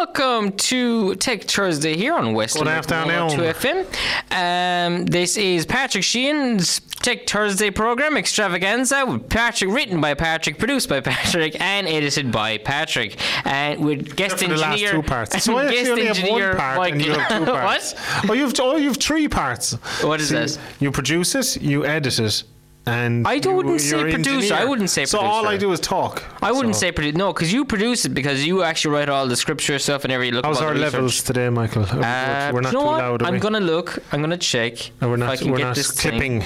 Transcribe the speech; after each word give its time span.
welcome 0.00 0.50
to 0.52 1.14
Tech 1.16 1.42
Thursday 1.42 1.94
here 1.94 2.14
on 2.14 2.32
Western 2.32 2.62
Good 2.62 2.70
afternoon. 2.70 3.28
2 3.28 3.36
FM. 3.36 3.86
Um, 4.30 5.04
this 5.04 5.36
is 5.36 5.66
Patrick 5.66 6.04
Sheehan's 6.04 6.80
Tech 6.80 7.28
Thursday 7.28 7.70
program 7.70 8.16
extravaganza 8.16 9.04
with 9.04 9.28
Patrick, 9.28 9.70
written 9.70 10.00
by 10.00 10.14
Patrick, 10.14 10.58
produced 10.58 10.88
by 10.88 11.00
Patrick, 11.02 11.60
and 11.60 11.86
edited 11.86 12.32
by 12.32 12.56
Patrick, 12.56 13.18
and 13.44 13.84
with 13.84 14.16
guest 14.16 14.40
last 14.40 14.50
engineer. 14.50 14.90
two 14.90 15.02
parts. 15.02 15.36
So 15.44 15.58
I 15.58 15.66
actually 15.66 15.90
only 15.90 16.06
have 16.06 16.30
one 16.30 16.56
part 16.56 16.92
and 16.92 17.04
you 17.04 17.12
have 17.12 17.38
two 17.38 17.44
parts. 17.52 17.92
what? 17.92 18.30
Oh, 18.30 18.32
you've 18.32 18.54
oh, 18.58 18.76
you've 18.76 18.96
three 18.96 19.28
parts. 19.28 19.74
What 20.02 20.18
is 20.22 20.30
this? 20.30 20.58
You 20.78 20.92
produce 20.92 21.34
it, 21.34 21.60
you 21.60 21.84
edit 21.84 22.18
it, 22.18 22.42
and 22.86 23.26
I 23.26 23.34
you, 23.34 23.52
wouldn't 23.52 23.80
say 23.80 24.00
producer. 24.00 24.30
engineer. 24.30 24.54
I 24.54 24.64
wouldn't 24.64 24.90
say 24.90 25.02
producer. 25.02 25.16
So 25.18 25.22
all 25.24 25.46
I 25.46 25.56
do 25.56 25.70
is 25.72 25.80
talk. 25.80 26.22
I 26.42 26.50
wouldn't 26.52 26.74
So- 26.74 26.80
say 26.80 26.92
produce. 26.92 27.14
No, 27.14 27.32
because 27.32 27.52
you 27.52 27.64
produce 27.64 28.04
it 28.04 28.10
because 28.14 28.46
you 28.46 28.62
actually 28.62 28.94
write 28.94 29.08
all 29.08 29.26
the 29.26 29.36
scripture 29.36 29.78
stuff 29.78 30.04
and 30.04 30.12
every 30.12 30.30
look. 30.30 30.44
How's 30.44 30.60
our 30.60 30.74
the 30.74 30.80
levels 30.80 31.22
today, 31.22 31.48
Michael? 31.50 31.82
Uh, 31.84 32.50
we're 32.52 32.60
not 32.62 32.72
do 32.72 32.78
you 32.78 32.84
know 32.84 32.90
too 32.92 32.98
loud. 33.04 33.22
I'm 33.22 33.34
we? 33.34 33.40
gonna 33.40 33.60
look. 33.60 33.98
I'm 34.12 34.20
gonna 34.20 34.36
check. 34.38 34.74
No, 35.00 35.08
we're 35.10 35.16
if 35.16 35.22
I 35.22 35.26
not. 35.26 35.38
can 35.38 35.50
We're 35.50 35.58
get 35.58 35.64
not 35.64 35.76
this 35.76 35.90
thing. 35.92 36.10
clipping. 36.12 36.44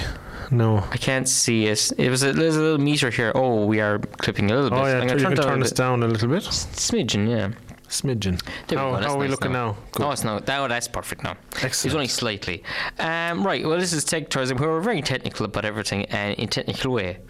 No. 0.51 0.83
I 0.91 0.97
can't 0.97 1.27
see 1.27 1.65
it. 1.65 1.91
It 1.97 2.09
was 2.09 2.21
a, 2.21 2.31
there's 2.31 2.55
a 2.55 2.61
little 2.61 2.77
meter 2.77 3.09
here. 3.09 3.31
Oh, 3.33 3.65
we 3.65 3.79
are 3.81 3.97
clipping 4.19 4.51
a 4.51 4.55
little 4.55 4.69
bit. 4.69 4.77
Oh 4.79 4.85
yeah, 4.85 4.97
I'm 4.97 5.03
you 5.03 5.07
gonna 5.09 5.23
can 5.23 5.35
turn, 5.35 5.45
turn 5.45 5.59
this 5.59 5.71
down 5.71 6.03
a 6.03 6.07
little 6.07 6.29
bit. 6.29 6.43
smidgen. 6.43 7.27
Yeah. 7.27 7.49
Smidgen. 8.01 8.41
There 8.67 8.77
we 8.77 8.83
go. 8.83 8.93
That's 8.93 9.05
how 9.05 9.13
are 9.13 9.17
we 9.17 9.25
nice 9.25 9.31
looking 9.31 9.51
now? 9.53 9.77
Good. 9.91 10.03
Oh, 10.03 10.11
it's 10.11 10.23
no. 10.23 10.39
That, 10.39 10.67
that's 10.67 10.87
perfect 10.87 11.23
now. 11.23 11.35
Excellent. 11.61 11.85
It's 11.85 11.95
only 11.95 12.07
slightly. 12.07 12.63
Um, 12.99 13.45
right. 13.45 13.65
Well, 13.65 13.79
this 13.79 13.93
is 13.93 14.03
Tech 14.03 14.29
Tourism. 14.29 14.57
We're 14.57 14.81
very 14.81 15.01
technical 15.01 15.45
about 15.45 15.65
everything 15.65 16.05
and 16.05 16.35
in 16.37 16.47
technical 16.47 16.91
way. 16.93 17.17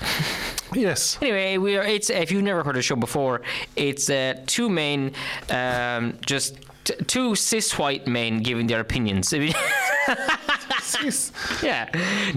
Yes. 0.73 1.17
Anyway, 1.21 1.57
we 1.57 1.77
are. 1.77 1.83
It's 1.83 2.09
if 2.09 2.31
you've 2.31 2.43
never 2.43 2.63
heard 2.63 2.75
the 2.75 2.81
show 2.81 2.95
before, 2.95 3.41
it's 3.75 4.09
uh, 4.09 4.33
two 4.47 4.67
main, 4.67 5.13
um, 5.49 6.17
just 6.25 6.57
t- 6.83 6.95
two 7.05 7.35
cis 7.35 7.77
white 7.77 8.07
men 8.07 8.39
giving 8.41 8.67
their 8.67 8.79
opinions. 8.79 9.31
I 9.33 9.39
mean, 9.39 9.53
yeah. 11.63 11.89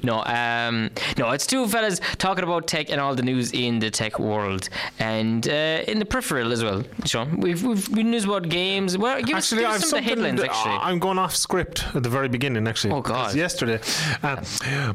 No, 0.03 0.23
um, 0.25 0.91
no, 1.17 1.31
it's 1.31 1.47
two 1.47 1.67
fellas 1.69 2.01
talking 2.19 2.45
about 2.45 2.67
tech 2.67 2.91
and 2.91 3.01
all 3.01 3.15
the 3.15 3.23
news 3.23 3.53
in 3.53 3.79
the 3.79 3.91
tech 3.91 4.19
world 4.19 4.69
and 4.99 5.47
uh, 5.49 5.83
in 5.87 5.99
the 5.99 6.05
peripheral 6.05 6.53
as 6.53 6.63
well. 6.65 6.85
So 7.05 7.25
we've 7.37 7.63
we've 7.63 7.93
been 7.95 8.11
news 8.11 8.25
about 8.25 8.49
games. 8.49 8.97
Well, 8.97 9.21
give 9.23 9.37
us, 9.37 9.53
give 9.53 9.65
us 9.65 9.89
some 9.89 9.99
of 9.99 10.05
the 10.05 10.09
headlines. 10.11 10.41
that- 10.41 10.49
Actually, 10.51 10.75
I'm 10.77 10.99
going 10.99 11.19
off 11.19 11.35
script 11.37 11.85
at 11.95 12.03
the 12.03 12.09
very 12.09 12.29
beginning. 12.29 12.67
Actually, 12.67 12.95
Oh, 12.95 13.01
God. 13.03 13.35
Yesterday, 13.35 13.81
uh, 14.23 14.43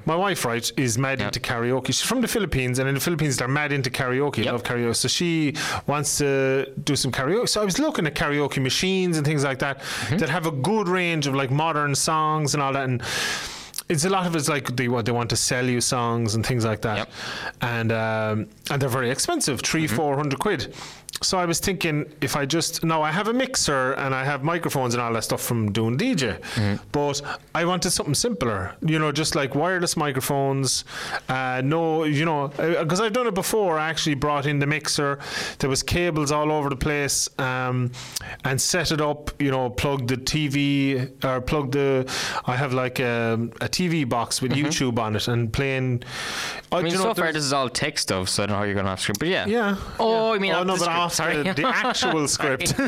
my 0.05 0.15
wife, 0.15 0.45
right, 0.45 0.69
is 0.77 0.97
mad 0.97 1.19
Yeah. 1.19 1.27
into 1.27 1.39
karaoke. 1.39 1.87
She's 1.87 2.01
from 2.01 2.21
the 2.21 2.27
Philippines, 2.27 2.79
and 2.79 2.87
in 2.89 2.95
the 2.95 3.01
Philippines, 3.01 3.37
they're 3.37 3.47
mad 3.47 3.71
into 3.71 3.89
karaoke. 3.89 4.37
Yep. 4.43 4.51
Love 4.51 4.63
karaoke. 4.63 4.95
So 4.95 5.07
she 5.07 5.53
wants 5.87 6.17
to 6.17 6.71
do 6.83 6.95
some 6.95 7.11
karaoke. 7.11 7.47
So 7.49 7.61
I 7.61 7.65
was 7.65 7.77
looking 7.79 8.07
at 8.07 8.15
karaoke 8.15 8.61
machines 8.61 9.17
and 9.17 9.25
things 9.25 9.43
like 9.43 9.59
that 9.59 9.79
Mm-hmm. 9.83 10.17
that 10.17 10.29
have 10.29 10.45
a 10.45 10.51
good 10.51 10.87
range 10.87 11.27
of 11.27 11.35
like 11.35 11.51
modern 11.51 11.93
songs 11.95 12.53
and 12.53 12.63
all 12.63 12.73
that. 12.73 12.85
And 12.85 13.01
it's 13.89 14.05
a 14.05 14.09
lot 14.09 14.25
of 14.25 14.35
it's 14.35 14.49
like 14.49 14.75
they 14.75 14.87
want 14.87 15.05
they 15.05 15.11
want 15.11 15.29
to 15.31 15.35
sell 15.35 15.65
you 15.65 15.81
songs 15.81 16.35
and 16.35 16.45
things 16.45 16.63
like 16.65 16.81
that, 16.81 16.97
Yep. 16.97 17.09
and 17.61 17.91
um, 17.91 18.47
and 18.71 18.81
they're 18.81 18.89
very 18.89 19.09
expensive, 19.11 19.61
3 19.61 19.85
Mm-hmm. 19.85 19.95
four 19.95 20.15
hundred 20.15 20.39
quid. 20.39 20.73
So 21.21 21.37
I 21.37 21.45
was 21.45 21.59
thinking 21.59 22.11
if 22.21 22.35
I 22.35 22.45
just 22.45 22.83
no, 22.83 23.01
I 23.01 23.11
have 23.11 23.27
a 23.27 23.33
mixer 23.33 23.93
and 23.93 24.13
I 24.15 24.25
have 24.25 24.43
microphones 24.43 24.93
and 24.93 25.01
all 25.01 25.13
that 25.13 25.23
stuff 25.23 25.41
from 25.41 25.71
doing 25.71 25.97
DJ, 25.97 26.39
Mm-hmm. 26.39 26.83
but 26.91 27.21
I 27.55 27.65
wanted 27.65 27.91
something 27.91 28.15
simpler, 28.15 28.75
you 28.81 28.97
know, 28.99 29.11
just 29.11 29.35
like 29.35 29.53
wireless 29.55 29.95
microphones. 29.95 30.83
Uh, 31.29 31.61
no, 31.63 32.03
you 32.03 32.25
know, 32.25 32.47
because 32.57 32.99
I've 32.99 33.13
done 33.13 33.27
it 33.27 33.35
before. 33.35 33.77
I 33.77 33.89
actually 33.89 34.15
brought 34.15 34.45
in 34.47 34.59
the 34.59 34.65
mixer. 34.67 35.19
There 35.59 35.69
was 35.69 35.83
cables 35.83 36.31
all 36.31 36.51
over 36.51 36.69
the 36.69 36.75
place, 36.75 37.29
um, 37.39 37.91
and 38.43 38.59
set 38.59 38.91
it 38.91 38.99
up. 38.99 39.29
You 39.41 39.51
know, 39.51 39.69
plug 39.69 40.07
the 40.07 40.17
TV 40.17 41.09
or 41.23 41.39
plugged 41.41 41.73
the. 41.73 42.11
I 42.45 42.55
have 42.57 42.73
like 42.73 42.99
a, 42.99 43.33
a 43.61 43.69
TV 43.69 44.07
box 44.09 44.41
with 44.41 44.51
YouTube 44.53 44.97
on 44.99 45.15
it 45.15 45.27
and 45.27 45.53
playing. 45.53 45.99
Mm-hmm. 45.99 46.73
I 46.75 46.81
mean, 46.81 46.91
you 46.91 46.97
know, 46.97 47.03
so 47.03 47.13
far 47.13 47.31
this 47.31 47.43
is 47.43 47.53
all 47.53 47.69
tech 47.69 47.99
stuff, 47.99 48.27
so 48.29 48.43
I 48.43 48.45
don't 48.47 48.52
know 48.53 48.59
how 48.59 48.63
you're 48.63 48.75
gonna 48.75 48.89
off 48.89 49.01
script, 49.01 49.19
but 49.19 49.27
yeah. 49.27 49.45
yeah. 49.45 49.75
Oh, 49.99 50.31
yeah. 50.31 50.35
I 50.35 50.39
mean, 50.39 50.53
oh 50.53 50.63
no, 50.63 50.73
the 50.75 50.85
but 50.85 50.91
script, 50.91 50.97
off 50.99 51.13
sorry. 51.13 51.43
the, 51.43 51.53
the 51.53 51.67
actual 51.67 52.27
script. 52.37 52.73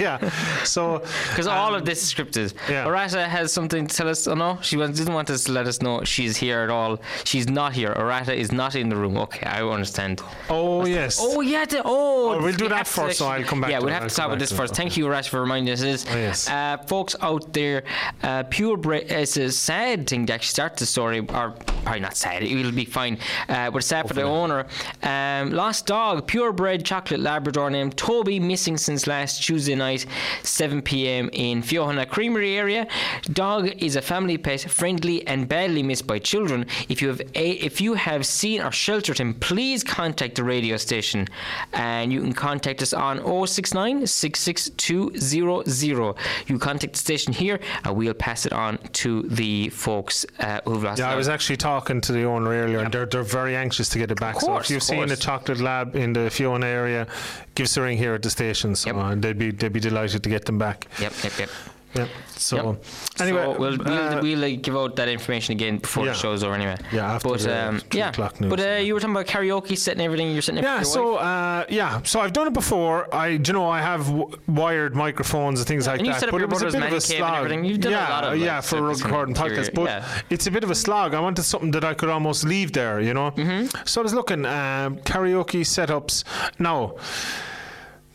yeah. 0.00 0.18
So 0.64 1.02
Because 1.28 1.46
all 1.46 1.74
of 1.74 1.84
this 1.84 2.02
is 2.02 2.12
scripted. 2.12 2.54
yeah. 2.68 2.86
Arata 2.86 3.26
has 3.26 3.52
something 3.52 3.86
to 3.86 3.96
tell 3.96 4.08
us. 4.08 4.26
Oh 4.26 4.34
no, 4.34 4.58
she 4.62 4.76
didn't 4.76 5.14
want 5.14 5.30
us 5.30 5.44
to 5.44 5.52
let 5.52 5.66
us 5.66 5.80
know 5.82 6.02
she's 6.04 6.36
here 6.36 6.60
at 6.60 6.70
all. 6.70 6.98
She's 7.24 7.48
not 7.48 7.72
here. 7.72 7.92
Arata 7.94 8.34
is 8.34 8.50
not 8.52 8.74
in 8.74 8.88
the 8.88 8.96
room. 8.96 9.16
Okay, 9.18 9.46
I 9.46 9.62
understand. 9.62 10.22
oh 10.48 10.84
yes. 10.86 11.18
Oh 11.20 11.40
yeah, 11.40 11.64
the, 11.64 11.82
oh. 11.84 12.10
Oh, 12.30 12.42
we'll 12.42 12.52
do 12.54 12.68
that 12.68 12.86
first, 12.86 13.18
so 13.18 13.26
I'll 13.26 13.44
come 13.44 13.60
back 13.60 13.70
Yeah, 13.70 13.78
we'll 13.80 13.92
have 13.92 14.02
I'll 14.02 14.08
to 14.08 14.14
talk 14.14 14.26
about 14.26 14.38
this 14.38 14.52
first. 14.52 14.74
Thank 14.74 14.96
you, 14.96 15.06
Arata, 15.06 15.28
for 15.28 15.40
reminding 15.40 15.72
us 15.72 15.80
this. 15.80 16.06
Oh, 16.10 16.16
yes. 16.16 16.48
Uh, 16.48 16.78
folks 16.86 17.14
out 17.20 17.52
there, 17.52 17.84
uh, 18.22 18.42
purebred. 18.44 19.10
It's 19.10 19.36
a 19.36 19.50
sad 19.50 20.08
thing 20.08 20.26
to 20.26 20.34
actually 20.34 20.46
start 20.48 20.76
the 20.76 20.86
story, 20.86 21.20
or 21.20 21.50
probably 21.84 22.00
not 22.00 22.16
sad. 22.16 22.42
It'll 22.42 22.72
be 22.72 22.84
fine. 22.84 23.18
Uh, 23.48 23.70
but 23.70 23.84
sad 23.84 24.08
for 24.08 24.14
the 24.14 24.22
owner. 24.22 24.66
Um, 25.10 25.52
lost 25.52 25.86
dog, 25.86 26.26
purebred 26.26 26.84
chocolate 26.84 27.20
Labrador 27.20 27.70
named 27.70 27.96
Toby, 27.96 28.38
missing 28.38 28.76
since 28.76 29.06
last 29.06 29.42
Tuesday 29.42 29.74
night, 29.74 30.04
7 30.42 30.82
p.m. 30.82 31.30
in 31.32 31.62
Feohanagh 31.62 32.10
Creamery 32.10 32.56
area. 32.56 32.86
Dog 33.32 33.68
is 33.82 33.96
a 33.96 34.02
family 34.02 34.38
pet, 34.38 34.60
friendly 34.60 35.26
and 35.26 35.48
badly 35.48 35.82
missed 35.82 36.06
by 36.06 36.18
children. 36.18 36.66
If 36.88 37.02
you 37.02 37.08
have 37.08 37.20
a, 37.34 37.50
if 37.52 37.80
you 37.80 37.94
have 37.94 38.26
seen 38.26 38.62
or 38.62 38.70
sheltered 38.70 39.18
him, 39.18 39.34
please 39.34 39.82
contact 39.82 40.36
the 40.36 40.44
radio 40.44 40.76
station, 40.76 41.26
and 41.72 42.12
you 42.12 42.20
can 42.20 42.32
contact 42.32 42.82
us 42.82 42.92
on 42.92 43.18
069 43.46 44.06
66200. 44.06 46.14
You 46.46 46.58
contact 46.58 46.92
the 46.92 46.98
station 46.98 47.32
here, 47.32 47.60
and 47.84 47.96
we'll 47.96 48.14
pass 48.14 48.46
it 48.46 48.52
on 48.52 48.78
to 48.92 49.22
the 49.22 49.70
folks 49.70 50.24
uh, 50.38 50.60
who've 50.64 50.82
lost. 50.82 51.00
Yeah, 51.00 51.10
I 51.10 51.16
was 51.16 51.28
actually 51.28 51.56
talking 51.56 52.00
to 52.02 52.12
the 52.12 52.24
owner 52.24 52.50
earlier, 52.50 52.80
and 52.80 52.92
they're, 52.92 53.06
they're 53.06 53.22
very 53.22 53.56
anxious 53.56 53.88
to 53.90 53.98
get 53.98 54.10
it 54.10 54.20
back. 54.20 54.40
so 54.40 54.46
course, 54.46 54.66
if 54.66 54.74
you've 54.74 54.82
seen 54.82 54.99
a 55.04 55.08
course. 55.08 55.18
chocolate 55.20 55.60
lab 55.60 55.96
in 55.96 56.12
the 56.12 56.30
Feohanagh 56.30 56.64
area, 56.64 57.06
give 57.54 57.64
us 57.64 57.76
a 57.76 57.82
ring 57.82 57.96
here 57.98 58.14
at 58.14 58.22
the 58.22 58.30
station. 58.30 58.74
So 58.76 58.90
Yep. 58.90 58.96
uh, 58.96 59.14
they'd 59.16 59.38
be 59.38 59.50
they'd 59.50 59.72
be 59.72 59.80
delighted 59.80 60.22
to 60.22 60.28
get 60.30 60.44
them 60.44 60.58
back. 60.58 60.86
Yep, 61.00 61.12
yep, 61.24 61.38
yep. 61.38 61.50
Yeah. 61.94 62.06
So 62.28 62.56
Yep. 62.56 62.84
anyway, 63.20 63.42
so 63.42 63.58
we'll 63.58 63.78
we'll, 63.78 63.88
uh, 63.88 64.20
we'll 64.22 64.44
uh, 64.44 64.56
give 64.62 64.76
out 64.76 64.96
that 64.96 65.08
information 65.08 65.52
again 65.52 65.78
before 65.78 66.04
yeah. 66.04 66.12
the 66.12 66.18
show's 66.18 66.42
over 66.44 66.54
anyway. 66.54 66.76
Yeah, 66.92 67.14
after 67.14 67.28
but 67.28 67.40
the 67.40 67.68
um, 67.68 67.82
yeah. 67.92 68.12
But 68.12 68.60
uh, 68.60 68.62
yeah. 68.62 68.78
you 68.78 68.94
were 68.94 69.00
talking 69.00 69.16
about 69.16 69.26
karaoke, 69.26 69.76
setting 69.76 70.00
everything. 70.02 70.32
You're 70.32 70.42
setting 70.42 70.62
Yeah, 70.62 70.82
so 70.82 71.16
uh, 71.16 71.64
yeah, 71.68 72.00
so 72.02 72.20
I've 72.20 72.32
done 72.32 72.46
it 72.46 72.52
before. 72.52 73.12
I, 73.14 73.28
you 73.28 73.52
know, 73.52 73.68
I 73.68 73.80
have 73.80 74.06
w- 74.06 74.30
wired 74.46 74.94
microphones 74.94 75.60
and 75.60 75.66
things 75.66 75.86
like 75.86 76.00
and 76.00 76.08
that. 76.08 76.20
set 76.20 76.30
but 76.30 76.40
it 76.40 76.48
was 76.48 76.62
a 76.62 76.70
bit 76.70 76.82
of 76.82 76.92
a 76.92 77.00
slog. 77.00 77.50
You've 77.64 77.80
done 77.80 77.92
a 77.92 77.96
lot 77.96 78.24
of, 78.24 78.38
yeah, 78.38 78.56
like, 78.56 78.64
for 78.64 78.94
stuff 78.94 79.04
recording 79.04 79.34
podcasts. 79.34 79.74
But 79.74 79.84
yeah. 79.84 80.20
it's 80.30 80.46
a 80.46 80.50
bit 80.50 80.64
of 80.64 80.70
a 80.70 80.74
slog. 80.74 81.14
I 81.14 81.20
wanted 81.20 81.42
something 81.42 81.72
that 81.72 81.84
I 81.84 81.94
could 81.94 82.08
almost 82.08 82.44
leave 82.44 82.72
there, 82.72 83.00
you 83.00 83.14
know. 83.14 83.32
Mm-hmm. 83.32 83.84
So 83.84 84.00
I 84.00 84.02
was 84.04 84.14
looking 84.14 84.46
um, 84.46 84.98
karaoke 84.98 85.62
setups. 85.62 86.24
Now. 86.58 86.94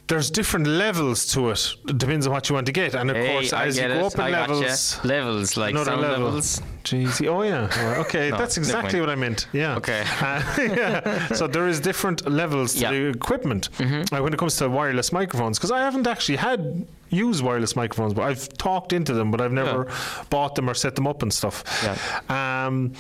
There's 0.08 0.30
different 0.30 0.68
levels 0.68 1.26
to 1.34 1.50
it. 1.50 1.74
It 1.88 1.98
depends 1.98 2.28
on 2.28 2.34
what 2.34 2.48
you 2.48 2.54
want 2.54 2.68
to 2.68 2.72
get, 2.72 2.94
and 2.94 3.10
of 3.10 3.16
Hey, 3.18 3.28
course, 3.34 3.54
I 3.54 3.66
as 3.66 3.76
you 3.78 3.88
go 3.88 3.94
it. 3.96 4.04
up 4.04 4.14
in 4.14 4.22
I 4.22 4.30
gotcha. 4.32 4.54
levels, 4.54 5.00
levels 5.04 5.58
like 5.58 5.72
another 5.72 5.90
sound 5.92 6.02
level. 6.02 6.26
levels. 6.26 6.62
Jeez. 6.84 7.28
Oh 7.28 7.42
yeah. 7.42 7.96
Okay, 8.06 8.30
No, 8.30 8.38
that's 8.38 8.58
exactly 8.58 9.00
what 9.02 9.10
I 9.10 9.16
meant. 9.16 9.48
Yeah. 9.52 9.76
Okay. 9.78 10.04
Uh, 10.22 10.44
yeah. 10.60 11.28
So 11.34 11.48
there 11.48 11.68
is 11.68 11.80
different 11.80 12.30
levels 12.30 12.74
to 12.76 12.80
Yeah. 12.82 12.92
the 12.92 13.08
equipment 13.08 13.70
Mm-hmm. 13.80 14.14
uh, 14.14 14.22
when 14.22 14.32
it 14.32 14.38
comes 14.38 14.56
to 14.58 14.70
wireless 14.70 15.12
microphones. 15.12 15.58
Because 15.58 15.72
I 15.72 15.80
haven't 15.80 16.06
actually 16.06 16.38
had 16.38 16.86
used 17.10 17.44
wireless 17.44 17.76
microphones, 17.76 18.14
but 18.14 18.24
I've 18.30 18.48
talked 18.60 18.94
into 18.94 19.14
them, 19.14 19.32
but 19.32 19.42
I've 19.42 19.52
never 19.54 19.88
bought 20.30 20.54
them 20.54 20.70
or 20.70 20.76
set 20.76 20.94
them 20.96 21.08
up 21.08 21.24
and 21.24 21.34
stuff. 21.34 21.64
Yeah. 21.84 22.66
Um, 22.68 22.94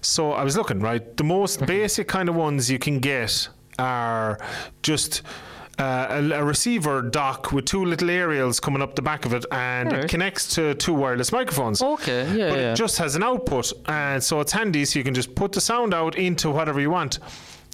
so 0.00 0.32
I 0.32 0.42
was 0.42 0.56
looking 0.56 0.80
right. 0.80 1.04
The 1.18 1.24
most 1.24 1.56
Mm-hmm. 1.58 1.66
basic 1.66 2.08
kind 2.08 2.30
of 2.30 2.34
ones 2.34 2.70
you 2.70 2.78
can 2.78 2.98
get 2.98 3.46
are 3.78 4.38
just. 4.82 5.20
Uh, 5.78 6.06
a, 6.08 6.40
a 6.40 6.42
receiver 6.44 7.02
dock 7.02 7.52
with 7.52 7.66
two 7.66 7.84
little 7.84 8.08
aerials 8.08 8.58
coming 8.60 8.80
up 8.80 8.94
the 8.96 9.02
back 9.02 9.26
of 9.26 9.34
it, 9.34 9.44
and 9.52 9.90
Alright. 9.90 10.04
it 10.04 10.08
connects 10.08 10.54
to 10.54 10.74
two 10.76 10.94
wireless 10.94 11.32
microphones 11.32 11.82
Okay, 11.82 12.22
yeah, 12.34 12.48
but 12.48 12.58
yeah. 12.58 12.72
it 12.72 12.76
just 12.76 12.96
has 12.96 13.14
an 13.14 13.22
output, 13.22 13.74
and 13.86 14.22
so 14.24 14.40
it's 14.40 14.52
handy. 14.52 14.86
So 14.86 14.98
you 14.98 15.04
can 15.04 15.12
just 15.12 15.34
put 15.34 15.52
the 15.52 15.60
sound 15.60 15.92
out 15.92 16.16
into 16.16 16.50
whatever 16.50 16.80
you 16.80 16.88
want. 16.88 17.18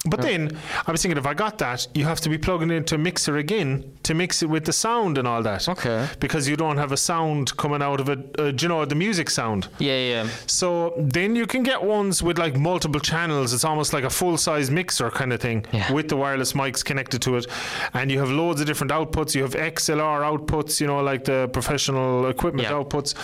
But 0.05 0.21
then 0.21 0.59
I 0.87 0.91
was 0.91 1.01
thinking, 1.01 1.17
if 1.17 1.27
I 1.27 1.35
got 1.35 1.59
that, 1.59 1.87
you 1.95 2.05
have 2.07 2.21
to 2.23 2.29
be 2.29 2.37
plugging 2.37 2.73
it 2.73 2.75
into 2.75 2.97
a 2.97 2.99
mixer 2.99 3.37
again 3.37 3.85
to 4.03 4.15
mix 4.15 4.43
it 4.43 4.49
with 4.49 4.65
the 4.65 4.73
sound 4.73 5.17
and 5.17 5.29
all 5.29 5.43
that. 5.45 5.69
Okay. 5.69 6.09
Because 6.19 6.49
you 6.49 6.57
don't 6.57 6.77
have 6.77 6.91
a 6.91 6.97
sound 6.97 7.57
coming 7.57 7.81
out 7.83 8.01
of 8.01 8.09
it. 8.09 8.19
Uh, 8.37 8.47
you 8.59 8.67
know 8.67 8.85
the 8.85 8.97
music 8.97 9.31
sound? 9.31 9.69
yeah, 9.79 9.97
yeah. 10.25 10.29
So 10.49 10.95
then 10.99 11.37
you 11.37 11.47
can 11.47 11.63
get 11.63 11.81
ones 11.85 12.21
with 12.21 12.37
like 12.37 12.57
multiple 12.57 12.99
channels. 13.01 13.53
It's 13.55 13.65
almost 13.65 13.93
like 13.93 14.03
a 14.03 14.11
full 14.11 14.37
size 14.37 14.73
mixer 14.73 15.09
kind 15.09 15.33
of 15.33 15.41
thing 15.41 15.67
Yeah. 15.73 15.93
with 15.93 16.09
the 16.09 16.17
wireless 16.17 16.53
mics 16.55 16.85
connected 16.85 17.23
to 17.23 17.37
it. 17.37 17.47
And 17.95 18.11
you 18.11 18.19
have 18.19 18.31
loads 18.31 18.61
of 18.61 18.67
different 18.67 18.91
outputs. 18.93 19.37
You 19.37 19.43
have 19.43 19.55
XLR 19.55 20.23
outputs, 20.23 20.81
you 20.81 20.89
know, 20.89 21.01
like 21.01 21.25
the 21.25 21.49
professional 21.53 22.27
equipment 22.29 22.69
Yeah. 22.69 22.75
outputs. 22.75 23.15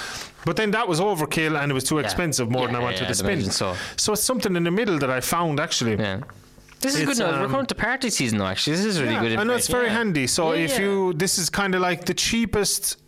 But 0.44 0.54
then 0.54 0.70
that 0.70 0.86
was 0.86 1.00
overkill 1.00 1.60
and 1.60 1.72
it 1.72 1.74
was 1.74 1.82
too 1.84 1.98
expensive 1.98 2.48
more 2.48 2.62
Yeah, 2.62 2.66
than 2.68 2.76
I 2.76 2.80
wanted 2.84 3.00
yeah, 3.00 3.08
to 3.08 3.14
spend. 3.14 3.52
so. 3.52 3.74
so 3.96 4.12
it's 4.12 4.22
something 4.22 4.54
in 4.54 4.62
the 4.62 4.70
middle 4.70 4.96
that 5.00 5.10
I 5.10 5.20
found 5.20 5.58
actually. 5.58 5.96
Yeah. 5.96 6.20
This 6.80 6.94
is 6.94 7.00
It's, 7.00 7.18
good 7.18 7.26
news. 7.26 7.38
We're 7.38 7.44
um, 7.46 7.50
coming 7.50 7.66
to 7.66 7.74
party 7.74 8.10
season 8.10 8.38
now. 8.38 8.46
Actually, 8.46 8.76
this 8.76 8.84
is 8.84 9.00
really 9.00 9.14
Yeah, 9.14 9.22
good. 9.22 9.38
I 9.38 9.44
know 9.44 9.54
it's 9.54 9.66
very 9.68 9.86
information. 9.86 10.06
handy. 10.14 10.26
So 10.28 10.52
Yeah, 10.52 10.64
if 10.66 10.70
yeah. 10.72 10.80
you, 10.84 11.12
this 11.14 11.38
is 11.38 11.50
kind 11.50 11.74
of 11.74 11.80
like 11.80 12.04
the 12.04 12.14
cheapest, 12.14 12.98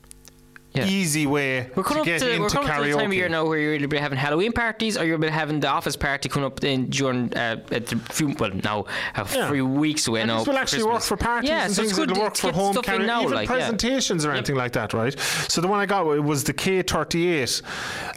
Yeah. 0.73 0.87
easy 0.87 1.27
way 1.27 1.69
We're 1.75 1.83
to 1.83 1.89
coming 1.89 2.05
get 2.05 2.23
up 2.23 2.29
to, 2.29 2.39
we're 2.39 2.49
coming 2.49 2.69
to 2.69 2.83
the 2.91 2.93
time 2.97 3.07
of 3.11 3.13
year 3.15 3.29
now 3.29 3.45
where 3.45 3.59
you're 3.59 3.75
either 3.75 3.99
having 3.99 4.17
Halloween 4.19 4.53
parties 4.53 4.97
or 4.97 5.05
you'll 5.05 5.19
be 5.19 5.27
having 5.29 5.59
the 5.59 5.67
office 5.69 5.97
party 5.97 6.29
coming 6.29 6.47
up 6.47 6.63
in 6.63 6.87
during 6.91 7.35
uh, 7.35 7.57
at 7.73 7.87
the 7.89 7.97
few 7.97 8.35
well 8.39 8.53
now 8.63 8.85
a 9.17 9.27
Yeah. 9.35 9.51
few 9.51 9.67
weeks 9.67 10.07
away 10.07 10.21
And 10.21 10.29
now. 10.29 10.39
this 10.39 10.47
will 10.47 10.59
actually 10.59 10.85
work 10.85 11.03
for 11.03 11.17
parties 11.17 11.51
yeah, 11.51 11.65
and 11.65 11.73
so 11.75 11.83
things. 11.83 11.91
it's 11.91 11.99
good 11.99 12.15
to- 12.15 12.21
work 12.21 12.35
to 12.35 12.41
for 12.43 12.53
home 12.53 12.77
karaoke, 12.77 13.05
now, 13.07 13.23
even 13.23 13.33
like, 13.35 13.49
yeah. 13.49 13.57
presentations 13.57 14.25
or 14.25 14.31
anything 14.31 14.55
like 14.55 14.73
that, 14.75 14.93
right? 14.95 15.19
So 15.49 15.61
the 15.61 15.67
one 15.67 15.81
I 15.81 15.87
got 15.87 16.07
was 16.07 16.45
the 16.45 16.55
K38. 16.55 17.63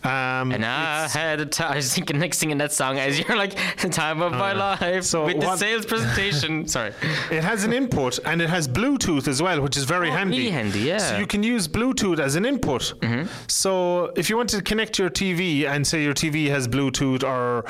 Um, 0.05 0.51
And 0.51 0.65
I 0.65 1.07
had 1.07 1.39
a 1.39 1.45
time. 1.45 1.71
I 1.73 1.75
was 1.77 1.93
thinking 1.93 2.19
next 2.19 2.37
singing 2.37 2.57
that 2.59 2.71
song 2.71 2.99
as 2.99 3.17
you're 3.19 3.37
like 3.37 3.53
the 3.81 3.89
time 3.89 4.21
of 4.21 4.31
my 4.31 4.53
life 4.53 4.81
Uh, 4.81 5.01
so 5.01 5.25
with 5.25 5.39
the 5.39 5.55
sales 5.57 5.85
presentation. 5.85 6.67
Sorry. 6.75 6.93
It 7.31 7.43
has 7.43 7.63
an 7.63 7.73
input 7.73 8.19
and 8.25 8.41
it 8.41 8.49
has 8.49 8.67
Bluetooth 8.67 9.27
as 9.27 9.41
well, 9.41 9.61
which 9.61 9.77
is 9.77 9.85
very 9.85 10.09
Oh, 10.09 10.13
handy. 10.13 10.37
really 10.37 10.51
handy, 10.51 10.79
yeah. 10.81 10.97
So 10.99 11.17
you 11.17 11.25
can 11.27 11.41
use 11.43 11.67
Bluetooth 11.67 12.19
as 12.19 12.35
an 12.35 12.42
input. 12.45 12.93
So 13.47 14.11
if 14.15 14.29
you 14.29 14.37
want 14.37 14.49
to 14.49 14.61
connect 14.61 14.99
your 14.99 15.09
TV 15.09 15.65
and 15.67 15.85
say 15.85 16.03
your 16.03 16.13
TV 16.13 16.47
has 16.49 16.67
Bluetooth 16.67 17.23
or 17.23 17.65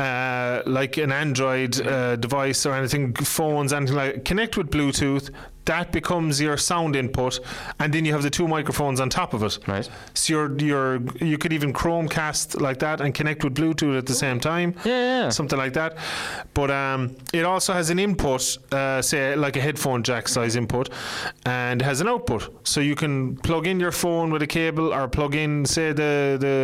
uh, 0.00 0.62
like 0.66 0.96
an 0.96 1.12
Android 1.12 1.80
uh, 1.86 2.16
device 2.16 2.66
or 2.66 2.74
anything, 2.74 3.14
phones, 3.14 3.72
anything 3.72 3.96
like, 3.96 4.24
connect 4.24 4.56
with 4.56 4.70
Bluetooth. 4.70 5.30
That 5.68 5.92
becomes 5.92 6.40
your 6.40 6.56
sound 6.56 6.96
input, 6.96 7.40
and 7.78 7.92
then 7.92 8.04
you 8.06 8.12
have 8.16 8.22
the 8.22 8.30
two 8.30 8.48
microphones 8.48 9.00
on 9.00 9.10
top 9.10 9.34
of 9.34 9.42
it. 9.42 9.58
Right. 9.66 9.88
So 10.14 10.32
you're, 10.32 10.50
you're, 10.58 11.00
you 11.30 11.36
could 11.38 11.52
even 11.52 11.72
Chromecast 11.72 12.60
like 12.60 12.78
that 12.78 13.00
and 13.02 13.14
connect 13.14 13.44
with 13.44 13.54
Bluetooth 13.54 13.98
at 13.98 14.06
the 14.06 14.14
same 14.14 14.40
time 14.40 14.74
Yeah, 14.84 15.24
yeah. 15.24 15.28
something 15.30 15.58
like 15.58 15.74
that. 15.74 15.90
But 16.54 16.70
um, 16.70 17.16
it 17.34 17.44
also 17.44 17.72
has 17.74 17.90
an 17.90 17.98
input, 17.98 18.56
uh, 18.72 19.02
say 19.02 19.36
like 19.36 19.56
a 19.56 19.60
headphone 19.60 20.02
jack 20.02 20.28
size 20.28 20.56
input, 20.56 20.88
and 21.44 21.82
has 21.82 22.00
an 22.00 22.08
output. 22.08 22.42
So 22.66 22.80
you 22.80 22.94
can 22.94 23.36
plug 23.36 23.66
in 23.66 23.78
your 23.80 23.92
phone 23.92 24.30
with 24.32 24.42
a 24.42 24.46
cable, 24.46 24.92
or 24.94 25.06
plug 25.08 25.34
in, 25.34 25.66
say 25.66 25.92
the 25.92 26.36
the 26.40 26.54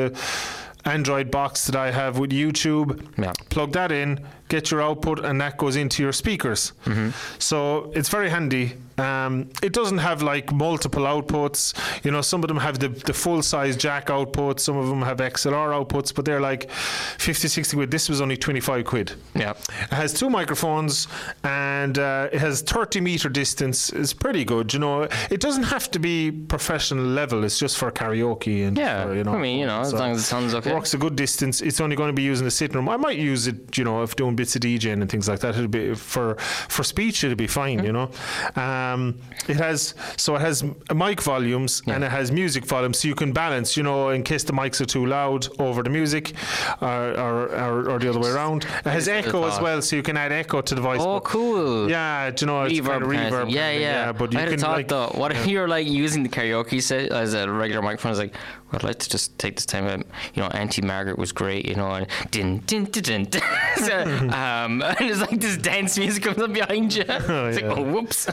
Android 0.87 1.31
box 1.31 1.67
that 1.67 1.77
I 1.77 1.91
have 1.91 2.19
with 2.19 2.31
YouTube. 2.31 2.89
Yeah. 3.19 3.33
Plug 3.49 3.73
that 3.73 3.91
in, 3.91 4.21
get 4.49 4.71
your 4.71 4.83
output, 4.83 5.25
and 5.25 5.41
that 5.41 5.57
goes 5.57 5.77
into 5.77 6.03
your 6.03 6.13
speakers. 6.13 6.73
Mm-hmm. 6.85 7.11
So 7.39 7.91
it's 7.95 8.11
very 8.11 8.29
handy. 8.31 8.75
Um, 8.99 9.49
it 9.63 9.73
doesn't 9.73 9.99
have 9.99 10.23
like 10.23 10.53
multiple 10.53 11.03
outputs. 11.05 11.75
You 12.05 12.11
know, 12.11 12.21
some 12.21 12.43
of 12.45 12.49
them 12.49 12.59
have 12.59 12.79
the, 12.79 12.89
the 12.89 13.13
full 13.13 13.43
size 13.43 13.77
jack 13.77 14.07
outputs, 14.07 14.61
some 14.61 14.77
of 14.77 14.89
them 14.89 15.03
have 15.03 15.19
XLR 15.19 15.85
outputs, 15.85 16.15
but 16.15 16.25
they're 16.25 16.41
like 16.41 16.71
50, 16.71 17.49
60 17.49 17.77
quid. 17.77 17.91
This 17.91 18.09
was 18.09 18.21
only 18.21 18.37
25 18.37 18.85
quid. 18.85 19.13
Yeah. 19.35 19.51
It 19.51 19.93
has 19.95 20.13
two 20.15 20.31
microphones 20.31 21.09
and 21.43 21.99
uh, 21.99 22.29
it 22.33 22.39
has 22.41 22.63
30 22.63 23.01
meter 23.01 23.29
distance. 23.29 23.91
It's 23.91 24.13
pretty 24.13 24.45
good. 24.45 24.73
You 24.73 24.79
know, 24.81 25.03
it 25.31 25.41
doesn't 25.41 25.65
have 25.65 25.91
to 25.93 25.99
be 25.99 26.31
professional 26.31 27.05
level. 27.05 27.45
It's 27.45 27.59
just 27.59 27.77
for 27.79 27.91
karaoke 27.91 28.67
and 28.67 28.77
Yeah. 28.77 29.07
for, 29.07 29.15
you 29.15 29.25
know. 29.25 29.35
I 29.35 29.39
mean, 29.39 29.59
you 29.59 29.67
know, 29.67 29.81
as 29.81 29.91
so 29.91 29.97
long 29.99 30.13
as 30.13 30.21
it 30.21 30.25
sounds 30.25 30.55
okay. 30.55 30.73
Works 30.73 30.95
a 30.95 30.99
good 30.99 31.17
distance. 31.17 31.61
It's 31.63 31.81
only 31.81 31.97
going 31.97 32.09
to 32.11 32.15
be 32.15 32.23
using 32.23 32.45
the 32.45 32.51
sitting 32.51 32.77
room. 32.77 32.89
I 32.89 32.97
might 32.97 33.19
use 33.19 33.47
it, 33.49 33.77
you 33.77 33.85
know, 33.85 34.03
if 34.03 34.15
doing 34.17 34.37
bits 34.37 34.55
of 34.55 34.63
DJing 34.63 35.01
and 35.03 35.11
things 35.11 35.29
like 35.29 35.41
that. 35.41 35.55
It'll 35.57 35.69
be 35.69 35.95
for 35.95 36.37
for 36.37 36.85
speech. 36.85 37.25
It'll 37.25 37.37
be 37.37 37.47
fine. 37.47 37.83
You 37.85 37.93
know, 37.93 38.11
um, 38.57 38.84
Um, 38.85 39.19
it 39.49 39.57
has 39.57 39.95
so 40.17 40.37
it 40.37 40.41
has 40.41 40.65
mic 40.95 41.23
volumes 41.23 41.83
and 41.87 42.03
it 42.05 42.11
has 42.11 42.31
music 42.33 42.65
volumes, 42.65 42.99
so 42.99 43.09
you 43.09 43.15
can 43.15 43.33
balance. 43.33 43.77
You 43.77 43.83
know, 43.83 44.11
in 44.11 44.23
case 44.23 44.45
the 44.45 44.53
mics 44.53 44.81
are 44.81 44.87
too 44.87 45.07
loud 45.07 45.49
over 45.59 45.83
the 45.83 45.91
music, 45.91 46.35
or 46.81 47.13
or, 47.25 47.37
or, 47.65 47.91
or 47.91 47.99
the 47.99 48.09
other 48.11 48.21
way 48.21 48.31
around. 48.31 48.65
It 48.65 48.91
has 48.91 49.09
echo 49.09 49.45
as 49.45 49.61
well, 49.61 49.83
so 49.83 49.97
you 49.97 50.03
can 50.03 50.17
add 50.17 50.33
echo 50.33 50.61
to 50.61 50.75
the 50.75 50.81
voice. 50.81 51.01
Oh, 51.01 51.21
cool. 51.21 51.91
Yeah, 51.91 52.31
do 52.31 52.43
you 52.43 52.47
know, 52.47 52.63
it's 52.65 52.79
reverb, 52.79 52.87
kind 52.87 53.05
of 53.05 53.11
reverb. 53.11 53.51
Yeah, 53.51 53.71
thing, 53.71 53.81
yeah. 53.81 54.13
But 54.13 54.33
you 54.33 54.39
I 54.39 54.43
had 54.43 54.51
can 54.51 54.59
thought 54.61 54.77
like, 54.77 54.89
though. 54.89 55.11
What 55.15 55.33
if 55.33 55.47
you're 55.47 55.69
like 55.69 55.87
using 55.87 56.23
the 56.23 56.29
karaoke 56.29 56.81
set 56.83 57.11
as 57.13 57.35
a 57.35 57.51
regular 57.51 57.83
microphone? 57.83 58.11
I 58.11 58.13
was 58.13 58.19
like, 58.19 58.35
I'd 58.75 58.83
like 58.85 58.99
to 58.99 59.09
just 59.11 59.39
take 59.39 59.57
this 59.57 59.67
time. 59.67 59.87
Um, 59.87 60.05
you 60.35 60.43
know, 60.43 60.49
Auntie 60.49 60.83
Margaret 60.83 61.19
was 61.19 61.33
great. 61.33 61.67
You 61.67 61.75
know, 61.77 61.91
and 61.93 62.07
din 62.31 62.59
din 62.67 62.85
din 62.85 63.25
din. 63.25 63.43
so, 63.77 64.01
um, 64.43 64.83
and 64.83 64.97
it's 65.01 65.21
like 65.21 65.41
this 65.41 65.57
dance 65.57 65.99
music 65.99 66.23
comes 66.25 66.39
up 66.39 66.53
behind 66.53 66.95
you. 66.95 67.05
it's 67.09 67.29
yeah. 67.61 67.69
like, 67.69 67.79
oh, 67.79 67.83
whoops. 67.83 68.29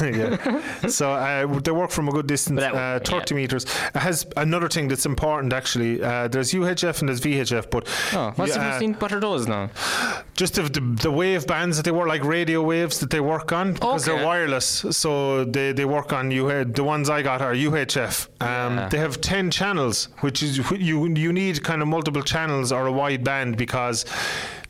yeah. 0.00 0.86
So 0.88 1.12
uh, 1.12 1.46
they 1.60 1.70
work 1.70 1.90
from 1.90 2.08
a 2.08 2.12
good 2.12 2.26
distance, 2.26 2.60
that- 2.60 2.74
uh, 2.74 2.98
30 3.00 3.34
meters. 3.34 3.64
It 3.94 3.98
has 3.98 4.26
another 4.36 4.68
thing 4.68 4.88
that's 4.88 5.06
important 5.06 5.52
actually. 5.52 6.02
Uh, 6.02 6.28
there's 6.28 6.52
UHF 6.52 7.00
and 7.00 7.08
there's 7.08 7.20
VHF, 7.20 7.70
but 7.70 7.88
Oh, 8.12 8.32
what's 8.36 8.56
yeah, 8.56 8.78
the? 8.78 8.92
What 8.92 9.12
are 9.12 9.20
those 9.20 9.46
now? 9.46 9.70
just 10.34 10.54
the, 10.54 10.62
the 10.62 10.80
the 11.02 11.10
wave 11.10 11.46
bands 11.46 11.76
that 11.76 11.84
they 11.84 11.90
work 11.90 12.08
like 12.08 12.24
radio 12.24 12.62
waves 12.62 12.98
that 13.00 13.10
they 13.10 13.20
work 13.20 13.52
on 13.52 13.74
because 13.74 14.08
Okay. 14.08 14.16
they're 14.16 14.26
wireless. 14.26 14.84
So 14.90 15.44
they, 15.44 15.72
they 15.72 15.84
work 15.84 16.12
on 16.12 16.32
UH. 16.32 16.64
The 16.74 16.84
ones 16.84 17.10
I 17.10 17.22
got 17.22 17.42
are 17.42 17.54
UHF. 17.54 18.28
Um, 18.40 18.76
Yeah. 18.76 18.88
They 18.88 18.98
have 18.98 19.20
10 19.20 19.41
channels, 19.50 20.08
which 20.20 20.42
is 20.42 20.58
you 20.58 21.06
you 21.08 21.32
need 21.32 21.62
kind 21.64 21.82
of 21.82 21.88
multiple 21.88 22.22
channels 22.22 22.72
or 22.72 22.86
a 22.86 22.92
wide 22.92 23.24
band 23.24 23.56
because. 23.56 24.04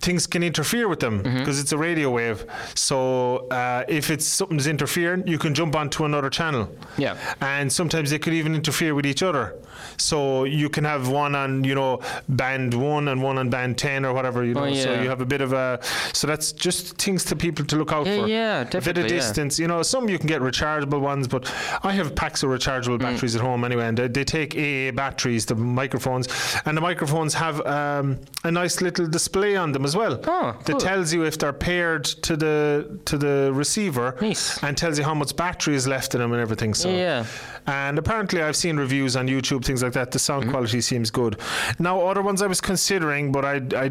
Things 0.05 0.27
can 0.27 0.43
interfere 0.43 0.89
with 0.89 0.99
them 0.99 1.23
Mm-hmm. 1.23 1.39
because 1.39 1.61
it's 1.61 1.71
a 1.71 1.79
radio 1.79 2.11
wave. 2.11 2.45
So 2.75 3.47
uh, 3.51 3.85
if 3.87 4.11
it's 4.11 4.27
something's 4.27 4.67
interfering, 4.67 5.29
you 5.29 5.39
can 5.39 5.55
jump 5.55 5.77
onto 5.77 6.05
another 6.05 6.29
channel. 6.29 6.69
Yeah. 6.99 7.17
And 7.41 7.73
sometimes 7.73 8.11
they 8.11 8.19
could 8.19 8.35
even 8.35 8.53
interfere 8.57 8.97
with 8.97 9.07
each 9.07 9.23
other. 9.23 9.55
So 9.99 10.43
you 10.43 10.69
can 10.69 10.83
have 10.85 11.09
one 11.09 11.37
on, 11.37 11.63
you 11.63 11.77
know, 11.77 12.01
band 12.29 12.75
one 12.75 13.07
and 13.07 13.23
one 13.23 13.39
on 13.39 13.49
band 13.49 13.79
10 13.79 14.05
or 14.05 14.13
whatever, 14.13 14.43
you 14.43 14.55
know. 14.55 14.65
Oh, 14.65 14.75
So 14.75 15.01
you 15.01 15.09
have 15.09 15.21
a 15.21 15.25
bit 15.25 15.41
of 15.41 15.53
a. 15.53 15.79
So 16.13 16.27
that's 16.27 16.51
just 16.51 16.99
things 16.99 17.25
to 17.27 17.37
people 17.37 17.65
to 17.67 17.77
look 17.77 17.93
out 17.93 18.05
Yeah, 18.07 18.17
for. 18.23 18.27
yeah, 18.27 18.65
definitely. 18.65 18.67
A 18.67 18.71
bit 18.71 18.77
of 18.77 18.85
definitely, 18.85 19.17
yeah. 19.17 19.21
distance. 19.23 19.59
You 19.61 19.69
know, 19.69 19.83
some 19.85 20.09
you 20.09 20.19
can 20.19 20.27
get 20.27 20.41
rechargeable 20.41 21.01
ones, 21.01 21.29
but 21.29 21.49
I 21.85 21.93
have 21.93 22.17
packs 22.17 22.43
of 22.43 22.51
rechargeable 22.51 22.99
Mm. 22.99 23.03
batteries 23.03 23.37
at 23.37 23.43
home 23.43 23.63
anyway, 23.63 23.87
and 23.87 23.97
they, 23.97 24.09
they 24.09 24.25
take 24.25 24.52
AA 24.57 24.93
batteries, 24.93 25.47
the 25.47 25.55
microphones, 25.55 26.29
and 26.65 26.77
the 26.77 26.81
microphones 26.81 27.35
have 27.35 27.61
um, 27.67 28.19
a 28.45 28.51
nice 28.51 28.81
little 28.81 29.07
display 29.07 29.57
on 29.57 29.73
them 29.73 29.85
as 29.85 29.97
well. 29.97 30.21
Oh, 30.27 30.57
that 30.65 30.79
tells 30.81 31.13
you 31.13 31.25
if 31.25 31.39
they're 31.39 31.53
paired 31.53 32.05
to 32.05 32.37
the 32.37 33.01
to 33.07 33.17
the 33.19 33.51
receiver 33.55 34.17
Nice. 34.21 34.63
and 34.63 34.77
tells 34.77 34.99
you 34.99 35.05
how 35.05 35.15
much 35.15 35.35
battery 35.37 35.75
is 35.75 35.87
left 35.87 36.15
in 36.15 36.21
them 36.21 36.33
and 36.33 36.41
everything. 36.41 36.75
So 36.75 36.89
Yeah. 36.91 37.25
and 37.67 37.99
apparently, 37.99 38.43
I've 38.43 38.57
seen 38.57 38.77
reviews 38.77 39.17
on 39.17 39.29
YouTube, 39.29 39.65
things 39.65 39.83
like 39.83 39.93
that. 39.93 40.11
The 40.11 40.19
sound 40.19 40.43
Mm-hmm. 40.43 40.51
quality 40.53 40.81
seems 40.81 41.11
good. 41.11 41.39
Now, 41.79 42.01
other 42.01 42.23
ones 42.23 42.43
I 42.43 42.47
was 42.47 42.61
considering, 42.61 43.31
but 43.33 43.45
I, 43.45 43.61
I 43.77 43.91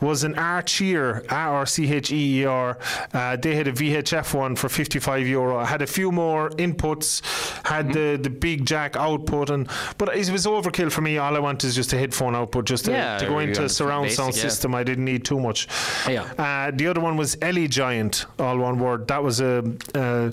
was 0.00 0.22
an 0.24 0.34
Archeer, 0.34 1.24
R 1.30 1.66
C 1.66 1.92
H 1.92 2.12
E 2.12 2.40
E 2.40 2.44
R. 2.44 2.78
Uh, 3.12 3.36
they 3.36 3.54
had 3.56 3.66
a 3.68 3.72
VHF 3.72 4.34
one 4.34 4.54
for 4.56 4.68
55 4.68 5.26
euro. 5.26 5.58
I 5.58 5.64
had 5.66 5.82
a 5.82 5.86
few 5.86 6.12
more 6.12 6.50
inputs, 6.50 7.20
had 7.66 7.80
Mm-hmm. 7.80 7.92
the, 7.92 8.18
the 8.22 8.30
big 8.30 8.66
jack 8.66 8.94
output, 8.96 9.50
and 9.50 9.68
but 9.98 10.14
it 10.16 10.30
was 10.30 10.46
overkill 10.46 10.90
for 10.92 11.00
me. 11.00 11.18
All 11.18 11.34
I 11.36 11.38
want 11.40 11.64
is 11.64 11.74
just 11.74 11.92
a 11.92 11.98
headphone 11.98 12.34
output, 12.34 12.64
just 12.66 12.84
to, 12.86 12.92
Yeah, 12.92 13.18
to 13.18 13.26
go 13.26 13.38
into 13.38 13.60
want 13.60 13.70
surround 13.70 14.04
basic, 14.04 14.16
sound 14.16 14.34
yeah. 14.36 14.42
system. 14.42 14.74
I 14.74 14.82
didn't 14.84 15.04
need 15.04 15.24
too 15.24 15.38
much. 15.40 15.68
Yeah. 16.08 16.22
Uh, 16.38 16.70
the 16.74 16.86
other 16.86 17.00
one 17.00 17.16
was 17.16 17.36
Elegiant, 17.42 18.26
all 18.38 18.58
one 18.58 18.78
word. 18.78 19.08
That 19.08 19.22
was 19.22 19.40
a 19.40 19.62
uh, 19.94 20.30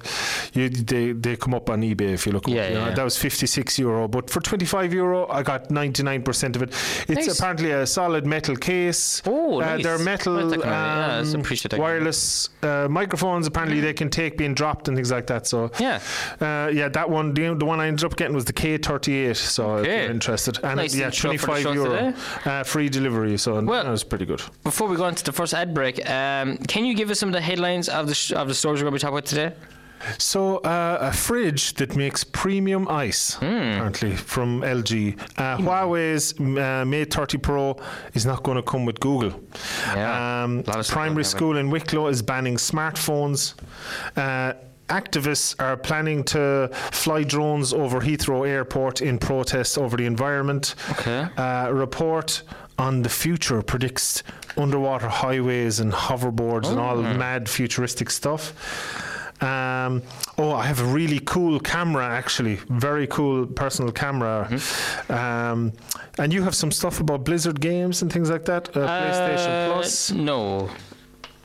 you, 0.54 0.70
they 0.70 1.12
they 1.14 1.36
come 1.36 1.54
up 1.54 1.70
on 1.70 1.82
eBay 1.82 2.14
if 2.14 2.26
you 2.26 2.32
look. 2.32 2.48
Yeah, 2.48 2.62
up, 2.64 2.70
you 2.70 2.76
know. 2.76 2.86
yeah. 2.88 2.94
That 2.96 3.04
was 3.04 3.18
56 3.18 3.80
euro, 3.80 4.08
but 4.08 4.30
for 4.30 4.40
25 4.42 4.94
euro, 4.94 5.28
I 5.30 5.44
got 5.44 5.70
99% 5.70 6.56
of 6.56 6.62
it. 6.64 6.70
It's 7.08 7.28
Nice. 7.28 7.40
apparently 7.40 7.72
a 7.72 7.86
solid 7.88 8.26
metal 8.26 8.56
case. 8.56 9.22
Oh, 9.26 9.62
uh, 9.62 9.66
nice. 9.66 9.84
They're 9.84 9.98
metal 10.00 10.34
like 10.34 10.60
that 10.60 10.62
kind 10.62 11.22
of- 11.22 11.28
yeah, 11.28 11.34
um, 11.34 11.42
appreciate 11.42 11.72
that 11.72 11.78
kind 11.78 11.84
of- 11.84 11.98
wireless 12.00 12.50
uh, 12.64 12.88
microphones. 12.90 13.48
Apparently, 13.48 13.80
they 13.80 13.94
can 13.94 14.10
take 14.10 14.38
being 14.38 14.54
dropped 14.54 14.88
and 14.88 14.96
things 14.98 15.12
like 15.12 15.28
that. 15.28 15.48
So 15.48 15.72
Yeah. 15.80 16.00
uh, 16.42 16.70
yeah, 16.74 16.90
that 16.90 17.10
one. 17.10 17.34
The, 17.34 17.54
the 17.56 17.66
one 17.66 17.80
I 17.80 17.88
ended 17.88 18.06
up 18.06 18.16
getting 18.16 18.36
was 18.36 18.46
the 18.46 18.54
K38. 18.54 19.36
So 19.50 19.78
if 19.78 19.82
Okay. 19.86 20.02
you're 20.04 20.12
interested, 20.12 20.60
and 20.64 20.78
Nice 20.78 20.96
yeah, 20.96 21.10
25 21.10 21.62
show 21.64 21.72
euro 21.74 22.14
uh, 22.46 22.64
free 22.64 22.90
delivery. 22.90 23.38
So 23.38 23.62
Well- 23.62 23.84
that 23.84 23.90
was 23.92 24.04
pretty 24.04 24.26
good. 24.26 24.42
Before 24.64 24.88
we 24.88 24.96
go 24.98 25.08
into 25.08 25.24
the 25.24 25.32
first 25.32 25.54
ad 25.54 25.74
break, 25.74 25.98
um, 26.10 26.58
can 26.68 26.86
you 26.86 26.94
give 26.96 27.10
us 27.12 27.20
some 27.20 27.30
of 27.30 27.34
the 27.34 27.42
headlines 27.42 27.90
of 27.90 28.08
the 28.08 28.14
sh- 28.16 28.32
of 28.34 28.48
the 28.48 28.54
stores 28.54 28.80
we're 28.82 28.90
going 28.90 29.00
to 29.00 29.06
be 29.06 29.08
talking 29.08 29.18
about 29.18 29.26
today? 29.26 29.54
So, 30.20 30.58
uh, 30.58 31.00
a 31.02 31.12
fridge 31.12 31.74
that 31.76 31.96
makes 31.96 32.24
premium 32.24 32.88
ice, 32.88 33.34
Hmm. 33.34 33.46
apparently, 33.46 34.16
from 34.16 34.62
LG. 34.64 35.16
Uh, 35.38 35.58
Huawei's 35.58 36.34
uh, 36.40 36.86
Mate 36.86 37.12
30 37.12 37.40
Pro 37.40 37.76
is 38.14 38.24
not 38.24 38.44
going 38.44 38.58
to 38.58 38.62
come 38.62 38.86
with 38.86 39.00
Google. 39.00 39.34
Yeah, 39.96 40.44
Um, 40.44 40.60
a 40.60 40.70
lot 40.70 40.78
of 40.80 40.86
stuff 40.86 40.94
primary 40.94 41.24
don't 41.24 41.26
have 41.26 41.34
it. 41.34 41.38
school 41.38 41.58
in 41.58 41.72
Wicklow 41.72 42.08
is 42.10 42.22
banning 42.22 42.58
smartphones. 42.58 43.56
Activists 44.90 45.54
are 45.60 45.76
planning 45.76 46.24
to 46.26 46.70
fly 46.92 47.24
drones 47.24 47.74
over 47.74 48.00
Heathrow 48.00 48.48
Airport 48.48 49.02
in 49.02 49.18
protest 49.18 49.78
over 49.78 49.98
the 49.98 50.06
environment. 50.06 50.76
Okay. 50.92 51.28
Uh, 51.38 51.68
a 51.68 51.74
report 51.74 52.42
on 52.80 53.02
the 53.02 53.10
future 53.10 53.62
predicts 53.62 54.24
underwater 54.56 55.10
highways 55.10 55.80
and 55.80 55.92
hoverboards 55.92 56.70
and 56.70 56.80
all 56.80 56.98
Hmm. 57.02 57.18
mad 57.18 57.50
futuristic 57.50 58.10
stuff. 58.10 58.54
Um, 59.42 60.02
oh, 60.40 60.54
I 60.54 60.66
have 60.66 60.80
a 60.82 60.86
really 60.86 61.20
cool 61.20 61.60
camera, 61.60 62.08
actually. 62.08 62.56
Very 62.70 63.06
cool 63.08 63.46
personal 63.46 63.92
camera. 63.92 64.48
Mm-hmm. 64.50 65.14
Um, 65.14 65.74
and 66.18 66.34
you 66.34 66.42
have 66.42 66.56
some 66.56 66.72
stuff 66.72 67.00
about 67.00 67.24
Blizzard 67.24 67.60
games 67.62 68.02
and 68.02 68.12
things 68.12 68.32
like 68.32 68.46
that. 68.46 68.70
Uh, 68.76 68.80
PlayStation 68.88 69.70
Uh, 69.70 69.74
Plus. 69.74 70.12
No. 70.12 70.70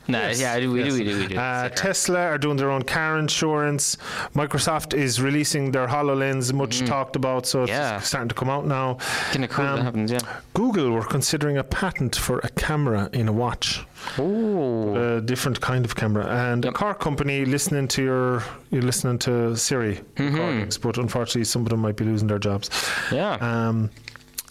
No, 0.07 0.19
Yes, 0.19 0.41
yeah, 0.41 0.55
we 0.57 0.61
do, 0.61 0.75
yes. 0.75 0.93
we 0.93 1.03
do, 1.05 1.17
we 1.19 1.27
do. 1.27 1.37
Uh, 1.37 1.69
Tesla 1.69 2.19
are 2.19 2.37
doing 2.37 2.57
their 2.57 2.69
own 2.69 2.81
car 2.83 3.17
insurance. 3.17 3.95
Microsoft 4.35 4.93
is 4.93 5.21
releasing 5.21 5.71
their 5.71 5.87
HoloLens, 5.87 6.51
much 6.51 6.81
talked 6.85 7.15
about, 7.15 7.45
so. 7.45 7.65
Yeah. 7.65 7.97
it's 7.97 8.07
starting 8.07 8.27
to 8.29 8.35
come 8.35 8.49
out 8.49 8.65
now. 8.65 8.95
Kind 9.31 9.45
of 9.45 9.49
cool 9.51 9.65
um, 9.65 9.75
that 9.77 9.83
happens, 9.83 10.11
yeah. 10.11 10.19
Google 10.53 10.91
were 10.91 11.05
considering 11.05 11.57
a 11.57 11.63
patent 11.63 12.15
for 12.17 12.39
a 12.39 12.49
camera 12.49 13.09
in 13.13 13.27
a 13.29 13.31
watch, 13.31 13.85
Oh, 14.19 15.17
a 15.17 15.21
different 15.21 15.61
kind 15.61 15.85
of 15.85 15.95
camera. 15.95 16.25
And 16.27 16.65
a 16.65 16.71
car 16.73 16.93
company 16.95 17.45
listening 17.45 17.87
to 17.89 18.03
your, 18.03 18.43
you're 18.71 18.81
listening 18.81 19.19
to 19.19 19.55
Siri 19.55 20.01
Mm-hmm. 20.15 20.35
recordings, 20.35 20.77
but 20.77 20.97
unfortunately, 20.97 21.45
some 21.45 21.61
of 21.63 21.69
them 21.69 21.79
might 21.79 21.95
be 21.95 22.03
losing 22.03 22.27
their 22.27 22.39
jobs. 22.39 22.69
yeah. 23.11 23.35
Um, 23.35 23.89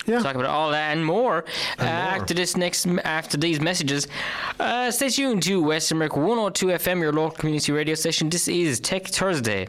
yeah. 0.07 0.19
Talk 0.21 0.35
about 0.35 0.47
all 0.47 0.71
that 0.71 0.93
and 0.93 1.05
more, 1.05 1.45
uh, 1.79 1.85
more. 1.85 1.89
after 1.89 2.35
this 2.35 2.57
next 2.57 2.87
after 2.87 3.37
these 3.37 3.61
messages. 3.61 4.09
Uh, 4.59 4.91
stay 4.91 5.09
tuned 5.09 5.43
to 5.45 5.63
West 5.63 5.91
Limerick 5.91 6.17
102 6.17 6.67
FM, 6.67 7.01
your 7.01 7.13
local 7.13 7.37
community 7.37 7.73
radio 7.73 7.95
station. 7.95 8.29
This 8.29 8.49
is 8.49 8.81
Tech 8.81 9.07
Thursday. 9.07 9.69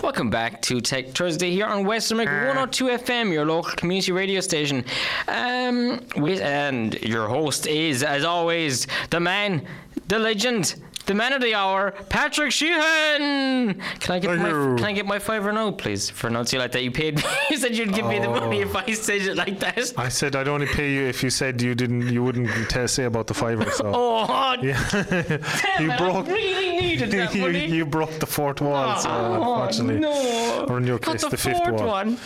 Welcome 0.00 0.30
back 0.30 0.62
to 0.62 0.80
Tech 0.80 1.08
Thursday 1.08 1.50
here 1.50 1.66
on 1.66 1.84
West 1.84 2.12
Limerick 2.12 2.28
102 2.28 2.84
FM, 2.84 3.32
your 3.32 3.44
local 3.44 3.72
community 3.72 4.12
radio 4.12 4.40
station. 4.40 4.84
Um, 5.26 6.06
with, 6.16 6.40
and 6.40 6.94
your 7.02 7.26
host 7.26 7.66
is, 7.66 8.04
as 8.04 8.22
always, 8.22 8.86
the 9.10 9.18
man, 9.18 9.66
the 10.06 10.20
legend, 10.20 10.76
the 11.08 11.14
man 11.14 11.32
of 11.32 11.40
the 11.40 11.54
hour, 11.54 11.90
Patrick 12.10 12.52
Sheehan. 12.52 13.74
Can 14.00 14.14
I 14.14 14.18
get 14.18 14.28
Thank 14.28 14.42
my 14.42 14.48
you. 14.50 14.76
Can 14.76 14.84
I 14.84 14.92
get 14.92 15.06
my 15.06 15.18
fiver 15.18 15.52
now, 15.52 15.70
please? 15.72 16.10
For 16.10 16.28
announcing 16.28 16.58
like 16.60 16.72
that, 16.72 16.84
you 16.84 16.90
paid 16.92 17.16
me. 17.16 17.22
you 17.50 17.56
said 17.56 17.74
you'd 17.76 17.94
give 17.94 18.06
me 18.06 18.18
the 18.18 18.28
money 18.28 18.60
if 18.60 18.76
I 18.76 18.92
said 18.92 19.22
it 19.22 19.36
like 19.36 19.58
that. 19.60 19.94
I 19.96 20.08
said 20.10 20.36
I'd 20.36 20.48
only 20.48 20.66
pay 20.66 20.92
you 20.92 21.02
if 21.06 21.22
you 21.22 21.30
said 21.30 21.60
you 21.62 21.74
didn't, 21.74 22.08
you 22.12 22.22
wouldn't 22.22 22.48
tell, 22.70 22.86
say 22.86 23.04
about 23.04 23.26
the 23.26 23.34
fiver. 23.34 23.68
So 23.70 23.90
Oh, 23.94 24.54
yeah, 24.62 24.78
you 25.80 25.90
it, 25.92 25.98
broke. 25.98 26.26
I 26.28 26.32
really 26.32 26.70
needed 26.80 27.10
that 27.12 27.34
you, 27.34 27.40
money. 27.42 27.66
you 27.66 27.86
broke 27.86 28.12
the 28.20 28.26
fourth 28.26 28.60
wall, 28.60 28.98
so 28.98 29.08
Oh, 29.10 29.34
unfortunately, 29.34 30.00
no. 30.00 30.66
or 30.68 30.76
in 30.78 30.86
your 30.86 30.98
Got 30.98 31.12
case, 31.12 31.24
the, 31.30 31.36
fifth 31.36 31.56
fourth 31.56 31.80
wall. 31.80 31.86
one. 31.88 32.18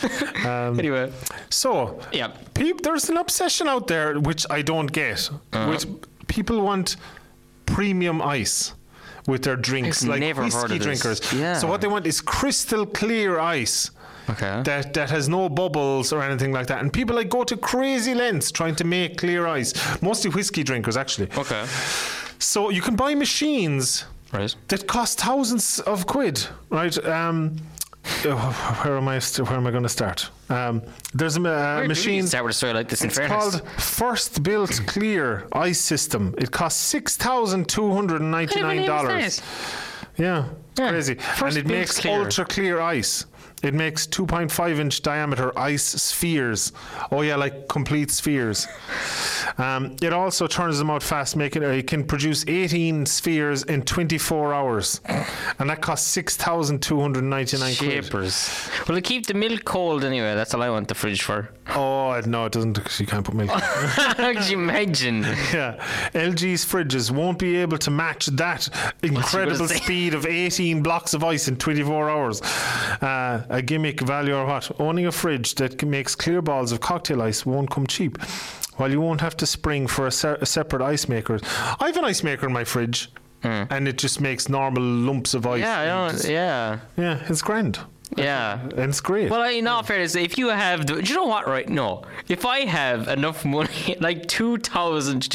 Um, 0.45 0.79
anyway, 0.79 1.13
So, 1.51 2.01
yeah. 2.13 2.33
peop, 2.55 2.83
there's 2.83 3.09
an 3.09 3.17
obsession 3.17 3.69
out 3.69 3.87
there 3.87 4.19
which 4.19 4.45
I 4.51 4.63
don't 4.63 4.91
get. 4.91 5.31
Uh-huh. 5.53 5.71
Which 5.71 5.87
people 6.27 6.61
want 6.63 6.97
premium 7.75 8.21
ice 8.21 8.75
with 9.27 9.43
their 9.43 9.57
drinks, 9.57 10.03
I've 10.03 10.09
like 10.21 10.37
whiskey 10.37 10.79
drinkers. 10.79 11.21
Yeah. 11.33 11.55
So 11.59 11.67
what 11.69 11.81
they 11.81 11.89
want 11.89 12.07
is 12.07 12.21
crystal 12.21 12.85
clear 12.87 13.39
ice. 13.39 13.91
Okay. 14.31 14.63
That, 14.65 14.95
that 14.95 15.11
has 15.11 15.29
no 15.29 15.49
bubbles 15.49 16.13
or 16.13 16.23
anything 16.23 16.53
like 16.53 16.67
that. 16.69 16.81
And 16.81 16.93
people 16.93 17.17
like 17.17 17.29
go 17.29 17.45
to 17.45 17.57
crazy 17.57 18.15
lengths 18.15 18.51
trying 18.53 18.77
to 18.77 18.85
make 18.85 19.19
clear 19.19 19.47
ice. 19.47 19.73
Mostly 20.01 20.31
whiskey 20.31 20.63
drinkers, 20.63 20.97
actually. 20.97 21.29
Okay. 21.37 21.65
So 22.39 22.71
you 22.71 22.83
can 22.83 22.97
buy 22.97 23.15
machines 23.15 24.05
Right. 24.33 24.55
that 24.69 24.87
cost 24.87 25.21
thousands 25.21 25.81
of 25.81 26.07
quid, 26.07 26.47
right? 26.71 26.97
Um, 27.07 27.57
where 28.23 28.97
am 28.97 29.09
I? 29.09 29.19
St- 29.19 29.49
where 29.49 29.57
am 29.57 29.67
I 29.67 29.71
going 29.71 29.83
to 29.85 29.89
start? 29.89 30.29
Um, 30.49 30.83
there's 31.15 31.37
a 31.37 31.41
ma- 31.41 31.51
uh, 31.51 31.53
Where 31.55 31.77
do 31.77 31.83
we 31.83 31.89
machine. 31.89 32.27
start 32.27 32.45
with 32.45 32.51
a 32.55 32.57
story 32.57 32.73
like 32.75 32.89
this? 32.89 33.03
In 33.03 33.09
It's 33.09 33.17
fairness, 33.19 33.61
called 33.61 33.65
FirstBuild 33.77 34.87
Clear 34.87 35.47
Ice 35.53 35.81
System. 35.81 36.35
It 36.39 36.51
costs 36.51 36.81
six 36.81 37.17
thousand 37.17 37.69
two 37.69 37.93
hundred 37.93 38.21
and 38.21 38.31
ninety 38.31 38.61
nine 38.61 38.87
dollars. 38.87 39.41
Yeah, 40.19 40.47
Yeah. 40.79 40.91
crazy. 40.91 41.15
First 41.15 41.57
and 41.57 41.67
it 41.67 41.73
makes 41.73 41.99
Clear. 42.01 42.21
ultra 42.25 42.45
clear 42.45 42.81
ice. 42.81 43.25
It 43.63 43.75
makes 43.75 44.07
2.5 44.07 44.79
inch 44.79 45.03
diameter 45.03 45.57
ice 45.59 45.85
spheres. 45.85 46.73
Oh 47.11 47.23
yeah, 47.23 47.37
like 47.37 47.69
complete 47.69 48.11
spheres. 48.11 48.67
Um, 49.59 49.97
it 50.03 50.13
also 50.13 50.47
turns 50.47 50.79
them 50.79 50.91
out 50.91 51.03
fast, 51.03 51.37
making 51.37 51.63
it 51.63 51.87
can 51.87 52.05
produce 52.05 52.45
18 52.47 53.07
spheres 53.07 53.63
in 53.65 53.83
24 53.83 54.55
hours, 54.55 55.01
and 55.59 55.71
that 55.71 55.81
costs 55.81 56.09
6,299 56.09 57.77
quid. 57.77 58.05
Shapers. 58.05 58.69
Will 58.89 58.97
it 58.97 59.05
keep 59.05 59.27
the 59.27 59.35
milk 59.35 59.65
cold 59.65 60.05
anyway? 60.05 60.35
That's 60.35 60.55
all 60.55 60.63
I 60.63 60.71
want 60.71 60.89
the 60.89 60.95
fridge 60.95 61.23
for. 61.23 61.51
Oh 61.69 62.21
no, 62.27 62.47
it 62.47 62.53
doesn't. 62.53 62.73
Because 62.75 62.99
you 63.01 63.07
can't 63.07 63.25
put 63.25 63.35
milk. 63.35 63.51
How 63.53 64.33
could 64.33 64.49
you 64.51 64.59
imagine? 64.59 65.23
Yeah, 65.23 65.77
LG's 66.13 66.65
fridges 66.65 67.11
won't 67.11 67.39
be 67.39 67.57
able 67.57 67.79
to 67.79 67.91
match 67.91 68.27
that 68.27 68.69
incredible 69.03 69.69
speed 69.69 70.15
of 70.15 70.27
18 70.27 70.83
blocks 70.83 71.15
of 71.15 71.23
ice 71.25 71.49
in 71.49 71.57
24 71.57 72.11
hours. 72.11 72.43
Uh, 72.43 73.47
a 73.49 73.63
gimmick 73.63 74.01
value 74.01 74.35
or 74.35 74.45
what? 74.45 74.71
Owning 74.81 75.07
a 75.07 75.13
fridge 75.13 75.55
that 75.57 75.83
makes 75.85 76.15
clear 76.15 76.43
balls 76.43 76.73
of 76.73 76.81
cocktail 76.81 77.23
ice 77.23 77.47
won't 77.47 77.71
come 77.71 77.87
cheap. 77.87 78.21
While 78.77 78.91
you 78.91 79.01
won't 79.01 79.21
have 79.21 79.37
to 79.37 79.47
spring 79.47 79.87
for 79.87 80.07
a, 80.07 80.11
se- 80.11 80.39
a 80.41 80.47
separate 80.47 80.83
ice 80.83 81.09
maker. 81.09 81.39
I 81.79 81.87
have 81.87 81.97
an 81.97 82.05
ice 82.05 82.23
maker 82.23 82.47
in 82.47 82.53
my 82.53 82.65
fridge, 82.65 83.11
and 83.43 83.87
it 83.87 83.99
just 83.99 84.21
makes 84.21 84.49
normal 84.49 84.83
lumps 84.83 85.35
of 85.35 85.47
ice. 85.47 85.61
Yeah, 85.61 85.79
I 85.81 85.85
don't. 86.11 86.25
Yeah, 86.29 86.79
Yeah, 86.97 87.23
it's 87.29 87.43
grand. 87.43 87.79
Yeah. 88.17 88.61
And 88.61 88.91
it's 88.91 89.01
great. 89.01 89.31
Well, 89.31 89.43
in 89.51 89.67
all 89.67 89.83
fairness, 89.83 90.15
if 90.15 90.39
you 90.39 90.49
have, 90.49 90.87
the, 90.87 91.01
do 91.03 91.09
you 91.09 91.15
know 91.17 91.27
what? 91.27 91.47
Right? 91.47 91.69
No, 91.69 92.03
if 92.29 92.45
I 92.45 92.61
have 92.61 93.09
enough 93.09 93.45
money, 93.45 93.97
like 94.01 94.27
two 94.29 94.59
thousand 94.59 95.29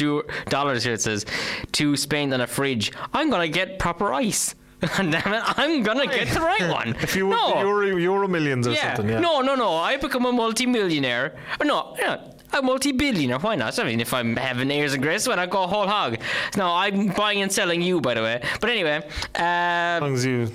dollars 0.48 0.84
here, 0.84 0.94
it 0.94 1.00
says, 1.00 1.26
to 1.72 1.96
spend 1.96 2.34
on 2.34 2.40
a 2.40 2.46
fridge, 2.46 2.92
I'm 3.12 3.30
gonna 3.30 3.48
get 3.48 3.78
proper 3.78 4.12
ice. 4.12 4.54
Damn 4.96 5.12
it, 5.12 5.58
I'm 5.58 5.82
gonna 5.82 6.06
get 6.06 6.28
the 6.28 6.40
right 6.40 6.70
one. 6.70 6.94
if 7.00 7.16
you 7.16 7.28
no, 7.28 7.60
Euro, 7.60 7.96
Euro 7.96 8.28
millions 8.28 8.68
or 8.68 8.72
yeah. 8.72 8.94
something, 8.94 9.12
yeah. 9.12 9.18
no, 9.20 9.40
no, 9.40 9.56
no. 9.56 9.74
I 9.74 9.96
become 9.96 10.24
a 10.26 10.30
multi-millionaire. 10.32 11.36
No, 11.64 11.96
yeah, 11.98 12.30
a 12.52 12.62
multi-billionaire. 12.62 13.40
Why 13.40 13.56
not? 13.56 13.76
I 13.80 13.84
mean, 13.84 14.00
if 14.00 14.14
I'm 14.14 14.36
having 14.36 14.70
airs 14.70 14.94
and 14.94 15.02
grace, 15.02 15.26
why 15.26 15.34
not 15.34 15.50
go 15.50 15.66
whole 15.66 15.88
hog? 15.88 16.18
No, 16.56 16.72
I'm 16.72 17.08
buying 17.08 17.42
and 17.42 17.50
selling 17.50 17.82
you, 17.82 18.00
by 18.00 18.14
the 18.14 18.22
way. 18.22 18.40
But 18.60 18.70
anyway, 18.70 19.02
As 19.34 20.00
um, 20.00 20.08
long 20.08 20.14
as 20.14 20.24
you 20.24 20.52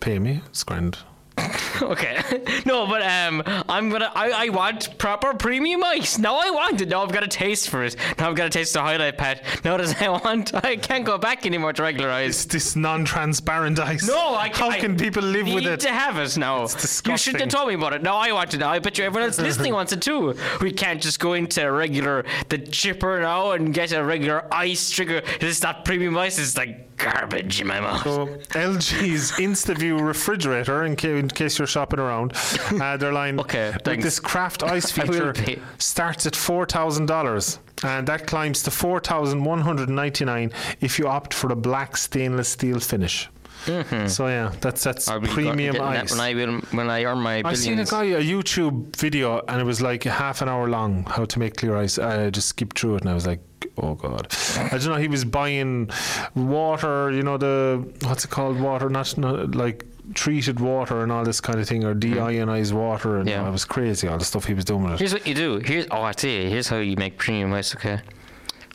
pay 0.00 0.18
me, 0.18 0.42
it's 0.50 0.62
grand. 0.62 0.98
Okay. 1.82 2.20
no, 2.66 2.86
but 2.86 3.00
um, 3.02 3.42
I'm 3.68 3.88
gonna. 3.88 4.12
I, 4.14 4.46
I 4.46 4.48
want 4.50 4.98
proper 4.98 5.32
premium 5.34 5.82
ice. 5.82 6.18
Now 6.18 6.36
I 6.36 6.50
want 6.50 6.80
it. 6.82 6.88
Now 6.90 7.02
I've 7.02 7.10
got 7.12 7.22
a 7.24 7.28
taste 7.28 7.70
for 7.70 7.82
it. 7.82 7.96
Now 8.18 8.28
I've 8.28 8.36
got 8.36 8.46
a 8.46 8.50
taste 8.50 8.76
of 8.76 8.82
highlight 8.82 9.16
pad. 9.16 9.42
Now 9.64 9.78
that 9.78 10.00
I 10.02 10.10
want, 10.10 10.52
I 10.64 10.76
can't 10.76 11.06
go 11.06 11.16
back 11.16 11.46
anymore 11.46 11.72
to 11.72 11.82
regular 11.82 12.10
ice. 12.10 12.44
It's 12.44 12.52
this 12.52 12.76
non-transparent 12.76 13.78
ice. 13.80 14.06
No, 14.06 14.34
I 14.34 14.50
How 14.54 14.68
I 14.68 14.78
can 14.78 14.96
people 14.96 15.22
live 15.22 15.46
with 15.46 15.54
it? 15.56 15.60
need 15.60 15.66
it? 15.68 15.80
to 15.80 15.88
have 15.90 16.18
it 16.18 16.36
now. 16.36 16.64
It's 16.64 16.74
disgusting. 16.74 17.12
You 17.12 17.16
shouldn't 17.16 17.40
have 17.50 17.50
told 17.60 17.68
me 17.68 17.74
about 17.74 17.94
it. 17.94 18.02
Now 18.02 18.16
I 18.16 18.30
want 18.32 18.52
it. 18.52 18.58
Now 18.58 18.70
I 18.70 18.78
bet 18.78 18.98
you 18.98 19.04
everyone 19.04 19.28
else 19.28 19.38
listening 19.48 19.72
wants 19.72 19.92
it 19.92 20.02
too. 20.02 20.34
We 20.60 20.72
can't 20.72 21.00
just 21.00 21.18
go 21.18 21.32
into 21.32 21.62
regular 21.72 22.24
the 22.50 22.58
chipper 22.58 23.20
now 23.22 23.52
and 23.52 23.72
get 23.72 23.92
a 23.92 24.04
regular 24.04 24.46
ice 24.52 24.90
trigger. 24.90 25.22
It's 25.40 25.62
not 25.62 25.84
premium 25.86 26.16
ice. 26.18 26.38
It's 26.38 26.56
like 26.58 26.89
garbage 27.02 27.60
in 27.60 27.66
my 27.66 27.80
mouth. 27.80 28.02
So 28.02 28.26
LG's 28.50 29.32
InstaView 29.32 30.00
refrigerator, 30.00 30.84
in, 30.84 30.96
ca- 30.96 31.16
in 31.18 31.28
case 31.28 31.58
you're 31.58 31.66
shopping 31.66 31.98
around, 32.00 32.32
uh, 32.80 32.96
their 32.96 33.12
line 33.12 33.38
Okay, 33.44 33.72
with 33.86 34.02
this 34.02 34.20
craft 34.20 34.62
ice 34.62 34.90
feature 34.96 35.34
starts 35.78 36.26
at 36.26 36.36
four 36.36 36.66
thousand 36.66 37.06
dollars, 37.06 37.58
and 37.82 38.06
that 38.08 38.26
climbs 38.26 38.62
to 38.64 38.70
four 38.70 39.00
thousand 39.00 39.44
one 39.44 39.60
hundred 39.60 39.88
ninety 39.88 40.24
nine 40.24 40.52
if 40.80 40.98
you 40.98 41.06
opt 41.08 41.34
for 41.34 41.50
a 41.52 41.56
black 41.56 41.96
stainless 41.96 42.48
steel 42.48 42.80
finish. 42.80 43.28
So 43.66 44.26
yeah, 44.26 44.52
that's 44.62 44.82
that's 44.82 45.06
I'll 45.08 45.20
be 45.20 45.26
go- 45.26 45.34
premium 45.34 45.72
getting 45.74 45.90
that 45.92 46.04
ice. 46.04 46.10
when 46.12 46.20
I 46.20 46.34
will, 46.34 46.60
when 46.72 46.88
I 46.90 47.04
earn 47.04 47.18
my 47.18 47.42
I 47.44 47.52
seen 47.54 47.78
a 47.78 47.84
guy 47.84 48.04
a 48.04 48.22
YouTube 48.22 48.96
video 48.96 49.42
and 49.48 49.60
it 49.60 49.64
was 49.64 49.82
like 49.82 50.04
half 50.04 50.40
an 50.40 50.48
hour 50.48 50.66
long 50.68 51.04
how 51.04 51.26
to 51.26 51.38
make 51.38 51.56
clear 51.58 51.76
ice. 51.76 51.98
I 51.98 52.30
just 52.30 52.48
skipped 52.48 52.78
through 52.78 52.96
it 52.96 53.00
and 53.02 53.10
I 53.10 53.14
was 53.14 53.26
like, 53.26 53.40
oh 53.78 53.94
god. 53.94 54.26
I 54.56 54.68
don't 54.70 54.86
know. 54.86 54.96
He 54.96 55.08
was 55.08 55.24
buying 55.24 55.90
water, 56.34 57.10
you 57.10 57.22
know 57.22 57.36
the 57.36 57.84
what's 58.02 58.24
it 58.24 58.30
called? 58.30 58.60
Water, 58.60 58.88
not, 58.88 59.16
not 59.16 59.54
like 59.54 59.84
treated 60.14 60.60
water 60.60 61.02
and 61.02 61.12
all 61.12 61.24
this 61.24 61.40
kind 61.40 61.60
of 61.60 61.68
thing, 61.68 61.84
or 61.84 61.94
mm-hmm. 61.94 62.18
deionized 62.18 62.72
water, 62.72 63.18
and 63.18 63.28
Yeah. 63.28 63.46
it 63.46 63.52
was 63.52 63.64
crazy 63.64 64.08
all 64.08 64.18
the 64.18 64.24
stuff 64.24 64.44
he 64.44 64.54
was 64.54 64.64
doing 64.64 64.84
with 64.84 64.94
it. 64.94 64.98
Here's 64.98 65.12
what 65.12 65.26
you 65.26 65.34
do. 65.34 65.58
Here's 65.58 65.86
oh, 65.90 66.02
I 66.02 66.12
tell 66.12 66.30
you. 66.30 66.48
Here's 66.48 66.68
how 66.68 66.78
you 66.78 66.96
make 66.96 67.18
premium 67.18 67.52
ice. 67.52 67.74
Okay. 67.74 68.00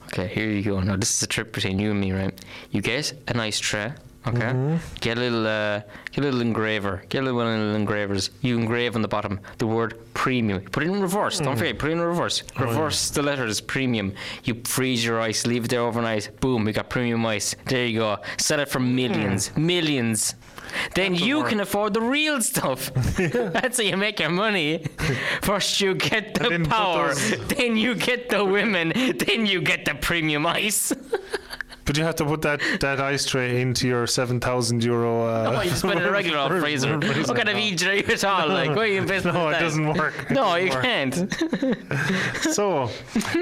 Okay. 0.08 0.28
Here 0.28 0.50
you 0.50 0.62
go. 0.62 0.80
Now 0.80 0.96
this 0.96 1.16
is 1.16 1.24
a 1.24 1.28
trip 1.28 1.52
between 1.54 1.80
you 1.80 1.92
and 1.92 2.00
me, 2.00 2.12
right? 2.12 2.34
You 2.72 2.82
get 2.82 3.14
a 3.28 3.34
nice 3.34 3.60
tray. 3.60 3.94
Okay. 4.28 4.40
Mm-hmm. 4.40 4.78
Get 5.02 5.18
a 5.18 5.22
little, 5.22 5.46
uh, 5.46 5.82
get 6.12 6.22
a 6.22 6.22
little 6.22 6.42
engraver. 6.42 7.04
Get 7.10 7.20
a 7.20 7.26
little 7.26 7.40
one 7.40 7.48
of 7.48 7.70
the 7.70 7.76
engravers. 7.76 8.32
You 8.42 8.58
engrave 8.58 8.96
on 8.96 9.02
the 9.02 9.08
bottom 9.08 9.40
the 9.58 9.68
word 9.68 10.14
premium. 10.14 10.62
Put 10.62 10.84
it 10.84 10.88
in 10.88 11.02
reverse. 11.02 11.40
Mm. 11.40 11.46
Don't 11.46 11.58
forget. 11.58 11.78
Put 11.78 11.90
it 11.90 11.94
in 11.94 12.02
reverse. 12.02 12.44
Oh, 12.58 12.66
Reverse 12.66 13.12
the 13.12 13.22
letters 13.22 13.62
premium. 13.62 14.14
You 14.44 14.62
freeze 14.64 15.06
your 15.06 15.22
ice. 15.22 15.46
Leave 15.46 15.66
it 15.66 15.70
there 15.70 15.82
overnight. 15.82 16.40
Boom. 16.40 16.66
We 16.66 16.72
got 16.72 16.90
premium 16.90 17.26
ice. 17.26 17.56
There 17.66 17.86
you 17.86 18.00
go. 18.00 18.18
Sell 18.38 18.60
it 18.60 18.70
for 18.70 18.80
millions. 18.80 19.50
Hmm. 19.50 19.66
Millions. 19.66 20.36
Then 20.94 21.16
you 21.16 21.44
can 21.44 21.60
afford 21.60 21.94
the 21.94 22.02
real 22.02 22.42
stuff. 22.42 22.92
That's 23.18 23.78
how 23.78 23.84
you 23.84 23.98
make 23.98 24.20
your 24.20 24.30
money. 24.30 24.84
First 25.42 25.80
you 25.80 25.96
get 25.96 26.34
the 26.34 26.66
power, 26.68 27.14
then 27.14 27.78
you 27.78 27.96
get 27.96 28.30
the 28.30 28.44
women, 28.44 28.92
then 28.96 29.46
you 29.46 29.62
get 29.62 29.86
the 29.86 29.96
premium 29.96 30.46
ice. 30.46 30.92
But 31.86 31.98
you 31.98 32.04
have 32.04 32.16
to 32.16 32.26
put 32.26 32.42
that, 32.42 32.62
that 32.80 33.00
ice 33.00 33.26
tray 33.26 33.62
into 33.62 33.88
your 33.88 34.08
7,000 34.08 34.84
euro. 34.84 35.26
Uh, 35.26 35.54
Oh, 35.56 35.62
you 35.62 35.70
just 35.70 35.84
put 35.84 35.96
it 35.98 36.02
in 36.02 36.08
a 36.08 36.12
regular 36.20 36.40
old 36.40 36.52
freezer. 36.52 37.00
freezer. 37.00 37.22
What 37.28 37.38
kind 37.38 37.50
of 37.50 37.58
you 37.60 37.76
at 38.10 38.24
all? 38.24 38.48
Like, 38.50 38.72
why 38.76 38.84
are 38.84 38.86
you 38.88 39.02
investing 39.02 39.34
No, 39.34 39.44
in 39.44 39.50
it 39.50 39.52
that? 39.54 39.62
doesn't 39.62 39.88
work. 39.94 40.14
It 40.30 40.32
No, 40.32 40.44
doesn't 40.44 40.66
you 40.66 40.72
work. 40.74 40.84
can't. 40.84 41.16
So, 42.56 42.90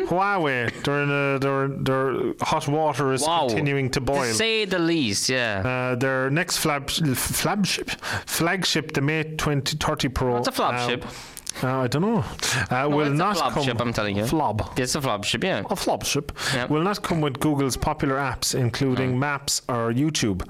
Huawei, 0.07 0.83
in 1.03 1.09
a, 1.09 1.39
their, 1.39 1.67
their 1.67 2.33
hot 2.41 2.67
water 2.67 3.13
is 3.13 3.21
Wow. 3.21 3.47
continuing 3.47 3.89
to 3.91 4.01
boil. 4.01 4.23
To 4.23 4.33
say 4.33 4.65
the 4.65 4.79
least, 4.79 5.29
yeah. 5.29 5.61
Uh, 5.93 5.95
their 5.95 6.29
next 6.29 6.57
flab, 6.63 6.89
flagship, 7.15 7.89
flagship, 8.25 8.93
the 8.93 9.01
Mate 9.01 9.37
2030 9.37 10.09
Pro. 10.09 10.33
What's 10.33 10.47
a 10.47 10.51
flagship? 10.51 11.05
Uh, 11.05 11.09
I 11.61 11.87
don't 11.87 12.01
know. 12.01 12.23
Uh, 12.75 12.89
will 12.89 13.01
it's 13.01 13.09
a 13.11 13.13
not 13.13 13.37
come. 13.37 13.53
flagship, 13.53 13.79
I'm 13.81 13.93
telling 13.93 14.17
you. 14.17 14.23
Flob. 14.23 14.77
it's 14.79 14.95
a 14.95 15.01
flagship, 15.01 15.43
yeah. 15.43 15.63
A 15.69 15.75
flagship 15.75 16.31
Yep. 16.53 16.69
will 16.69 16.81
not 16.81 17.01
come 17.03 17.21
with 17.21 17.39
Google's 17.39 17.77
popular 17.77 18.15
apps, 18.15 18.55
including 18.55 19.17
Maps 19.19 19.61
or 19.69 19.93
YouTube. 19.93 20.47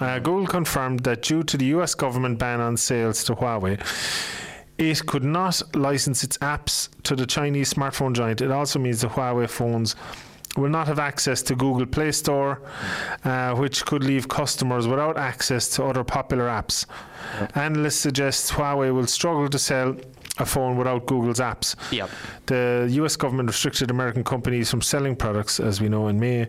Uh, 0.00 0.18
Google 0.18 0.46
confirmed 0.46 1.00
that 1.00 1.22
due 1.22 1.42
to 1.42 1.56
the 1.56 1.66
US 1.76 1.94
government 1.94 2.38
ban 2.38 2.60
on 2.60 2.76
sales 2.76 3.22
to 3.24 3.34
Huawei, 3.34 3.78
it 4.78 5.04
could 5.06 5.24
not 5.24 5.60
license 5.74 6.24
its 6.24 6.38
apps 6.38 6.88
to 7.02 7.14
the 7.14 7.26
Chinese 7.26 7.72
smartphone 7.74 8.14
giant. 8.14 8.40
It 8.40 8.50
also 8.50 8.78
means 8.78 9.00
the 9.02 9.08
Huawei 9.08 9.48
phones 9.50 9.96
will 10.56 10.70
not 10.70 10.86
have 10.88 10.98
access 10.98 11.42
to 11.42 11.54
Google 11.54 11.86
Play 11.86 12.10
Store, 12.10 12.62
uh, 13.24 13.54
which 13.54 13.84
could 13.84 14.02
leave 14.02 14.28
customers 14.28 14.88
without 14.88 15.16
access 15.16 15.68
to 15.70 15.84
other 15.84 16.02
popular 16.02 16.46
apps. 16.46 16.84
Analysts 17.54 17.96
suggest 18.00 18.52
Huawei 18.52 18.92
will 18.94 19.06
struggle 19.06 19.48
to 19.48 19.58
sell 19.58 19.94
a 20.38 20.46
phone 20.46 20.76
without 20.76 21.06
Google's 21.06 21.40
apps. 21.40 21.74
Yep. 21.92 22.10
The 22.46 22.88
US 23.02 23.16
government 23.16 23.48
restricted 23.48 23.90
American 23.90 24.24
companies 24.24 24.70
from 24.70 24.82
selling 24.82 25.16
products, 25.16 25.60
as 25.60 25.80
we 25.80 25.88
know 25.88 26.08
in 26.08 26.18
May. 26.20 26.42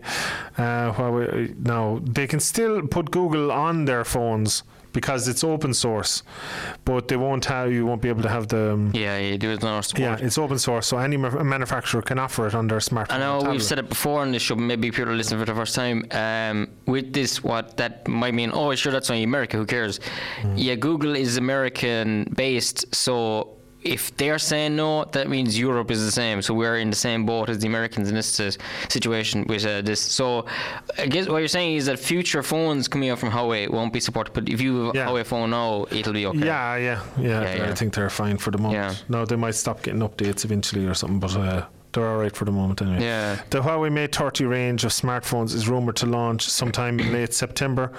Uh, 0.56 0.92
Huawei, 0.92 1.56
now, 1.58 2.00
they 2.02 2.26
can 2.26 2.40
still 2.40 2.86
put 2.86 3.10
Google 3.10 3.50
on 3.52 3.84
their 3.84 4.04
phones 4.04 4.62
because 4.92 5.28
it's 5.28 5.44
open 5.44 5.72
source, 5.72 6.24
but 6.84 7.06
they 7.06 7.16
won't 7.16 7.44
have, 7.44 7.72
you 7.72 7.86
won't 7.86 8.02
be 8.02 8.08
able 8.08 8.22
to 8.22 8.28
have 8.28 8.48
the. 8.48 8.72
um, 8.72 8.90
Yeah, 8.92 9.18
you 9.18 9.38
do 9.38 9.50
it 9.52 9.60
support. 9.60 9.98
yeah, 9.98 10.16
it's 10.20 10.36
open 10.36 10.58
source, 10.58 10.86
so 10.88 10.98
any 10.98 11.16
ma- 11.16 11.42
manufacturer 11.44 12.02
can 12.02 12.18
offer 12.18 12.46
it 12.48 12.54
on 12.56 12.66
their 12.66 12.78
smartphone. 12.80 13.12
I 13.12 13.18
know 13.18 13.50
we've 13.50 13.62
said 13.62 13.78
it 13.78 13.88
before 13.88 14.20
on 14.20 14.32
the 14.32 14.40
show. 14.40 14.56
Maybe 14.56 14.90
people 14.90 15.12
are 15.12 15.16
listening 15.16 15.38
for 15.40 15.46
the 15.46 15.54
first 15.54 15.76
time. 15.76 16.06
Um, 16.10 16.68
with 16.86 17.12
this, 17.12 17.42
what 17.44 17.76
that 17.76 18.08
might 18.08 18.34
mean? 18.34 18.50
Oh, 18.52 18.74
sure, 18.74 18.90
that's 18.90 19.10
only 19.10 19.22
America. 19.22 19.56
Who 19.56 19.66
cares? 19.66 20.00
Mm. 20.42 20.54
Yeah, 20.56 20.74
Google 20.74 21.14
is 21.14 21.36
American 21.36 22.24
based, 22.36 22.92
so 22.94 23.56
if 23.82 24.14
they're 24.16 24.38
saying 24.38 24.76
no, 24.76 25.04
that 25.12 25.28
means 25.28 25.58
Europe 25.58 25.90
is 25.90 26.04
the 26.04 26.10
same. 26.12 26.42
So 26.42 26.54
we're 26.54 26.76
in 26.78 26.90
the 26.90 26.96
same 26.96 27.24
boat 27.26 27.48
as 27.48 27.58
the 27.58 27.66
Americans 27.66 28.08
in 28.08 28.14
this 28.14 28.38
uh, 28.40 28.50
situation 28.88 29.44
with 29.46 29.64
uh, 29.64 29.80
this. 29.82 30.00
So 30.00 30.46
I 30.98 31.06
guess 31.06 31.28
what 31.28 31.38
you're 31.38 31.48
saying 31.48 31.76
is 31.76 31.86
that 31.86 31.98
future 31.98 32.42
phones 32.42 32.88
coming 32.88 33.08
out 33.10 33.18
from 33.18 33.30
Huawei 33.30 33.68
won't 33.70 33.92
be 33.92 34.00
supported. 34.00 34.32
But 34.32 34.48
if 34.48 34.60
you 34.60 34.86
have 34.86 34.94
a 34.94 34.98
Yeah. 34.98 35.06
Huawei 35.08 35.24
phone 35.24 35.50
now, 35.50 35.86
it'll 35.90 36.12
be 36.12 36.26
okay. 36.26 36.38
Yeah, 36.46 36.76
yeah, 36.76 37.02
yeah. 37.18 37.42
Yeah, 37.42 37.56
yeah. 37.56 37.70
I 37.70 37.74
think 37.74 37.94
they're 37.94 38.10
fine 38.10 38.36
for 38.38 38.50
the 38.50 38.58
moment. 38.58 38.82
Yeah. 38.82 38.94
No, 39.08 39.24
they 39.24 39.36
might 39.36 39.54
stop 39.54 39.82
getting 39.82 40.00
updates 40.00 40.44
eventually 40.44 40.86
or 40.86 40.94
something, 40.94 41.18
but 41.20 41.36
uh, 41.36 41.66
they're 41.92 42.08
all 42.08 42.18
right 42.18 42.34
for 42.34 42.44
the 42.44 42.52
moment 42.52 42.82
anyway. 42.82 43.02
Yeah. 43.02 43.42
The 43.50 43.60
Huawei 43.60 43.90
Mate 43.90 44.14
30 44.14 44.44
range 44.44 44.84
of 44.84 44.92
smartphones 44.92 45.54
is 45.54 45.68
rumored 45.68 45.96
to 45.96 46.06
launch 46.06 46.48
sometime 46.48 47.00
in 47.00 47.12
late 47.12 47.34
September, 47.34 47.92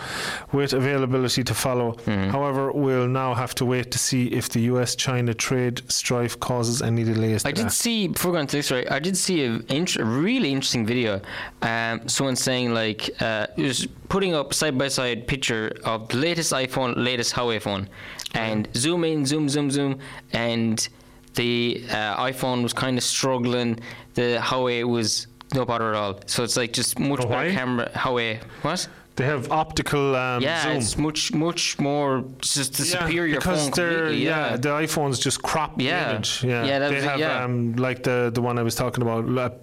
with 0.52 0.74
availability 0.74 1.44
to 1.44 1.54
follow. 1.54 1.94
Hmm. 1.94 2.30
However, 2.30 2.72
we'll 2.72 3.08
now 3.08 3.34
have 3.34 3.54
to 3.56 3.66
wait 3.66 3.92
to 3.92 3.98
see 3.98 4.28
if 4.28 4.50
the 4.50 4.62
US-China 4.62 5.34
trade 5.34 5.82
strife 5.92 6.40
causes 6.40 6.82
any 6.82 7.04
delays. 7.04 7.46
I 7.46 7.52
did 7.52 7.66
that. 7.66 7.72
see 7.72 8.08
before 8.08 8.32
going 8.32 8.48
to 8.48 8.58
this 8.58 8.72
right. 8.72 8.90
I 8.92 9.00
did 9.00 9.18
see 9.18 9.44
a, 9.46 9.60
int- 9.70 9.98
a 9.98 10.06
really 10.06 10.52
interesting 10.52 10.86
video. 10.86 11.22
Um, 11.62 12.08
someone 12.08 12.36
saying 12.36 12.74
like 12.74 13.10
uh, 13.22 13.48
it 13.58 13.64
was 13.64 13.88
putting 14.10 14.34
up 14.34 14.54
side 14.54 14.78
by 14.78 14.88
side 14.88 15.28
picture 15.28 15.74
of 15.84 16.08
the 16.10 16.18
latest 16.18 16.54
iPhone, 16.54 16.94
latest 16.98 17.34
Huawei 17.34 17.62
phone, 17.62 17.90
and 18.34 18.68
zoom 18.76 19.04
in, 19.04 19.26
zoom, 19.26 19.50
zoom, 19.50 19.70
zoom, 19.70 20.00
and 20.34 20.88
the 21.36 21.84
uh, 21.90 22.24
iPhone 22.24 22.64
was 22.64 22.74
kind 22.74 22.98
of 22.98 23.04
struggling. 23.04 23.80
The 24.16 24.40
Huawei 24.42 24.84
was 24.84 25.28
no 25.54 25.66
bother 25.66 25.90
at 25.90 25.96
all. 25.96 26.20
So 26.28 26.44
it's 26.44 26.58
like 26.58 26.74
just 26.74 27.00
much 27.00 27.22
Oh, 27.24 27.28
better 27.28 27.52
camera. 27.52 27.90
Huawei, 27.94 28.42
what? 28.62 28.88
They 29.18 29.26
have 29.26 29.52
optical 29.52 30.16
um, 30.16 30.42
Yeah, 30.42 30.64
zoom. 30.64 30.78
it's 30.78 30.98
much 30.98 31.34
much 31.34 31.78
more 31.80 32.24
just 32.40 32.74
the 32.78 32.86
Yeah, 32.86 33.06
superior 33.06 33.36
because 33.36 33.64
phone 33.64 33.72
they're 33.76 34.10
yeah. 34.12 34.52
Yeah. 34.52 34.58
the 34.58 34.70
iPhones 34.70 35.20
just 35.22 35.42
crop 35.44 35.78
the 35.78 35.90
image. 35.90 36.44
Yeah, 36.44 36.64
Yeah, 36.66 36.80
that 36.80 36.90
they 36.92 36.98
it, 36.98 37.04
have 37.04 37.20
yeah. 37.20 37.44
um, 37.44 37.76
like 37.76 38.04
the 38.04 38.32
the 38.34 38.42
one 38.42 38.58
I 38.58 38.64
was 38.64 38.74
talking 38.76 39.02
about, 39.04 39.22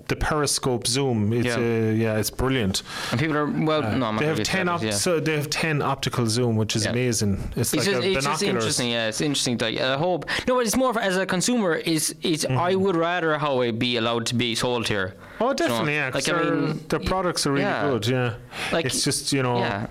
the 0.08 0.16
periscope 0.16 0.86
zoom. 0.86 1.32
It's 1.32 1.46
Yeah. 1.46 1.56
uh, 1.56 2.04
yeah, 2.04 2.18
it's 2.20 2.30
brilliant. 2.30 2.82
and 3.10 3.18
people 3.18 3.36
are 3.38 3.46
well. 3.46 3.82
no, 3.82 3.88
I'm 3.88 3.98
not 4.00 4.18
they 4.20 4.26
have 4.26 4.42
ten 4.42 4.68
op- 4.68 4.82
yeah. 4.82 4.90
so 4.90 5.18
they 5.18 5.34
have 5.40 5.48
ten 5.48 5.80
optical 5.82 6.26
zoom, 6.26 6.56
which 6.56 6.76
is 6.76 6.84
Yeah. 6.84 6.92
amazing. 6.92 7.32
It's, 7.56 7.72
It's, 7.72 7.86
like 7.86 7.86
just, 7.86 8.02
a 8.06 8.12
it's 8.12 8.26
just 8.26 8.42
interesting, 8.42 8.90
yeah. 8.90 9.08
It's 9.08 9.20
interesting. 9.22 9.56
Like, 9.58 9.78
I 9.80 9.96
hope. 9.96 10.26
No, 10.46 10.56
but 10.56 10.66
it's 10.66 10.76
more 10.76 10.92
as 11.00 11.16
a 11.16 11.24
consumer. 11.26 11.74
Is 11.94 12.14
is 12.22 12.44
Mm-hmm. 12.44 12.58
I 12.70 12.74
would 12.82 12.96
rather 12.96 13.30
Huawei 13.38 13.70
be 13.78 13.96
allowed 13.96 14.24
to 14.26 14.34
be 14.34 14.54
sold 14.54 14.88
here. 14.88 15.14
Oh, 15.40 15.52
definitely, 15.54 15.94
yeah. 15.94 16.10
Like 16.12 16.28
I 16.28 16.32
their, 16.32 16.54
mean, 16.54 16.84
their 16.88 17.00
products 17.00 17.46
are 17.46 17.52
really 17.52 17.64
yeah. 17.64 17.88
good. 17.90 18.06
Yeah, 18.06 18.34
Like, 18.72 18.86
it's 18.86 19.04
just 19.04 19.32
you 19.32 19.42
know. 19.42 19.58
yeah. 19.58 19.86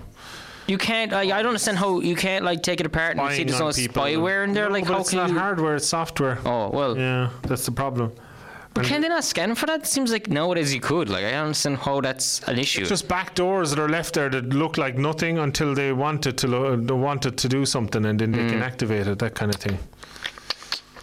You 0.66 0.76
can't. 0.76 1.14
I, 1.14 1.22
I 1.22 1.42
don't 1.42 1.46
understand 1.48 1.78
how 1.78 2.00
you 2.00 2.14
can't 2.14 2.44
like 2.44 2.62
take 2.62 2.80
it 2.80 2.86
apart 2.86 3.16
and 3.16 3.32
see 3.32 3.44
there's 3.44 3.58
no 3.58 3.68
spyware 3.68 4.44
in 4.44 4.52
there. 4.52 4.66
No, 4.68 4.72
like 4.74 4.84
but 4.86 4.92
how 4.94 5.00
it's 5.00 5.10
can 5.10 5.18
not 5.20 5.30
you? 5.30 5.38
hardware; 5.38 5.76
it's 5.76 5.86
software. 5.86 6.38
Oh 6.44 6.68
well. 6.68 6.96
Yeah, 6.98 7.30
that's 7.42 7.64
the 7.64 7.72
problem. 7.72 8.12
But 8.74 8.84
can 8.84 9.00
they 9.00 9.08
not 9.08 9.24
scan 9.24 9.54
for 9.54 9.64
that? 9.66 9.80
It 9.80 9.86
seems 9.86 10.12
like 10.12 10.28
nowadays 10.28 10.72
you 10.74 10.80
could. 10.80 11.08
Like 11.08 11.24
I 11.24 11.30
don't 11.30 11.46
understand 11.46 11.78
how 11.78 12.02
that's 12.02 12.42
an 12.46 12.58
issue. 12.58 12.84
Just 12.84 13.08
back 13.08 13.34
doors 13.34 13.70
that 13.70 13.78
are 13.78 13.88
left 13.88 14.12
there 14.14 14.28
that 14.28 14.50
look 14.50 14.76
like 14.76 14.98
nothing 14.98 15.38
until 15.38 15.74
they 15.74 15.90
wanted 15.94 16.36
to 16.38 16.46
lo- 16.46 16.76
they 16.76 16.92
wanted 16.92 17.38
to 17.38 17.48
do 17.48 17.64
something, 17.64 18.04
and 18.04 18.20
then 18.20 18.32
they 18.32 18.38
Mm. 18.40 18.50
can 18.50 18.62
activate 18.62 19.06
it. 19.06 19.18
That 19.20 19.34
kind 19.34 19.52
of 19.54 19.58
thing. 19.58 19.78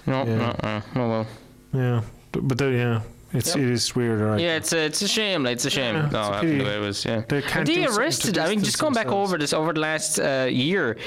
no, 0.06 0.24
yeah. 0.26 0.36
no, 0.38 0.56
no, 0.64 0.82
no, 0.94 1.10
well. 1.10 1.28
Yeah, 1.74 2.02
but, 2.32 2.48
but 2.48 2.58
they- 2.60 2.78
yeah, 2.78 3.02
it's 3.36 3.56
Yep. 3.56 3.58
it 3.58 3.72
is 3.72 3.96
weird. 3.96 4.20
Right? 4.22 4.40
Yeah, 4.40 4.56
it's 4.56 4.74
a, 4.74 4.86
it's 4.86 5.02
a 5.02 5.08
shame. 5.08 5.44
Like 5.44 5.54
it's 5.54 5.66
a 5.66 5.70
shame. 5.70 5.96
Yeah, 5.96 6.10
no, 6.10 6.32
it's 6.34 6.42
the 6.42 6.64
way 6.64 6.76
it 6.78 6.80
was. 6.80 7.06
Yeah. 7.06 7.24
They 7.28 7.42
can't 7.42 7.66
they 7.68 7.76
do 7.76 7.82
something 7.84 7.94
to 7.96 8.00
arrested? 8.00 8.38
I 8.38 8.50
mean, 8.50 8.64
just 8.64 8.80
going 8.80 8.94
back 8.94 9.08
over 9.08 9.38
this 9.38 9.54
over 9.54 9.74
the 9.74 9.80
last 9.80 10.20
uh, 10.20 10.48
year, 10.50 10.98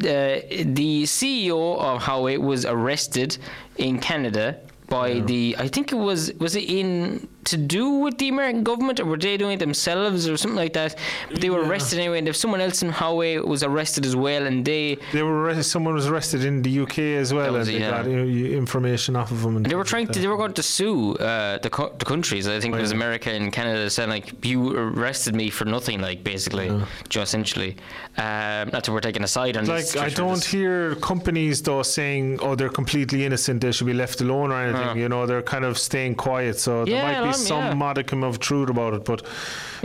the 0.00 1.02
CEO 1.04 1.78
of 1.78 2.02
Huawei 2.02 2.38
was 2.38 2.64
arrested 2.64 3.38
in 3.76 3.98
Canada 3.98 4.60
by 4.88 5.20
the. 5.20 5.56
I 5.58 5.68
think 5.68 5.92
it 5.92 5.96
was 5.96 6.32
was 6.34 6.56
it 6.56 6.64
in 6.64 7.28
to 7.44 7.56
do 7.56 7.88
with 7.90 8.18
the 8.18 8.28
American 8.28 8.62
government 8.62 9.00
or 9.00 9.06
were 9.06 9.16
they 9.16 9.36
doing 9.36 9.52
it 9.52 9.58
themselves 9.60 10.28
or 10.28 10.36
something 10.36 10.56
like 10.56 10.74
that? 10.74 10.96
But 11.30 11.40
they 11.40 11.48
were 11.50 11.62
Yeah. 11.62 11.68
arrested 11.70 11.98
anyway, 11.98 12.18
and 12.18 12.28
if 12.28 12.36
someone 12.36 12.60
else 12.60 12.82
in 12.82 12.90
Huawei 12.92 13.42
was 13.44 13.62
arrested 13.62 14.04
as 14.04 14.14
well, 14.14 14.46
and 14.46 14.64
they 14.64 14.98
They 15.12 15.22
were 15.22 15.42
arrested, 15.42 15.64
someone 15.64 15.94
was 15.94 16.06
arrested 16.06 16.44
in 16.44 16.62
the 16.62 16.70
UK 16.82 16.98
as 17.16 17.32
well, 17.32 17.52
was 17.54 17.68
and 17.68 17.76
they 17.76 17.80
yeah. 17.80 17.90
got 17.90 18.06
uh, 18.06 18.10
information 18.10 19.16
off 19.16 19.30
of 19.30 19.42
them. 19.42 19.56
And 19.56 19.66
They 19.66 19.74
were 19.74 19.84
trying 19.84 20.06
like 20.06 20.14
to. 20.14 20.20
They 20.20 20.26
were 20.28 20.36
going 20.36 20.52
to 20.54 20.62
sue 20.62 21.14
uh, 21.16 21.58
the 21.58 21.70
co- 21.70 21.92
the 21.98 22.04
countries. 22.04 22.46
I 22.48 22.60
think 22.60 22.74
it 22.74 22.80
was 22.80 22.90
Oh, 22.92 22.94
yeah. 22.94 23.02
America 23.02 23.30
and 23.30 23.52
Canada, 23.52 23.88
saying 23.88 24.10
like 24.10 24.44
you 24.44 24.76
arrested 24.76 25.34
me 25.34 25.48
for 25.50 25.64
nothing, 25.64 26.00
like 26.00 26.22
basically, 26.24 26.68
just 27.08 27.28
essentially. 27.30 27.76
Um, 28.16 28.70
not 28.74 28.82
that 28.84 28.88
we're 28.92 29.00
taking 29.00 29.22
a 29.22 29.28
side 29.28 29.56
on 29.56 29.64
Like 29.66 29.84
this. 29.86 29.96
I 29.96 30.08
don't 30.10 30.44
hear 30.44 30.96
companies 30.96 31.62
though 31.62 31.82
saying, 31.82 32.40
"Oh, 32.42 32.54
they're 32.56 32.68
completely 32.82 33.24
innocent; 33.24 33.60
they 33.60 33.72
should 33.72 33.86
be 33.86 33.94
left 34.04 34.20
alone" 34.20 34.50
or 34.52 34.60
anything. 34.66 34.88
Uh. 34.88 34.94
You 35.02 35.08
know, 35.08 35.24
they're 35.26 35.42
kind 35.42 35.64
of 35.64 35.78
staying 35.78 36.14
quiet. 36.16 36.58
So 36.58 36.84
there 36.84 37.02
might 37.02 37.22
be 37.32 37.37
some 37.46 37.64
yeah. 37.64 37.74
modicum 37.74 38.22
of 38.24 38.38
truth 38.38 38.70
about 38.70 38.94
it, 38.94 39.04
but 39.04 39.20
to 39.20 39.26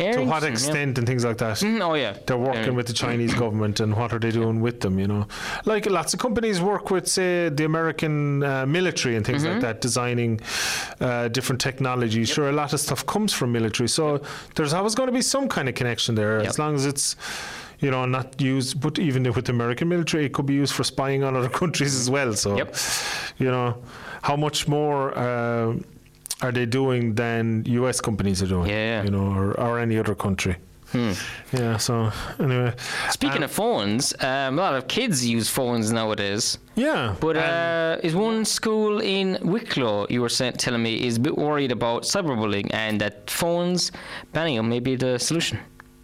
what 0.02 0.08
interesting, 0.08 0.44
yeah. 0.44 0.52
extent 0.52 0.98
and 0.98 1.08
things 1.08 1.24
like 1.24 1.38
that. 1.38 1.58
Mm, 1.58 1.82
oh 1.82 1.94
yeah, 1.94 2.14
They're 2.26 2.38
working 2.38 2.76
with 2.76 2.88
the 2.88 2.94
Chinese 2.94 3.34
government, 3.34 3.80
and 3.80 3.96
what 3.96 4.12
are 4.14 4.20
they 4.20 4.32
doing 4.32 4.62
with 4.62 4.80
them? 4.82 5.00
You 5.00 5.08
know, 5.08 5.28
like 5.66 5.86
lots 5.86 6.14
of 6.14 6.20
companies 6.20 6.60
work 6.62 6.90
with, 6.92 7.08
say, 7.08 7.50
the 7.50 7.66
American 7.66 8.44
uh, 8.44 8.66
military 8.66 9.16
and 9.16 9.26
things 9.26 9.44
Mm-hmm. 9.44 9.54
like 9.54 9.62
that, 9.62 9.82
designing 9.82 10.40
uh, 11.00 11.28
different 11.30 11.60
technologies. 11.62 12.30
Sure, 12.30 12.50
a 12.50 12.52
lot 12.52 12.74
of 12.74 12.80
stuff 12.80 13.06
comes 13.06 13.34
from 13.34 13.52
military, 13.52 13.88
so 13.90 14.22
there's 14.56 14.74
always 14.74 14.96
going 14.96 15.08
to 15.08 15.14
be 15.14 15.22
some 15.22 15.48
kind 15.48 15.68
of 15.70 15.76
connection 15.76 16.16
there, 16.16 16.40
Yep. 16.40 16.50
as 16.50 16.60
long 16.60 16.76
as 16.76 16.86
it's. 16.86 17.16
You 17.80 17.92
know, 17.92 18.06
not 18.06 18.40
used, 18.40 18.80
but 18.80 18.98
even 18.98 19.24
with 19.24 19.44
the 19.46 19.52
American 19.52 19.90
military, 19.90 20.24
it 20.28 20.34
could 20.34 20.46
be 20.46 20.54
used 20.54 20.74
for 20.74 20.86
spying 20.86 21.22
on 21.26 21.36
other 21.36 21.50
countries 21.62 21.94
as 22.00 22.10
well. 22.10 22.34
So, 22.34 22.56
Yep. 22.56 22.76
you 23.40 23.52
know, 23.52 23.76
how 24.22 24.38
much 24.38 24.70
more 24.70 25.12
uh, 25.18 25.74
are 26.44 26.52
they 26.52 26.66
doing 26.66 27.16
than 27.16 27.64
U.S. 27.66 28.02
companies 28.02 28.42
are 28.44 28.48
doing? 28.48 28.70
Yeah. 28.70 29.04
You 29.04 29.12
know, 29.12 29.28
or, 29.40 29.60
or 29.60 29.80
any 29.80 29.98
other 29.98 30.16
country. 30.16 30.56
Hmm. 30.92 31.14
Yeah. 31.52 31.78
So 31.78 32.12
anyway, 32.40 32.74
Speaking 33.10 33.38
um, 33.38 33.44
of 33.50 33.52
phones, 33.52 34.14
um, 34.20 34.60
a 34.60 34.62
lot 34.62 34.76
of 34.76 34.88
kids 34.88 35.26
use 35.26 35.50
phones 35.50 35.92
nowadays. 35.92 36.60
yeah, 36.76 37.16
But 37.20 37.36
and- 37.38 38.00
uh, 38.02 38.08
is 38.08 38.14
one 38.16 38.46
school 38.46 39.02
in 39.02 39.40
Wicklow 39.42 40.06
you 40.10 40.22
were 40.22 40.30
telling 40.30 40.84
me 40.84 40.94
is 41.08 41.18
a 41.18 41.20
bit 41.20 41.36
worried 41.36 41.72
about 41.72 42.04
cyberbullying 42.04 42.68
and 42.74 43.02
that 43.02 43.16
phones 43.32 43.92
banning 44.34 44.58
them 44.58 44.70
may 44.70 44.80
be 44.80 44.96
the 44.96 45.18
solution. 45.18 45.58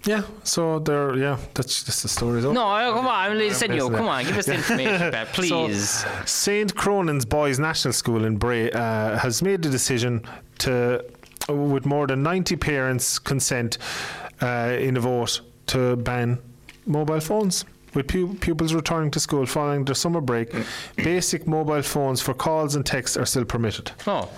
Yeah. 0.05 0.23
So 0.43 0.79
there, 0.79 1.15
yeah. 1.17 1.37
That's 1.53 1.83
just 1.83 2.01
the 2.03 2.07
story. 2.09 2.41
though. 2.41 2.53
No, 2.53 2.93
come 2.93 3.05
on, 3.07 3.13
I'm 3.31 3.37
listening. 3.37 3.77
You 3.77 3.89
come 3.89 4.07
on, 4.07 4.23
give 4.25 4.37
us 4.37 4.45
the 4.45 4.55
information, 4.61 5.11
Pat, 5.11 5.27
So, 5.35 5.41
please. 5.67 6.05
St. 6.25 6.73
Cronan's 6.75 7.25
Boys 7.25 7.59
National 7.59 7.93
School 7.93 8.23
in 8.25 8.37
Bray 8.37 8.71
uh, 8.71 9.17
has 9.17 9.41
made 9.41 9.61
the 9.61 9.69
decision 9.69 10.23
to, 10.59 11.03
with 11.49 11.85
more 11.85 12.07
than 12.07 12.23
90 12.23 12.55
parents' 12.55 13.19
consent, 13.19 13.77
uh, 14.41 14.77
in 14.79 14.95
a 14.95 14.99
vote 15.01 15.41
to 15.67 15.95
ban 15.97 16.39
mobile 16.85 17.19
phones. 17.19 17.65
With 17.95 18.07
pu- 18.07 18.35
pupils 18.35 18.73
returning 18.73 19.09
to 19.11 19.19
school 19.19 19.45
following 19.47 19.83
their 19.83 19.95
summer 19.95 20.21
break, 20.21 20.53
basic 20.95 21.47
mobile 21.47 21.81
phones 21.81 22.21
for 22.21 22.35
calls 22.35 22.75
and 22.75 22.85
texts 22.85 23.17
are 23.17 23.25
still 23.25 23.45
permitted. 23.45 23.91
Oh, 24.05 24.29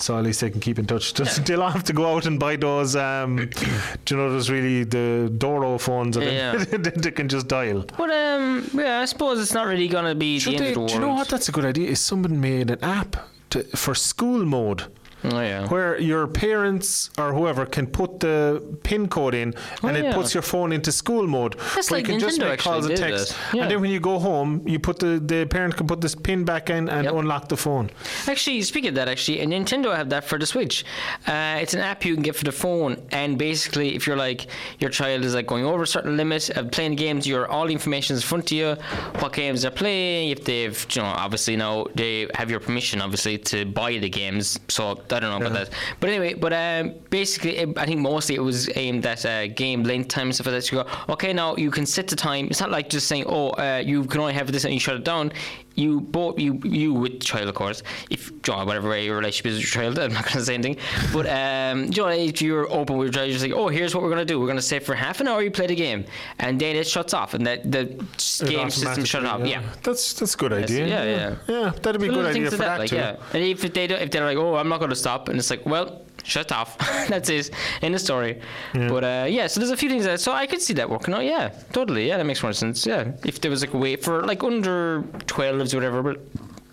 So 0.00 0.16
at 0.16 0.24
least 0.24 0.40
they 0.40 0.50
can 0.50 0.60
keep 0.60 0.78
in 0.78 0.86
touch. 0.86 1.12
Just, 1.12 1.44
They'll 1.44 1.68
have 1.68 1.82
to 1.84 1.92
go 1.92 2.14
out 2.14 2.24
and 2.26 2.38
buy 2.38 2.54
those. 2.56 2.94
Um, 2.94 3.36
do 4.04 4.14
you 4.14 4.16
know 4.20 4.30
those 4.30 4.48
really 4.48 4.84
the 4.84 5.28
Doro 5.36 5.76
phones 5.78 6.16
that 6.16 6.32
Yeah. 6.32 6.56
they, 6.64 6.76
they 6.90 7.10
can 7.10 7.28
just 7.28 7.48
dial. 7.48 7.84
but 7.96 8.08
um, 8.10 8.70
yeah, 8.74 9.00
I 9.00 9.04
suppose 9.06 9.40
it's 9.40 9.52
not 9.52 9.66
really 9.66 9.88
gonna 9.88 10.14
be 10.14 10.38
Should 10.38 10.54
the 10.54 10.58
they- 10.58 10.66
end 10.68 10.68
of 10.68 10.74
the 10.74 10.80
world. 10.80 10.88
do 10.90 10.94
you 10.94 11.00
know 11.00 11.14
what? 11.14 11.28
That's 11.28 11.48
a 11.48 11.52
good 11.52 11.64
idea. 11.64 11.88
Is 11.90 12.00
someone 12.00 12.40
made 12.40 12.70
an 12.70 12.82
app 12.84 13.16
to, 13.50 13.64
for 13.76 13.94
school 13.94 14.44
mode? 14.44 14.84
Oh 15.24 15.40
yeah. 15.40 15.66
where 15.68 15.98
your 16.00 16.26
parents 16.26 17.10
or 17.18 17.32
whoever 17.32 17.66
can 17.66 17.86
put 17.86 18.20
the 18.20 18.62
pin 18.84 19.08
code 19.08 19.34
in 19.34 19.48
and 19.82 19.96
Oh, 19.96 20.00
it 20.00 20.04
yeah. 20.04 20.14
puts 20.14 20.32
your 20.34 20.42
phone 20.42 20.72
into 20.72 20.92
school 20.92 21.26
mode. 21.26 21.56
That's 21.74 21.90
where 21.90 21.98
like 22.00 22.06
you 22.06 22.12
can 22.14 22.20
just 22.20 22.38
Nintendo 22.40 22.50
make 22.50 22.60
calls 22.60 22.86
and 22.86 22.96
texts. 22.96 23.34
Yeah. 23.52 23.62
And 23.62 23.70
then 23.70 23.80
when 23.80 23.90
you 23.90 24.00
go 24.00 24.18
home, 24.18 24.62
you 24.66 24.78
put 24.78 24.98
the, 25.00 25.18
the 25.24 25.44
parent 25.46 25.76
can 25.76 25.86
put 25.86 26.00
this 26.00 26.14
pin 26.14 26.44
back 26.44 26.70
in 26.70 26.88
and 26.88 27.04
Yep. 27.04 27.14
unlock 27.14 27.48
the 27.48 27.56
phone. 27.56 27.90
Actually, 28.26 28.62
speaking 28.62 28.90
of 28.90 28.94
that, 28.96 29.08
actually, 29.08 29.40
and 29.40 29.52
Nintendo 29.52 29.94
have 29.96 30.08
that 30.10 30.24
for 30.24 30.38
the 30.38 30.46
Switch. 30.46 30.84
Uh, 31.26 31.58
it's 31.60 31.74
an 31.74 31.80
app 31.80 32.04
you 32.04 32.14
can 32.14 32.22
get 32.22 32.36
for 32.36 32.44
the 32.44 32.52
phone, 32.52 32.96
and 33.10 33.38
basically, 33.38 33.94
if 33.96 34.06
you're 34.06 34.16
like 34.16 34.46
your 34.78 34.90
child 34.90 35.24
is 35.24 35.34
like 35.34 35.46
going 35.46 35.64
over 35.64 35.82
a 35.82 35.86
certain 35.86 36.16
limit 36.16 36.50
of 36.50 36.70
playing 36.70 36.94
games, 36.96 37.26
your 37.26 37.48
all 37.48 37.66
the 37.66 37.72
information 37.72 38.14
is 38.16 38.22
in 38.22 38.26
front 38.28 38.44
of 38.52 38.56
you, 38.56 38.76
what 39.20 39.32
games 39.32 39.62
they're 39.62 39.70
playing, 39.70 40.30
if 40.30 40.44
they've, 40.44 40.86
you 40.94 41.02
know, 41.02 41.08
obviously 41.08 41.56
now 41.56 41.86
they 41.94 42.28
have 42.34 42.50
your 42.50 42.60
permission, 42.60 43.00
obviously, 43.00 43.38
to 43.38 43.64
buy 43.64 43.98
the 43.98 44.08
games. 44.08 44.58
So 44.68 44.94
I 45.12 45.20
don't 45.20 45.30
know 45.30 45.46
about 45.46 45.54
that, 45.54 45.70
but 46.00 46.10
anyway, 46.10 46.34
but 46.34 46.52
um, 46.52 46.94
basically, 47.10 47.56
it, 47.56 47.78
I 47.78 47.86
think 47.86 48.00
mostly 48.00 48.34
it 48.34 48.42
was 48.42 48.68
aimed 48.76 49.06
at 49.06 49.24
uh, 49.24 49.48
game 49.48 49.82
length 49.82 50.08
time 50.08 50.28
and 50.28 50.34
stuff 50.34 50.46
like 50.46 50.54
that. 50.56 50.62
So 50.62 50.76
you 50.76 50.84
go, 50.84 51.12
okay, 51.14 51.32
now 51.32 51.56
you 51.56 51.70
can 51.70 51.86
set 51.86 52.08
the 52.08 52.16
time. 52.16 52.46
It's 52.46 52.60
not 52.60 52.70
like 52.70 52.88
just 52.88 53.06
saying, 53.08 53.24
oh, 53.26 53.50
uh, 53.50 53.82
you 53.84 54.04
can 54.04 54.20
only 54.20 54.34
have 54.34 54.50
this 54.52 54.64
and 54.64 54.74
you 54.74 54.80
shut 54.80 54.96
it 54.96 55.04
down 55.04 55.32
you 55.78 56.00
both 56.00 56.38
you 56.38 56.52
you 56.64 56.88
with 57.02 57.12
the 57.20 57.24
child 57.32 57.48
of 57.48 57.54
course 57.54 57.82
if 58.10 58.30
you 58.30 58.40
know, 58.48 58.64
whatever 58.64 58.88
way 58.88 59.04
your 59.04 59.16
relationship 59.16 59.46
is 59.46 59.54
with 59.58 59.62
your 59.64 59.70
child 59.82 59.98
I'm 59.98 60.12
not 60.12 60.24
going 60.24 60.38
to 60.38 60.44
say 60.44 60.54
anything 60.54 60.76
but 61.12 61.26
um 61.28 61.84
you 61.94 62.02
know 62.02 62.08
if 62.08 62.42
you're 62.42 62.66
open 62.80 62.96
with 62.98 63.06
your 63.08 63.12
child 63.12 63.28
you're 63.28 63.38
just 63.38 63.46
like 63.48 63.54
oh 63.62 63.68
here's 63.68 63.94
what 63.94 64.02
we're 64.02 64.10
going 64.14 64.26
to 64.26 64.30
do 64.32 64.38
we're 64.40 64.46
going 64.52 64.56
to 64.64 64.70
say 64.72 64.78
for 64.80 64.94
half 64.94 65.20
an 65.20 65.28
hour 65.28 65.40
you 65.42 65.50
play 65.50 65.66
the 65.66 65.74
game 65.74 66.04
and 66.40 66.60
then 66.60 66.74
it 66.76 66.86
shuts 66.86 67.12
off 67.14 67.34
and 67.34 67.46
that 67.46 67.70
the 67.70 67.80
It 67.82 68.48
game 68.48 68.70
system 68.70 69.04
shut 69.04 69.24
off 69.24 69.34
automatically, 69.40 69.50
yeah. 69.50 69.74
That's 69.84 70.14
that's 70.14 70.34
a 70.34 70.38
good 70.38 70.52
Yes, 70.52 70.64
idea. 70.70 70.86
yeah, 70.86 71.04
yeah. 71.04 71.36
Yeah, 71.54 71.70
that'd 71.82 72.00
be 72.00 72.08
a 72.08 72.12
good 72.12 72.26
idea 72.26 72.50
for 72.50 72.56
like 72.56 72.66
that, 72.66 72.78
like, 72.80 72.90
too. 72.90 72.96
yeah. 72.96 73.16
And 73.34 73.42
if 73.44 73.60
they 73.72 73.86
do, 73.86 73.94
if 73.94 74.10
they're 74.10 74.24
like, 74.24 74.36
oh, 74.38 74.54
I'm 74.56 74.68
not 74.68 74.78
going 74.78 74.90
to 74.90 74.96
stop, 74.96 75.28
and 75.28 75.38
it's 75.38 75.50
like, 75.50 75.64
well, 75.66 76.02
shut 76.28 76.52
off. 76.52 76.78
That's 77.08 77.28
it. 77.30 77.50
In 77.82 77.92
the 77.92 77.98
story. 77.98 78.40
But 78.72 79.04
uh, 79.04 79.26
yeah, 79.28 79.46
so 79.46 79.60
there's 79.60 79.70
a 79.70 79.76
few 79.76 79.88
things 79.88 80.04
that 80.04 80.20
so 80.20 80.32
I 80.32 80.46
could 80.46 80.62
see 80.62 80.74
that 80.74 80.88
working 80.88 81.14
out. 81.14 81.24
Yeah, 81.24 81.48
totally. 81.72 82.06
Yeah, 82.06 82.18
that 82.18 82.24
makes 82.24 82.42
more 82.42 82.52
sense. 82.52 82.86
Yeah, 82.86 83.12
if 83.24 83.40
there 83.40 83.50
was 83.50 83.62
like 83.62 83.74
a 83.74 83.78
way 83.78 83.96
for 83.96 84.22
like 84.24 84.42
under 84.44 85.02
12s 85.26 85.72
or 85.74 85.76
whatever, 85.78 86.02
but. 86.02 86.20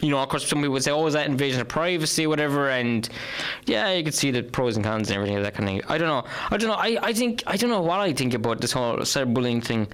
You 0.01 0.09
know, 0.11 0.19
of 0.19 0.27
course, 0.27 0.45
some 0.45 0.59
people 0.59 0.73
would 0.73 0.83
say, 0.83 0.91
"Oh, 0.91 1.07
is 1.07 1.13
that 1.13 1.25
invasion 1.25 1.61
of 1.61 1.69
privacy, 1.69 2.27
whatever?" 2.27 2.69
And 2.69 3.07
yeah, 3.65 3.93
you 3.93 4.03
could 4.03 4.13
see 4.13 4.29
the 4.29 4.43
pros 4.43 4.75
and 4.75 4.83
cons 4.85 5.09
and 5.09 5.15
everything, 5.15 5.35
like 5.37 5.45
that 5.45 5.53
kind 5.55 5.69
of 5.69 5.73
thing. 5.73 5.81
I 5.89 5.97
don't 5.97 6.09
know. 6.09 6.25
I 6.51 6.57
don't 6.57 6.67
know. 6.67 6.75
I, 6.75 6.99
I 7.01 7.13
think 7.13 7.41
I 7.47 7.55
don't 7.55 7.69
know 7.69 7.81
what 7.81 8.01
I 8.01 8.11
think 8.11 8.33
about 8.33 8.59
this 8.59 8.73
whole 8.73 8.97
cyberbullying 8.97 9.63
thing. 9.63 9.87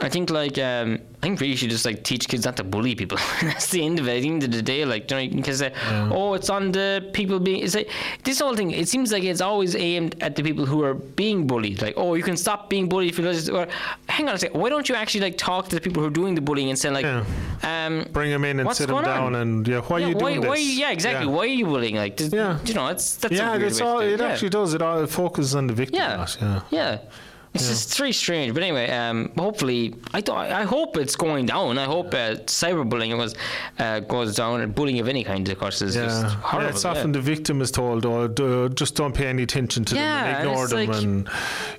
I 0.00 0.08
think 0.08 0.30
like 0.30 0.56
um, 0.58 1.00
I 1.22 1.26
think 1.26 1.38
we 1.40 1.54
should 1.54 1.70
just 1.70 1.84
like 1.84 2.02
teach 2.02 2.26
kids 2.26 2.44
not 2.44 2.56
to 2.56 2.64
bully 2.64 2.96
people. 2.96 3.16
That's 3.42 3.70
the 3.70 3.84
end 3.84 4.00
of 4.00 4.08
it. 4.08 4.16
At 4.16 4.22
the 4.22 4.28
end 4.28 4.42
of 4.42 4.50
the 4.50 4.60
day, 4.60 4.84
like 4.84 5.08
you 5.08 5.16
know, 5.16 5.22
you 5.22 5.40
can 5.42 5.54
say, 5.54 5.72
"Oh, 6.10 6.34
it's 6.34 6.50
on 6.50 6.72
the 6.72 7.08
people 7.12 7.38
being." 7.38 7.62
It's 7.62 7.76
like 7.76 7.88
this 8.24 8.40
whole 8.40 8.56
thing. 8.56 8.72
It 8.72 8.88
seems 8.88 9.12
like 9.12 9.22
it's 9.22 9.40
always 9.40 9.76
aimed 9.76 10.16
at 10.20 10.34
the 10.34 10.42
people 10.42 10.66
who 10.66 10.82
are 10.82 10.94
being 10.94 11.46
bullied. 11.46 11.80
Like, 11.80 11.94
"Oh, 11.96 12.14
you 12.14 12.24
can 12.24 12.36
stop 12.36 12.68
being 12.68 12.88
bullied 12.88 13.10
if 13.10 13.18
you 13.18 13.24
just." 13.24 13.50
Or, 13.50 13.68
hang 14.08 14.28
on 14.28 14.34
a 14.34 14.38
second. 14.38 14.60
Why 14.60 14.68
don't 14.68 14.88
you 14.88 14.96
actually 14.96 15.20
like 15.20 15.38
talk 15.38 15.68
to 15.68 15.76
the 15.76 15.80
people 15.80 16.02
who 16.02 16.08
are 16.08 16.18
doing 16.22 16.34
the 16.34 16.40
bullying 16.40 16.70
and 16.70 16.78
say 16.78 16.90
like, 16.90 17.04
Yeah. 17.04 17.24
um, 17.62 18.04
Bring 18.12 18.30
them 18.32 18.44
in 18.44 18.58
and 18.58 18.74
sit 18.74 18.88
them 18.88 18.96
going 18.96 19.06
on? 19.06 19.32
down 19.32 19.34
and 19.36 19.68
yeah, 19.68 19.80
why 19.82 19.98
yeah, 19.98 20.06
are 20.06 20.08
you 20.08 20.16
why, 20.16 20.34
doing 20.34 20.48
why, 20.48 20.56
this? 20.56 20.76
yeah, 20.76 20.90
exactly. 20.90 21.26
Yeah. 21.26 21.32
Why 21.32 21.42
are 21.42 21.46
you 21.46 21.66
bullying? 21.66 21.94
Like, 21.96 22.16
this, 22.16 22.32
Yeah. 22.32 22.58
you 22.64 22.74
know, 22.74 22.88
it's 22.88 23.14
that's 23.16 23.32
yeah, 23.32 23.56
it's 23.56 23.80
all, 23.80 24.00
it 24.00 24.18
yeah. 24.18 24.26
actually 24.26 24.50
does. 24.50 24.74
It 24.74 24.82
all 24.82 25.02
it 25.04 25.08
focuses 25.10 25.54
on 25.54 25.68
the 25.68 25.72
victim. 25.72 26.00
Yeah. 26.00 26.26
yeah. 26.40 26.60
Yeah. 26.70 26.98
It's 27.54 27.68
just 27.68 27.98
very 27.98 28.12
strange, 28.12 28.54
but 28.54 28.62
anyway, 28.62 28.88
um, 28.90 29.30
hopefully, 29.36 29.94
I 30.14 30.22
th- 30.22 30.34
I 30.34 30.62
hope 30.62 30.96
it's 30.96 31.16
going 31.16 31.44
down. 31.44 31.76
I 31.76 31.84
hope 31.84 32.06
uh, 32.14 32.36
cyberbullying 32.46 33.18
was 33.18 33.34
uh, 33.78 34.00
goes 34.00 34.34
down, 34.36 34.62
and 34.62 34.74
bullying 34.74 35.00
of 35.00 35.06
any 35.08 35.22
kind, 35.22 35.46
of 35.46 35.58
course, 35.58 35.82
is 35.82 35.94
just 35.94 36.24
horrible. 36.36 36.62
yeah, 36.68 36.70
it's 36.70 36.86
often 36.86 37.12
the 37.12 37.20
victim 37.20 37.60
is 37.60 37.70
told, 37.70 38.06
"Oh, 38.06 38.68
just 38.68 38.94
don't 38.96 39.14
pay 39.14 39.26
any 39.26 39.42
attention 39.42 39.84
to 39.84 39.94
Yeah, 39.96 40.00
them 40.02 40.24
and 40.24 40.36
and 40.36 40.48
ignore 40.48 40.64
it's 40.64 40.72
them," 40.72 40.86
like- 40.86 41.02
and 41.02 41.28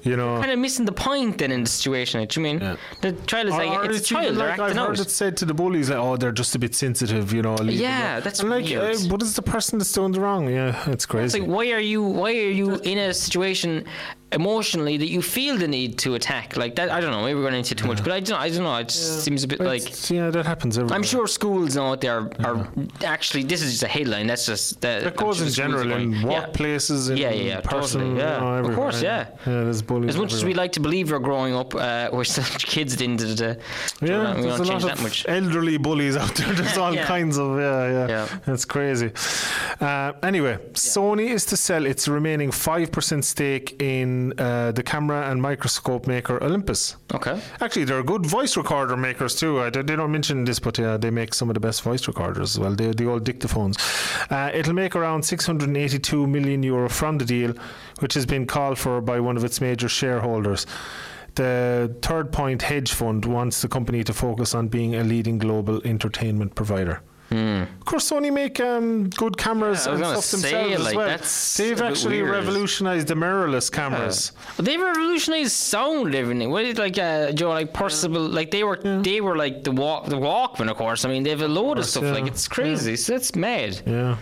you 0.04 0.16
know. 0.16 0.40
kind 0.40 0.52
of 0.52 0.60
missing 0.60 0.86
the 0.86 0.92
point 0.92 1.40
then 1.40 1.52
in 1.52 1.64
the 1.64 1.70
situation. 1.70 2.24
Do 2.28 2.40
you 2.40 2.44
mean 2.44 2.60
Yeah. 2.62 2.76
the 3.02 3.14
child 3.26 3.48
is 3.48 3.54
Or- 3.56 3.58
like 3.66 3.80
or 3.80 3.86
it's 3.90 4.00
a 4.12 4.14
child, 4.14 4.38
they're 4.38 4.50
like 4.50 4.60
I've 4.60 4.76
heard 4.78 5.00
out. 5.00 5.00
it 5.00 5.10
said 5.10 5.38
to 5.38 5.46
the 5.46 5.56
bullies, 5.56 5.90
like, 5.90 5.98
"Oh, 5.98 6.18
they're 6.18 6.32
just 6.44 6.54
a 6.54 6.60
bit 6.60 6.76
sensitive," 6.76 7.34
you 7.34 7.42
know. 7.42 7.58
Yeah, 7.64 8.20
that's 8.20 8.42
And 8.42 8.50
like, 8.52 8.66
uh, 8.72 8.94
what 9.10 9.24
is 9.24 9.34
the 9.36 9.42
person 9.42 9.80
that's 9.80 9.92
doing 9.92 10.12
the 10.12 10.22
wrong? 10.22 10.48
Yeah, 10.50 10.78
it's 10.92 11.08
crazy. 11.08 11.26
It's 11.26 11.34
like 11.40 11.48
why 11.56 11.72
are 11.72 11.80
you 11.94 12.04
why 12.04 12.30
are 12.30 12.52
you 12.62 12.76
in 12.92 13.00
a 13.00 13.12
situation 13.12 13.86
emotionally 14.34 14.98
that 14.98 15.08
you 15.10 15.22
feel 15.22 15.58
the 15.58 15.68
need 15.68 15.98
to 16.00 16.16
attack 16.16 16.58
like 16.58 16.76
that? 16.76 16.90
I 16.92 17.00
don't 17.02 17.12
know. 17.12 17.22
Maybe 17.24 17.36
we're 17.36 17.42
going 17.50 17.54
into 17.56 17.76
too 17.76 17.88
much, 17.88 18.04
but 18.04 18.12
I 18.12 18.20
don't. 18.20 18.40
I 18.40 18.50
don't 18.50 18.64
know. 18.64 18.76
It 18.78 18.90
just 18.90 19.24
seems 19.24 19.44
a 19.44 19.48
bit 19.48 19.60
But 19.60 19.68
like. 19.68 20.10
yeah, 20.10 20.30
that 20.30 20.46
happens 20.46 20.78
everywhere. 20.78 20.96
I'm 20.96 21.04
sure 21.04 21.28
schools 21.28 21.76
know 21.76 21.90
what 21.90 22.02
they 22.02 22.10
are, 22.10 22.30
are 22.44 22.68
actually. 23.04 23.44
This 23.44 23.62
is 23.62 23.72
just 23.72 23.84
a 23.84 23.88
headline. 23.88 24.28
That's 24.28 24.46
just 24.46 24.82
that. 24.82 25.04
It 25.04 25.16
goes 25.16 25.42
in 25.42 25.50
general 25.50 25.92
in 25.92 26.14
workplaces, 26.14 27.10
in 27.12 27.18
Yeah, 27.18 27.32
yeah, 27.32 27.44
yeah, 27.44 27.62
person, 27.62 28.02
totally, 28.02 28.20
yeah. 28.20 28.56
you 28.58 28.62
know, 28.64 28.70
Of 28.70 28.76
course, 28.76 29.02
yeah. 29.02 29.28
Yeah, 29.46 29.64
there's 29.66 29.82
bullying. 29.82 30.10
As 30.10 30.18
much 30.18 30.34
as 30.34 30.44
we 30.46 30.54
like 30.54 30.72
to 30.74 30.80
believe 30.80 31.12
we're 31.12 31.20
growing 31.20 31.54
up, 31.56 31.74
uh, 31.76 32.10
we're 32.14 32.24
still 32.24 32.44
kids 32.60 32.94
at 32.94 33.00
the 33.00 33.06
of 33.14 33.38
the 33.38 33.60
Yeah, 34.02 34.36
we 34.36 34.44
there's 34.44 34.60
a 34.60 34.64
lot 34.64 34.82
that 34.82 34.94
of 34.98 35.04
much. 35.04 35.26
elderly 35.28 35.78
bullies 35.78 36.16
out 36.18 36.34
there. 36.36 36.52
There's 36.60 36.78
all 36.78 36.94
Yeah. 36.94 37.06
kinds 37.06 37.38
of 37.38 37.60
yeah, 37.60 37.88
yeah. 37.92 38.08
Yeah. 38.48 38.54
It's 38.54 38.66
crazy. 38.66 39.12
Uh, 39.80 40.14
anyway, 40.24 40.58
Sony 40.74 41.30
is 41.30 41.46
to 41.46 41.58
sell 41.58 41.86
its 41.86 42.08
remaining 42.08 42.52
five 42.52 42.92
percent 42.92 43.26
stake 43.26 43.82
in 43.82 44.23
uh, 44.38 44.72
the 44.72 44.84
camera 44.84 45.30
and 45.30 45.42
microscope 45.42 46.08
maker 46.08 46.42
Olympus. 46.44 46.96
Okay. 47.14 47.40
Actually, 47.60 47.86
they're 47.86 48.04
good 48.04 48.26
voice 48.26 48.56
recorder 48.56 48.96
makers 48.96 49.36
too. 49.36 49.60
I, 49.60 49.70
they 49.70 49.84
don't 49.84 50.12
mention 50.12 50.46
this, 50.46 50.60
but 50.60 50.78
yeah, 50.78 50.98
they 50.98 51.10
make 51.10 51.34
some 51.34 51.50
of 51.50 51.54
the 51.56 51.60
best 51.60 51.82
voice 51.82 52.08
recorders 52.08 52.56
as 52.56 52.60
well. 52.60 52.76
They, 52.76 52.92
the 52.92 53.08
old 53.08 53.26
dictaphones. 53.26 53.76
Uh, 54.32 54.52
it'll 54.54 54.74
make 54.74 54.96
around 54.96 55.24
682 55.24 56.28
million 56.28 56.64
euro 56.64 56.90
from 56.90 57.18
the 57.18 57.26
deal, 57.26 57.54
which 58.00 58.14
has 58.14 58.26
been 58.26 58.46
called 58.46 58.78
for 58.78 59.02
by 59.02 59.20
one 59.20 59.38
of 59.38 59.44
its 59.44 59.60
major 59.60 59.90
shareholders. 59.90 60.66
The 61.36 61.96
Third 62.02 62.32
Point 62.32 62.62
Hedge 62.62 62.94
Fund 62.94 63.26
wants 63.26 63.62
the 63.62 63.68
company 63.68 64.04
to 64.04 64.14
focus 64.14 64.54
on 64.54 64.68
being 64.68 64.96
a 64.96 65.04
leading 65.04 65.40
global 65.40 65.82
entertainment 65.84 66.54
provider. 66.54 67.02
Of 67.34 67.86
course, 67.86 68.12
Sony 68.12 68.32
make 68.32 68.60
um, 68.60 69.10
good 69.10 69.38
cameras. 69.38 69.86
Yeah, 69.86 69.94
and 69.94 70.02
gonna 70.02 70.22
stuff 70.22 70.42
say, 70.42 70.52
themselves 70.52 70.88
as 70.88 70.96
well. 70.96 71.08
that's 71.08 71.58
They've 71.58 71.82
actually 71.82 72.22
weird. 72.22 72.32
revolutionized 72.32 73.08
the 73.08 73.16
mirrorless 73.16 73.72
cameras. 73.72 74.32
But 74.56 74.66
they 74.66 74.78
revolutionized 74.78 75.52
sound 75.52 76.16
everything. 76.16 76.50
What 76.50 76.66
is 76.66 76.78
like 76.78 76.98
uh, 76.98 77.32
Joe 77.32 77.50
like 77.50 77.74
possible 77.74 78.22
like 78.22 78.52
they 78.52 78.64
were 78.64 78.78
they 78.78 79.22
were 79.22 79.36
like 79.36 79.64
the 79.64 79.72
walk 79.72 80.06
the 80.06 80.18
Walkman 80.18 80.70
of 80.70 80.78
course. 80.78 81.06
I 81.06 81.10
mean 81.10 81.24
they 81.24 81.30
have 81.30 81.42
a 81.42 81.48
load 81.48 81.80
of, 81.80 81.86
stuff 81.86 82.04
yeah. 82.04 82.14
like 82.14 82.28
it's 82.28 82.48
crazy. 82.48 82.96
So 82.96 83.14
that's 83.14 83.36
mad. 83.36 83.82
Yeah. 83.86 84.18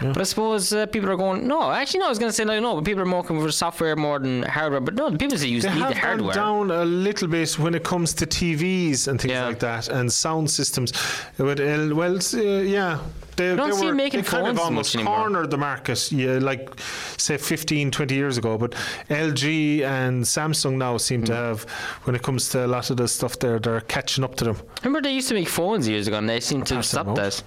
But 0.00 0.18
I 0.18 0.22
suppose 0.24 0.72
uh, 0.72 0.86
people 0.86 1.10
are 1.10 1.16
going 1.16 1.46
no. 1.48 1.70
Actually, 1.70 2.00
no. 2.00 2.06
I 2.06 2.08
was 2.10 2.18
going 2.18 2.28
to 2.30 2.32
say 2.34 2.44
like 2.44 2.60
no, 2.62 2.74
but 2.74 2.84
people 2.84 3.02
are 3.02 3.06
more 3.06 3.24
for 3.24 3.50
software 3.50 3.96
more 3.96 4.18
than 4.18 4.42
hardware. 4.42 4.80
But 4.80 4.94
no, 4.94 5.10
the 5.10 5.18
people 5.18 5.38
say 5.38 5.48
use 5.48 5.62
They 5.64 5.70
need 5.74 5.80
have 5.80 5.94
the 5.94 6.00
hardware. 6.00 6.34
gone 6.34 6.68
down 6.68 6.80
a 6.82 6.84
little 6.84 7.28
bit 7.28 7.58
when 7.58 7.74
it 7.74 7.84
comes 7.84 8.12
to 8.14 8.26
TVs 8.26 9.08
and 9.08 9.20
things 9.20 9.32
Yeah. 9.32 9.46
like 9.46 9.58
that, 9.60 9.88
and 9.88 10.12
sound 10.12 10.50
systems. 10.50 10.92
But, 11.38 11.60
uh, 11.60 11.88
well, 11.94 12.16
uh, 12.16 12.36
yeah, 12.62 12.98
they, 13.36 13.54
don't 13.56 13.70
they 13.70 13.76
see 13.76 13.86
were 13.86 13.94
making 13.94 14.20
they 14.22 14.26
kind 14.28 14.46
of 14.48 14.58
almost 14.58 14.96
cornered 14.98 15.50
the 15.50 15.58
market, 15.58 16.10
yeah, 16.12 16.38
like 16.38 16.68
say 17.16 17.36
15, 17.36 17.90
20 17.90 18.14
years 18.14 18.38
ago. 18.38 18.56
But 18.58 18.74
LG 19.10 19.82
and 19.82 20.24
Samsung 20.24 20.76
now 20.76 20.96
seem 20.98 21.20
Hmm. 21.20 21.26
to 21.26 21.34
have, 21.34 21.62
when 22.04 22.14
it 22.16 22.22
comes 22.22 22.48
to 22.50 22.64
a 22.64 22.68
lot 22.68 22.90
of 22.90 22.96
the 22.96 23.08
stuff 23.08 23.38
there, 23.38 23.58
they're 23.58 23.80
catching 23.82 24.24
up 24.24 24.34
to 24.36 24.44
them. 24.44 24.56
Remember 24.82 25.00
they 25.00 25.12
used 25.14 25.28
to 25.28 25.34
make 25.34 25.48
phones 25.48 25.88
years 25.88 26.06
ago, 26.08 26.18
and 26.18 26.28
they 26.28 26.40
seem 26.40 26.62
to 26.64 26.74
have 26.74 26.82
Pass 26.82 26.88
stopped 26.90 27.08
out. 27.10 27.16
that. 27.16 27.42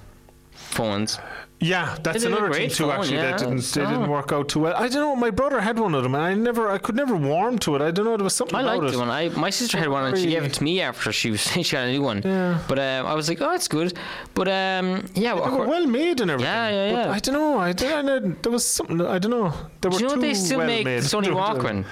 Phones. 0.52 1.20
Yeah, 1.62 1.98
that's 2.04 2.24
did 2.24 2.32
another 2.32 2.54
thing 2.54 2.70
too. 2.70 2.86
phone, 2.86 2.92
actually, 2.92 3.18
yeah, 3.18 3.32
that 3.32 3.40
didn't 3.40 3.58
they 3.58 3.82
didn't 3.82 4.04
oh. 4.04 4.10
work 4.10 4.32
out 4.32 4.48
too 4.48 4.62
well. 4.62 4.74
I 4.76 4.88
don't 4.88 5.02
know. 5.02 5.16
My 5.16 5.30
brother 5.30 5.60
had 5.60 5.78
one 5.78 5.94
of 5.94 6.04
them, 6.04 6.16
and 6.16 6.24
I 6.24 6.34
never, 6.34 6.70
I 6.70 6.78
could 6.78 6.96
never 6.96 7.18
warm 7.18 7.60
to 7.60 7.76
it. 7.76 7.82
I 7.82 7.92
don't 7.92 8.06
know. 8.06 8.16
There 8.16 8.24
was 8.24 8.36
something 8.36 8.56
I 8.56 8.62
liked 8.62 8.86
it. 8.86 8.92
the 8.92 9.00
one. 9.00 9.10
I 9.10 9.28
my 9.30 9.50
sister 9.50 9.78
had 9.78 9.90
one 9.90 10.06
and 10.06 10.18
she 10.18 10.28
gave 10.28 10.44
it 10.44 10.54
to 10.54 10.64
me 10.64 10.80
after 10.80 11.12
she 11.12 11.32
was 11.32 11.42
she 11.52 11.64
got 11.64 11.88
a 11.88 11.92
new 11.92 12.02
one. 12.02 12.22
Yeah. 12.24 12.64
But 12.68 12.80
um, 12.80 13.06
I 13.06 13.14
was 13.14 13.28
like, 13.28 13.42
oh, 13.42 13.54
it's 13.54 13.68
good. 13.68 13.98
But 14.34 14.48
um, 14.48 15.06
yeah, 15.16 15.36
They 15.36 15.50
were 15.50 15.68
well 15.68 15.86
made 15.86 16.22
and 16.22 16.32
everything. 16.32 16.54
Yeah, 16.54 16.70
yeah, 16.70 16.92
but 16.94 17.06
yeah. 17.06 17.12
I 17.12 17.20
don't 17.20 17.34
know. 17.34 17.58
I, 17.60 17.74
don't, 17.74 18.10
I, 18.10 18.20
there 18.42 18.52
was 18.52 18.66
something. 18.66 19.02
I 19.02 19.20
don't 19.20 19.32
know. 19.32 19.54
They 19.82 19.90
were 19.90 19.98
Do 19.98 20.04
you 20.04 20.10
know 20.16 20.22
they 20.22 20.34
still 20.34 20.60
well 20.60 20.68
make 20.68 20.86
made. 20.86 21.04
Sony 21.04 21.28
Walkman? 21.42 21.86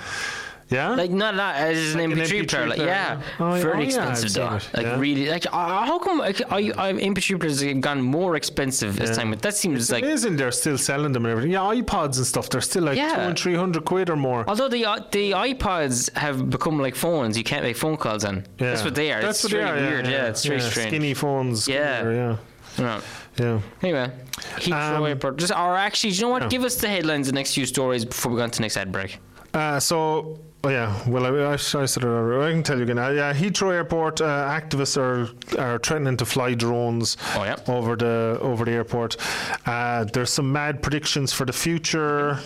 Yeah? 0.70 0.96
Like 0.96 1.12
not 1.12 1.36
not 1.36 1.56
as 1.56 1.94
an 1.96 2.00
Like 2.02 2.12
an 2.12 2.24
MP3 2.26 2.50
player. 2.50 2.66
MP3 2.66 2.68
Like, 2.70 2.78
yeah, 2.80 2.86
yeah. 2.86 3.22
Oh, 3.40 3.56
yeah. 3.56 3.62
very 3.62 3.78
Oh, 3.78 3.82
expensive 3.82 4.26
I've 4.26 4.34
though. 4.34 4.56
it, 4.58 4.70
Like 4.78 4.86
yeah. 4.86 5.00
really, 5.00 5.30
like 5.30 5.46
uh, 5.46 5.86
how 5.86 5.98
come 6.00 6.18
like, 6.20 6.42
I, 6.52 6.60
I, 6.78 6.94
MP3 6.94 7.40
players 7.40 7.62
have 7.62 7.80
gone 7.82 8.02
more 8.02 8.36
expensive 8.36 9.00
as 9.00 9.16
time? 9.18 9.32
That 9.32 9.56
seems 9.56 9.90
like 9.92 10.04
isn't 10.04 10.36
they're 10.36 10.52
still 10.52 10.78
selling 10.78 11.14
them 11.14 11.26
and 11.26 11.32
everything. 11.32 11.52
Yeah, 11.52 11.60
iPods 11.60 12.18
and 12.18 12.26
stuff, 12.26 12.50
they're 12.50 12.62
still 12.62 12.84
like 12.84 12.98
Yeah. 12.98 13.16
two 13.16 13.22
and 13.22 13.40
three 13.40 13.56
hundred 13.56 13.86
quid 13.86 14.10
or 14.10 14.18
more. 14.18 14.44
Although 14.48 14.68
the 14.68 14.86
uh, 14.86 15.00
the 15.12 15.32
iPods 15.32 16.14
have 16.18 16.50
become 16.50 16.80
like 16.80 16.96
phones, 16.96 17.38
you 17.38 17.44
can't 17.46 17.64
make 17.64 17.78
phone 17.78 17.96
calls 17.98 18.26
on. 18.26 18.36
Yeah. 18.60 18.72
That's 18.72 18.84
what 18.84 18.96
they 18.96 19.12
are. 19.14 19.22
That's 19.22 19.44
it's 19.44 19.54
what 19.54 19.60
they 19.60 19.64
are, 19.70 19.76
weird. 19.76 20.06
Yeah, 20.08 20.28
it's 20.28 20.44
very 20.46 20.60
yeah, 20.60 20.70
strange. 20.70 20.90
Skinny 20.90 21.14
phones. 21.14 21.68
Yeah. 21.68 22.10
yeah. 22.10 22.38
Yeah. 22.78 23.02
Yeah. 23.40 23.60
Anyway, 23.82 24.12
Heathrow 24.58 25.24
Um. 25.26 25.38
Just 25.38 25.54
or 25.54 25.76
actually, 25.76 26.12
do 26.12 26.16
you 26.18 26.22
know 26.24 26.30
what? 26.30 26.50
Give 26.50 26.64
us 26.64 26.76
the 26.76 26.88
headlines, 26.88 27.28
the 27.28 27.34
next 27.34 27.54
few 27.54 27.66
stories 27.66 28.06
before 28.06 28.32
we 28.32 28.38
go 28.38 28.44
on 28.44 28.52
to 28.52 28.58
the 28.58 28.62
next 28.64 28.78
ad 28.78 28.92
break. 28.92 29.20
Uh, 29.54 29.80
so, 29.80 30.40
oh 30.68 30.70
yeah, 30.70 31.02
well, 31.08 31.26
I, 31.26 31.52
I, 31.52 31.54
I 31.54 31.56
said 31.58 32.04
it 32.04 32.06
earlier. 32.06 32.42
I 32.42 32.52
can 32.52 32.62
tell 32.64 32.78
you 32.78 32.84
again. 32.84 33.00
Uh, 33.00 33.10
yeah, 33.10 33.34
Heathrow 33.34 33.72
Airport 33.72 34.20
uh, 34.22 34.26
activists 34.26 34.98
are 34.98 35.30
are 35.60 35.80
threatening 35.80 36.18
to 36.18 36.26
fly 36.26 36.54
drones 36.56 37.16
Oh, 37.36 37.44
yeah. 37.44 37.56
over 37.68 37.96
the 37.96 38.38
over 38.42 38.66
the 38.66 38.72
airport. 38.72 39.16
Uh, 39.66 40.04
there's 40.06 40.30
some 40.32 40.52
mad 40.52 40.82
predictions 40.84 41.32
for 41.32 41.46
the 41.46 41.54
future. 41.54 42.40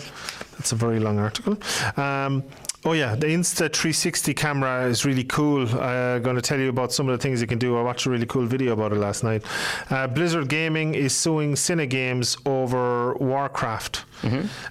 That's 0.57 0.71
a 0.71 0.75
very 0.75 0.99
long 0.99 1.17
article. 1.17 1.57
Um, 1.97 2.43
Oh 2.83 2.93
yeah, 2.93 3.13
the 3.13 3.27
Insta 3.27 3.71
360 3.71 4.33
camera 4.33 4.85
is 4.85 5.05
really 5.05 5.23
cool. 5.23 5.67
I'm 5.79 6.23
going 6.23 6.35
to 6.35 6.41
tell 6.41 6.59
you 6.59 6.69
about 6.69 6.91
some 6.91 7.07
of 7.07 7.15
the 7.15 7.21
things 7.21 7.39
you 7.39 7.45
can 7.45 7.59
do. 7.59 7.77
I 7.77 7.83
watched 7.83 8.07
a 8.07 8.09
really 8.09 8.25
cool 8.25 8.47
video 8.47 8.73
about 8.73 8.91
it 8.91 8.95
last 8.95 9.23
night. 9.23 9.43
Uh, 9.91 10.07
Blizzard 10.07 10.49
Gaming 10.49 10.95
is 10.95 11.15
suing 11.15 11.55
Cinegames 11.55 12.37
over 12.47 13.13
Warcraft. 13.15 14.05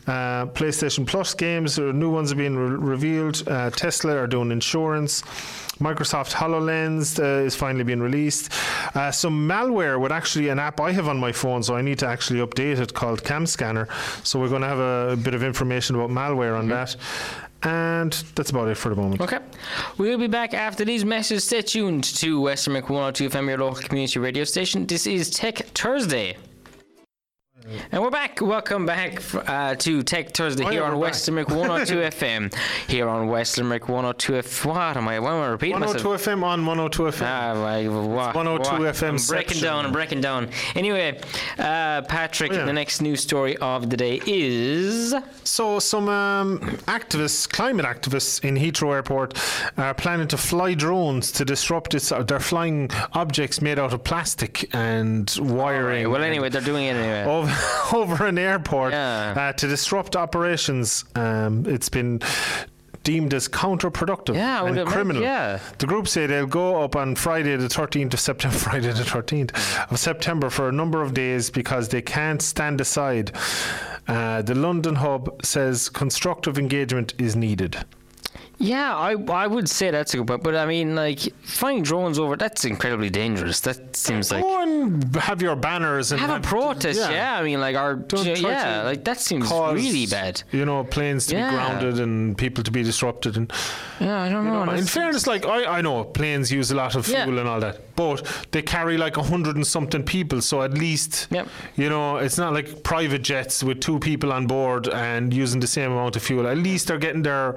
Uh, 0.08 0.46
PlayStation 0.46 1.06
Plus 1.06 1.34
games, 1.34 1.78
or 1.78 1.92
new 1.92 2.10
ones 2.10 2.32
are 2.32 2.36
being 2.36 2.56
re- 2.56 2.76
revealed. 2.76 3.46
Uh, 3.46 3.70
Tesla 3.70 4.16
are 4.16 4.26
doing 4.26 4.50
insurance. 4.50 5.22
Microsoft 5.80 6.32
HoloLens 6.34 7.18
uh, 7.18 7.44
is 7.44 7.54
finally 7.56 7.84
being 7.84 8.00
released. 8.00 8.52
Uh, 8.94 9.10
some 9.10 9.48
malware 9.48 9.98
with 10.00 10.12
actually 10.12 10.48
an 10.48 10.58
app 10.58 10.80
I 10.80 10.92
have 10.92 11.08
on 11.08 11.18
my 11.18 11.32
phone, 11.32 11.62
so 11.62 11.74
I 11.74 11.80
need 11.80 11.98
to 12.00 12.06
actually 12.06 12.40
update 12.40 12.78
it 12.80 12.92
called 12.92 13.24
Cam 13.24 13.46
Scanner. 13.46 13.88
So 14.24 14.38
we're 14.40 14.50
going 14.50 14.62
to 14.62 14.68
have 14.68 14.78
a, 14.78 15.16
bit 15.16 15.34
of 15.34 15.42
information 15.42 15.94
about 15.96 16.10
malware 16.10 16.58
on 16.58 16.68
that. 16.68 16.96
And 17.62 18.12
that's 18.34 18.50
about 18.50 18.68
it 18.68 18.76
for 18.76 18.88
the 18.88 18.96
moment. 18.96 19.20
Okay. 19.20 19.38
We'll 19.98 20.18
be 20.18 20.28
back 20.28 20.54
after 20.54 20.84
these 20.84 21.04
messages. 21.04 21.44
Stay 21.44 21.62
tuned 21.62 22.04
to 22.04 22.40
West 22.40 22.66
Limerick 22.66 22.88
102 22.88 23.28
FM, 23.28 23.48
your 23.48 23.58
local 23.58 23.82
community 23.82 24.18
radio 24.18 24.44
station. 24.44 24.86
This 24.86 25.06
is 25.06 25.28
Tech 25.30 25.58
Thursday. 25.74 26.36
And 27.92 28.02
we're 28.02 28.10
back. 28.10 28.40
Welcome 28.40 28.86
back 28.86 29.20
uh, 29.48 29.74
to 29.76 30.02
Tech 30.02 30.30
Thursday 30.32 30.64
Oh, 30.64 30.68
here 30.70 30.80
yeah, 30.80 30.90
on. 30.90 30.98
West 30.98 31.28
Limerick 31.28 31.50
102 31.50 31.94
FM. 32.16 32.54
Here 32.88 33.06
on 33.08 33.28
West 33.28 33.58
Limerick 33.58 33.88
102 33.88 34.32
FM. 34.32 34.66
What 34.66 34.96
am 34.96 35.06
I? 35.06 35.18
Why 35.20 35.34
am 35.36 35.42
I 35.42 35.46
repeating 35.48 35.74
102 35.74 36.08
myself? 36.08 36.38
FM 36.38 36.42
on 36.42 36.64
102 36.66 37.02
FM. 37.02 37.26
Ah, 37.26 38.06
what, 38.06 38.34
102 38.34 38.70
what? 38.82 38.94
FM 38.94 39.08
I'm 39.20 39.26
breaking 39.36 39.60
down. 39.60 39.86
I'm 39.86 39.92
breaking 39.92 40.20
down. 40.22 40.48
Anyway, 40.74 41.20
uh, 41.58 42.02
Patrick, 42.02 42.52
Oh, 42.52 42.56
yeah. 42.56 42.64
the 42.64 42.72
next 42.72 43.02
news 43.02 43.20
story 43.20 43.56
of 43.58 43.90
the 43.90 43.96
day 43.96 44.20
is. 44.26 45.14
So, 45.44 45.78
some 45.80 46.08
um, 46.08 46.60
activists, 46.86 47.48
climate 47.48 47.84
activists 47.84 48.42
in 48.42 48.54
Heathrow 48.56 48.94
Airport, 48.94 49.38
are 49.76 49.92
planning 49.94 50.28
to 50.28 50.38
fly 50.38 50.74
drones 50.74 51.30
to 51.32 51.44
disrupt 51.44 51.94
its. 51.94 52.10
uh, 52.10 52.22
They're 52.22 52.40
flying 52.40 52.90
objects 53.12 53.60
made 53.60 53.78
out 53.78 53.92
of 53.92 54.02
plastic 54.02 54.74
and 54.74 55.30
wiring. 55.40 56.06
Well, 56.08 56.16
and- 56.22 56.24
anyway, 56.24 56.48
they're 56.48 56.60
doing 56.62 56.86
it 56.86 56.96
anyway. 56.96 57.49
over, 57.92 58.26
an 58.26 58.38
airport 58.38 58.92
Yeah. 58.92 59.34
uh, 59.36 59.52
to 59.54 59.66
disrupt 59.68 60.16
operations. 60.16 61.04
Um, 61.14 61.64
it's 61.66 61.88
been 61.88 62.20
deemed 63.02 63.32
as 63.32 63.48
counterproductive 63.48 64.34
Yeah, 64.34 64.64
and 64.66 64.86
criminal. 64.86 65.22
yeah. 65.22 65.58
The 65.78 65.86
group 65.86 66.06
say 66.06 66.26
they'll 66.26 66.46
go 66.46 66.82
up 66.82 66.94
on 66.96 67.14
Friday 67.14 67.56
the 67.56 67.68
13th 67.68 68.12
of 68.14 68.20
September, 68.20 68.58
Friday 68.68 68.92
the 68.92 69.02
13th 69.04 69.90
of 69.90 69.98
September 69.98 70.50
for 70.50 70.68
a 70.68 70.72
number 70.72 71.00
of 71.02 71.14
days 71.14 71.48
because 71.50 71.88
they 71.88 72.02
can't 72.02 72.42
stand 72.42 72.80
aside. 72.80 73.32
Uh, 74.06 74.42
the 74.42 74.54
London 74.54 74.96
hub 74.96 75.44
says 75.44 75.88
constructive 75.88 76.58
engagement 76.58 77.14
is 77.18 77.34
needed. 77.36 77.84
Yeah, 78.62 78.94
I 78.94 79.12
I 79.30 79.46
would 79.46 79.70
say 79.70 79.90
that's 79.90 80.12
a 80.12 80.18
good 80.18 80.26
point, 80.26 80.42
but 80.42 80.54
I 80.54 80.66
mean, 80.66 80.94
like 80.94 81.20
flying 81.42 81.82
drones 81.82 82.18
over 82.18 82.36
that's 82.36 82.66
incredibly 82.66 83.08
dangerous. 83.08 83.60
That 83.60 83.96
seems 83.96 84.30
like 84.30 84.42
Go 84.42 84.62
and 84.62 85.16
have 85.16 85.40
your 85.40 85.56
banners 85.56 86.12
and 86.12 86.20
have 86.20 86.44
a 86.44 86.46
protest. 86.46 87.00
Yeah, 87.00 87.38
I 87.38 87.42
mean, 87.42 87.58
like 87.58 87.74
our 87.74 87.94
Don't 87.94 88.26
yeah, 88.26 88.34
yeah, 88.36 88.82
like 88.82 89.02
that 89.04 89.18
seems 89.18 89.48
cause, 89.48 89.74
really 89.74 90.04
bad. 90.06 90.42
You 90.52 90.66
know, 90.66 90.84
planes 90.84 91.26
to 91.28 91.36
Yeah. 91.36 91.48
be 91.50 91.56
grounded 91.56 92.00
and 92.00 92.36
people 92.36 92.62
to 92.64 92.70
be 92.70 92.82
disrupted 92.82 93.38
and 93.38 93.50
Yeah, 93.98 94.20
I 94.20 94.28
don't 94.28 94.44
know. 94.44 94.70
in 94.72 94.84
fairness, 94.84 95.26
like 95.26 95.46
I, 95.46 95.78
I 95.78 95.80
know 95.80 96.04
planes 96.04 96.52
use 96.52 96.70
a 96.70 96.74
lot 96.76 96.94
of 96.96 97.06
fuel 97.06 97.32
Yeah. 97.34 97.40
and 97.40 97.48
all 97.48 97.60
that, 97.60 97.96
but 97.96 98.22
they 98.52 98.60
carry 98.60 98.98
like 98.98 99.16
a 99.16 99.22
hundred 99.22 99.56
and 99.56 99.66
something 99.66 100.02
people. 100.02 100.42
So 100.42 100.60
at 100.62 100.74
least, 100.74 101.28
Yep. 101.30 101.48
you 101.76 101.88
know, 101.88 102.18
it's 102.18 102.36
not 102.36 102.52
like 102.52 102.82
private 102.82 103.22
jets 103.22 103.62
with 103.64 103.80
two 103.80 103.98
people 104.00 104.34
on 104.34 104.46
board 104.46 104.86
and 104.88 105.32
using 105.32 105.60
the 105.60 105.66
same 105.66 105.92
amount 105.92 106.16
of 106.16 106.22
fuel. 106.22 106.46
At 106.46 106.58
least 106.58 106.88
they're 106.88 106.98
getting 106.98 107.22
their 107.22 107.56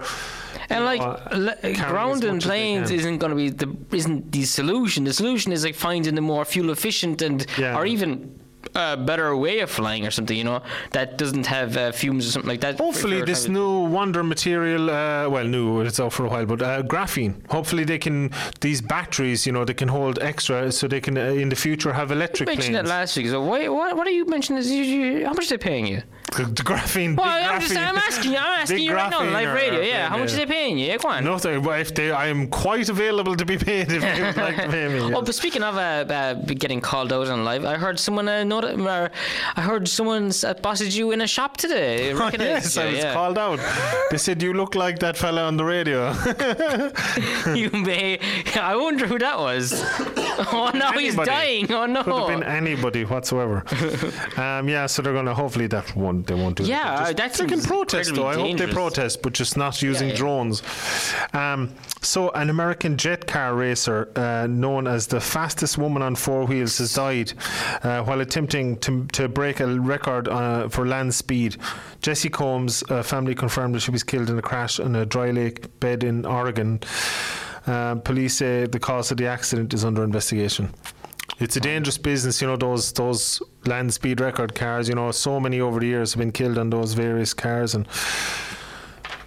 and 0.70 0.86
like 0.86 1.02
le- 1.32 1.58
as 1.64 1.78
grounding 1.80 2.36
much 2.36 2.44
as 2.44 2.50
they 2.50 2.50
planes 2.50 2.92
isn't 2.92 3.18
going 3.20 3.30
to 3.32 3.36
be 3.36 3.50
the 3.50 3.76
isn't 3.96 4.32
the 4.32 4.44
solution. 4.44 5.04
The 5.06 5.14
solution 5.14 5.52
is 5.52 5.64
like 5.64 5.76
finding 5.76 6.18
a 6.18 6.22
more 6.22 6.46
fuel 6.46 6.70
efficient 6.72 7.22
and 7.22 7.46
Yeah. 7.58 7.78
or 7.78 7.86
even 7.86 8.40
a 8.76 8.98
better 8.98 9.36
way 9.36 9.60
of 9.60 9.70
flying 9.70 10.06
or 10.06 10.12
something. 10.12 10.38
You 10.38 10.44
know 10.44 10.62
that 10.92 11.18
doesn't 11.18 11.48
have 11.48 11.78
uh, 11.78 11.92
fumes 11.92 12.28
or 12.28 12.32
something 12.32 12.50
like 12.50 12.62
that. 12.62 12.80
Hopefully, 12.80 13.22
this 13.22 13.48
new 13.48 13.86
wonder 13.86 14.24
material, 14.24 14.90
uh, 14.90 15.30
well, 15.30 15.46
new, 15.46 15.82
it's 15.82 16.00
out 16.00 16.14
for 16.14 16.26
a 16.26 16.30
while, 16.30 16.46
but 16.46 16.62
uh, 16.62 16.84
graphene. 16.84 17.34
Hopefully, 17.50 17.84
they 17.84 17.98
can, 17.98 18.32
these 18.62 18.82
batteries, 18.82 19.46
you 19.46 19.52
know, 19.52 19.66
they 19.66 19.74
can 19.74 19.88
hold 19.88 20.20
extra 20.20 20.72
so 20.72 20.88
they 20.88 21.02
can, 21.02 21.18
uh, 21.18 21.22
in 21.26 21.50
the 21.50 21.56
future, 21.56 21.94
have 21.94 22.12
electric 22.12 22.50
You 22.50 22.56
mentioned 22.56 22.76
planes. 22.76 22.90
it 22.90 22.94
last 22.94 23.18
week. 23.18 23.28
So 23.28 23.42
why, 23.42 23.68
what, 23.68 23.96
what 23.98 24.08
are 24.08 24.12
you 24.12 24.26
mentioning? 24.26 24.60
Is 24.60 24.72
you, 24.72 24.84
you, 24.84 25.26
how 25.26 25.34
much 25.34 25.46
are 25.52 25.58
they 25.58 25.64
paying 25.64 25.88
you? 25.88 26.04
the, 26.38 26.46
the 26.46 26.64
graphene. 26.64 27.18
Well, 27.18 27.28
I'm 27.28 27.62
just 27.62 27.74
graphene- 27.74 27.88
I'm 27.88 27.98
asking 27.98 28.32
you. 28.32 28.38
I'm 28.38 28.60
asking 28.62 28.80
you 28.80 28.94
right 28.94 29.10
now 29.10 29.20
on 29.20 29.32
live 29.32 29.54
radio. 29.54 29.82
Yeah, 29.82 30.10
how 30.10 30.18
much 30.18 30.32
you. 30.32 30.38
are 30.42 30.46
they 30.46 30.52
paying 30.52 30.78
you? 30.78 30.88
Yeah, 30.88 30.98
go 30.98 31.10
on. 31.10 31.24
Nothing. 31.24 31.62
Well, 31.64 31.80
if 31.80 31.94
they, 31.94 32.12
I 32.12 32.28
am 32.28 32.48
quite 32.48 32.90
available 32.90 33.36
to 33.36 33.46
be 33.46 33.58
paid 33.58 33.92
if 33.92 34.02
they 34.02 34.22
would 34.24 34.38
like 34.38 34.56
to 34.58 34.70
pay 34.70 34.88
me. 34.88 35.04
Oh, 35.14 35.22
but 35.22 35.36
speaking 35.36 35.64
of 35.64 35.76
uh, 35.76 35.80
uh, 36.12 36.34
getting 36.34 36.82
called 36.82 37.14
out 37.14 37.28
on 37.28 37.44
live, 37.44 37.66
I 37.66 37.76
heard 37.76 38.00
someone 38.00 38.28
uh, 38.28 38.44
uh, 38.64 39.10
I 39.56 39.62
heard 39.62 39.88
someone 39.88 40.32
uh, 40.46 40.54
busted 40.56 40.94
you 40.94 41.12
in 41.12 41.22
a 41.22 41.28
shop 41.28 41.58
today. 41.58 42.14
Oh, 42.24 42.30
yes, 42.40 42.78
I 42.78 42.86
was 42.86 42.98
yeah. 42.98 43.14
called 43.14 43.38
out. 43.38 43.60
They 44.10 44.18
said 44.18 44.42
you 44.42 44.54
look 44.54 44.76
like 44.76 45.00
that 45.00 45.18
fella 45.18 45.44
on 45.44 45.58
the 45.58 45.66
radio. 45.66 46.12
you 47.54 47.70
may. 47.72 48.20
I 48.56 48.76
wonder 48.76 49.08
who 49.08 49.20
that 49.20 49.38
was. 49.40 49.74
Oh 50.52 50.72
no, 50.74 50.92
he's 50.94 51.16
dying. 51.16 51.72
Oh 51.72 51.86
no. 51.86 52.04
Could 52.04 52.14
have 52.14 52.28
been 52.28 52.44
anybody 52.44 53.04
whatsoever. 53.04 53.64
um, 54.38 54.70
yeah, 54.70 54.86
so 54.86 55.02
they're 55.02 55.14
gonna 55.14 55.34
hopefully 55.34 55.68
that 55.68 55.96
won't 55.96 56.28
they 56.28 56.36
won't 56.36 56.58
do 56.58 56.64
Yeah, 56.64 56.84
that. 56.84 57.18
Just- 57.18 57.38
that 57.38 57.48
they 57.48 57.56
can 57.56 57.62
protest 57.62 58.16
though. 58.16 58.28
I 58.28 58.36
hope 58.36 58.58
they 58.58 58.68
protest, 58.68 59.22
but 59.22 59.34
just 59.34 59.58
not 59.58 59.82
using 59.82 60.10
yeah. 60.10 60.16
drones. 60.16 60.64
Um, 61.34 61.74
so 62.02 62.30
an 62.32 62.50
American 62.50 62.98
jet 62.98 63.28
car 63.28 63.56
racer 63.56 64.10
uh, 64.16 64.48
known 64.48 64.88
as 64.88 65.08
the 65.08 65.20
fastest 65.20 65.78
woman 65.78 66.02
on 66.02 66.16
four 66.16 66.46
wheels 66.46 66.78
has 66.78 66.94
died 66.94 67.34
uh, 67.84 68.02
while 68.04 68.22
attempting 68.22 68.53
to, 68.54 69.06
to 69.14 69.28
break 69.28 69.60
a 69.60 69.68
record 69.80 70.28
uh, 70.28 70.70
for 70.70 70.86
land 70.86 71.14
speed. 71.14 71.58
Jessi 72.02 72.32
Combs' 72.32 72.84
uh, 72.90 73.02
family 73.02 73.34
confirmed 73.34 73.74
that 73.76 73.80
she 73.80 73.92
was 73.92 74.04
killed 74.04 74.30
in 74.30 74.38
a 74.38 74.42
crash 74.42 74.80
in 74.80 74.96
a 74.96 75.06
dry 75.06 75.32
lake 75.32 75.80
bed 75.80 76.04
in 76.04 76.26
Oregon. 76.26 76.80
Um, 77.66 78.02
police 78.02 78.38
say 78.38 78.68
the 78.68 78.80
cause 78.80 79.10
of 79.12 79.18
the 79.18 79.26
accident 79.26 79.74
is 79.74 79.84
under 79.84 80.04
investigation. 80.04 80.70
It's 81.40 81.56
a 81.56 81.60
dangerous 81.60 81.98
business, 81.98 82.42
you 82.42 82.48
know. 82.48 82.58
Those 82.58 82.92
those 82.94 83.42
land 83.66 83.94
speed 83.94 84.22
record 84.22 84.54
cars, 84.54 84.88
you 84.88 84.96
know, 84.96 85.12
so 85.12 85.40
many 85.40 85.62
over 85.62 85.80
the 85.80 85.88
years 85.88 86.14
have 86.14 86.20
been 86.20 86.32
killed 86.32 86.58
on 86.58 86.70
those 86.70 86.94
various 86.94 87.34
cars, 87.34 87.74
and 87.74 87.88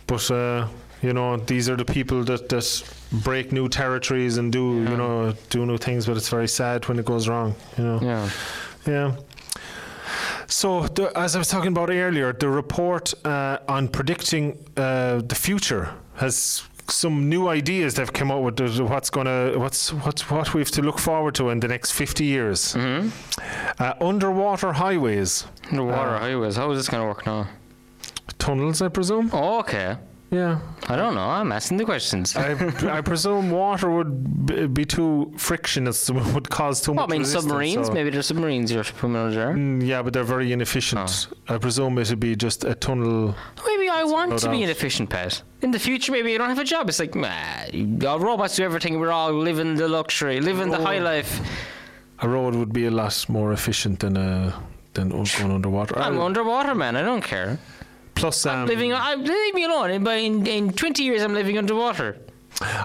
but 0.06 0.30
uh, 0.30 0.68
you 1.02 1.12
know 1.12 1.36
these 1.36 1.68
are 1.68 1.76
the 1.76 1.84
people 1.84 2.22
that 2.24 2.48
that 2.48 2.92
break 3.24 3.52
new 3.52 3.68
territories 3.68 4.36
and 4.36 4.52
do 4.52 4.84
you 4.88 4.96
know 4.96 5.34
do 5.50 5.66
new 5.66 5.78
things. 5.78 6.06
But 6.06 6.16
it's 6.16 6.28
very 6.28 6.48
sad 6.48 6.86
when 6.86 6.98
it 6.98 7.04
goes 7.04 7.28
wrong, 7.28 7.54
you 7.76 7.84
know. 7.84 7.98
Yeah. 8.00 8.30
Yeah. 8.86 9.16
So, 10.46 10.86
the, 10.86 11.10
as 11.18 11.34
I 11.34 11.38
was 11.38 11.48
talking 11.48 11.68
about 11.68 11.90
earlier, 11.90 12.32
the 12.32 12.48
report 12.48 13.12
uh, 13.24 13.58
on 13.68 13.88
predicting 13.88 14.64
uh, 14.76 15.20
the 15.26 15.34
future 15.34 15.92
has 16.16 16.62
some 16.88 17.28
new 17.28 17.48
ideas 17.48 17.94
they've 17.94 18.12
come 18.12 18.30
out 18.30 18.42
with. 18.44 18.60
What's 18.78 19.10
gonna, 19.10 19.58
what's 19.58 19.92
what's 19.92 20.30
what 20.30 20.54
we 20.54 20.60
have 20.60 20.70
to 20.70 20.82
look 20.82 21.00
forward 21.00 21.34
to 21.34 21.50
in 21.50 21.58
the 21.60 21.68
next 21.68 21.90
fifty 21.92 22.24
years. 22.24 22.74
Mm-hmm. 22.74 23.08
Uh, 23.82 23.94
underwater 24.00 24.72
highways, 24.72 25.46
Underwater 25.70 26.14
Uh, 26.14 26.20
highways. 26.20 26.56
How 26.56 26.70
is 26.70 26.78
this 26.78 26.88
going 26.88 27.02
to 27.02 27.08
work 27.08 27.26
now? 27.26 27.48
tunnels, 28.38 28.80
I 28.82 28.88
presume. 28.88 29.30
Oh, 29.32 29.58
okay. 29.60 29.96
Yeah, 30.30 30.58
I 30.88 30.96
don't 30.96 31.14
know. 31.14 31.20
I'm 31.28 31.52
asking 31.52 31.76
the 31.76 31.84
questions. 31.84 32.34
I, 32.36 32.52
I 32.98 33.00
presume 33.00 33.52
water 33.52 33.88
would 33.88 34.46
b- 34.46 34.66
be 34.66 34.84
too 34.84 35.32
frictionless, 35.36 36.10
would 36.10 36.48
cause 36.50 36.80
too 36.80 36.94
much. 36.94 37.08
Well, 37.08 37.14
I 37.16 37.18
mean, 37.18 37.24
submarines. 37.24 37.86
so- 37.86 37.92
Maybe 37.92 38.10
there's 38.10 38.26
submarines 38.26 38.72
you're 38.72 38.82
swimming 38.82 39.22
under 39.22 39.34
there. 39.36 39.52
Mm, 39.54 39.86
yeah, 39.86 40.02
but 40.02 40.12
they're 40.12 40.24
very 40.24 40.52
inefficient. 40.52 41.28
Oh. 41.48 41.54
I 41.54 41.58
presume 41.58 41.96
it 41.98 42.10
would 42.10 42.18
be 42.18 42.34
just 42.34 42.64
a 42.64 42.74
tunnel. 42.74 43.36
Maybe 43.66 43.88
I 43.88 44.02
want 44.02 44.30
no 44.32 44.38
to 44.38 44.50
be 44.50 44.56
doubt. 44.58 44.64
an 44.64 44.70
efficient 44.70 45.10
pet. 45.10 45.42
In 45.62 45.70
the 45.70 45.78
future, 45.78 46.10
maybe 46.10 46.32
you 46.32 46.38
don't 46.38 46.48
have 46.48 46.58
a 46.58 46.64
job. 46.64 46.88
It's 46.88 46.98
like, 46.98 47.14
nah, 47.14 48.16
robots 48.16 48.56
do 48.56 48.64
everything. 48.64 48.98
We're 48.98 49.12
all 49.12 49.32
living 49.32 49.76
the 49.76 49.86
luxury, 49.88 50.40
living 50.40 50.70
the 50.70 50.78
high 50.82 50.98
life. 50.98 51.40
A 52.18 52.28
road 52.28 52.56
would 52.56 52.72
be 52.72 52.86
a 52.86 52.90
lot 52.90 53.24
more 53.28 53.52
efficient 53.52 54.00
than 54.00 54.16
a 54.16 54.52
than 54.94 55.10
going 55.10 55.52
underwater. 55.52 55.96
I'm 55.98 56.18
underwater, 56.18 56.74
man. 56.74 56.96
I 56.96 57.02
don't 57.02 57.22
care. 57.22 57.58
Plus, 58.16 58.44
um, 58.46 58.66
Living, 58.66 58.92
I 58.92 59.14
leave 59.14 59.54
me 59.54 59.64
alone. 59.64 60.02
But 60.02 60.18
in, 60.18 60.46
in 60.46 60.72
20 60.72 61.02
years, 61.04 61.22
I'm 61.22 61.34
living 61.34 61.56
underwater. 61.58 62.16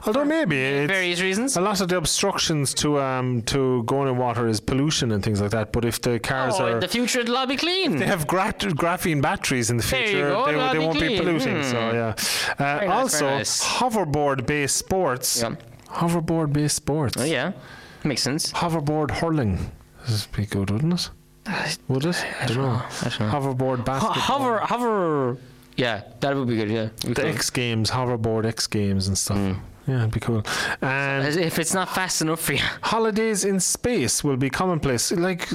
although 0.05 0.25
maybe 0.25 0.57
it's, 0.61 0.91
Various 0.91 1.21
reasons. 1.21 1.55
a 1.55 1.61
lot 1.61 1.79
of 1.79 1.87
the 1.87 1.95
obstructions 1.95 2.73
to 2.73 2.99
um 2.99 3.41
to 3.43 3.83
going 3.83 4.09
in 4.09 4.17
water 4.17 4.45
is 4.49 4.59
pollution 4.59 5.13
and 5.13 5.23
things 5.23 5.39
like 5.39 5.51
that. 5.51 5.71
But 5.71 5.85
if 5.85 6.01
the 6.01 6.19
cars 6.19 6.55
Oh, 6.59 6.65
are 6.65 6.71
in 6.71 6.79
the 6.81 6.89
future, 6.89 7.21
it'll 7.21 7.37
all 7.37 7.47
be 7.47 7.55
clean. 7.55 7.95
they 7.95 8.05
have 8.15 8.27
gra- 8.27 8.53
graphene 8.83 9.21
batteries 9.21 9.69
in 9.71 9.77
the 9.77 9.83
future. 9.83 10.29
go, 10.31 10.45
they, 10.45 10.51
they 10.57 10.73
be 10.79 10.85
won't 10.85 10.99
be 10.99 11.07
clean. 11.07 11.17
polluting. 11.19 11.63
So 11.63 11.77
Hmm. 11.79 11.95
yeah. 11.95 12.15
Uh, 12.59 12.63
nice, 12.85 12.89
also, 12.89 13.29
nice. 13.29 13.63
hoverboard-based 13.79 14.75
sports. 14.75 15.41
Yeah. 15.41 15.55
Hoverboard-based 15.99 16.75
sports. 16.75 17.15
Oh, 17.17 17.23
yeah. 17.23 17.53
Makes 18.03 18.23
sense. 18.23 18.51
Hoverboard 18.51 19.11
hurling. 19.11 19.71
This 20.07 20.27
would 20.27 20.35
be 20.35 20.45
good, 20.47 20.69
wouldn't 20.69 20.93
it? 20.99 21.09
Would 21.87 22.05
it? 22.05 22.25
I 22.41 22.45
don't 22.45 22.57
know. 22.57 22.81
I 23.01 23.09
don't 23.09 23.19
know. 23.19 23.29
Hoverboard 23.31 23.77
Ho- 23.77 23.83
basketball. 23.83 24.13
hover, 24.13 24.59
hover. 24.59 25.37
Yeah, 25.75 26.03
that 26.19 26.35
would 26.35 26.47
be 26.47 26.55
good. 26.57 26.69
Yeah. 26.69 26.89
Be 27.05 27.13
the 27.13 27.21
cool. 27.23 27.31
X 27.31 27.49
Games, 27.49 27.89
hoverboard 27.91 28.45
X 28.45 28.67
Games 28.67 29.07
and 29.07 29.17
stuff. 29.17 29.37
Hmm. 29.37 29.53
Yeah, 29.87 29.99
it'd 30.01 30.11
be 30.11 30.19
cool. 30.19 30.43
And 30.81 31.25
if 31.39 31.57
it's 31.57 31.73
not 31.73 31.89
fast 31.89 32.21
enough 32.21 32.39
for 32.41 32.53
you. 32.53 32.59
holidays 32.83 33.43
in 33.45 33.59
space 33.59 34.23
will 34.23 34.37
be 34.37 34.49
commonplace. 34.49 35.11
Like, 35.11 35.49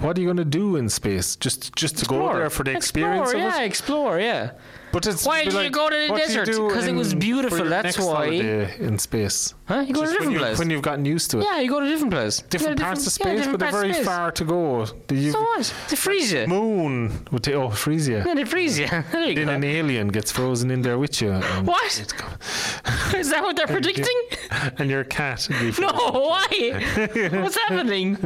what 0.00 0.16
are 0.16 0.20
you 0.20 0.26
going 0.26 0.36
to 0.38 0.44
do 0.44 0.76
in 0.76 0.88
space? 0.88 1.36
Just 1.36 1.74
just 1.76 1.98
to 1.98 2.06
go 2.06 2.32
there 2.34 2.50
for 2.50 2.64
the 2.64 2.72
experience 2.76 3.30
explore, 3.30 3.46
of 3.48 3.52
yeah, 3.54 3.62
it? 3.62 3.66
explore, 3.66 4.18
yeah. 4.20 4.50
But 4.92 5.06
it's 5.06 5.24
Why 5.24 5.44
did 5.44 5.54
you 5.54 5.70
go 5.70 5.88
to 5.88 5.96
the 5.96 6.08
what 6.12 6.16
do 6.18 6.22
you 6.32 6.44
desert? 6.44 6.68
Because 6.68 6.86
it 6.86 6.92
was 6.94 7.14
beautiful, 7.14 7.64
that's 7.64 7.98
why. 7.98 8.26
in 8.26 8.98
space. 8.98 9.54
Huh? 9.64 9.80
You 9.88 9.94
go 9.94 10.02
to 10.02 10.06
a 10.06 10.12
Just 10.12 10.12
when, 10.12 10.12
different 10.12 10.32
you, 10.32 10.38
place. 10.40 10.58
when 10.58 10.68
you've 10.70 10.82
gotten 10.82 11.04
used 11.06 11.30
to 11.30 11.38
it. 11.38 11.44
yeah, 11.44 11.60
you 11.60 11.70
go 11.70 11.80
to 11.80 11.86
a 11.86 11.88
different 11.88 12.12
place. 12.12 12.40
Go 12.40 12.48
Different 12.50 12.78
parts 12.80 13.06
of 13.06 13.12
space, 13.14 13.38
different 13.38 13.58
but 13.58 13.60
they're 13.70 13.80
very 13.80 13.94
space. 13.94 14.04
far 14.04 14.30
to 14.32 14.44
go. 14.44 14.84
The 15.08 15.14
you- 15.14 15.32
So 15.32 15.40
what? 15.40 15.74
They 15.88 15.96
freeze 15.96 16.30
you. 16.34 16.46
moon 16.46 17.24
would 17.30 17.42
take, 17.42 17.54
oh, 17.54 17.70
freeze 17.70 18.06
you. 18.06 18.18
Yeah, 18.18 18.34
they 18.34 18.44
freeze 18.44 18.78
you. 18.78 18.86
There 19.12 19.24
you 19.30 19.34
Then 19.34 19.46
go. 19.46 19.52
an 19.54 19.64
alien 19.64 20.08
gets 20.08 20.30
frozen 20.30 20.70
in 20.70 20.82
there 20.82 20.98
with 20.98 21.22
you. 21.22 21.32
What? 21.64 21.90
Is 23.16 23.30
that 23.30 23.42
what 23.42 23.56
they're 23.56 23.66
predicting? 23.66 24.18
And 24.78 24.90
your 24.90 25.04
cat. 25.04 25.48
would 25.48 25.74
be 25.76 25.80
No, 25.82 25.92
why? 25.92 26.48
What's 27.40 27.56
happening? 27.56 28.18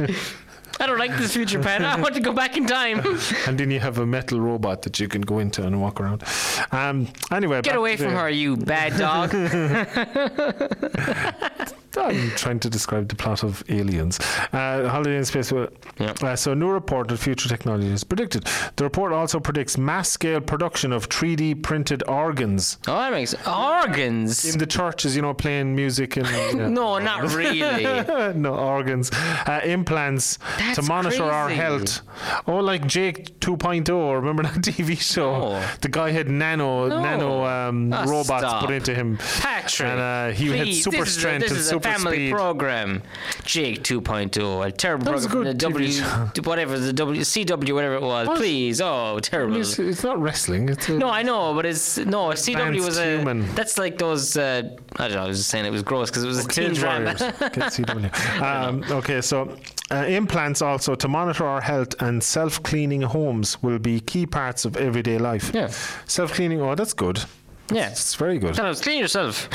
I 0.79 0.85
don't 0.85 0.99
like 0.99 1.17
this 1.17 1.33
future, 1.33 1.59
Pat. 1.59 1.83
I 1.83 1.99
want 1.99 2.13
to 2.15 2.21
go 2.21 2.33
back 2.33 2.57
in 2.57 2.65
time. 2.65 3.01
And 3.47 3.57
then 3.57 3.71
you 3.71 3.79
have 3.79 3.97
a 3.97 4.05
metal 4.05 4.39
robot 4.39 4.81
that 4.83 4.99
you 4.99 5.07
can 5.07 5.21
go 5.21 5.39
into 5.39 5.65
and 5.65 5.81
walk 5.81 5.99
around. 5.99 6.23
Um, 6.71 7.07
anyway, 7.31 7.61
Get 7.61 7.75
away 7.75 7.97
from 7.97 8.13
her, 8.13 8.29
you 8.29 8.57
bad 8.57 8.97
dog. 8.97 9.31
I'm 11.99 12.31
trying 12.31 12.59
to 12.61 12.69
describe 12.69 13.07
the 13.09 13.15
plot 13.15 13.43
of 13.43 13.63
Aliens. 13.69 14.19
Uh, 14.53 14.87
Holiday 14.89 15.17
in 15.17 15.25
Space. 15.25 15.51
Yeah. 15.51 16.13
uh, 16.21 16.35
so, 16.35 16.51
a 16.51 16.55
new 16.55 16.69
report 16.69 17.11
of 17.11 17.19
future 17.19 17.49
technology 17.49 17.87
is 17.91 18.03
predicted. 18.03 18.45
The 18.75 18.83
report 18.83 19.13
also 19.13 19.39
predicts 19.39 19.77
mass 19.77 20.09
scale 20.09 20.41
production 20.41 20.91
of 20.93 21.09
3D 21.09 21.61
printed 21.63 22.03
organs 22.07 22.77
Oh, 22.87 22.95
that 22.97 23.11
makes 23.11 23.33
organs. 23.47 24.45
in 24.45 24.59
the 24.59 24.65
churches, 24.65 25.15
you 25.15 25.21
know, 25.21 25.33
playing 25.33 25.75
music 25.75 26.17
and. 26.17 26.27
yeah. 26.57 26.67
No, 26.69 26.99
not 26.99 27.33
really. 27.33 27.83
no 28.35 28.55
organs, 28.55 29.11
uh, 29.13 29.61
implants 29.63 30.37
to 30.37 30.43
That's 30.75 30.87
monitor 30.87 31.23
our 31.23 31.49
health. 31.49 32.01
Oh, 32.47 32.57
like 32.57 32.85
Jake 32.87 33.39
2.0. 33.39 34.15
Remember 34.15 34.43
that 34.43 34.53
TV 34.61 34.99
show? 34.99 35.37
No. 35.53 35.67
The 35.81 35.89
guy 35.89 36.11
had 36.11 36.29
nano 36.29 36.87
No. 36.87 37.01
nano 37.01 37.43
um, 37.45 37.93
Ah, 37.93 38.03
robots 38.07 38.27
stop. 38.43 38.61
put 38.65 38.71
into 38.73 38.93
him, 38.93 39.17
Patrick, 39.39 39.89
and 39.89 39.99
uh, 39.99 40.29
he 40.37 40.49
had 40.57 40.73
super 40.73 41.05
strength 41.05 41.49
a, 41.51 41.53
and 41.55 41.63
super 41.63 41.86
family 41.93 42.15
speed. 42.17 42.31
program. 42.33 43.03
Jake 43.43 43.83
2.0, 43.83 44.65
a 44.67 44.71
terrible 44.71 45.05
That 45.05 45.11
program. 45.21 45.31
good 45.43 45.47
the 45.47 45.53
W, 45.53 46.01
whatever 46.43 46.77
the 46.79 46.93
W, 46.93 47.21
CW, 47.21 47.73
whatever 47.73 47.95
it 47.95 48.01
was. 48.01 48.27
What? 48.27 48.37
Please, 48.37 48.81
oh, 48.81 49.19
terrible. 49.19 49.57
It's, 49.57 49.77
it's 49.79 50.03
not 50.03 50.19
wrestling. 50.21 50.69
It's 50.69 50.89
No, 50.89 51.09
I 51.09 51.23
know, 51.23 51.53
but 51.53 51.65
it's 51.65 51.97
no 51.97 52.27
CW 52.29 52.83
was 52.85 52.97
a. 52.97 53.17
human. 53.17 53.53
That's 53.55 53.77
like 53.77 53.97
those. 53.97 54.35
Uh, 54.37 54.63
I 54.97 55.07
don't 55.07 55.17
know. 55.17 55.23
I 55.23 55.27
was 55.27 55.37
just 55.37 55.49
saying 55.49 55.65
it 55.65 55.71
was 55.71 55.83
gross 55.83 56.09
because 56.09 56.23
it 56.23 56.27
was 56.27 56.45
a 56.45 56.47
teen 56.47 56.73
drama. 56.73 57.15
Warriors. 57.19 57.19
Get 57.39 57.53
CW. 57.53 58.41
Um, 58.41 58.83
okay, 58.91 59.21
so 59.21 59.57
uh, 59.91 60.05
implants 60.07 60.61
also 60.61 60.95
to 60.95 61.07
monitor 61.07 61.45
our 61.45 61.61
health 61.61 61.95
and 62.01 62.23
self-cleaning 62.23 63.01
homes 63.03 63.61
will 63.63 63.79
be 63.79 63.99
key 64.01 64.25
parts 64.25 64.65
of 64.65 64.75
everyday 64.77 65.17
life. 65.17 65.51
Yeah. 65.53 65.67
Self-cleaning. 66.05 66.61
Oh, 66.61 66.75
that's 66.75 66.93
good. 66.93 67.23
yeah. 67.71 67.89
It's 67.91 68.15
very 68.15 68.37
good. 68.39 68.55
Clean 68.81 68.99
yourself. 68.99 69.49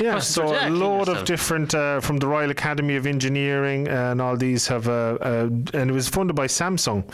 Yeah, 0.00 0.18
so 0.18 0.44
a 0.44 0.68
load 0.70 1.00
yourself. 1.00 1.18
of 1.18 1.24
different 1.24 1.74
uh, 1.74 2.00
from 2.00 2.18
the 2.18 2.26
Royal 2.26 2.50
Academy 2.50 2.96
of 2.96 3.06
Engineering 3.06 3.88
and 3.88 4.20
all 4.20 4.36
these 4.36 4.66
have 4.68 4.88
uh, 4.88 5.18
uh, 5.20 5.48
and 5.74 5.90
it 5.90 5.92
was 5.92 6.08
funded 6.08 6.36
by 6.36 6.46
Samsung. 6.46 7.04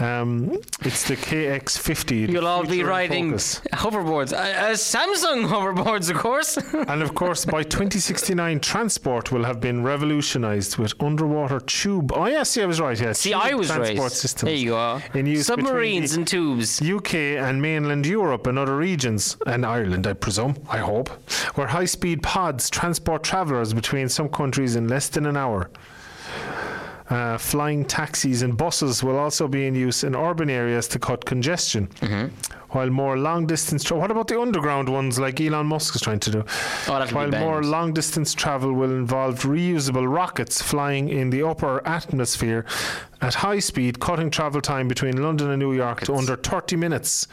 Um, 0.00 0.52
it's 0.82 1.04
the 1.08 1.16
KX50. 1.16 2.28
You'll 2.28 2.46
all 2.46 2.64
be 2.64 2.82
riding 2.82 3.32
hoverboards. 3.32 4.32
Uh, 4.32 4.36
uh, 4.36 4.72
Samsung 4.74 5.48
hoverboards, 5.48 6.10
of 6.10 6.16
course. 6.16 6.58
And 6.88 7.02
of 7.02 7.14
course, 7.14 7.44
by 7.44 7.62
2069, 7.62 8.60
transport 8.60 9.32
will 9.32 9.44
have 9.44 9.60
been 9.60 9.82
revolutionised 9.82 10.78
with 10.78 10.94
underwater 11.02 11.58
tube. 11.60 12.12
Oh, 12.14 12.26
yeah, 12.26 12.42
see, 12.44 12.62
I 12.62 12.66
was 12.66 12.80
right. 12.80 12.98
Yeah, 13.00 13.12
See, 13.12 13.32
I 13.34 13.54
was 13.54 13.70
right. 13.70 13.78
transport 13.78 14.12
systems. 14.12 14.48
There 14.48 14.54
you 14.54 14.76
are. 14.76 15.02
In 15.14 15.26
use 15.26 15.46
Submarines 15.46 16.14
and 16.14 16.26
tubes. 16.28 16.80
UK 16.80 17.14
and 17.14 17.60
mainland 17.60 18.06
Europe 18.06 18.46
and 18.46 18.58
other 18.58 18.76
regions, 18.76 19.36
and 19.46 19.64
Ireland, 19.66 20.06
I 20.06 20.12
presume, 20.12 20.56
I 20.70 20.78
hope, 20.78 21.08
where 21.56 21.66
high 21.66 21.86
speed 21.96 22.22
pods 22.22 22.68
transport 22.68 23.22
travellers 23.22 23.72
between 23.72 24.06
some 24.08 24.28
countries 24.28 24.76
in 24.76 24.86
less 24.86 25.08
than 25.08 25.24
an 25.24 25.36
hour. 25.36 25.70
Uh, 27.08 27.38
flying 27.38 27.84
taxis 27.84 28.42
and 28.42 28.56
buses 28.56 29.02
will 29.02 29.16
also 29.16 29.46
be 29.48 29.66
in 29.66 29.74
use 29.74 30.04
in 30.04 30.14
urban 30.14 30.50
areas 30.50 30.88
to 30.88 30.98
cut 30.98 31.24
congestion. 31.24 31.86
Mm-hmm. 32.00 32.26
While 32.76 32.90
more 32.90 33.16
long 33.16 33.46
distance 33.46 33.82
tra- 33.84 33.96
what 33.96 34.10
about 34.10 34.28
the 34.28 34.38
underground 34.38 34.88
ones 34.88 35.18
like 35.18 35.40
Elon 35.40 35.66
Musk 35.66 35.94
is 35.94 36.02
trying 36.02 36.20
to 36.20 36.30
do? 36.30 36.44
Oh, 36.88 37.06
While 37.12 37.30
more 37.30 37.62
long 37.62 37.94
distance 37.94 38.34
travel 38.34 38.72
will 38.74 38.90
involve 38.90 39.34
reusable 39.44 40.12
rockets 40.12 40.60
flying 40.60 41.08
in 41.08 41.30
the 41.30 41.42
upper 41.44 41.74
atmosphere 41.86 42.66
at 43.20 43.34
high 43.34 43.58
speed, 43.58 44.00
cutting 44.00 44.30
travel 44.30 44.60
time 44.60 44.88
between 44.88 45.22
London 45.22 45.50
and 45.50 45.58
New 45.60 45.72
York 45.72 46.02
to 46.02 46.14
under 46.14 46.36
30 46.36 46.76
minutes. 46.76 47.26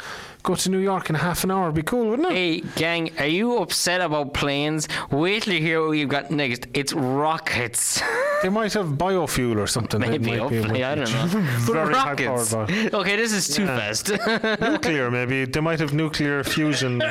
Go 0.44 0.56
to 0.56 0.70
New 0.70 0.80
York 0.80 1.10
in 1.10 1.16
half 1.16 1.44
an 1.46 1.52
hour, 1.52 1.72
be 1.72 1.84
cool, 1.84 2.10
wouldn't 2.10 2.28
it? 2.30 2.34
Hey, 2.34 2.60
gang, 2.76 3.12
are 3.18 3.26
you 3.28 3.58
upset 3.60 4.02
about 4.02 4.34
planes? 4.34 4.90
Wait 5.10 5.44
till 5.44 5.54
you 5.54 5.62
hear 5.62 5.80
what 5.82 5.92
we've 5.92 6.10
got 6.10 6.32
next. 6.32 6.68
It's 6.74 6.94
rockets. 6.94 8.02
They 8.44 8.50
might 8.50 8.74
have 8.74 8.88
biofuel 8.88 9.58
or 9.58 9.68
something. 9.68 10.02
Maybe, 10.02 10.18
might 10.18 10.26
be 10.26 10.34
able 10.34 10.50
hopefully, 10.50 10.84
I 10.84 10.96
don't 10.96 11.10
know. 11.34 11.40
Very 11.62 11.94
rockets. 11.94 12.54
Okay, 12.54 13.16
this 13.16 13.32
is 13.32 13.48
too 13.56 13.66
fast. 13.66 14.10
nuclear, 14.60 15.10
maybe. 15.10 15.46
They 15.46 15.62
might 15.62 15.80
have 15.80 15.94
nuclear 15.94 16.44
fusion. 16.44 17.02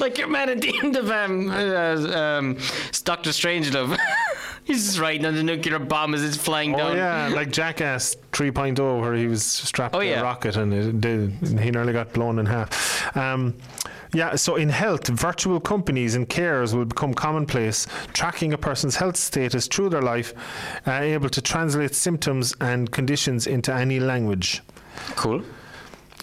like 0.00 0.18
your 0.18 0.26
man 0.26 0.48
at 0.48 0.60
the 0.60 0.76
end 0.82 0.96
of 0.96 1.08
um, 1.12 1.48
uh, 1.48 2.18
um, 2.18 2.58
Doctor 3.04 3.30
Strangelove. 3.30 3.96
He's 4.66 4.86
just 4.86 4.98
riding 4.98 5.26
on 5.26 5.34
the 5.34 5.42
nuclear 5.42 5.78
bomb 5.78 6.14
as 6.14 6.24
it's 6.24 6.36
flying 6.36 6.74
Oh 6.74 6.78
down. 6.78 6.96
yeah, 6.96 7.28
like 7.28 7.50
Jackass 7.50 8.16
3.0, 8.32 9.00
where 9.00 9.14
he 9.14 9.26
was 9.26 9.44
strapped 9.44 9.94
Oh, 9.94 10.00
to 10.00 10.06
yeah. 10.06 10.20
a 10.20 10.22
rocket 10.22 10.56
and 10.56 10.72
it 10.72 11.00
did, 11.00 11.32
he 11.60 11.70
nearly 11.70 11.92
got 11.92 12.12
blown 12.14 12.38
in 12.38 12.46
half. 12.46 13.14
Um, 13.16 13.54
yeah, 14.14 14.36
so 14.36 14.56
in 14.56 14.68
health, 14.70 15.08
virtual 15.08 15.60
companies 15.60 16.14
and 16.14 16.28
carers 16.28 16.72
will 16.72 16.84
become 16.84 17.12
commonplace, 17.14 17.86
tracking 18.12 18.52
a 18.52 18.58
person's 18.58 18.96
health 18.96 19.16
status 19.16 19.66
through 19.66 19.88
their 19.90 20.02
life, 20.02 20.32
uh, 20.86 20.92
able 20.92 21.28
to 21.30 21.42
translate 21.42 21.94
symptoms 21.94 22.54
and 22.60 22.90
conditions 22.90 23.46
into 23.46 23.74
any 23.74 23.98
language. 24.00 24.62
Cool. 25.16 25.42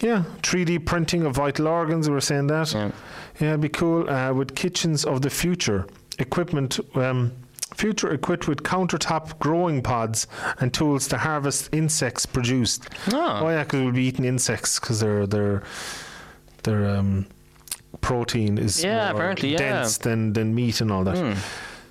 Yeah, 0.00 0.24
3D 0.42 0.84
printing 0.84 1.26
of 1.26 1.36
vital 1.36 1.68
organs, 1.68 2.08
we 2.08 2.14
were 2.14 2.20
saying 2.20 2.48
that. 2.48 2.72
Yeah. 2.72 2.90
Yeah, 3.40 3.48
it'd 3.50 3.60
be 3.60 3.68
cool. 3.68 4.08
Uh, 4.10 4.32
with 4.32 4.54
kitchens 4.56 5.04
of 5.04 5.22
the 5.22 5.30
future, 5.30 5.86
equipment, 6.18 6.80
um, 6.96 7.32
future 7.74 8.12
equipped 8.12 8.48
with 8.48 8.62
countertop 8.62 9.38
growing 9.38 9.82
pods 9.82 10.26
and 10.60 10.72
tools 10.72 11.08
to 11.08 11.18
harvest 11.18 11.68
insects 11.72 12.26
produced. 12.26 12.88
Oh. 13.12 13.40
Oh 13.42 13.48
yeah, 13.48 13.62
because 13.64 13.80
we'll 13.82 13.92
be 13.92 14.04
eating 14.04 14.24
insects 14.24 14.78
because 14.78 15.00
their 15.00 15.26
their 15.26 15.62
their 16.62 16.88
um, 16.96 17.26
protein 18.00 18.58
is 18.58 18.82
Yeah, 18.82 19.06
more 19.06 19.16
apparently, 19.20 19.52
yeah. 19.52 19.84
Hmm. 19.86 20.02
than 20.02 20.32
than 20.32 20.54
meat 20.54 20.80
and 20.80 20.90
all 20.92 21.04
that. 21.04 21.36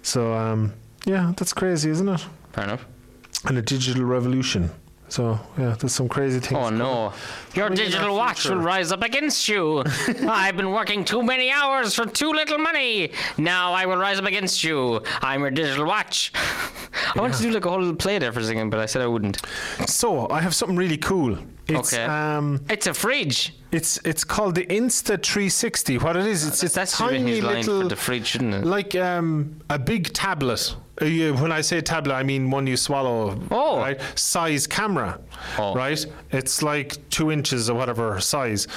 So 0.03 0.33
um, 0.33 0.73
yeah, 1.05 1.33
that's 1.37 1.53
crazy, 1.53 1.89
isn't 1.89 2.07
it? 2.09 2.25
Fair 2.53 2.63
enough. 2.65 2.85
And 3.45 3.57
a 3.57 3.61
digital 3.61 4.03
revolution. 4.03 4.69
So 5.11 5.37
yeah, 5.57 5.75
there's 5.77 5.93
some 5.93 6.07
crazy 6.07 6.39
things. 6.39 6.57
Oh 6.57 6.69
no. 6.69 7.11
Your 7.53 7.69
digital 7.69 8.15
watch 8.15 8.45
will 8.47 8.61
rise 8.61 8.93
up 8.93 9.03
against 9.03 9.49
you. 9.49 9.83
I've 10.29 10.55
been 10.55 10.71
working 10.71 11.03
too 11.03 11.21
many 11.21 11.51
hours 11.51 11.93
for 11.93 12.05
too 12.05 12.31
little 12.31 12.57
money. 12.57 13.11
Now 13.37 13.73
I 13.73 13.85
will 13.85 13.97
rise 13.97 14.19
up 14.19 14.25
against 14.25 14.63
you. 14.63 15.01
I'm 15.21 15.41
your 15.41 15.51
digital 15.51 15.85
watch. 15.85 16.31
I 17.15 17.19
wanted 17.19 17.35
to 17.37 17.43
do 17.43 17.51
like 17.51 17.65
a 17.65 17.69
whole 17.69 17.79
little 17.79 17.95
play 17.95 18.19
there 18.19 18.31
for 18.31 18.39
a 18.39 18.43
second, 18.45 18.69
but 18.69 18.79
I 18.79 18.85
said 18.85 19.01
I 19.01 19.07
wouldn't. 19.07 19.41
So 19.85 20.29
I 20.29 20.39
have 20.39 20.55
something 20.55 20.77
really 20.77 20.97
cool. 20.97 21.37
It's, 21.67 21.93
Okay. 21.93 22.05
Um, 22.05 22.63
It's 22.69 22.87
a 22.87 22.93
fridge. 22.93 23.53
it's 23.73 23.99
it's 24.05 24.23
called 24.23 24.55
the 24.55 24.65
Insta 24.65 25.21
360. 25.21 25.97
What 25.97 26.15
it 26.15 26.25
is, 26.25 26.47
it's 26.47 26.61
That's, 26.61 26.73
a 26.73 26.79
that's 26.79 26.97
tiny 26.97 27.41
little 27.41 27.81
for 27.83 27.89
the 27.89 27.95
fridge, 27.97 28.27
shouldn't 28.27 28.53
it? 28.53 28.65
like 28.65 28.95
um, 28.95 29.59
a 29.69 29.77
big 29.77 30.13
tablet. 30.13 30.73
You- 31.01 31.33
when 31.35 31.51
I 31.51 31.61
say 31.61 31.81
tablet, 31.81 32.13
I 32.15 32.23
mean 32.23 32.51
one 32.51 32.67
you 32.67 32.77
swallow. 32.77 33.39
Oh. 33.51 33.77
Right, 33.79 33.99
size 34.15 34.67
camera. 34.67 35.19
Oh. 35.57 35.73
Right, 35.73 36.05
it's 36.31 36.61
like 36.61 36.97
two 37.09 37.31
inches 37.31 37.69
or 37.69 37.75
whatever 37.77 38.19
size. 38.19 38.67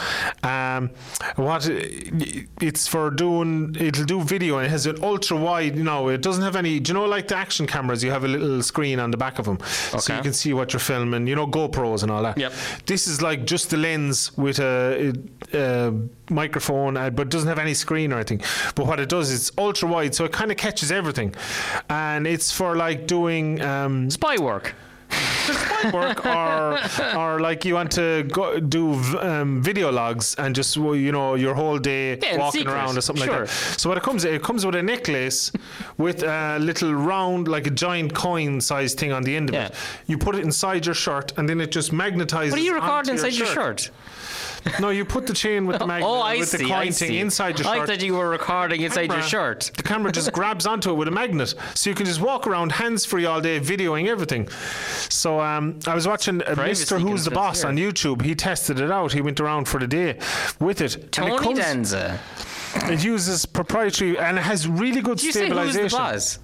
Um, 0.42 0.90
what 1.36 1.66
it's 1.68 2.88
for 2.88 3.10
doing, 3.10 3.76
it'll 3.78 4.04
do 4.04 4.22
video 4.22 4.58
and 4.58 4.66
it 4.66 4.70
has 4.70 4.86
an 4.86 4.96
ultra 5.02 5.36
wide. 5.36 5.76
You 5.76 5.84
know, 5.84 6.08
it 6.08 6.22
doesn't 6.22 6.42
have 6.42 6.56
any. 6.56 6.80
Do 6.80 6.90
you 6.90 6.94
know 6.94 7.04
like 7.04 7.28
the 7.28 7.36
action 7.36 7.66
cameras? 7.66 8.02
You 8.02 8.10
have 8.10 8.24
a 8.24 8.28
little 8.28 8.62
screen 8.62 8.98
on 9.00 9.10
the 9.10 9.16
back 9.16 9.38
of 9.38 9.44
them, 9.44 9.58
so 9.98 10.14
you 10.16 10.22
can 10.22 10.32
see 10.32 10.52
what 10.54 10.72
you're 10.72 10.80
filming. 10.80 11.26
You 11.26 11.36
know, 11.36 11.46
GoPros 11.46 12.02
and 12.02 12.10
all 12.10 12.22
that. 12.22 12.38
Yep. 12.38 12.52
This 12.86 13.06
is 13.06 13.20
like 13.22 13.44
just 13.44 13.70
the 13.70 13.76
lens 13.76 14.36
with 14.38 14.58
a, 14.58 15.12
a 15.52 15.92
microphone, 16.32 16.96
uh, 16.96 17.10
but 17.10 17.28
doesn't 17.28 17.48
have 17.48 17.58
any 17.58 17.74
screen 17.74 18.12
or 18.12 18.16
anything. 18.16 18.40
But 18.74 18.86
what 18.86 18.98
it 19.00 19.08
does 19.08 19.30
is 19.30 19.48
it's 19.48 19.58
ultra 19.58 19.88
wide, 19.88 20.14
so 20.14 20.24
it 20.24 20.32
kind 20.32 20.50
of 20.50 20.56
catches 20.56 20.90
everything, 20.90 21.34
and 21.90 22.13
it's 22.26 22.50
for 22.52 22.76
like 22.76 23.06
doing. 23.06 23.60
Um, 23.60 24.10
Spy 24.10 24.36
work. 24.38 24.74
Spy 25.44 25.90
work 25.92 26.24
or 26.26 26.78
or 27.16 27.40
like 27.40 27.64
you 27.66 27.74
want 27.74 27.92
to 27.92 28.24
go 28.32 28.58
do 28.58 28.94
v- 28.94 29.18
um, 29.18 29.62
video 29.62 29.92
logs 29.92 30.34
and 30.38 30.54
just 30.54 30.76
you 30.76 31.12
know 31.12 31.34
your 31.34 31.54
whole 31.54 31.78
day 31.78 32.18
Yeah, 32.22 32.38
walking 32.38 32.66
around 32.66 32.96
or 32.96 33.00
something 33.02 33.24
Sure. 33.26 33.40
like 33.40 33.48
that. 33.48 33.78
So 33.80 33.88
what 33.90 33.98
it 33.98 34.02
comes 34.02 34.24
it 34.24 34.42
comes 34.42 34.64
with 34.64 34.74
a 34.74 34.82
necklace 34.82 35.52
with 35.98 36.22
a 36.22 36.58
little 36.58 36.94
round 36.94 37.46
like 37.48 37.66
a 37.66 37.70
giant 37.70 38.14
coin 38.14 38.60
sized 38.60 38.98
thing 38.98 39.12
on 39.12 39.22
the 39.22 39.36
end 39.36 39.50
of 39.50 39.54
Yeah. 39.54 39.66
it. 39.66 39.74
You 40.06 40.16
put 40.18 40.34
it 40.34 40.42
inside 40.44 40.86
your 40.86 40.94
shirt 40.96 41.32
and 41.36 41.46
then 41.48 41.60
it 41.60 41.70
just 41.70 41.92
magnetizes. 41.92 42.50
What 42.50 42.58
are 42.60 42.64
you 42.64 42.74
recording 42.74 43.12
inside 43.14 43.34
your 43.34 43.46
shirt? 43.46 43.90
No, 44.80 44.90
you 44.90 45.04
put 45.04 45.26
the 45.26 45.34
chain 45.34 45.66
with 45.66 45.78
the 45.78 45.86
magnet 45.92 46.08
Oh, 46.08 46.20
I 46.20 46.38
with 46.38 46.48
see. 46.48 46.56
the 46.58 46.64
coin 46.64 46.72
I 46.72 46.84
thing 46.90 47.08
see. 47.10 47.18
inside 47.18 47.58
your 47.58 47.64
shirt. 47.64 47.66
I 47.66 47.76
shirt. 47.78 47.88
thought 47.88 48.02
you 48.02 48.14
were 48.14 48.28
recording 48.30 48.80
inside 48.82 49.02
your 49.02 49.08
camera- 49.16 49.22
shirt. 49.28 49.70
The 49.76 49.82
camera 49.82 50.10
just 50.12 50.32
grabs 50.38 50.66
onto 50.66 50.90
it 50.90 50.94
with 50.94 51.08
a 51.08 51.10
magnet, 51.10 51.54
so 51.74 51.90
you 51.90 51.96
can 51.96 52.06
just 52.06 52.20
walk 52.20 52.46
around 52.46 52.72
hands 52.72 53.04
free 53.04 53.26
all 53.26 53.40
day, 53.40 53.60
videoing 53.60 54.06
everything. 54.08 54.48
So 55.10 55.40
um, 55.40 55.78
I 55.86 55.94
was 55.94 56.06
watching 56.08 56.42
uh, 56.42 56.54
Mr. 56.54 57.00
Who's 57.00 57.24
the 57.24 57.30
Boss 57.30 57.60
here. 57.62 57.68
on 57.68 57.76
YouTube. 57.76 58.22
He 58.22 58.34
tested 58.34 58.80
it 58.80 58.90
out. 58.90 59.12
He 59.12 59.20
went 59.20 59.40
around 59.40 59.66
for 59.68 59.78
the 59.78 59.86
day 59.86 60.18
with 60.60 60.80
it. 60.80 61.12
Tony 61.12 61.30
and 61.32 61.40
it, 61.40 61.42
comes, 61.42 61.58
Danza. 61.58 62.20
it 62.84 63.04
uses 63.04 63.44
proprietary 63.46 64.18
and 64.18 64.38
it 64.38 64.42
has 64.42 64.66
really 64.66 65.00
good 65.02 65.18
Did 65.18 65.26
you 65.26 65.32
say 65.32 65.40
who's 65.40 65.48
stabilization. 65.48 65.88
the 65.88 65.96
boss? 65.96 66.38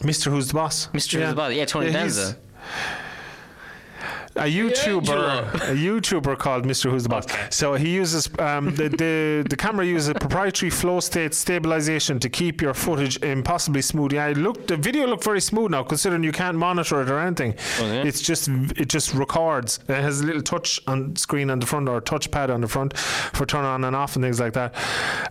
Mr. 0.00 0.24
Who's 0.30 0.48
the 0.48 0.54
Boss? 0.54 0.88
Mr. 0.88 1.20
Who's 1.20 1.28
the 1.30 1.34
Boss. 1.36 1.52
Yeah, 1.52 1.64
Tony 1.66 1.92
Danza. 1.92 2.36
A 4.36 4.50
YouTuber, 4.52 5.54
a 5.54 5.76
YouTuber 5.76 6.36
called 6.38 6.64
Mr. 6.64 6.90
Who's 6.90 7.04
the 7.04 7.08
Boss. 7.08 7.26
So 7.50 7.74
he 7.74 7.94
uses 7.94 8.28
um, 8.40 8.74
the, 8.74 8.88
the 8.88 9.46
the 9.48 9.56
camera 9.56 9.86
uses 9.86 10.08
a 10.08 10.14
proprietary 10.14 10.70
flow 10.70 10.98
state 10.98 11.34
stabilization 11.34 12.18
to 12.18 12.28
keep 12.28 12.60
your 12.60 12.74
footage 12.74 13.22
impossibly 13.22 13.80
smooth. 13.80 14.12
Yeah, 14.12 14.26
it 14.26 14.36
looked 14.36 14.66
the 14.66 14.76
video 14.76 15.06
looked 15.06 15.22
very 15.22 15.40
smooth 15.40 15.70
now, 15.70 15.84
considering 15.84 16.24
you 16.24 16.32
can't 16.32 16.56
monitor 16.58 17.00
it 17.02 17.10
or 17.10 17.20
anything. 17.20 17.54
Oh, 17.78 17.86
yeah? 17.86 18.02
It's 18.02 18.20
just 18.20 18.48
it 18.48 18.88
just 18.88 19.14
records. 19.14 19.78
It 19.88 19.94
has 20.02 20.20
a 20.20 20.26
little 20.26 20.42
touch 20.42 20.80
on 20.88 21.14
screen 21.14 21.48
on 21.48 21.60
the 21.60 21.66
front 21.66 21.88
or 21.88 22.00
touch 22.00 22.28
pad 22.32 22.50
on 22.50 22.60
the 22.60 22.68
front 22.68 22.96
for 22.98 23.46
turn 23.46 23.64
on 23.64 23.84
and 23.84 23.94
off 23.94 24.16
and 24.16 24.24
things 24.24 24.40
like 24.40 24.54
that. 24.54 24.74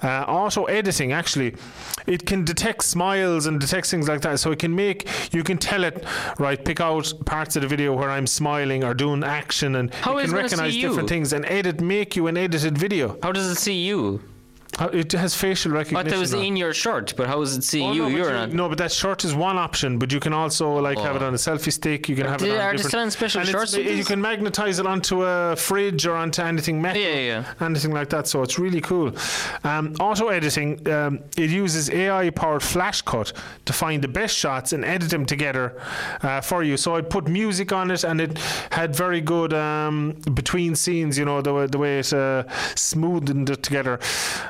Uh, 0.02 0.24
auto 0.30 0.64
editing 0.66 1.12
actually, 1.12 1.56
it 2.08 2.26
can 2.26 2.46
detect 2.46 2.86
smiles 2.86 3.48
and 3.48 3.60
detect 3.60 3.88
things 3.88 4.08
like 4.08 4.22
that. 4.22 4.40
So 4.40 4.52
it 4.52 4.60
can 4.60 4.74
make 4.74 5.10
you 5.34 5.44
can 5.44 5.58
tell 5.58 5.84
it 5.84 6.06
right, 6.40 6.64
pick 6.64 6.80
out 6.80 7.12
parts 7.26 7.58
of 7.58 7.64
the 7.64 7.68
video 7.68 7.94
where 7.94 8.10
I'm 8.10 8.28
smiling 8.28 8.86
or 8.86 8.93
doing 8.94 9.24
action, 9.24 9.76
and 9.76 9.94
How 9.94 10.18
it 10.18 10.26
can 10.26 10.30
it 10.30 10.34
gonna 10.34 10.50
see 10.50 10.56
recognize 10.56 10.76
different 10.76 11.10
things 11.10 11.34
and 11.34 11.46
edit, 11.46 11.82
make 11.82 12.16
you 12.16 12.28
an 12.28 12.38
edited 12.38 12.78
video. 12.78 13.18
How 13.22 13.32
does 13.32 13.50
it 13.50 13.56
see 13.56 13.82
you? 13.82 14.22
Uh, 14.80 14.90
It 14.92 15.12
has 15.12 15.36
facial 15.36 15.72
recognition. 15.72 16.10
thought 16.10 16.18
it 16.18 16.20
was 16.20 16.34
now. 16.34 16.40
in 16.40 16.56
your 16.56 16.74
shirt, 16.74 17.14
but 17.16 17.28
how 17.28 17.42
is 17.42 17.56
it 17.56 17.64
seeing 17.64 17.90
Oh, 17.90 17.94
you? 17.94 18.02
no, 18.04 18.06
but 18.10 18.18
You're 18.18 18.28
you- 18.28 18.34
not. 18.34 18.54
No, 18.54 18.70
but 18.70 18.78
that 18.80 18.92
shirt 18.92 19.24
is 19.24 19.34
one 19.36 19.58
option, 19.58 20.00
but 20.00 20.12
you 20.12 20.20
can 20.20 20.34
also 20.34 20.68
like 20.88 20.98
have 20.98 21.16
it 21.16 21.22
Oh. 21.22 21.28
on 21.28 21.34
a 21.34 21.38
selfie 21.38 21.72
stick. 21.72 22.10
You 22.10 22.16
can 22.16 22.26
have 22.26 22.42
it 22.42 22.50
on 22.50 22.58
are 22.58 22.72
they 22.72 22.78
different. 22.78 22.88
still 22.88 23.00
on 23.02 23.12
special 23.12 23.42
and 23.42 23.50
shirts 23.50 23.78
with 23.78 23.86
You 23.86 24.04
can 24.04 24.20
magnetize 24.20 24.80
it 24.80 24.88
onto 24.88 25.24
a 25.24 25.56
fridge 25.56 26.08
or 26.08 26.16
onto 26.16 26.42
anything 26.42 26.82
metal, 26.82 27.02
Yeah, 27.02 27.20
yeah, 27.32 27.44
anything 27.68 27.92
like 27.94 28.10
that. 28.10 28.28
So 28.28 28.42
it's 28.42 28.58
really 28.58 28.82
cool. 28.82 29.12
Um, 29.64 29.94
auto 30.00 30.30
editing. 30.30 30.70
Um, 30.92 31.20
it 31.38 31.52
uses 31.52 31.90
AI 31.92 32.32
powered 32.32 32.64
flash 32.64 33.02
cut 33.04 33.32
to 33.66 33.74
find 33.74 34.02
the 34.02 34.08
best 34.08 34.36
shots 34.36 34.74
and 34.74 34.84
edit 34.84 35.10
them 35.12 35.26
together 35.26 35.74
uh, 36.24 36.42
for 36.42 36.64
you. 36.64 36.78
So 36.78 36.96
I 36.96 37.02
put 37.02 37.28
music 37.28 37.72
on 37.72 37.92
it, 37.92 38.04
and 38.04 38.20
it 38.20 38.40
had 38.72 38.96
very 38.96 39.22
good 39.22 39.54
um, 39.54 40.16
between 40.34 40.76
scenes. 40.76 41.18
You 41.20 41.26
know 41.26 41.42
the 41.42 41.54
way 41.54 41.68
the 41.68 41.78
way 41.78 42.00
it 42.00 42.12
uh, 42.12 42.44
smoothed 42.76 43.50
it 43.50 43.62
together. 43.62 44.00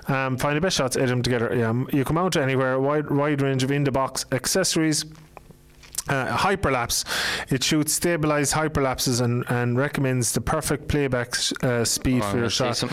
Um, 0.07 0.12
find 0.37 0.55
the 0.57 0.61
best 0.61 0.77
shots, 0.77 0.95
edit 0.95 1.09
them 1.09 1.21
together. 1.23 1.53
Yeah, 1.55 1.69
um, 1.69 1.87
you 1.93 2.03
can 2.05 2.15
mount 2.15 2.35
it 2.35 2.41
anywhere. 2.41 2.79
Wide 2.79 3.09
wide 3.09 3.41
range 3.41 3.63
of 3.63 3.71
in 3.71 3.83
the 3.83 3.91
box 3.91 4.25
accessories. 4.31 5.05
Uh, 6.09 6.35
hyperlapse. 6.35 7.05
It 7.49 7.63
shoots 7.63 7.93
stabilized 7.93 8.53
hyperlapses 8.53 9.21
and, 9.21 9.45
and 9.47 9.77
recommends 9.77 10.33
the 10.33 10.41
perfect 10.41 10.89
playback 10.89 11.29
s- 11.29 11.53
uh, 11.63 11.85
speed 11.85 12.21
Oh, 12.25 12.29
for 12.31 12.37
your 12.39 12.49
shot. 12.49 12.83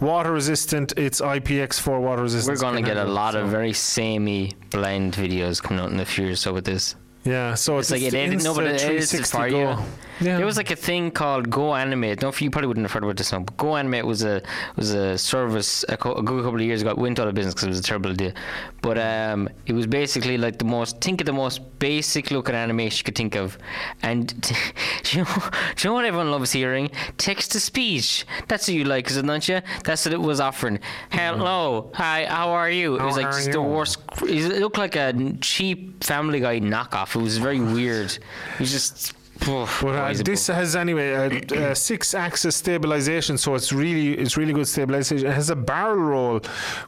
Water 0.00 0.32
resistant. 0.32 0.92
It's 0.96 1.20
IPX4 1.20 2.00
water 2.00 2.22
resistant. 2.22 2.58
We're 2.58 2.60
going 2.60 2.82
to 2.82 2.90
get 2.90 2.96
a 2.96 3.04
lot 3.08 3.36
of 3.36 3.48
very 3.50 3.72
samey 3.72 4.50
blend 4.70 5.14
videos 5.14 5.62
coming 5.62 5.80
out 5.80 5.92
in 5.92 5.96
the 5.96 6.04
future. 6.04 6.34
So 6.34 6.52
with 6.52 6.64
this, 6.64 6.96
Yeah, 7.22 7.54
so 7.54 7.78
it's 7.78 7.92
it's, 7.92 8.00
like 8.02 8.08
it 8.08 8.10
the 8.10 8.18
edit, 8.18 8.42
no, 8.42 8.52
but 8.52 8.64
it 8.64 8.82
edits 8.82 9.14
it 9.14 9.24
360 9.26 9.38
for 9.38 9.46
you. 9.46 9.76
Yeah. 10.20 10.36
There 10.36 10.46
was 10.46 10.56
like 10.56 10.70
a 10.70 10.76
thing 10.76 11.10
called 11.10 11.48
Go 11.50 11.74
Animate. 11.74 12.20
No, 12.22 12.32
you 12.38 12.50
probably 12.50 12.68
wouldn't 12.68 12.84
have 12.84 12.92
heard 12.92 13.04
about 13.04 13.16
this 13.16 13.32
now. 13.32 13.40
But 13.40 13.56
Go 13.56 13.76
Animate 13.76 14.04
was 14.04 14.22
a 14.22 14.42
was 14.76 14.92
a 14.92 15.16
service 15.16 15.84
a, 15.88 15.96
co- 15.96 16.14
a 16.14 16.22
good 16.22 16.42
couple 16.42 16.60
of 16.60 16.66
years 16.66 16.82
ago. 16.82 16.90
It 16.90 16.98
went 16.98 17.18
out 17.18 17.28
of 17.28 17.34
business 17.34 17.54
because 17.54 17.64
it 17.66 17.70
was 17.70 17.78
a 17.78 17.82
terrible 17.82 18.10
idea. 18.10 18.34
But 18.82 18.98
um, 18.98 19.48
it 19.66 19.72
was 19.72 19.86
basically 19.86 20.36
like 20.36 20.58
the 20.58 20.64
most 20.64 21.00
think 21.00 21.20
of 21.20 21.26
the 21.26 21.32
most 21.32 21.78
basic 21.78 22.30
looking 22.30 22.54
animation 22.54 22.98
you 22.98 23.04
could 23.04 23.16
think 23.16 23.34
of. 23.36 23.56
And 24.02 24.28
do 25.02 25.18
you 25.18 25.24
know, 25.24 25.34
do 25.76 25.88
you 25.88 25.90
know 25.90 25.94
what 25.94 26.04
everyone 26.04 26.30
loves 26.30 26.52
hearing? 26.52 26.90
Text 27.16 27.52
to 27.52 27.60
speech. 27.60 28.26
That's 28.48 28.68
what 28.68 28.74
you 28.74 28.84
like, 28.84 29.08
is 29.10 29.16
it 29.16 29.24
not 29.24 29.48
you? 29.48 29.60
That's 29.84 30.04
what 30.04 30.12
it 30.12 30.20
was 30.20 30.40
offering. 30.40 30.80
Hello, 31.10 31.90
hi, 31.94 32.26
how 32.26 32.50
are 32.50 32.70
you? 32.70 32.96
It 32.96 33.02
was 33.02 33.16
How 33.16 33.22
like 33.22 33.32
just 33.32 33.52
the 33.52 33.62
worst. 33.62 33.98
It 34.22 34.60
looked 34.60 34.78
like 34.78 34.96
a 34.96 35.12
cheap 35.40 36.04
Family 36.04 36.40
Guy 36.40 36.60
knockoff. 36.60 37.16
It 37.16 37.22
was 37.22 37.38
very 37.38 37.60
weird. 37.60 38.12
It 38.54 38.60
was 38.60 38.70
just. 38.70 39.14
Uh, 39.48 40.12
this 40.24 40.46
has 40.48 40.76
anyway 40.76 41.10
a, 41.10 41.70
a 41.70 41.74
six-axis 41.74 42.56
stabilization, 42.56 43.38
so 43.38 43.54
it's 43.54 43.72
really 43.72 44.14
it's 44.18 44.36
really 44.36 44.52
good 44.52 44.68
stabilization. 44.68 45.26
It 45.26 45.32
has 45.34 45.50
a 45.50 45.56
barrel 45.56 45.96
roll, 45.96 46.40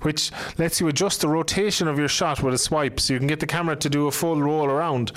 which 0.03 0.30
lets 0.59 0.80
you 0.80 0.88
adjust 0.88 1.20
the 1.22 1.28
rotation 1.28 1.88
of 1.88 1.98
your 1.98 2.09
shot 2.09 2.42
with 2.42 2.55
a 2.55 2.59
swipe, 2.59 3.00
so 3.00 3.12
you 3.14 3.18
can 3.18 3.28
get 3.28 3.40
the 3.40 3.46
camera 3.46 3.76
to 3.76 3.88
do 3.88 4.07
a 4.07 4.12
full 4.12 4.40
roll 4.42 4.66
around. 4.66 5.12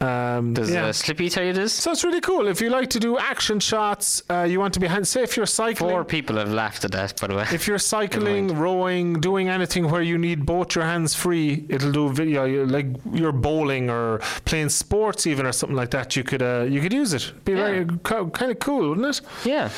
Um, 0.00 0.54
Does 0.54 0.70
yeah. 0.70 0.86
uh, 0.86 0.92
Slippy 0.92 1.28
tell 1.28 1.44
you 1.44 1.52
this? 1.52 1.74
so 1.74 1.90
it's 1.92 2.04
really 2.04 2.22
cool. 2.22 2.48
If 2.48 2.60
you 2.62 2.70
like 2.70 2.88
to 2.90 3.00
do 3.00 3.18
action 3.18 3.60
shots, 3.60 4.22
uh, 4.30 4.46
you 4.48 4.58
want 4.58 4.72
to 4.74 4.80
be 4.80 4.86
hand. 4.86 5.06
Say 5.06 5.22
if 5.22 5.36
you're 5.36 5.44
cycling, 5.46 5.90
Four 5.90 6.04
people 6.04 6.36
have 6.36 6.50
laughed 6.50 6.84
at 6.86 6.92
that, 6.92 7.20
by 7.20 7.26
the 7.26 7.36
way. 7.36 7.44
if 7.52 7.66
you're 7.66 7.78
cycling, 7.96 8.48
rowing, 8.58 9.20
doing 9.20 9.48
anything 9.50 9.90
where 9.90 10.00
you 10.00 10.16
need 10.16 10.46
both 10.46 10.74
your 10.74 10.84
hands 10.84 11.14
free, 11.14 11.66
it'll 11.68 11.92
do 11.92 12.08
video. 12.10 12.64
Like 12.64 12.86
you're 13.12 13.32
bowling 13.32 13.90
or 13.90 14.20
playing 14.46 14.70
sports, 14.70 15.26
even 15.26 15.44
or 15.44 15.52
something 15.52 15.76
like 15.76 15.90
that. 15.90 16.16
You 16.16 16.24
could 16.24 16.42
uh, 16.42 16.49
you 16.68 16.80
could 16.80 16.92
use 16.92 17.12
it. 17.14 17.32
Be 17.44 17.52
Yeah. 17.52 17.58
very 17.58 17.86
kind 18.02 18.50
of 18.52 18.58
cool, 18.58 18.90
wouldn't 18.90 19.06
it? 19.18 19.20
yeah. 19.44 19.68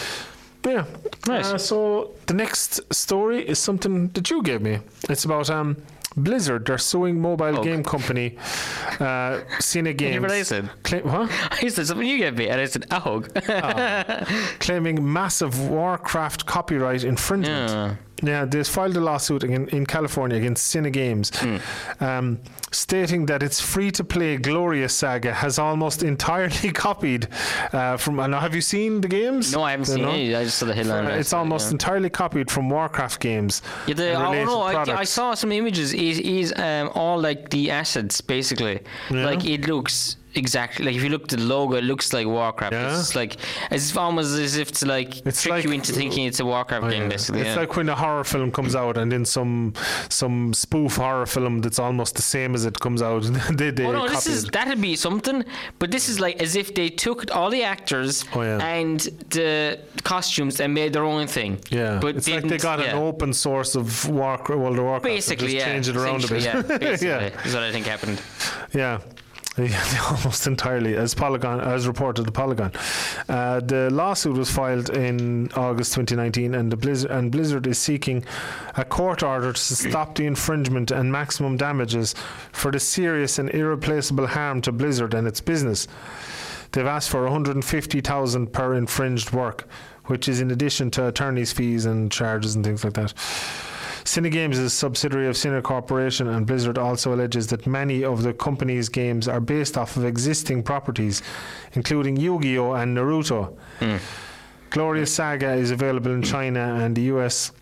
Yeah. 0.64 0.84
Nice. 1.26 1.52
Uh, 1.52 1.58
so 1.58 2.10
the 2.26 2.34
next 2.34 2.80
story 2.94 3.38
is 3.48 3.58
something 3.58 4.08
that 4.14 4.30
you 4.30 4.42
gave 4.44 4.60
me. 4.62 4.78
It's 5.10 5.24
about 5.24 5.50
um, 5.50 5.76
Blizzard. 6.16 6.66
They're 6.66 6.78
suing 6.78 7.20
mobile 7.20 7.58
Oh. 7.58 7.64
game 7.64 7.82
company 7.82 8.36
uh, 9.00 9.40
Cine 9.60 9.96
Games. 9.98 10.12
hear 10.12 10.20
what 10.22 10.30
I 10.30 10.44
said? 10.44 10.70
Claim, 10.84 11.02
what? 11.02 11.28
I 11.50 11.66
said 11.68 11.86
something 11.88 12.06
you 12.06 12.18
gave 12.18 12.36
me, 12.38 12.46
and 12.48 12.60
I 12.60 12.66
said, 12.66 12.86
a 12.92 13.00
hug. 13.00 13.22
Claiming 14.60 15.12
massive 15.12 15.68
Warcraft 15.68 16.46
copyright 16.46 17.02
infringement. 17.04 17.70
Yeah. 17.70 17.94
Yeah, 18.22 18.44
they 18.44 18.62
filed 18.62 18.96
a 18.96 19.00
lawsuit 19.00 19.44
in, 19.44 19.68
in 19.68 19.84
California 19.86 20.36
against 20.36 20.74
Cine 20.74 20.92
Games, 20.92 21.30
Hmm. 21.34 21.56
um, 22.00 22.38
stating 22.70 23.26
that 23.26 23.42
its 23.42 23.60
free-to-play 23.60 24.36
Glorious 24.36 24.94
Saga 24.94 25.32
has 25.34 25.58
almost 25.58 26.02
entirely 26.02 26.72
copied 26.86 27.28
uh, 27.72 27.96
from. 27.96 28.20
And 28.20 28.34
have 28.34 28.54
you 28.54 28.60
seen 28.60 29.00
the 29.00 29.08
games? 29.08 29.52
no, 29.52 29.62
I 29.62 29.72
haven't 29.72 29.86
seen 29.86 30.02
know? 30.02 30.10
any. 30.10 30.34
I 30.34 30.44
just 30.44 30.58
saw 30.58 30.66
the 30.66 30.74
headline. 30.74 31.06
Uh, 31.06 31.10
it's 31.10 31.32
almost 31.32 31.66
yeah. 31.66 31.72
entirely 31.72 32.10
copied 32.10 32.50
from 32.50 32.70
Warcraft 32.70 33.20
games. 33.20 33.62
Yeah, 33.86 33.94
the, 33.94 34.14
oh 34.14 34.44
no, 34.44 34.62
I, 34.62 35.00
I 35.00 35.04
saw 35.04 35.34
some 35.34 35.52
images. 35.52 35.92
Is 35.92 36.18
is 36.20 36.52
um, 36.56 36.90
all 36.94 37.20
like 37.20 37.50
the 37.50 37.70
assets 37.70 38.20
basically. 38.20 38.80
Yeah. 39.10 39.26
Like 39.26 39.44
it 39.44 39.66
looks 39.66 40.16
exactly 40.34 40.84
like 40.86 40.94
if 40.96 41.02
you 41.02 41.08
look 41.10 41.24
at 41.24 41.28
the 41.30 41.40
logo, 41.40 41.76
it 41.76 41.84
looks 41.84 42.12
like 42.12 42.26
Warcraft. 42.26 42.72
Yeah. 42.72 42.98
It's 42.98 43.14
like 43.14 43.36
it's 43.70 43.96
almost 43.96 44.36
as 44.38 44.56
if 44.56 44.72
to 44.72 44.86
like 44.86 45.24
It's 45.26 45.42
trick 45.42 45.52
like- 45.52 45.64
you 45.64 45.72
into 45.72 45.92
thinking 45.92 46.26
it's 46.26 46.40
a 46.40 46.44
Warcraft 46.44 46.84
oh, 46.86 46.90
game. 46.90 47.02
Yeah. 47.02 47.08
Basically, 47.08 47.40
It's 47.42 47.48
yeah. 47.50 47.56
like 47.56 47.76
when 47.76 47.88
a 47.88 47.94
horror 47.94 48.24
film 48.24 48.50
comes 48.50 48.74
out 48.74 48.96
and 48.98 49.10
then 49.12 49.24
some 49.24 49.74
some 50.08 50.52
spoof 50.54 50.96
horror 50.96 51.26
film 51.26 51.60
that's 51.60 51.78
almost 51.78 52.16
the 52.16 52.22
same 52.22 52.54
as 52.54 52.64
it 52.64 52.78
comes 52.80 53.02
out. 53.02 53.22
they 53.52 53.70
they 53.70 53.84
Oh 53.84 53.92
no, 53.92 54.08
this 54.08 54.26
is 54.26 54.44
it. 54.44 54.52
that'd 54.52 54.80
be 54.80 54.96
something, 54.96 55.44
but 55.78 55.90
this 55.90 56.08
is 56.08 56.20
like 56.20 56.40
as 56.42 56.56
if 56.56 56.74
they 56.74 56.88
took 56.88 57.34
all 57.34 57.50
the 57.50 57.62
actors 57.62 58.24
Oh, 58.34 58.42
yeah. 58.42 58.58
and 58.64 59.00
the 59.30 59.78
costumes 60.02 60.60
and 60.60 60.72
made 60.74 60.92
their 60.92 61.04
own 61.04 61.26
thing. 61.26 61.58
Yeah, 61.70 61.98
but 62.00 62.16
it's 62.16 62.28
like 62.28 62.44
they 62.44 62.58
got 62.58 62.80
an 62.80 62.96
open 62.96 63.32
source 63.32 63.74
of 63.74 64.08
Warcraft, 64.08 64.60
World 64.60 64.78
of 64.78 64.84
Warcraft. 64.84 65.04
Basically, 65.04 65.48
just 65.54 65.56
yeah. 65.56 65.64
change 65.72 65.88
it 65.88 65.96
around 65.96 66.24
a 66.24 66.28
bit. 66.28 66.42
Yeah, 66.44 66.62
basically, 66.78 67.08
yeah, 67.08 67.42
is 67.44 67.54
what 67.54 67.62
I 67.62 67.72
think 67.72 67.86
happened. 67.86 68.20
yeah. 68.72 69.00
Almost 70.11 70.46
entirely, 70.46 70.96
as 70.96 71.14
Polygon, 71.14 71.61
as 71.61 71.86
reported 71.86 72.24
to 72.24 72.32
Polygon. 72.32 72.72
Uh, 73.28 73.61
the 73.61 73.90
lawsuit 73.90 74.36
was 74.36 74.50
filed 74.50 74.88
in 74.90 75.53
August 75.53 75.92
2019, 75.92 76.55
and 76.55 76.72
the 76.72 76.76
Blizzard 76.76 77.11
and 77.11 77.30
Blizzard 77.30 77.66
is 77.66 77.78
seeking 77.78 78.24
a 78.76 78.84
court 78.84 79.22
order 79.22 79.53
to 79.53 79.61
stop 79.61 80.14
the 80.14 80.24
infringement 80.24 80.90
and 80.90 81.12
maximum 81.12 81.59
damages 81.59 82.14
for 82.53 82.70
the 82.70 82.80
serious 82.80 83.38
and 83.38 83.50
irreplaceable 83.50 84.26
harm 84.26 84.62
to 84.62 84.72
Blizzard 84.72 85.12
and 85.12 85.28
its 85.28 85.42
business. 85.42 85.86
They've 86.72 86.86
asked 86.86 87.11
for 87.11 87.22
150,000 87.24 88.53
per 88.55 88.74
infringed 88.74 89.32
work, 89.32 89.68
which 90.07 90.28
is 90.28 90.40
in 90.40 90.50
addition 90.50 90.90
to 90.92 91.09
attorneys' 91.09 91.53
fees 91.53 91.84
and 91.84 92.11
charges 92.11 92.55
and 92.55 92.64
things 92.64 92.84
like 92.84 92.94
that. 92.94 93.12
Cinegames 94.05 94.59
is 94.59 94.64
a 94.64 94.70
subsidiary 94.70 95.28
of 95.28 95.36
Cine 95.36 95.62
Corporation, 95.62 96.28
and 96.28 96.46
Blizzard 96.46 96.76
also 96.78 97.14
alleges 97.14 97.46
that 97.48 97.66
many 97.66 98.05
of 98.05 98.22
the 98.22 98.32
company's 98.32 98.88
games 98.88 99.28
are 99.28 99.40
based 99.40 99.78
off 99.78 99.96
of 99.96 100.05
existing 100.05 100.62
properties, 100.62 101.22
including 101.74 102.16
Yu 102.16 102.40
Gi 102.40 102.59
Oh! 102.59 102.72
and 102.74 102.96
Naruto. 102.96 103.57
Hmm. 103.78 103.96
Glorious 104.70 105.14
Saga 105.14 105.53
is 105.53 105.70
available 105.70 106.12
in 106.12 106.22
China 106.22 106.76
and 106.80 106.96
the 106.96 107.03
US. 107.03 107.53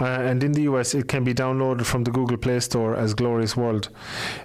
Uh, 0.00 0.04
and 0.04 0.42
in 0.42 0.52
the 0.52 0.62
US, 0.62 0.94
it 0.94 1.08
can 1.08 1.24
be 1.24 1.34
downloaded 1.34 1.84
from 1.84 2.04
the 2.04 2.10
Google 2.10 2.36
Play 2.36 2.60
Store 2.60 2.94
as 2.96 3.14
Glorious 3.14 3.56
World. 3.56 3.88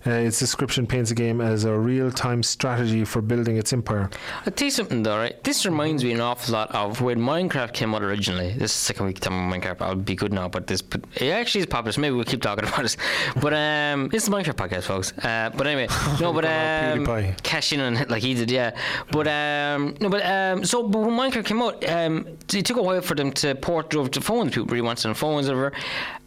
Uh, 0.05 0.11
its 0.11 0.39
description 0.39 0.85
paints 0.85 1.09
the 1.09 1.15
game 1.15 1.41
as 1.41 1.65
a 1.65 1.73
real 1.77 2.11
time 2.11 2.43
strategy 2.43 3.05
for 3.05 3.21
building 3.21 3.57
its 3.57 3.71
empire. 3.73 4.09
I'll 4.45 4.51
tell 4.51 4.65
you 4.65 4.71
something 4.71 5.03
though, 5.03 5.17
right? 5.17 5.41
This 5.43 5.65
reminds 5.65 6.03
me 6.03 6.11
an 6.13 6.21
awful 6.21 6.53
lot 6.53 6.73
of 6.73 7.01
when 7.01 7.19
Minecraft 7.19 7.73
came 7.73 7.93
out 7.95 8.03
originally. 8.03 8.49
This 8.53 8.71
is 8.71 8.79
the 8.79 8.85
second 8.85 9.05
week 9.07 9.19
time 9.19 9.51
Minecraft. 9.51 9.81
I'll 9.81 9.95
be 9.95 10.15
good 10.15 10.33
now, 10.33 10.47
but 10.47 10.67
this 10.67 10.81
but 10.81 11.03
it 11.15 11.29
actually 11.29 11.61
is 11.61 11.67
popular. 11.67 11.91
So 11.91 12.01
maybe 12.01 12.15
we'll 12.15 12.25
keep 12.25 12.41
talking 12.41 12.65
about 12.67 12.81
this. 12.81 12.97
But 13.41 13.53
um, 13.53 14.09
it's 14.13 14.25
the 14.25 14.31
Minecraft 14.31 14.55
podcast, 14.55 14.83
folks. 14.83 15.13
Uh, 15.17 15.51
but 15.55 15.67
anyway, 15.67 15.87
no, 16.19 16.33
but 16.33 16.45
um, 16.45 17.05
PewDiePie. 17.05 17.43
cash 17.43 17.73
in 17.73 17.79
on 17.79 17.95
it 17.97 18.09
like 18.09 18.23
he 18.23 18.33
did, 18.33 18.51
yeah. 18.51 18.75
But 19.11 19.27
um, 19.27 19.95
no, 19.99 20.09
but 20.09 20.25
um, 20.25 20.65
so 20.65 20.83
but 20.87 20.99
when 20.99 21.11
Minecraft 21.11 21.45
came 21.45 21.61
out, 21.61 21.87
um, 21.89 22.27
it 22.53 22.65
took 22.65 22.77
a 22.77 22.81
while 22.83 23.01
for 23.01 23.15
them 23.15 23.31
to 23.33 23.55
port 23.55 23.93
it 23.93 23.97
over 23.97 24.09
to 24.09 24.21
phones. 24.21 24.51
People 24.51 24.65
really 24.67 24.81
wanted 24.81 25.07
on 25.07 25.13
phones, 25.13 25.44
over, 25.49 25.71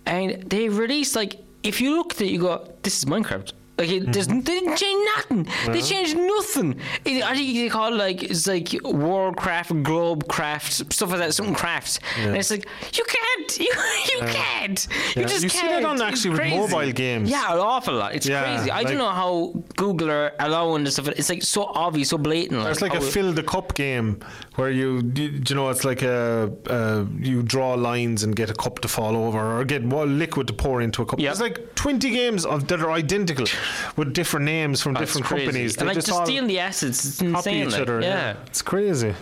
and 0.07 0.43
they 0.43 0.69
released 0.69 1.17
like 1.17 1.37
if 1.63 1.81
you 1.81 1.97
look 1.97 2.15
at 2.15 2.21
it, 2.23 2.31
you 2.31 2.41
go, 2.41 2.67
this 2.83 2.99
is 2.99 3.05
Minecraft. 3.05 3.53
Like 3.79 3.91
it, 3.91 4.13
there's, 4.13 4.27
Mm-hmm. 4.29 4.41
they 4.41 4.61
didn't 4.61 4.77
change 4.77 5.09
nothing. 5.17 5.49
They 5.73 5.81
changed 5.81 6.17
nothing. 6.17 6.81
It, 7.05 7.23
I 7.25 7.35
think 7.35 7.55
they 7.55 7.69
call 7.69 7.93
it 7.95 7.97
like 7.97 8.23
it's 8.25 8.47
like 8.47 8.69
Warcraft, 8.83 9.71
Globecraft, 10.19 10.93
stuff 10.93 11.11
like 11.11 11.19
that, 11.21 11.35
something 11.35 11.55
crafts. 11.55 12.01
And 12.19 12.37
it's 12.37 12.51
like 12.51 12.67
you 12.93 13.05
can't, 13.05 13.59
you 13.67 13.73
you 14.13 14.21
can't, 14.27 14.87
you 15.17 15.23
Yeah. 15.23 15.29
just 15.29 15.45
You 15.45 15.51
can't. 15.51 15.65
You 15.65 15.77
see 15.77 15.83
that 15.83 15.85
on 15.85 16.03
actually 16.03 16.31
with 16.31 16.51
mobile 16.73 16.93
games. 16.93 17.31
Yeah, 17.31 17.53
an 17.53 17.59
awful 17.61 17.95
lot. 17.95 18.15
It's 18.15 18.27
Yeah, 18.27 18.43
crazy. 18.43 18.71
I 18.71 18.79
like- 18.79 18.89
don't 18.89 18.99
know 18.99 19.11
how 19.11 19.55
Google 19.77 20.11
are 20.11 20.33
allowing 20.41 20.85
this 20.85 20.95
stuff. 20.95 21.09
It's 21.09 21.29
like 21.29 21.43
so 21.43 21.65
obvious, 21.67 22.09
so 22.11 22.19
blatant. 22.19 22.67
It's 22.67 22.83
like 22.83 22.95
a 22.95 23.01
fill 23.01 23.33
the 23.33 23.43
cup 23.43 23.75
game 23.75 24.21
where 24.57 24.71
you, 24.71 25.01
you, 25.15 25.41
you 25.49 25.55
know, 25.55 25.69
it's 25.71 25.85
like 25.85 26.03
a, 26.03 26.53
uh, 26.69 27.05
you 27.21 27.43
draw 27.43 27.75
lines 27.75 28.23
and 28.25 28.35
get 28.35 28.51
a 28.51 28.55
cup 28.55 28.81
to 28.81 28.89
fall 28.89 29.17
over 29.17 29.59
or 29.59 29.65
get 29.65 29.85
wa- 29.85 30.03
liquid 30.03 30.47
to 30.49 30.53
pour 30.53 30.81
into 30.81 31.03
a 31.03 31.07
cup. 31.07 31.21
Yep. 31.21 31.29
There's 31.29 31.41
like 31.41 31.75
20 31.77 32.11
games 32.11 32.45
of 32.45 32.67
that 32.69 32.81
are 32.81 32.91
identical 32.91 33.47
with 33.97 34.13
different 34.15 34.45
names 34.47 34.81
from 34.83 34.97
Oh, 34.97 35.01
different 35.01 35.27
companies. 35.27 35.77
And 35.77 35.87
like 35.87 35.95
just 35.97 36.07
just 36.09 36.47
the 36.47 36.59
assets, 36.61 37.05
it's 37.05 37.19
copy 37.19 37.29
insane. 37.35 37.67
each 37.67 37.73
like, 37.73 37.83
other. 37.83 38.01
yeah. 38.01 38.37
It's 38.47 38.63
crazy. 38.63 39.15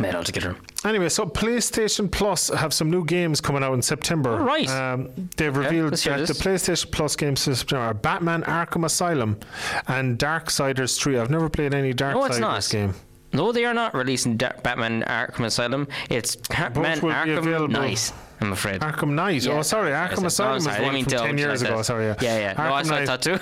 made 0.00 0.14
all 0.14 0.24
together. 0.24 0.56
Anyway, 0.84 1.08
so 1.08 1.26
PlayStation 1.26 2.10
Plus 2.10 2.48
have 2.48 2.72
some 2.72 2.90
new 2.90 3.04
games 3.04 3.40
coming 3.40 3.62
out 3.62 3.74
in 3.74 3.82
September. 3.82 4.30
Oh, 4.40 4.44
right. 4.44 4.68
Um, 4.68 5.10
they've 5.36 5.54
revealed 5.54 5.92
that 5.94 6.26
the. 6.26 6.34
PlayStation 6.34 6.90
Plus 6.90 7.16
games 7.16 7.72
are 7.72 7.94
Batman 7.94 8.42
Arkham 8.42 8.84
Asylum 8.84 9.38
and 9.88 10.18
Darksiders 10.18 10.98
3. 10.98 11.18
I've 11.18 11.30
never 11.30 11.48
played 11.48 11.74
any 11.74 11.92
Darksiders 11.94 12.14
No, 12.14 12.24
it's 12.24 12.38
not. 12.40 12.68
game. 12.70 12.94
No, 13.32 13.50
they 13.50 13.64
are 13.64 13.74
not 13.74 13.94
releasing 13.94 14.36
Da- 14.36 14.52
Batman 14.62 15.02
Arkham 15.02 15.44
Asylum. 15.44 15.88
It's 16.08 16.36
Batman 16.36 17.00
Arkham. 17.00 17.70
Nice. 17.70 18.12
I'm 18.44 18.52
afraid. 18.52 18.80
Arkham 18.80 19.10
Knight. 19.14 19.44
Yeah, 19.44 19.52
Oh, 19.58 19.62
sorry, 19.62 19.90
Arkham 19.92 20.24
Asylum 20.26 20.66
I 20.68 20.80
one 20.82 20.94
mean 20.94 21.04
from 21.04 21.12
10 21.12 21.38
years 21.38 21.62
like 21.62 21.68
ago. 21.70 21.78
that. 21.78 21.84
Sorry, 21.84 22.06
yeah. 22.06 22.14
Yeah, 22.20 22.38
yeah. 22.38 22.54
Arkham 22.54 22.70
what 22.70 22.86
I 22.86 22.88
Knight. 22.90 23.06
thought 23.06 23.22
too. 23.22 23.38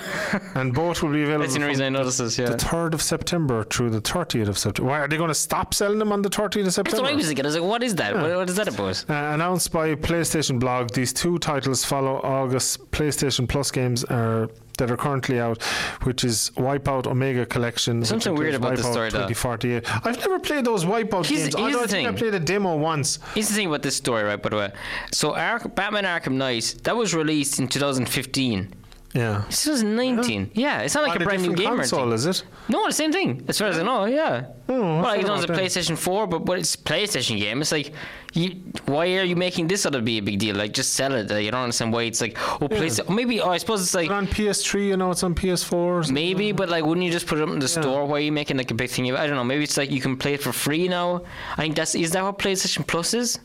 and 0.59 0.73
both 0.73 1.03
will 1.03 1.11
be 1.11 1.23
available 1.23 1.43
That's 1.43 1.55
the 1.57 1.65
reason 1.65 1.85
I 1.85 1.89
noticed 1.89 2.17
this. 2.19 2.37
Yeah. 2.39 2.49
the 2.49 2.55
3rd 2.57 2.93
of 2.93 3.01
September 3.01 3.63
through 3.65 3.89
the 3.91 4.01
30th 4.01 4.47
of 4.47 4.57
September. 4.57 4.89
Why, 4.89 4.99
are 4.99 5.07
they 5.07 5.17
going 5.17 5.27
to 5.29 5.33
stop 5.35 5.73
selling 5.73 5.99
them 5.99 6.11
on 6.11 6.21
the 6.21 6.29
30th 6.29 6.67
of 6.67 6.73
September? 6.73 6.89
That's 6.91 7.01
what 7.01 7.11
I 7.11 7.15
was 7.15 7.27
thinking. 7.27 7.45
I 7.45 7.47
was 7.47 7.55
like, 7.55 7.63
what 7.69 7.83
is 7.83 7.95
that? 7.95 8.15
What, 8.15 8.35
what 8.35 8.49
is 8.49 8.55
that 8.55 8.67
about? 8.67 9.05
Uh, 9.09 9.13
announced 9.33 9.71
by 9.71 9.95
PlayStation 9.95 10.59
Blog, 10.59 10.91
these 10.91 11.11
two 11.13 11.37
titles 11.39 11.83
follow 11.83 12.21
August 12.23 12.91
PlayStation 12.91 13.47
Plus 13.47 13.71
games 13.71 14.03
are, 14.05 14.49
that 14.77 14.89
are 14.89 14.97
currently 14.97 15.39
out, 15.39 15.61
which 16.03 16.23
is 16.23 16.51
Wipeout 16.55 17.05
Omega 17.07 17.45
Collection. 17.45 18.03
Something 18.05 18.35
weird 18.35 18.55
about 18.55 18.75
this 18.75 18.85
Wipeout 18.85 18.91
story, 18.91 19.09
though. 19.09 19.27
2048. 19.27 20.05
I've 20.07 20.17
never 20.19 20.39
played 20.39 20.65
those 20.65 20.83
Wipeout 20.85 21.25
Here's- 21.27 21.43
games. 21.43 21.55
here's 21.55 21.55
Although 21.55 21.77
the 21.77 21.83
I 21.83 21.87
think 21.87 22.09
I 22.09 22.11
played 22.13 22.33
a 22.33 22.39
demo 22.39 22.75
once. 22.75 23.19
Here's 23.35 23.49
the 23.49 23.53
thing 23.55 23.67
about 23.67 23.83
this 23.83 23.95
story, 23.95 24.23
right? 24.23 24.41
By 24.41 24.49
the 24.49 24.57
way, 24.57 24.71
so 25.11 25.35
Ark- 25.35 25.75
Batman 25.75 26.05
Arkham 26.05 26.33
Knight 26.33 26.75
that 26.83 26.95
was 26.97 27.13
released 27.13 27.59
in 27.59 27.67
2015. 27.67 28.73
Yeah. 29.13 29.45
It's 29.47 29.63
2019. 29.63 30.51
Yeah, 30.55 30.81
it's 30.81 30.95
not 30.95 31.03
like 31.03 31.15
On 31.15 31.21
a 31.21 31.25
brand 31.25 31.43
new 31.43 31.53
game 31.53 31.73
or 31.73 31.75
console, 31.77 31.99
anything. 32.11 32.15
is 32.15 32.41
it? 32.41 32.43
No, 32.67 32.87
the 32.87 32.93
same 32.93 33.11
thing. 33.11 33.45
As 33.47 33.59
far 33.59 33.67
as 33.67 33.77
I 33.77 33.83
know, 33.83 34.05
yeah. 34.05 34.47
Oh, 34.67 34.79
well, 34.81 35.01
like, 35.03 35.21
you 35.21 35.27
know, 35.27 35.35
it's 35.35 35.43
a. 35.43 35.47
PlayStation 35.47 35.95
4, 35.95 36.25
but 36.25 36.39
but 36.39 36.57
it's 36.57 36.73
a 36.73 36.77
PlayStation 36.79 37.37
game. 37.37 37.61
It's 37.61 37.71
like, 37.71 37.93
you, 38.33 38.55
why 38.85 39.05
are 39.17 39.23
you 39.23 39.35
making 39.35 39.67
this 39.67 39.85
out 39.85 39.93
of 39.93 40.03
be 40.03 40.17
a 40.17 40.21
big 40.21 40.39
deal? 40.39 40.55
Like, 40.55 40.73
just 40.73 40.93
sell 40.93 41.13
it. 41.13 41.31
Uh, 41.31 41.35
you 41.35 41.51
don't 41.51 41.61
understand 41.61 41.93
why 41.93 42.03
it's 42.03 42.21
like, 42.21 42.35
oh, 42.59 42.67
PlayStation. 42.67 43.13
Maybe, 43.13 43.39
oh, 43.39 43.49
I 43.49 43.57
suppose 43.57 43.83
it's 43.83 43.93
like. 43.93 44.07
It 44.07 44.13
on 44.13 44.25
PS3, 44.25 44.87
you 44.87 44.97
know, 44.97 45.11
it's 45.11 45.21
on 45.21 45.35
PS4. 45.35 45.73
or? 45.73 46.03
Maybe, 46.11 46.51
but 46.51 46.69
like, 46.69 46.83
wouldn't 46.83 47.05
you 47.05 47.11
just 47.11 47.27
put 47.27 47.37
it 47.37 47.43
up 47.43 47.49
in 47.49 47.59
the 47.59 47.67
store? 47.67 48.05
Why 48.05 48.17
are 48.17 48.19
you 48.19 48.31
making 48.31 48.57
like 48.57 48.71
a 48.71 48.73
big 48.73 48.89
thing? 48.89 49.13
I 49.15 49.27
don't 49.27 49.35
know. 49.35 49.43
Maybe 49.43 49.63
it's 49.63 49.77
like 49.77 49.91
you 49.91 50.01
can 50.01 50.17
play 50.17 50.33
it 50.33 50.41
for 50.41 50.51
free 50.51 50.87
now. 50.87 51.21
I 51.53 51.61
think 51.61 51.75
that's 51.75 51.93
is 51.93 52.11
that 52.11 52.23
what 52.23 52.39
PlayStation 52.39 52.87
Plus 52.87 53.13
is? 53.13 53.39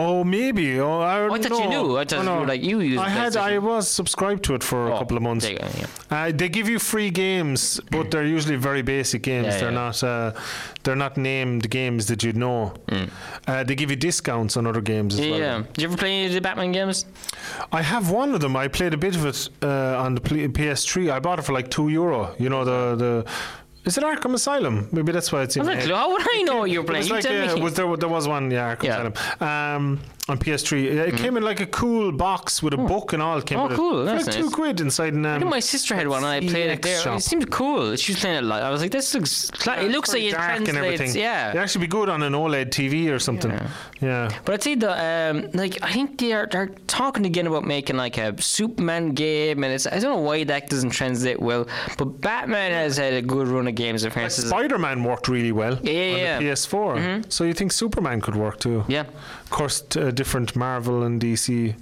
Oh, 0.00 0.22
maybe. 0.22 0.78
Oh, 0.80 1.00
I, 1.00 1.26
I 1.26 1.38
thought 1.40 1.64
you 1.64 1.70
no. 1.70 1.86
knew. 1.88 1.98
I 1.98 2.04
thought 2.04 2.20
Oh, 2.20 2.34
you 2.34 2.40
no. 2.40 2.42
like, 2.44 2.62
you 2.62 2.78
use 2.80 2.98
I 3.00 3.08
had. 3.08 3.36
I 3.36 3.58
was 3.58 3.88
subscribed 3.88 4.44
to 4.44 4.54
it 4.54 4.62
for 4.62 4.86
a 4.88 4.94
Oh, 4.94 4.98
couple 4.98 5.16
of 5.16 5.22
months. 5.24 5.48
you 5.48 5.58
go, 5.58 5.66
yeah. 5.76 5.86
Uh, 6.10 6.32
they 6.32 6.48
give 6.48 6.68
you 6.68 6.78
free 6.78 7.10
games, 7.10 7.80
but 7.90 8.10
they're 8.12 8.24
usually 8.24 8.56
very 8.56 8.82
basic 8.82 9.22
games. 9.22 9.46
Yeah, 9.48 9.58
they're 9.60 9.70
yeah. 9.72 9.84
not. 9.86 10.02
Uh, 10.04 10.32
they're 10.84 10.94
not 10.96 11.16
named 11.16 11.68
games 11.68 12.06
that 12.06 12.22
you'd 12.22 12.36
know. 12.36 12.72
Uh, 13.48 13.64
they 13.64 13.74
give 13.74 13.90
you 13.90 13.96
discounts 13.96 14.56
on 14.56 14.66
other 14.66 14.80
games 14.80 15.14
as 15.14 15.20
Mm. 15.20 15.24
Yeah, 15.24 15.30
well. 15.30 15.40
yeah. 15.40 15.62
Did 15.72 15.82
you 15.82 15.88
ever 15.88 15.96
play 15.96 16.12
any 16.12 16.26
of 16.26 16.32
the 16.32 16.40
Batman 16.40 16.70
games? 16.72 17.04
I 17.72 17.82
have 17.82 18.10
one 18.10 18.34
of 18.34 18.40
them. 18.40 18.54
I 18.56 18.68
played 18.68 18.94
a 18.94 18.96
bit 18.96 19.16
of 19.16 19.26
it 19.26 19.48
uh, 19.62 20.02
on 20.04 20.14
the 20.14 20.20
PS3. 20.20 21.10
I 21.10 21.18
bought 21.18 21.38
it 21.40 21.42
for 21.42 21.52
like 21.52 21.70
two 21.70 21.88
euro. 21.88 22.34
You 22.38 22.48
know 22.50 22.64
the 22.64 22.94
the. 22.96 23.24
Is 23.88 23.96
it 23.96 24.04
Arkham 24.04 24.34
Asylum? 24.34 24.86
Maybe 24.92 25.12
that's 25.12 25.30
why 25.32 25.40
it's 25.44 25.56
in. 25.56 25.62
I 25.62 25.74
was 25.76 25.86
like, 25.86 25.94
how 25.96 26.10
would 26.12 26.26
I 26.36 26.42
know 26.42 26.58
what 26.58 26.70
you're 26.70 26.84
playing? 26.84 27.00
was 27.00 27.08
You 27.08 27.14
like, 27.14 27.24
tell 27.24 27.50
uh, 27.50 27.54
me. 27.56 27.62
was 27.62 27.74
there, 27.78 27.96
there 27.96 28.08
was 28.16 28.28
one, 28.28 28.50
yeah, 28.50 28.74
Arkham 28.76 28.84
Yeah. 28.84 29.08
Asylum. 29.08 29.14
Um, 29.50 30.00
on 30.28 30.38
PS3. 30.38 31.08
It 31.08 31.16
came 31.16 31.36
in 31.36 31.42
like 31.42 31.60
a 31.60 31.66
cool 31.66 32.12
box 32.12 32.62
with 32.62 32.74
a 32.74 32.76
book 32.76 33.12
and 33.14 33.22
all. 33.22 33.38
It 33.38 33.46
came 33.46 33.58
Oh, 33.58 33.68
cool, 33.68 34.04
that's 34.04 34.26
like 34.26 34.36
two 34.36 34.50
quid 34.50 34.80
inside. 34.80 35.14
And, 35.14 35.26
I 35.26 35.34
um, 35.36 35.40
think 35.40 35.50
my 35.50 35.60
sister 35.60 35.94
had 35.94 36.06
one 36.06 36.18
and 36.22 36.26
I 36.26 36.40
played 36.40 36.70
it 36.70 36.82
there. 36.82 37.00
shop. 37.00 37.18
It 37.18 37.22
seemed 37.22 37.50
cool. 37.50 37.96
She 37.96 38.12
was 38.12 38.20
playing 38.20 38.36
it 38.38 38.44
like 38.44 38.62
I 38.62 38.70
was 38.70 38.82
like, 38.82 38.90
this 38.90 39.14
looks. 39.14 39.50
Cla- 39.50 39.78
it 39.80 39.90
looks 39.90 40.12
like 40.12 40.22
it 40.22 40.32
dark 40.32 40.56
and 40.58 40.66
translates. 40.66 41.00
everything. 41.00 41.20
Yeah. 41.20 41.50
It'd 41.50 41.62
actually 41.62 41.86
be 41.86 41.88
good 41.88 42.08
on 42.08 42.22
an 42.22 42.34
OLED 42.34 42.66
TV 42.70 43.10
or 43.10 43.18
something. 43.18 43.50
Yeah. 44.00 44.28
But 44.44 44.54
I'd 44.54 44.62
say 44.62 44.74
the 44.74 44.92
um, 44.92 45.50
like 45.54 45.82
I 45.82 45.92
think 45.92 46.18
they're 46.18 46.46
they're 46.46 46.68
talking 46.86 47.24
again 47.26 47.46
about 47.46 47.64
making 47.64 47.96
like 47.96 48.18
a 48.18 48.40
Superman 48.40 49.10
game, 49.14 49.64
and 49.64 49.72
it's 49.72 49.86
I 49.86 49.98
don't 49.98 50.16
know 50.16 50.20
why 50.20 50.44
that 50.44 50.68
doesn't 50.68 50.90
translate 50.90 51.40
well. 51.40 51.66
But 51.96 52.20
Batman 52.20 52.72
has 52.72 52.96
had 52.98 53.14
a 53.14 53.22
good 53.22 53.48
run 53.48 53.66
of 53.66 53.74
games. 53.74 54.04
Apparently, 54.04 54.44
Spider 54.44 54.78
Man 54.78 55.02
worked 55.04 55.28
really 55.28 55.52
well 55.52 55.78
Yeah, 55.82 55.92
yeah, 55.92 56.12
on 56.12 56.18
yeah. 56.18 56.38
Mm-hmm. 56.38 56.46
the 56.46 56.52
PS4. 56.52 57.32
So 57.32 57.44
you 57.44 57.54
think 57.54 57.72
Superman 57.72 58.20
could 58.20 58.36
work 58.36 58.58
too? 58.60 58.84
yeah. 58.88 59.04
Of 59.48 59.52
course, 59.56 59.82
uh, 59.96 60.10
different 60.10 60.54
Marvel 60.54 61.04
and 61.04 61.18
DC. 61.18 61.74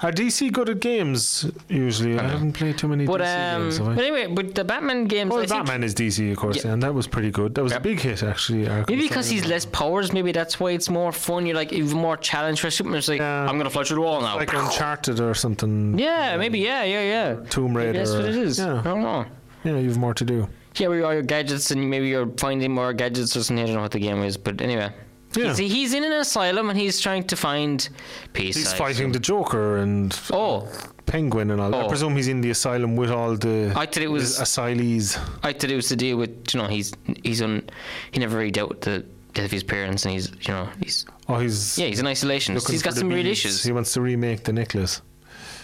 Are 0.00 0.12
DC 0.12 0.52
good 0.52 0.68
at 0.68 0.78
games 0.78 1.44
usually? 1.68 2.16
I, 2.16 2.22
haven't 2.28 2.52
played 2.52 2.78
too 2.78 2.86
many 2.86 3.04
But 3.04 3.20
DC 3.20 3.54
um, 3.56 3.62
games. 3.62 3.78
Have 3.78 3.88
I? 3.88 3.94
but 3.96 4.04
anyway, 4.04 4.26
but 4.28 4.54
the 4.54 4.62
Batman 4.62 5.06
games, 5.06 5.30
Well, 5.32 5.40
I 5.40 5.46
think 5.46 5.66
Batman 5.66 5.82
is 5.82 5.92
DC, 5.92 6.30
of 6.30 6.36
course, 6.38 6.64
Yeah. 6.64 6.72
and 6.72 6.82
that 6.84 6.94
was 6.94 7.08
pretty 7.08 7.32
good. 7.32 7.56
That 7.56 7.64
was 7.64 7.72
a 7.72 7.80
big 7.80 7.98
hit, 7.98 8.22
actually. 8.22 8.66
Arkham 8.66 8.88
maybe 8.90 9.08
because 9.08 9.28
he's 9.28 9.44
less 9.44 9.66
powers, 9.66 10.12
maybe 10.12 10.30
that's 10.30 10.60
why 10.60 10.70
it's 10.70 10.88
more 10.88 11.10
fun. 11.10 11.46
You're 11.46 11.56
like 11.56 11.72
even 11.72 11.98
more 11.98 12.16
challenge 12.16 12.60
for 12.60 12.70
Superman. 12.70 12.98
It's 12.98 13.08
like 13.08 13.18
Yeah. 13.18 13.44
I'm 13.48 13.58
gonna 13.58 13.70
fly 13.70 13.82
through 13.82 13.96
the 13.96 14.02
wall 14.02 14.20
now. 14.20 14.36
like 14.36 14.52
Uncharted 14.54 15.18
or 15.18 15.34
something. 15.34 15.98
yeah, 15.98 16.36
maybe 16.36 16.60
yeah, 16.60 16.84
yeah, 16.84 17.02
yeah. 17.02 17.44
Tomb 17.50 17.72
Maybe 17.72 17.86
Raider. 17.86 17.98
that's 17.98 18.12
what 18.12 18.24
it 18.26 18.36
is. 18.36 18.60
Yeah, 18.60 18.78
I 18.78 18.82
don't 18.84 19.02
know. 19.02 19.24
yeah, 19.64 19.78
you've 19.78 19.98
more 19.98 20.14
to 20.14 20.24
do. 20.24 20.48
Yeah, 20.76 20.86
where 20.86 21.04
all 21.04 21.12
your 21.12 21.22
gadgets 21.24 21.72
and 21.72 21.90
maybe 21.90 22.06
you're 22.08 22.30
finding 22.38 22.72
more 22.72 22.92
gadgets 22.92 23.36
or 23.36 23.42
something. 23.42 23.64
I 23.64 23.66
don't 23.66 23.74
know 23.74 23.82
what 23.82 23.90
the 23.90 23.98
game 23.98 24.22
is, 24.22 24.36
but 24.36 24.60
anyway. 24.60 24.90
Yeah. 25.36 25.54
He's, 25.54 25.58
he's 25.72 25.94
in 25.94 26.04
an 26.04 26.12
asylum 26.12 26.70
and 26.70 26.78
he's 26.78 27.00
trying 27.00 27.24
to 27.28 27.36
find 27.36 27.88
peace. 28.32 28.56
He's 28.56 28.72
I 28.72 28.76
fighting 28.76 28.92
assume. 29.10 29.12
the 29.12 29.20
Joker 29.20 29.76
and 29.78 30.18
Oh, 30.32 30.68
Penguin 31.06 31.50
and 31.52 31.60
all. 31.60 31.74
I 31.74 31.82
Oh. 31.84 31.88
presume 31.88 32.16
he's 32.16 32.28
in 32.28 32.40
the 32.40 32.50
asylum 32.50 32.96
with 32.96 33.10
all 33.10 33.36
the 33.36 33.72
I 33.76 33.86
thought 33.86 33.98
it 33.98 34.10
was. 34.10 34.38
asylees. 34.40 35.16
I 35.42 35.52
thought 35.52 35.70
it 35.70 35.76
was 35.76 35.88
to 35.88 35.96
deal 35.96 36.16
with 36.16 36.52
you 36.52 36.60
know 36.60 36.66
he's 36.66 36.92
he's 37.22 37.42
on 37.42 37.62
he 38.12 38.18
never 38.20 38.36
really 38.38 38.50
dealt 38.50 38.70
with 38.70 38.80
the 38.80 39.04
death 39.34 39.44
of 39.44 39.50
his 39.52 39.62
parents 39.62 40.04
and 40.04 40.14
he's 40.14 40.30
you 40.46 40.52
know 40.54 40.68
he's 40.82 41.06
Oh, 41.28 41.38
he's 41.38 41.78
yeah 41.78 41.86
he's 41.86 42.00
in 42.00 42.06
isolation. 42.08 42.54
He's 42.54 42.82
got 42.82 42.94
some 42.94 43.08
real 43.08 43.26
issues. 43.26 43.62
He 43.62 43.72
wants 43.72 43.92
to 43.94 44.00
remake 44.00 44.42
the 44.44 44.52
necklace, 44.52 45.00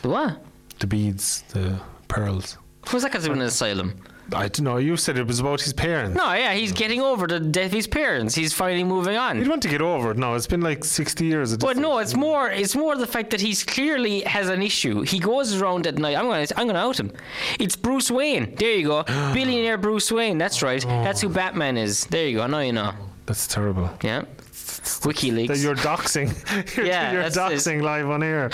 The 0.02 0.08
What? 0.08 0.44
the 0.78 0.86
beads, 0.86 1.42
the 1.54 1.80
pearls. 2.06 2.56
What's 2.90 3.02
that 3.02 3.12
got 3.12 3.20
to 3.20 3.24
do 3.24 3.30
with 3.32 3.40
an 3.40 3.46
asylum? 3.46 4.00
I 4.32 4.48
don't 4.48 4.62
know. 4.62 4.76
You 4.78 4.96
said 4.96 5.16
it 5.18 5.26
was 5.26 5.38
about 5.40 5.60
his 5.60 5.72
parents. 5.72 6.16
No, 6.16 6.32
yeah, 6.32 6.52
he's 6.52 6.72
getting 6.72 7.00
over 7.00 7.26
the 7.26 7.38
death 7.38 7.66
of 7.66 7.72
his 7.72 7.86
parents. 7.86 8.34
He's 8.34 8.52
finally 8.52 8.82
moving 8.84 9.16
on. 9.16 9.38
He'd 9.38 9.48
want 9.48 9.62
to 9.62 9.68
get 9.68 9.80
over 9.80 10.10
it. 10.10 10.16
No, 10.16 10.34
it's 10.34 10.46
been 10.48 10.62
like 10.62 10.84
sixty 10.84 11.26
years. 11.26 11.50
this 11.50 11.58
But 11.58 11.76
no, 11.76 11.98
it's 11.98 12.16
more. 12.16 12.50
It's 12.50 12.74
more 12.74 12.96
the 12.96 13.06
fact 13.06 13.30
that 13.30 13.40
he's 13.40 13.62
clearly 13.62 14.20
has 14.22 14.48
an 14.48 14.62
issue. 14.62 15.02
He 15.02 15.18
goes 15.20 15.60
around 15.60 15.86
at 15.86 15.96
night. 15.98 16.16
I'm 16.16 16.24
gonna. 16.26 16.46
I'm 16.56 16.66
gonna 16.66 16.78
out 16.78 16.98
him. 16.98 17.12
It's 17.60 17.76
Bruce 17.76 18.10
Wayne. 18.10 18.54
There 18.56 18.72
you 18.72 18.86
go, 18.88 19.02
billionaire 19.34 19.78
Bruce 19.78 20.10
Wayne. 20.10 20.38
That's 20.38 20.62
right. 20.62 20.82
That's 20.82 21.20
who 21.20 21.28
Batman 21.28 21.76
is. 21.76 22.04
There 22.06 22.26
you 22.26 22.38
go. 22.38 22.46
Now 22.46 22.60
you 22.60 22.72
know. 22.72 22.92
That's 23.26 23.46
terrible. 23.46 23.90
Yeah. 24.02 24.24
WikiLeaks. 24.66 25.62
You're 25.62 25.74
doxing. 25.76 26.28
you're, 26.76 26.86
Yeah, 26.86 27.12
you're 27.12 27.22
doxing 27.24 27.82
live 27.82 28.08
on 28.10 28.22
air. 28.22 28.50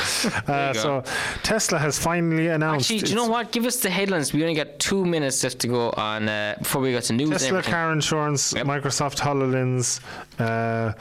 Uh, 0.47 0.73
so 0.73 1.03
Tesla 1.43 1.79
has 1.79 1.99
finally 1.99 2.49
announced. 2.49 2.91
Actually, 2.91 3.07
do 3.07 3.11
you 3.11 3.17
know 3.17 3.27
what? 3.29 3.53
Give 3.53 3.65
us 3.67 3.77
the 3.81 3.91
headlines. 3.91 4.33
We 4.33 4.43
only 4.43 4.55
got 4.55 4.79
two 4.79 5.05
minutes 5.05 5.43
left 5.43 5.59
to 5.61 5.69
go 5.69 5.91
on 5.91 6.29
uh, 6.29 6.57
before 6.59 6.83
we 6.83 6.93
got 6.93 7.05
to 7.05 7.13
news. 7.13 7.31
Tesla 7.31 7.63
car 7.63 7.93
insurance, 7.93 8.53
Yep. 8.53 8.67
Microsoft 8.67 9.19
Hololens, 9.21 10.01
uh, 10.39 10.93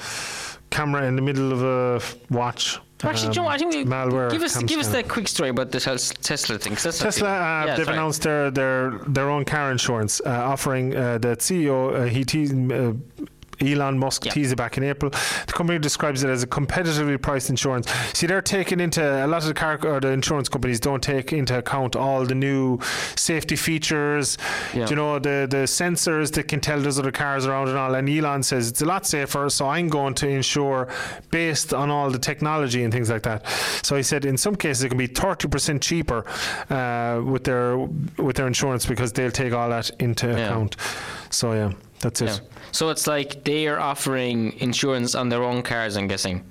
camera 0.70 1.06
in 1.06 1.16
the 1.16 1.22
middle 1.22 1.52
of 1.52 1.62
a 1.64 2.34
watch. 2.34 2.80
Actually, 3.04 3.34
do 3.34 3.40
you 3.40 3.42
know 3.42 3.46
what? 3.46 3.56
I 3.56 3.58
think 3.58 3.74
we, 3.74 3.84
malware. 3.86 4.30
give 4.30 4.44
us 4.44 4.62
give 4.64 4.80
us 4.80 4.88
that 4.90 5.08
quick 5.08 5.28
story 5.28 5.50
about 5.50 5.72
the 5.72 5.80
Tesla 5.80 6.58
thing. 6.60 6.76
Tesla, 6.76 7.02
uh, 7.30 7.66
yeah, 7.66 7.76
they've 7.76 7.86
sorry. 7.86 7.98
announced 7.98 8.22
their 8.22 8.52
their 8.52 8.92
their 9.08 9.30
own 9.30 9.44
car 9.44 9.72
insurance, 9.72 10.22
uh, 10.24 10.30
offering 10.30 10.96
uh, 10.96 11.18
the 11.18 11.36
CEO 11.38 11.96
uh, 11.96 12.04
he 12.04 12.24
teased. 12.24 12.54
Elon 13.62 13.98
Musk 14.00 14.26
Yeah. 14.26 14.32
teased 14.34 14.52
it 14.54 14.56
back 14.56 14.78
in 14.78 14.84
April. 14.84 15.12
The 15.12 15.54
company 15.54 15.80
describes 15.80 16.24
it 16.24 16.30
as 16.30 16.44
a 16.44 16.48
competitively 16.48 17.22
priced 17.22 17.50
insurance. 17.50 17.90
See, 18.14 18.28
they're 18.28 18.42
taking 18.42 18.80
into 18.80 19.02
a 19.04 19.28
lot 19.28 19.42
of 19.44 19.48
the 19.48 19.54
car 19.54 19.80
or 19.84 20.00
the 20.00 20.10
insurance 20.10 20.50
companies 20.50 20.80
don't 20.80 21.02
take 21.04 21.32
into 21.34 21.58
account 21.58 21.96
all 21.96 22.26
the 22.26 22.36
new 22.36 22.80
safety 23.16 23.56
features. 23.56 24.38
You 24.74 24.96
know 24.96 25.20
the 25.20 25.48
the 25.50 25.64
sensors 25.68 26.32
that 26.34 26.48
can 26.48 26.60
tell 26.60 26.80
there's 26.80 27.00
other 27.00 27.12
cars 27.12 27.46
around 27.46 27.70
and 27.70 27.78
all. 27.78 27.96
And 27.96 28.10
Elon 28.10 28.44
says 28.44 28.70
it's 28.70 28.82
a 28.82 28.86
lot 28.86 29.06
safer, 29.06 29.50
so 29.50 29.68
I'm 29.68 29.88
going 29.90 30.14
to 30.16 30.28
insure 30.28 30.88
based 31.32 31.74
on 31.74 31.90
all 31.90 32.10
the 32.10 32.20
technology 32.20 32.84
and 32.84 32.92
things 32.94 33.10
like 33.10 33.24
that. 33.24 33.46
So 33.84 33.96
he 33.96 34.04
said 34.04 34.26
in 34.26 34.38
some 34.38 34.56
cases 34.56 34.84
it 34.84 34.90
can 34.90 34.98
be 34.98 35.08
30% 35.08 35.82
cheaper 35.82 36.26
uh, 36.70 37.22
with 37.24 37.44
their 37.44 37.78
with 38.18 38.36
their 38.36 38.48
insurance 38.48 38.86
because 38.86 39.14
they'll 39.14 39.32
take 39.32 39.54
all 39.54 39.70
that 39.70 39.90
into 40.00 40.28
Yeah. 40.28 40.38
account. 40.46 40.76
So 41.30 41.54
yeah, 41.54 41.72
that's 42.02 42.22
it. 42.22 42.26
Yeah. 42.30 42.38
So 42.72 42.90
it's 42.90 43.08
like 43.08 43.44
they 43.44 43.68
are 43.68 43.80
offering 43.80 44.54
insurance 44.60 45.16
on 45.16 45.30
their 45.30 45.44
own 45.44 45.62
cars. 45.62 45.96
I'm 45.98 46.08
guessing. 46.08 46.44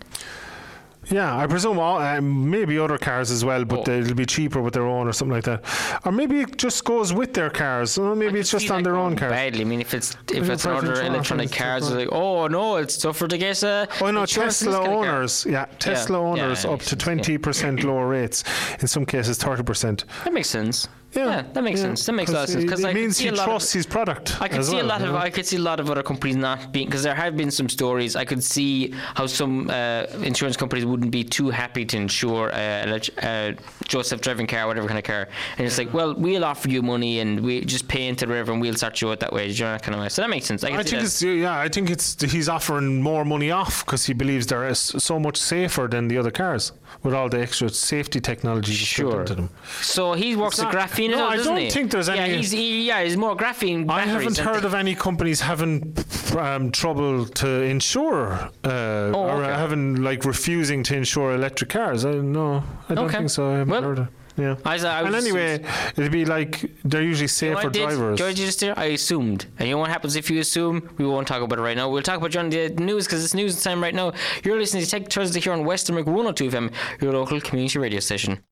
Yeah, 1.11 1.37
I 1.37 1.49
presume 1.49 1.81
all, 1.81 1.99
um, 2.01 2.49
maybe 2.51 2.79
other 2.79 2.97
cars 2.99 3.33
as 3.33 3.45
well, 3.45 3.65
but 3.65 3.81
Oh. 3.81 3.83
they'll 3.83 4.15
be 4.15 4.27
cheaper 4.27 4.61
with 4.63 4.75
their 4.75 4.87
own 4.87 5.09
or 5.09 5.13
something 5.13 5.33
like 5.35 5.45
that. 5.45 5.65
Or 6.05 6.13
maybe 6.13 6.41
it 6.43 6.57
just 6.57 6.85
goes 6.85 7.13
with 7.13 7.35
their 7.35 7.51
cars. 7.51 7.99
Or 7.99 8.15
maybe 8.15 8.39
it's 8.39 8.51
just 8.53 8.71
on 8.71 8.85
their 8.85 8.95
own 8.95 9.17
cars. 9.17 9.33
Badly. 9.33 9.63
I 9.63 9.65
mean, 9.65 9.81
if 9.81 9.93
it's 9.93 10.17
if 10.33 10.49
it's 10.49 10.65
other 10.67 11.03
electronic 11.03 11.51
cars, 11.51 11.89
cheaper. 11.89 11.99
like 12.01 12.09
oh 12.13 12.47
no, 12.47 12.77
it's 12.77 12.97
tougher 12.97 13.27
to 13.27 13.39
get 13.39 13.61
a. 13.65 13.89
Oh 14.01 14.11
no, 14.13 14.21
insurance 14.21 14.63
on 14.63 14.67
this 14.69 14.77
Tesla 14.77 14.85
kind 14.85 14.93
of 14.93 15.05
car. 15.05 15.17
owners, 15.17 15.47
yeah, 15.49 15.65
Tesla 15.81 16.19
Yeah, 16.37 16.45
owners 16.45 16.65
yeah, 16.65 16.71
up 16.71 16.81
to 16.81 16.95
yeah. 16.95 17.03
twenty 17.05 17.39
percent 17.39 17.83
lower 17.83 18.07
rates. 18.07 18.45
In 18.79 18.87
some 18.87 19.05
cases, 19.05 19.37
thirty 19.39 19.65
percent. 19.65 20.05
That 20.25 20.33
makes 20.33 20.51
sense. 20.51 20.87
Yeah, 21.13 21.43
that 21.53 21.65
makes 21.65 21.81
yeah, 21.81 21.87
sense. 21.87 22.07
That 22.07 22.13
makes 22.13 22.31
a 22.31 22.35
lot 22.35 22.45
of 22.45 22.51
sense 22.51 22.63
it- 22.63 22.67
because 22.67 22.85
it 22.85 22.89
I 22.89 22.93
means 22.93 23.19
he 23.19 23.31
trusts 23.31 23.75
of, 23.75 23.79
his 23.79 23.87
product. 23.87 24.41
I 24.41 24.49
could 24.49 24.65
see 24.65 24.77
well, 24.77 24.85
a 24.85 24.87
lot 24.87 25.03
of 25.03 25.09
know? 25.09 25.17
I 25.17 25.31
could 25.31 25.45
see 25.45 25.57
a 25.57 25.61
lot 25.61 25.81
of 25.81 25.91
other 25.91 26.03
companies 26.03 26.37
not 26.37 26.73
being 26.73 26.87
because 26.87 27.03
there 27.03 27.15
have 27.15 27.37
been 27.37 27.51
some 27.51 27.69
stories. 27.69 28.15
I 28.15 28.25
could 28.25 28.45
see 28.45 28.93
how 29.15 29.27
some 29.27 29.69
uh, 29.71 30.07
insurance 30.23 30.57
companies 30.57 30.85
wouldn't 30.87 31.11
be 31.11 31.25
too 31.25 31.51
happy 31.51 31.85
to 31.87 31.97
insure 31.97 32.51
a, 32.51 32.85
elect- 32.85 33.11
a 33.19 33.57
Joseph 33.89 34.21
driving 34.21 34.47
car, 34.47 34.67
whatever 34.69 34.87
kind 34.87 34.99
of 34.99 35.05
car, 35.05 35.29
and 35.59 35.67
it's 35.67 35.79
like, 35.79 35.93
well, 35.93 36.15
we'll 36.15 36.45
offer 36.45 36.69
you 36.69 36.81
money 36.83 37.19
and 37.21 37.41
we 37.41 37.65
just 37.65 37.89
pay 37.89 38.07
into 38.07 38.27
the 38.27 38.33
river 38.33 38.53
and 38.53 38.61
we'll 38.61 38.75
sort 38.75 39.01
you 39.01 39.11
out 39.11 39.21
that 39.21 39.33
way. 39.33 39.49
Do 39.49 39.53
you 39.55 39.65
know 39.65 39.73
that 39.73 39.83
kind 39.83 39.95
of 39.97 40.01
way? 40.03 40.09
So 40.09 40.23
that 40.23 40.31
makes 40.31 40.47
sense. 40.47 40.63
I, 40.63 40.69
I 40.69 40.77
think 40.83 40.91
that. 40.91 41.03
it's 41.03 41.23
yeah. 41.23 41.59
I 41.59 41.69
think 41.69 41.91
it's 41.91 42.21
he's 42.23 42.49
offering 42.49 43.03
more 43.03 43.25
money 43.25 43.51
off 43.51 43.85
because 43.85 44.07
he 44.07 44.13
believes 44.13 44.47
they're 44.47 44.73
so 44.75 45.19
much 45.19 45.37
safer 45.39 45.89
than 45.91 46.07
the 46.09 46.19
other 46.19 46.31
cars 46.31 46.73
with 47.03 47.15
all 47.15 47.29
the 47.29 47.41
extra 47.41 47.69
safety 47.69 48.21
technology 48.21 48.73
Sure. 48.73 49.21
into 49.21 49.35
them. 49.35 49.51
So 49.81 50.13
he 50.15 50.37
works 50.37 50.59
It's 50.59 50.67
with 50.67 50.75
graphene. 50.75 51.11
no, 51.11 51.27
as 51.29 51.33
I 51.33 51.37
doesn't 51.37 51.55
don't 51.55 51.63
he? 51.63 51.71
think 51.71 51.91
there's 51.91 52.09
yeah, 52.09 52.15
any- 52.15 52.37
He's, 52.39 52.51
he, 52.51 52.87
yeah, 52.87 53.03
he's 53.03 53.17
more 53.17 53.37
graphene. 53.37 53.91
I 53.91 54.03
haven't 54.03 54.39
heard 54.39 54.63
they? 54.63 54.67
of 54.67 54.75
any 54.75 54.95
companies 54.95 55.41
having 55.41 55.97
um, 56.39 56.71
trouble 56.71 57.27
to 57.27 57.49
insure 57.63 58.33
uh, 58.65 58.69
or 59.15 59.31
Oh, 59.31 59.41
okay. 59.43 59.53
having 59.53 60.03
like 60.03 60.25
refusing 60.25 60.83
to 60.85 60.97
insure 60.97 61.35
electric 61.35 61.71
cars. 61.71 62.05
I 62.05 62.13
no, 62.13 62.63
I 62.89 62.95
don't 62.95 63.07
Okay. 63.07 63.19
think 63.19 63.31
so. 63.31 63.49
I 63.51 63.59
haven't 63.59 63.69
Well, 63.71 63.83
heard 63.83 63.99
of. 64.01 64.09
Yeah. 64.37 64.57
I, 64.65 64.75
was- 64.75 64.85
I 64.85 65.01
and 65.03 65.15
anyway, 65.15 65.63
it'd 65.97 66.13
be 66.13 66.25
like 66.25 66.71
they're 66.85 67.03
usually 67.03 67.23
You 67.49 67.55
know 67.55 67.61
safer 67.61 67.69
I 67.69 67.71
did? 67.71 67.83
drivers. 67.89 68.19
George, 68.19 68.39
you 68.41 68.47
just 68.47 68.61
there? 68.61 68.79
I 68.79 68.87
assumed. 68.87 69.47
And 69.59 69.69
you 69.69 69.75
know 69.75 69.81
what 69.81 69.91
happens 69.91 70.17
if 70.17 70.31
you 70.31 70.41
assume? 70.41 70.89
We 70.99 71.07
won't 71.07 71.27
talk 71.29 71.43
about 71.43 71.59
it 71.59 71.63
right 71.63 71.77
now. 71.77 71.89
We'll 71.91 72.03
talk 72.03 72.19
about 72.19 72.35
it 72.35 72.39
on 72.39 72.51
the 72.51 72.69
news 72.71 73.07
because 73.07 73.25
it's 73.25 73.35
news 73.35 73.61
time 73.63 73.83
right 73.83 73.95
now. 73.95 74.13
You're 74.45 74.59
listening 74.59 74.85
to 74.85 74.91
Tech 74.91 75.11
Thursday 75.11 75.41
here 75.41 75.53
on 75.53 75.65
West 75.65 75.89
Limerick 75.89 76.07
102 76.07 76.49
FM, 76.49 76.73
your 77.03 77.13
local 77.13 77.41
community 77.41 77.79
radio 77.79 78.01
station. 78.01 78.43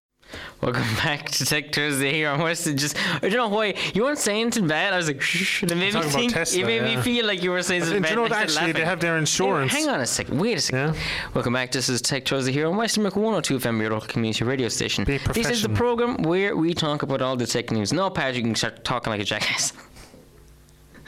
Welcome 0.61 0.83
back 0.97 1.31
to 1.31 1.45
Tech 1.45 1.73
Thursday 1.73 2.13
here 2.13 2.31
on 2.31 2.41
Western. 2.41 2.77
Just 2.77 2.97
I 3.17 3.29
don't 3.29 3.33
know 3.33 3.49
why 3.49 3.75
you 3.95 4.03
weren't 4.03 4.19
saying 4.19 4.41
anything 4.43 4.67
bad. 4.67 4.93
I 4.93 4.97
was 4.97 5.07
like, 5.07 5.21
shh. 5.23 5.63
It 5.63 5.75
made 5.77 5.95
me 5.95 6.03
think. 6.03 6.33
Tesla, 6.33 6.61
it 6.61 6.67
made 6.67 6.83
me 6.83 7.01
feel 7.03 7.27
like 7.27 7.43
you 7.43 7.51
were 7.51 7.63
saying 7.63 7.85
something 7.85 8.03
bad. 8.03 8.11
you 8.11 8.17
know 8.17 8.23
what? 8.23 8.33
Actually, 8.33 8.73
they 8.73 8.85
have 8.85 9.01
their 9.01 9.17
insurance. 9.17 9.73
Hang 9.73 9.89
on 9.89 10.01
a 10.01 10.07
second. 10.07 10.39
Wait 10.39 10.59
a 10.59 10.61
second. 10.61 10.95
Yeah. 10.95 11.01
Welcome 11.35 11.53
back. 11.53 11.71
This 11.73 11.89
is 11.89 12.03
Tech 12.03 12.27
Thursday 12.27 12.53
here 12.53 12.67
on 12.67 12.77
West 12.77 12.97
Limerick 12.97 13.17
102 13.17 13.59
FM, 13.59 13.81
your 13.81 13.91
local 13.93 14.09
community 14.09 14.45
radio 14.45 14.69
station. 14.69 15.05
Be 15.05 15.19
This 15.19 15.49
is 15.49 15.63
the 15.63 15.69
program 15.69 16.23
where 16.23 16.57
we 16.57 16.75
talk 16.75 17.03
about 17.03 17.23
all 17.23 17.37
the 17.37 17.47
tech 17.47 17.71
news. 17.71 17.93
No, 17.93 18.11
Pat, 18.11 18.35
you 18.35 18.43
can 18.43 18.55
start 18.55 18.85
talking 18.85 19.11
like 19.11 19.21
a 19.21 19.25
jackass. 19.25 19.73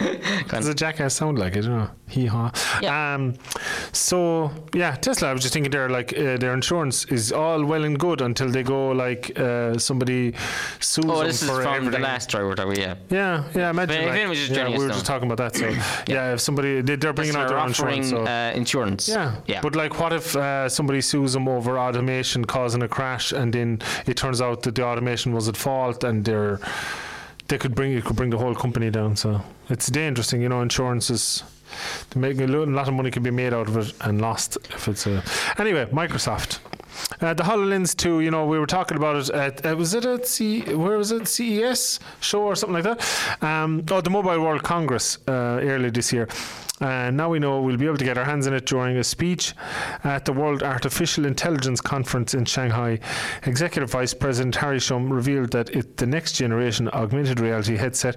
Does 0.48 0.66
a 0.68 0.74
jackass 0.74 1.14
sound 1.14 1.38
like 1.38 1.56
it? 1.56 1.64
Know. 1.66 1.88
Hee 2.08 2.26
haw. 2.26 2.50
Yeah. 2.82 3.14
Um, 3.14 3.34
so 3.92 4.50
yeah, 4.74 4.96
Tesla. 4.96 5.28
I 5.28 5.32
was 5.32 5.42
just 5.42 5.54
thinking, 5.54 5.70
there 5.70 5.88
like 5.88 6.16
uh, 6.16 6.36
their 6.38 6.54
insurance 6.54 7.04
is 7.06 7.32
all 7.32 7.64
well 7.64 7.84
and 7.84 7.98
good 7.98 8.20
until 8.20 8.48
they 8.48 8.62
go 8.62 8.90
like 8.90 9.38
uh, 9.38 9.78
somebody 9.78 10.34
sues 10.80 11.04
Oh, 11.06 11.18
them 11.18 11.26
this 11.26 11.42
is 11.42 11.48
for 11.48 11.62
from 11.62 11.74
everything. 11.74 11.92
the 11.92 11.98
last 12.06 12.30
driver 12.30 12.54
that 12.54 12.66
we 12.66 12.76
yeah. 12.78 12.94
Yeah, 13.10 13.44
yeah. 13.54 13.70
Imagine 13.70 14.06
like, 14.06 14.28
was 14.28 14.38
just 14.38 14.52
yeah, 14.52 14.68
we 14.68 14.78
were 14.78 14.88
just 14.88 15.06
talking 15.06 15.30
about 15.30 15.52
that. 15.52 15.56
So 15.58 15.68
yeah, 16.08 16.32
if 16.32 16.40
somebody 16.40 16.80
they, 16.80 16.96
they're 16.96 17.12
bringing 17.12 17.36
out 17.36 17.48
their 17.48 17.58
offering 17.58 17.98
insurance. 17.98 18.10
So. 18.10 18.24
uh, 18.24 18.52
insurance. 18.54 19.08
yeah. 19.08 19.36
yeah. 19.46 19.60
But 19.60 19.76
like, 19.76 19.98
what 20.00 20.12
if 20.12 20.34
uh, 20.34 20.68
somebody 20.68 21.00
sues 21.00 21.32
them 21.34 21.48
over 21.48 21.78
automation 21.78 22.44
causing 22.44 22.82
a 22.82 22.88
crash, 22.88 23.32
and 23.32 23.52
then 23.52 23.80
it 24.06 24.16
turns 24.16 24.40
out 24.40 24.62
that 24.62 24.74
the 24.74 24.84
automation 24.84 25.32
was 25.32 25.48
at 25.48 25.56
fault, 25.56 26.04
and 26.04 26.24
they're 26.24 26.58
they 27.50 27.58
could 27.58 27.74
bring 27.74 27.92
it 27.92 28.04
could 28.04 28.16
bring 28.16 28.30
the 28.30 28.38
whole 28.38 28.54
company 28.54 28.90
down. 28.90 29.16
So 29.16 29.42
it's 29.68 29.88
dangerous 29.88 30.30
thing, 30.30 30.40
you 30.40 30.48
know. 30.48 30.62
Insurance 30.62 31.10
is 31.10 31.42
make 32.14 32.40
a 32.40 32.46
lot 32.46 32.88
of 32.88 32.94
money 32.94 33.10
can 33.10 33.22
be 33.22 33.30
made 33.30 33.52
out 33.52 33.68
of 33.68 33.76
it 33.76 33.92
and 34.00 34.20
lost 34.20 34.56
if 34.70 34.88
it's 34.88 35.06
a. 35.06 35.22
Anyway, 35.58 35.84
Microsoft. 35.86 36.60
Uh, 37.20 37.32
the 37.32 37.44
Hololens 37.44 37.96
2, 37.96 38.20
you 38.20 38.30
know, 38.30 38.44
we 38.46 38.58
were 38.58 38.66
talking 38.66 38.96
about 38.96 39.16
it 39.16 39.30
at, 39.30 39.64
uh, 39.64 39.74
was 39.76 39.94
it 39.94 40.04
at 40.04 40.26
C, 40.26 40.62
where 40.74 40.98
was 40.98 41.12
it, 41.12 41.28
CES 41.28 42.00
show 42.20 42.42
or 42.42 42.56
something 42.56 42.74
like 42.74 42.84
that? 42.84 43.42
Um, 43.42 43.84
oh, 43.90 44.00
the 44.00 44.10
Mobile 44.10 44.40
World 44.40 44.64
Congress 44.64 45.18
uh, 45.28 45.60
earlier 45.62 45.90
this 45.90 46.12
year. 46.12 46.28
And 46.80 47.16
now 47.16 47.28
we 47.28 47.38
know 47.38 47.60
we'll 47.60 47.76
be 47.76 47.86
able 47.86 47.98
to 47.98 48.04
get 48.04 48.16
our 48.16 48.24
hands 48.24 48.46
on 48.46 48.54
it 48.54 48.64
during 48.64 48.96
a 48.96 49.04
speech 49.04 49.54
at 50.02 50.24
the 50.24 50.32
World 50.32 50.62
Artificial 50.62 51.26
Intelligence 51.26 51.80
Conference 51.80 52.32
in 52.32 52.46
Shanghai. 52.46 52.98
Executive 53.44 53.90
Vice 53.90 54.14
President 54.14 54.56
Harry 54.56 54.80
Shum 54.80 55.12
revealed 55.12 55.52
that 55.52 55.70
it, 55.70 55.98
the 55.98 56.06
next 56.06 56.32
generation 56.32 56.88
augmented 56.88 57.38
reality 57.38 57.76
headset 57.76 58.16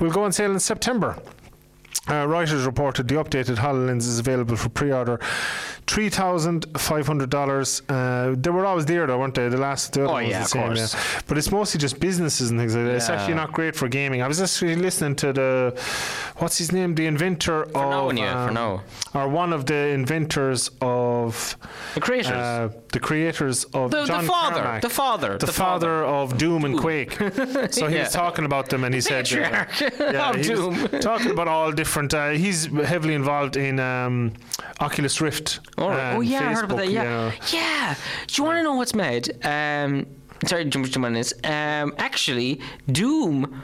will 0.00 0.10
go 0.10 0.24
on 0.24 0.32
sale 0.32 0.52
in 0.52 0.60
September. 0.60 1.18
Uh, 2.06 2.24
Reuters 2.26 2.64
reported 2.64 3.06
the 3.08 3.16
updated 3.16 3.56
HoloLens 3.56 3.98
is 4.06 4.18
available 4.18 4.56
for 4.56 4.70
pre-order, 4.70 5.20
three 5.86 6.08
thousand 6.08 6.64
five 6.78 7.06
hundred 7.06 7.28
dollars. 7.28 7.82
Uh, 7.86 8.34
they 8.38 8.48
were 8.48 8.64
always 8.64 8.86
there, 8.86 9.06
though, 9.06 9.18
weren't 9.18 9.34
they? 9.34 9.48
The 9.50 9.58
last, 9.58 9.92
the 9.92 10.04
other 10.04 10.12
Oh, 10.14 10.18
yeah, 10.18 10.38
the 10.38 10.44
of 10.44 10.48
same, 10.48 10.66
course. 10.68 10.94
yeah. 10.94 11.20
But 11.26 11.36
it's 11.36 11.50
mostly 11.50 11.78
just 11.80 12.00
businesses 12.00 12.50
and 12.50 12.58
things 12.58 12.74
like 12.74 12.86
that. 12.86 12.94
It's 12.94 13.10
actually 13.10 13.34
not 13.34 13.52
great 13.52 13.76
for 13.76 13.88
gaming. 13.88 14.22
I 14.22 14.28
was 14.28 14.38
just 14.38 14.62
really 14.62 14.80
listening 14.80 15.16
to 15.16 15.34
the, 15.34 15.78
what's 16.38 16.56
his 16.56 16.72
name, 16.72 16.94
the 16.94 17.04
inventor 17.06 17.66
For 17.66 17.72
now, 17.90 18.04
of, 18.06 18.12
anyway, 18.12 18.28
for 18.30 18.38
um, 18.48 18.54
now. 18.54 18.82
or 19.12 19.28
one 19.28 19.52
of 19.52 19.66
the 19.66 19.88
inventors 19.88 20.70
of 20.80 21.58
The 21.94 22.00
creators. 22.00 22.30
uh, 22.32 22.70
the 22.92 23.00
creators 23.00 23.64
of 23.64 23.90
The- 23.90 24.06
the 24.06 24.22
father, 24.22 24.62
Carmack, 24.62 24.80
the 24.82 24.88
father, 24.88 25.36
the, 25.36 25.44
the 25.46 25.52
father 25.52 26.04
of 26.04 26.38
Doom 26.38 26.64
and 26.64 26.78
Quake. 26.78 27.12
so 27.70 27.86
he 27.86 27.96
Yeah. 27.98 28.04
was 28.04 28.12
talking 28.12 28.46
about 28.46 28.70
them, 28.70 28.84
and 28.84 28.94
he 28.94 29.02
said, 29.02 29.26
Patriarch 29.26 29.82
of 30.00 30.40
Doom. 30.40 30.88
talking 31.00 31.32
about 31.32 31.48
all 31.48 31.70
different. 31.70 31.87
Uh, 31.96 32.30
he's 32.30 32.66
heavily 32.66 33.14
involved 33.14 33.56
in 33.56 33.80
um, 33.80 34.32
Oculus 34.80 35.20
Rift. 35.20 35.60
Oh, 35.76 35.88
right. 35.88 36.14
oh 36.14 36.20
and 36.20 36.28
yeah, 36.28 36.48
I 36.48 36.54
heard 36.54 36.64
about 36.64 36.78
that. 36.78 36.90
Yeah, 36.90 37.02
you 37.02 37.08
know. 37.08 37.32
yeah. 37.52 37.94
Do 38.26 38.34
you 38.42 38.44
want 38.44 38.58
to 38.58 38.62
know 38.62 38.74
what's 38.74 38.94
mad? 38.94 39.28
Um, 39.44 40.06
sorry, 40.46 40.64
to 40.64 40.70
jump 40.70 41.04
on 41.04 41.12
this. 41.12 41.32
Um, 41.44 41.94
actually, 41.98 42.60
Doom, 42.90 43.62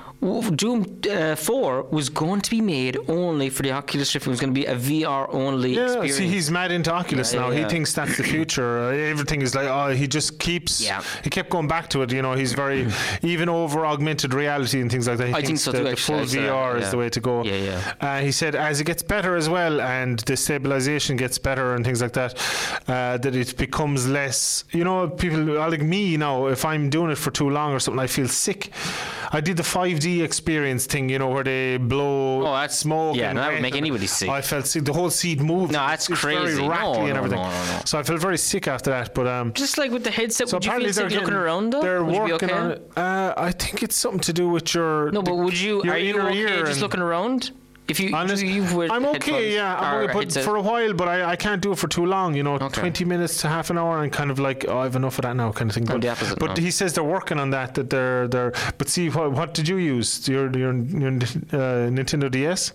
Doom 0.55 1.01
uh, 1.11 1.35
Four 1.37 1.83
was 1.85 2.09
going 2.09 2.41
to 2.41 2.51
be 2.51 2.61
made 2.61 2.97
only 3.09 3.51
for 3.51 3.62
the 3.62 3.72
Oculus 3.72 4.14
Rift. 4.14 4.27
It 4.27 4.31
was 4.31 4.41
going 4.41 4.55
to 4.55 4.59
be 4.61 4.66
a 4.66 4.75
VR 4.75 5.27
only 5.33 5.75
Yeah, 5.75 5.85
experience. 5.87 6.16
see, 6.16 6.29
he's 6.29 6.51
mad 6.51 6.72
into 6.72 6.93
Oculus 6.93 7.33
Yeah, 7.35 7.41
now. 7.41 7.51
yeah, 7.51 7.64
He 7.64 7.68
thinks 7.70 7.93
that's 7.93 8.16
the 8.16 8.22
future. 8.25 8.79
Uh, 8.79 8.91
everything 8.93 9.43
is 9.43 9.55
like, 9.55 9.66
oh, 9.68 9.89
he 9.91 10.07
just 10.09 10.39
keeps. 10.39 10.81
Yeah. 10.85 11.03
He 11.22 11.31
kept 11.31 11.51
going 11.51 11.68
back 11.68 11.89
to 11.91 12.03
it. 12.03 12.12
You 12.12 12.22
know, 12.22 12.33
he's 12.35 12.53
very 12.53 12.89
even 13.22 13.49
over 13.49 13.85
augmented 13.87 14.35
reality 14.35 14.81
and 14.81 14.91
things 14.91 15.07
like 15.09 15.18
that. 15.18 15.29
He 15.29 15.35
I 15.35 15.43
think 15.43 15.59
so 15.59 15.72
the, 15.72 15.79
too, 15.79 15.85
the 15.91 15.97
full 15.97 16.20
I 16.20 16.25
saw 16.25 16.41
that, 16.41 16.51
VR 16.51 16.81
is 16.81 16.91
the 16.91 16.97
way 16.99 17.09
to 17.11 17.20
go. 17.20 17.45
Yeah, 17.45 17.55
yeah. 17.57 17.95
Uh, 18.01 18.20
he 18.20 18.33
said 18.33 18.55
as 18.55 18.81
it 18.81 18.85
gets 18.85 19.03
better 19.03 19.37
as 19.37 19.49
well, 19.49 19.81
and 19.81 20.18
the 20.20 20.37
stabilization 20.37 21.16
gets 21.16 21.39
better 21.39 21.75
and 21.75 21.85
things 21.85 22.01
like 22.03 22.12
that, 22.14 22.35
uh, 22.89 23.18
that 23.18 23.35
it 23.37 23.57
becomes 23.57 24.09
less. 24.09 24.64
You 24.72 24.85
know, 24.85 25.09
people 25.09 25.41
like 25.41 25.83
me 25.83 26.16
now. 26.16 26.55
If 26.65 26.69
I'm 26.69 26.89
doing 26.89 27.11
it 27.11 27.19
for 27.19 27.31
too 27.31 27.51
long 27.51 27.73
or 27.75 27.79
something, 27.79 28.01
I 28.01 28.07
feel 28.07 28.27
sick. 28.27 28.71
I 29.31 29.43
did 29.43 29.59
the 29.59 29.62
5D 29.62 30.23
experience 30.25 30.87
thing. 30.87 31.11
You 31.11 31.19
know, 31.19 31.29
where 31.29 31.45
they 31.45 31.77
blow 31.77 32.41
Oh, 32.41 32.55
that's- 32.55 32.79
smoke. 32.79 33.17
yeah, 33.17 33.29
and 33.29 33.39
that 33.39 33.53
would 33.53 33.61
make 33.61 33.75
and 33.75 33.83
anybody 33.83 34.07
sick. 34.07 34.31
I 34.31 34.41
felt 34.41 34.67
sick. 34.67 34.83
The 34.87 34.95
whole 34.95 35.11
seat 35.11 35.41
moved. 35.43 35.73
No, 35.73 35.81
that's 35.87 36.09
it's 36.09 36.19
crazy. 36.19 36.39
Very 36.55 36.62
No, 36.62 36.69
rattly 36.71 36.99
no, 37.01 37.07
and 37.09 37.17
everything. 37.19 37.39
no, 37.43 37.51
no, 37.51 37.73
no. 37.77 37.81
So 37.85 37.99
I 37.99 38.03
felt 38.03 38.19
very 38.19 38.39
sick 38.39 38.67
after 38.67 38.89
that. 38.93 39.15
But 39.15 39.27
um, 39.27 39.53
Just 39.53 39.77
like 39.77 39.91
with 39.91 40.05
the 40.05 40.11
headset, 40.11 40.49
so 40.49 40.57
would 40.57 40.65
you 40.65 40.71
apparently 40.71 40.91
feel 40.95 41.03
they're 41.03 41.11
sick 41.11 41.21
looking 41.21 41.35
around 41.35 41.69
though? 41.75 41.83
They're 41.83 42.03
would 42.03 42.15
you 42.15 42.25
be 42.25 42.33
working 42.33 42.51
okay? 42.51 42.59
on 42.59 42.71
it. 42.71 42.91
Uh, 42.97 43.35
I 43.37 43.53
think 43.53 43.83
it's 43.83 43.97
something 43.97 44.21
to 44.21 44.33
do 44.33 44.49
with 44.49 44.73
your. 44.75 45.11
No, 45.11 45.21
but 45.21 45.35
would 45.37 45.61
you? 45.61 45.85
your 45.85 45.93
Are 45.93 45.99
you 45.99 46.15
inner 46.15 46.31
okay 46.31 46.39
ear 46.39 46.65
just 46.65 46.81
looking 46.81 47.01
around? 47.01 47.51
If 47.87 48.01
you, 48.01 48.14
Honest, 48.14 48.43
you 48.43 48.64
wear 48.74 48.91
I'm 48.91 49.05
okay, 49.07 49.55
yeah. 49.55 49.76
I'm 49.78 50.09
okay, 50.09 50.12
but 50.14 50.32
for 50.43 50.57
a 50.57 50.62
while, 50.62 50.95
but 50.95 51.07
I, 51.07 51.32
I 51.32 51.37
can't 51.37 51.61
do 51.61 51.72
it 51.72 51.78
for 51.78 51.87
too 51.87 52.07
long. 52.07 52.35
You 52.35 52.43
know, 52.43 52.55
Okay. 52.55 52.80
20 52.80 53.05
minutes 53.05 53.43
to 53.43 53.49
half 53.49 53.68
an 53.68 53.76
hour, 53.76 54.03
and 54.03 54.11
kind 54.11 54.30
of 54.30 54.39
like, 54.39 54.64
oh, 54.66 54.78
I've 54.78 54.97
enough 54.97 55.18
of 55.18 55.22
that 55.22 55.37
now, 55.37 55.53
kind 55.53 55.70
of 55.70 55.74
thing. 55.74 55.85
But, 55.85 56.05
opposite 56.05 56.39
but 56.39 56.57
now. 56.57 56.62
he 56.62 56.70
says 56.70 56.95
they're 56.95 57.05
working 57.05 57.39
on 57.39 57.51
that. 57.51 57.74
That 57.74 57.91
they're 57.91 58.26
they're. 58.26 58.53
But 58.78 58.89
see, 58.89 59.11
what, 59.11 59.32
what 59.32 59.53
did 59.53 59.68
you 59.68 59.76
use? 59.76 60.26
Your 60.28 60.45
your, 60.57 60.72
your 60.74 61.11
uh, 61.11 61.91
Nintendo 61.91 62.30
DS? 62.30 62.72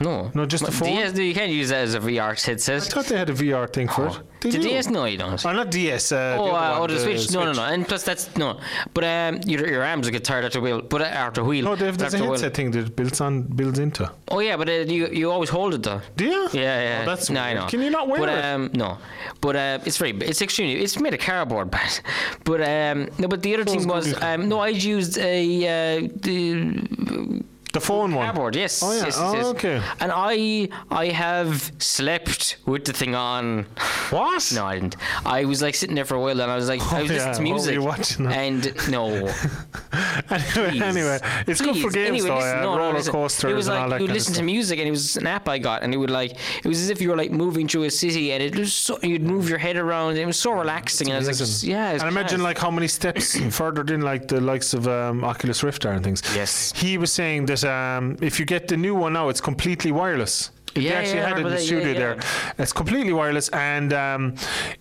No, 0.00 0.30
No, 0.34 0.46
just 0.46 0.64
the 0.64 0.72
phone? 0.72 0.88
DS, 0.88 1.16
you 1.18 1.34
can't 1.34 1.52
use 1.52 1.68
that 1.68 1.84
as 1.84 1.94
a 1.94 2.00
VR 2.00 2.42
headset. 2.42 2.82
I 2.82 2.86
thought 2.86 3.06
they 3.06 3.16
had 3.16 3.30
a 3.30 3.34
VR 3.34 3.72
thing 3.72 3.88
for 3.88 4.08
it. 4.08 4.18
Did 4.40 4.52
the 4.52 4.58
you? 4.58 4.62
DS, 4.70 4.88
no, 4.88 5.04
you 5.06 5.16
don't. 5.16 5.44
Oh, 5.44 5.52
not 5.52 5.70
DS. 5.70 6.12
Uh, 6.12 6.36
Oh, 6.38 6.46
the, 6.46 6.52
uh, 6.52 6.78
oh, 6.78 6.86
the, 6.86 6.98
Switch. 6.98 7.32
No, 7.32 7.44
no, 7.44 7.52
no. 7.52 7.62
And 7.64 7.86
plus, 7.86 8.02
that's 8.02 8.36
no. 8.36 8.60
But 8.92 9.04
um, 9.04 9.40
your, 9.46 9.66
your 9.66 9.84
arms 9.84 10.06
will 10.06 10.12
get 10.12 10.24
tired 10.24 10.44
after 10.44 10.60
wheel. 10.60 10.82
But 10.82 11.00
uh, 11.00 11.04
after 11.04 11.42
wheel. 11.42 11.64
No, 11.64 11.76
they 11.76 11.86
have, 11.86 11.96
there's 11.96 12.12
a 12.12 12.16
after 12.18 12.24
wheel. 12.24 12.32
headset 12.32 12.54
thing 12.54 12.70
that 12.72 12.94
builds 12.94 13.20
on 13.20 13.42
builds 13.42 13.78
into. 13.78 14.10
Oh 14.28 14.40
yeah, 14.40 14.56
but 14.56 14.68
uh, 14.68 14.72
you 14.72 15.08
you 15.08 15.30
always 15.30 15.48
hold 15.48 15.74
it 15.74 15.82
though. 15.82 16.02
Do 16.16 16.24
you? 16.24 16.48
Yeah, 16.52 16.82
yeah. 16.82 17.02
Oh, 17.02 17.06
that's 17.06 17.30
no, 17.30 17.40
I 17.40 17.54
know. 17.54 17.66
Can 17.66 17.80
you 17.80 17.90
not 17.90 18.08
wear 18.08 18.20
but, 18.20 18.28
it? 18.28 18.44
Um, 18.44 18.70
no, 18.74 18.98
but 19.40 19.56
uh, 19.56 19.78
it's 19.86 19.96
very. 19.96 20.12
It's 20.12 20.42
extremely. 20.42 20.82
It's 20.82 20.98
made 20.98 21.14
of 21.14 21.20
cardboard, 21.20 21.70
but 21.70 22.02
but 22.44 22.60
um, 22.60 23.08
no. 23.18 23.28
But 23.28 23.42
the 23.42 23.54
other 23.54 23.64
thing 23.64 23.86
was 23.86 24.20
um, 24.22 24.48
no. 24.48 24.58
I 24.58 24.68
used 24.68 25.16
a 25.18 26.00
uh, 26.02 26.08
the 26.16 27.42
The 27.74 27.80
phone 27.80 28.14
one. 28.14 28.24
cardboard. 28.26 28.54
Yes. 28.56 28.82
Oh, 28.82 28.92
yeah. 28.92 29.04
Yes, 29.04 29.18
yes, 29.18 29.44
Oh, 29.44 29.50
okay. 29.50 29.82
And 30.00 30.10
I 30.14 30.68
I 30.90 31.06
have 31.08 31.72
slept 31.78 32.56
with 32.66 32.84
the 32.84 32.92
thing 32.92 33.14
on. 33.14 33.66
What? 34.10 34.52
No, 34.54 34.64
I 34.64 34.74
didn't. 34.78 34.96
I 35.26 35.44
was 35.44 35.60
like 35.60 35.74
sitting 35.74 35.96
there 35.96 36.04
for 36.04 36.14
a 36.14 36.20
while, 36.20 36.40
and 36.40 36.50
I 36.50 36.56
was 36.56 36.68
like, 36.68 36.80
I 36.92 37.02
was 37.02 37.10
Oh, 37.10 37.14
yeah. 37.14 37.28
listening 37.30 37.34
to 37.34 37.52
What 37.52 37.60
were 37.60 37.66
music, 37.66 37.74
you 37.74 37.82
watching 37.82 38.24
then? 38.28 38.38
and 38.38 38.90
no. 38.90 39.04
anyway, 40.30 40.70
Please. 40.70 40.82
anyway, 40.82 41.18
it's 41.46 41.60
good 41.60 41.76
for 41.76 41.90
Please. 41.90 41.94
games 41.94 42.08
Anyway, 42.24 42.28
though. 42.28 42.36
listen, 42.36 42.50
yeah, 42.56 42.62
no, 42.62 42.72
no, 42.74 42.78
roller 42.78 42.94
listen. 42.94 43.12
coasters 43.12 43.50
It 43.50 43.54
was 43.54 43.66
and 43.68 43.74
like 43.76 43.82
all 43.84 43.88
that 43.90 44.00
you 44.00 44.06
kind 44.06 44.10
of 44.10 44.14
listen 44.16 44.32
to 44.32 44.36
stuff. 44.36 44.44
music, 44.46 44.78
and 44.78 44.88
it 44.88 44.90
was 44.90 45.16
an 45.16 45.26
app 45.26 45.48
I 45.48 45.58
got, 45.58 45.82
and 45.82 45.92
it 45.92 45.96
would 45.96 46.10
like 46.10 46.32
it 46.64 46.68
was 46.68 46.80
as 46.80 46.90
if 46.90 47.00
you 47.00 47.10
were 47.10 47.16
like 47.16 47.30
moving 47.30 47.66
through 47.68 47.84
a 47.84 47.90
city, 47.90 48.32
and 48.32 48.42
it 48.42 48.56
was 48.56 48.72
so 48.72 48.98
you'd 49.02 49.22
move 49.22 49.48
your 49.48 49.58
head 49.58 49.76
around. 49.76 50.10
And 50.10 50.18
it 50.18 50.26
was 50.26 50.38
so 50.38 50.52
relaxing, 50.52 51.08
and 51.08 51.14
I 51.16 51.18
was 51.18 51.26
like, 51.28 51.36
Amazing. 51.36 51.70
yeah. 51.70 51.92
It's 51.92 52.02
and 52.02 52.10
imagine 52.10 52.38
class. 52.40 52.44
like 52.54 52.58
how 52.58 52.70
many 52.70 52.88
steps 52.88 53.36
further 53.56 53.82
than 53.82 54.00
like 54.02 54.28
the 54.28 54.40
likes 54.40 54.74
of 54.74 54.86
um, 54.88 55.24
Oculus 55.24 55.62
Rift 55.62 55.84
are 55.86 55.92
and 55.92 56.04
things. 56.04 56.22
Yes. 56.34 56.72
He 56.76 56.98
was 56.98 57.10
saying 57.12 57.46
that 57.46 57.63
um, 57.64 58.16
if 58.20 58.38
you 58.38 58.46
get 58.46 58.68
the 58.68 58.76
new 58.76 58.94
one 58.94 59.12
now, 59.12 59.28
it's 59.28 59.40
completely 59.40 59.92
wireless. 59.92 60.50
They 60.74 60.82
Yeah, 60.82 60.92
actually 60.94 61.16
yeah, 61.18 61.28
had 61.28 61.38
it 61.38 61.40
in 61.40 61.44
the 61.44 61.50
that, 61.50 61.60
studio 61.60 61.88
yeah. 61.92 61.98
there. 61.98 62.18
It's 62.58 62.72
completely 62.72 63.12
wireless, 63.12 63.48
and 63.50 63.92
um, 63.92 64.34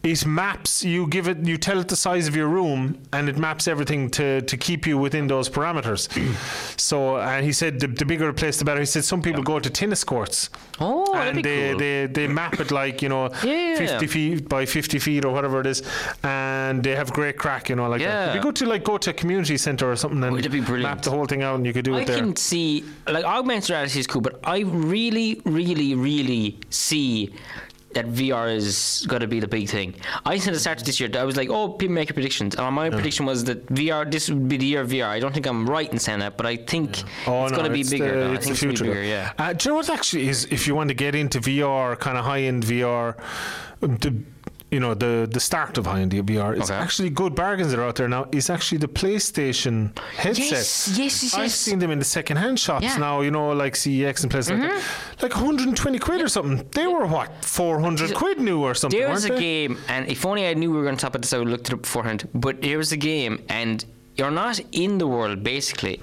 it 0.03 0.25
maps. 0.25 0.83
You 0.83 1.07
give 1.07 1.27
it, 1.27 1.45
you 1.45 1.57
tell 1.57 1.79
it 1.79 1.87
the 1.87 1.95
size 1.95 2.27
of 2.27 2.35
your 2.35 2.47
room, 2.47 2.99
and 3.13 3.29
it 3.29 3.37
maps 3.37 3.67
everything 3.67 4.09
to, 4.11 4.41
to 4.41 4.57
keep 4.57 4.85
you 4.87 4.97
within 4.97 5.27
those 5.27 5.49
parameters. 5.49 6.09
so, 6.79 7.17
and 7.17 7.45
he 7.45 7.51
said 7.51 7.79
the, 7.79 7.87
the 7.87 8.05
bigger 8.05 8.27
the 8.27 8.33
place, 8.33 8.57
the 8.57 8.65
better. 8.65 8.79
He 8.79 8.85
said 8.85 9.03
some 9.03 9.21
people 9.21 9.43
go 9.43 9.59
to 9.59 9.69
tennis 9.69 10.03
courts, 10.03 10.49
oh, 10.79 11.13
that'd 11.13 11.27
and 11.27 11.35
be 11.37 11.41
they, 11.43 11.69
cool. 11.69 11.79
they 11.79 12.05
they 12.07 12.27
map 12.27 12.59
it 12.59 12.71
like 12.71 13.01
you 13.01 13.09
know 13.09 13.29
50 13.29 14.07
feet 14.07 14.49
by 14.49 14.65
50 14.65 14.99
feet 14.99 15.25
or 15.25 15.33
whatever 15.33 15.59
it 15.59 15.65
is 15.67 15.81
and 16.23 16.83
they 16.83 16.95
have 16.95 17.11
great 17.13 17.37
crack 17.37 17.69
you 17.69 17.75
know 17.75 17.87
like 17.89 17.99
that. 18.01 18.05
Yeah. 18.05 18.29
it'd 18.31 18.41
be 18.41 18.45
good 18.47 18.55
to 18.57 18.65
like 18.65 18.83
go 18.83 18.97
to 18.97 19.09
a 19.09 19.13
community 19.13 19.57
center 19.57 19.89
or 19.91 19.95
something 19.95 20.23
and 20.23 20.33
Would 20.33 20.45
it 20.45 20.49
be 20.49 20.59
brilliant? 20.61 20.83
map 20.95 21.01
the 21.01 21.11
whole 21.11 21.25
thing 21.25 21.43
out 21.43 21.55
and 21.55 21.65
you 21.65 21.73
could 21.73 21.85
do 21.85 21.95
I 21.95 22.01
it 22.01 22.07
there 22.07 22.17
I 22.17 22.19
can 22.19 22.35
see 22.35 22.83
like 23.07 23.25
augmented 23.25 23.69
reality 23.69 23.99
is 23.99 24.07
cool, 24.07 24.21
but 24.21 24.39
I 24.43 24.59
really, 24.59 25.41
really, 25.45 25.82
really 25.93 26.59
see 26.69 27.33
that 27.93 28.07
VR 28.07 28.51
is 28.51 29.05
going 29.07 29.19
to 29.21 29.27
be 29.27 29.39
the 29.39 29.47
big 29.47 29.69
thing. 29.69 29.93
I 30.25 30.39
said 30.39 30.47
at 30.49 30.53
the 30.55 30.59
start 30.59 30.79
of 30.79 30.85
this 30.87 30.99
year, 30.99 31.09
I 31.15 31.23
was 31.25 31.37
like, 31.37 31.49
oh, 31.49 31.69
people 31.69 31.93
make 31.93 32.11
predictions. 32.11 32.55
And 32.55 32.73
my 32.75 32.89
prediction 32.89 33.23
was 33.27 33.43
that 33.43 33.67
VR, 33.67 34.09
this 34.09 34.29
would 34.29 34.47
be 34.47 34.57
the 34.57 34.65
year 34.65 34.81
of 34.81 34.89
VR. 34.89 35.05
I 35.05 35.19
don't 35.19 35.31
think 35.31 35.45
I'm 35.45 35.69
right 35.69 35.91
in 35.91 35.99
saying 35.99 36.17
that, 36.25 36.35
but 36.35 36.47
I 36.47 36.55
think 36.55 37.03
Oh, 37.27 37.43
it's 37.43 37.51
no, 37.51 37.57
going 37.59 37.69
to 37.69 37.73
be 37.73 37.83
bigger. 37.87 38.19
The, 38.19 38.25
no, 38.25 38.31
I 38.31 38.35
it's 38.35 38.45
think 38.45 38.57
the 38.57 38.65
future. 38.65 38.83
gonna 38.85 38.95
bigger, 38.95 39.05
yeah. 39.07 39.33
Uh, 39.37 39.53
do 39.53 39.69
you 39.69 39.71
know 39.71 39.75
what 39.77 39.89
actually 39.91 40.27
is? 40.27 40.45
If 40.45 40.65
you 40.65 40.73
want 40.73 40.87
to 40.87 40.95
get 40.95 41.13
into 41.13 41.39
VR, 41.39 41.99
kind 41.99 42.17
of 42.17 42.25
high 42.25 42.41
end 42.41 42.63
VR, 42.63 43.15
the 43.81 44.15
you 44.73 44.79
know 44.83 44.93
the 45.03 45.13
the 45.31 45.39
start 45.49 45.77
of 45.77 45.85
high 45.85 46.01
end 46.01 46.11
VR, 46.29 46.51
it's 46.59 46.69
Okay. 46.71 46.79
actually 46.85 47.09
good 47.21 47.33
bargains 47.35 47.69
that 47.71 47.79
are 47.79 47.87
out 47.89 47.95
there 47.99 48.07
now. 48.17 48.23
It's 48.37 48.49
actually 48.55 48.79
the 48.79 48.87
PlayStation 48.87 49.75
headsets. 50.23 50.51
Yes, 50.51 50.97
yes, 51.01 51.23
yes, 51.23 51.33
I've 51.35 51.43
yes. 51.43 51.55
seen 51.55 51.79
them 51.79 51.91
in 51.91 51.99
the 51.99 52.05
second 52.17 52.37
hand 52.37 52.57
shops 52.59 52.83
Yeah. 52.83 52.91
Mm-hmm. 52.91 53.07
now. 53.07 53.21
You 53.21 53.31
know, 53.31 53.47
like 53.63 53.73
CEX 53.75 54.23
and 54.23 54.31
places 54.31 54.51
like 54.51 54.61
that. 54.69 54.83
Like 55.21 55.35
120 55.35 55.99
quid 55.99 56.21
or 56.21 56.27
something. 56.27 56.57
They 56.71 56.87
were 56.87 57.05
what 57.05 57.29
400 57.45 58.13
quid 58.15 58.39
new 58.39 58.59
or 58.67 58.73
something. 58.73 58.99
There 58.99 59.09
was 59.09 59.25
a 59.25 59.29
weren't 59.29 59.39
they? 59.39 59.45
game, 59.67 59.77
and 59.87 60.01
if 60.09 60.25
only 60.25 60.47
I 60.47 60.53
knew 60.55 60.71
we 60.71 60.77
were 60.77 60.83
going 60.83 60.97
to 60.97 61.01
talk 61.01 61.09
about 61.13 61.21
this, 61.21 61.33
I 61.33 61.37
would 61.37 61.47
have 61.47 61.51
looked 61.55 61.67
it 61.69 61.73
up 61.73 61.81
beforehand. 61.83 62.27
But 62.33 62.61
there 62.61 62.77
was 62.77 62.91
a 62.91 62.97
game, 62.97 63.33
and 63.49 63.85
you're 64.15 64.31
not 64.31 64.59
in 64.71 64.97
the 64.99 65.07
world, 65.07 65.43
basically, 65.43 65.95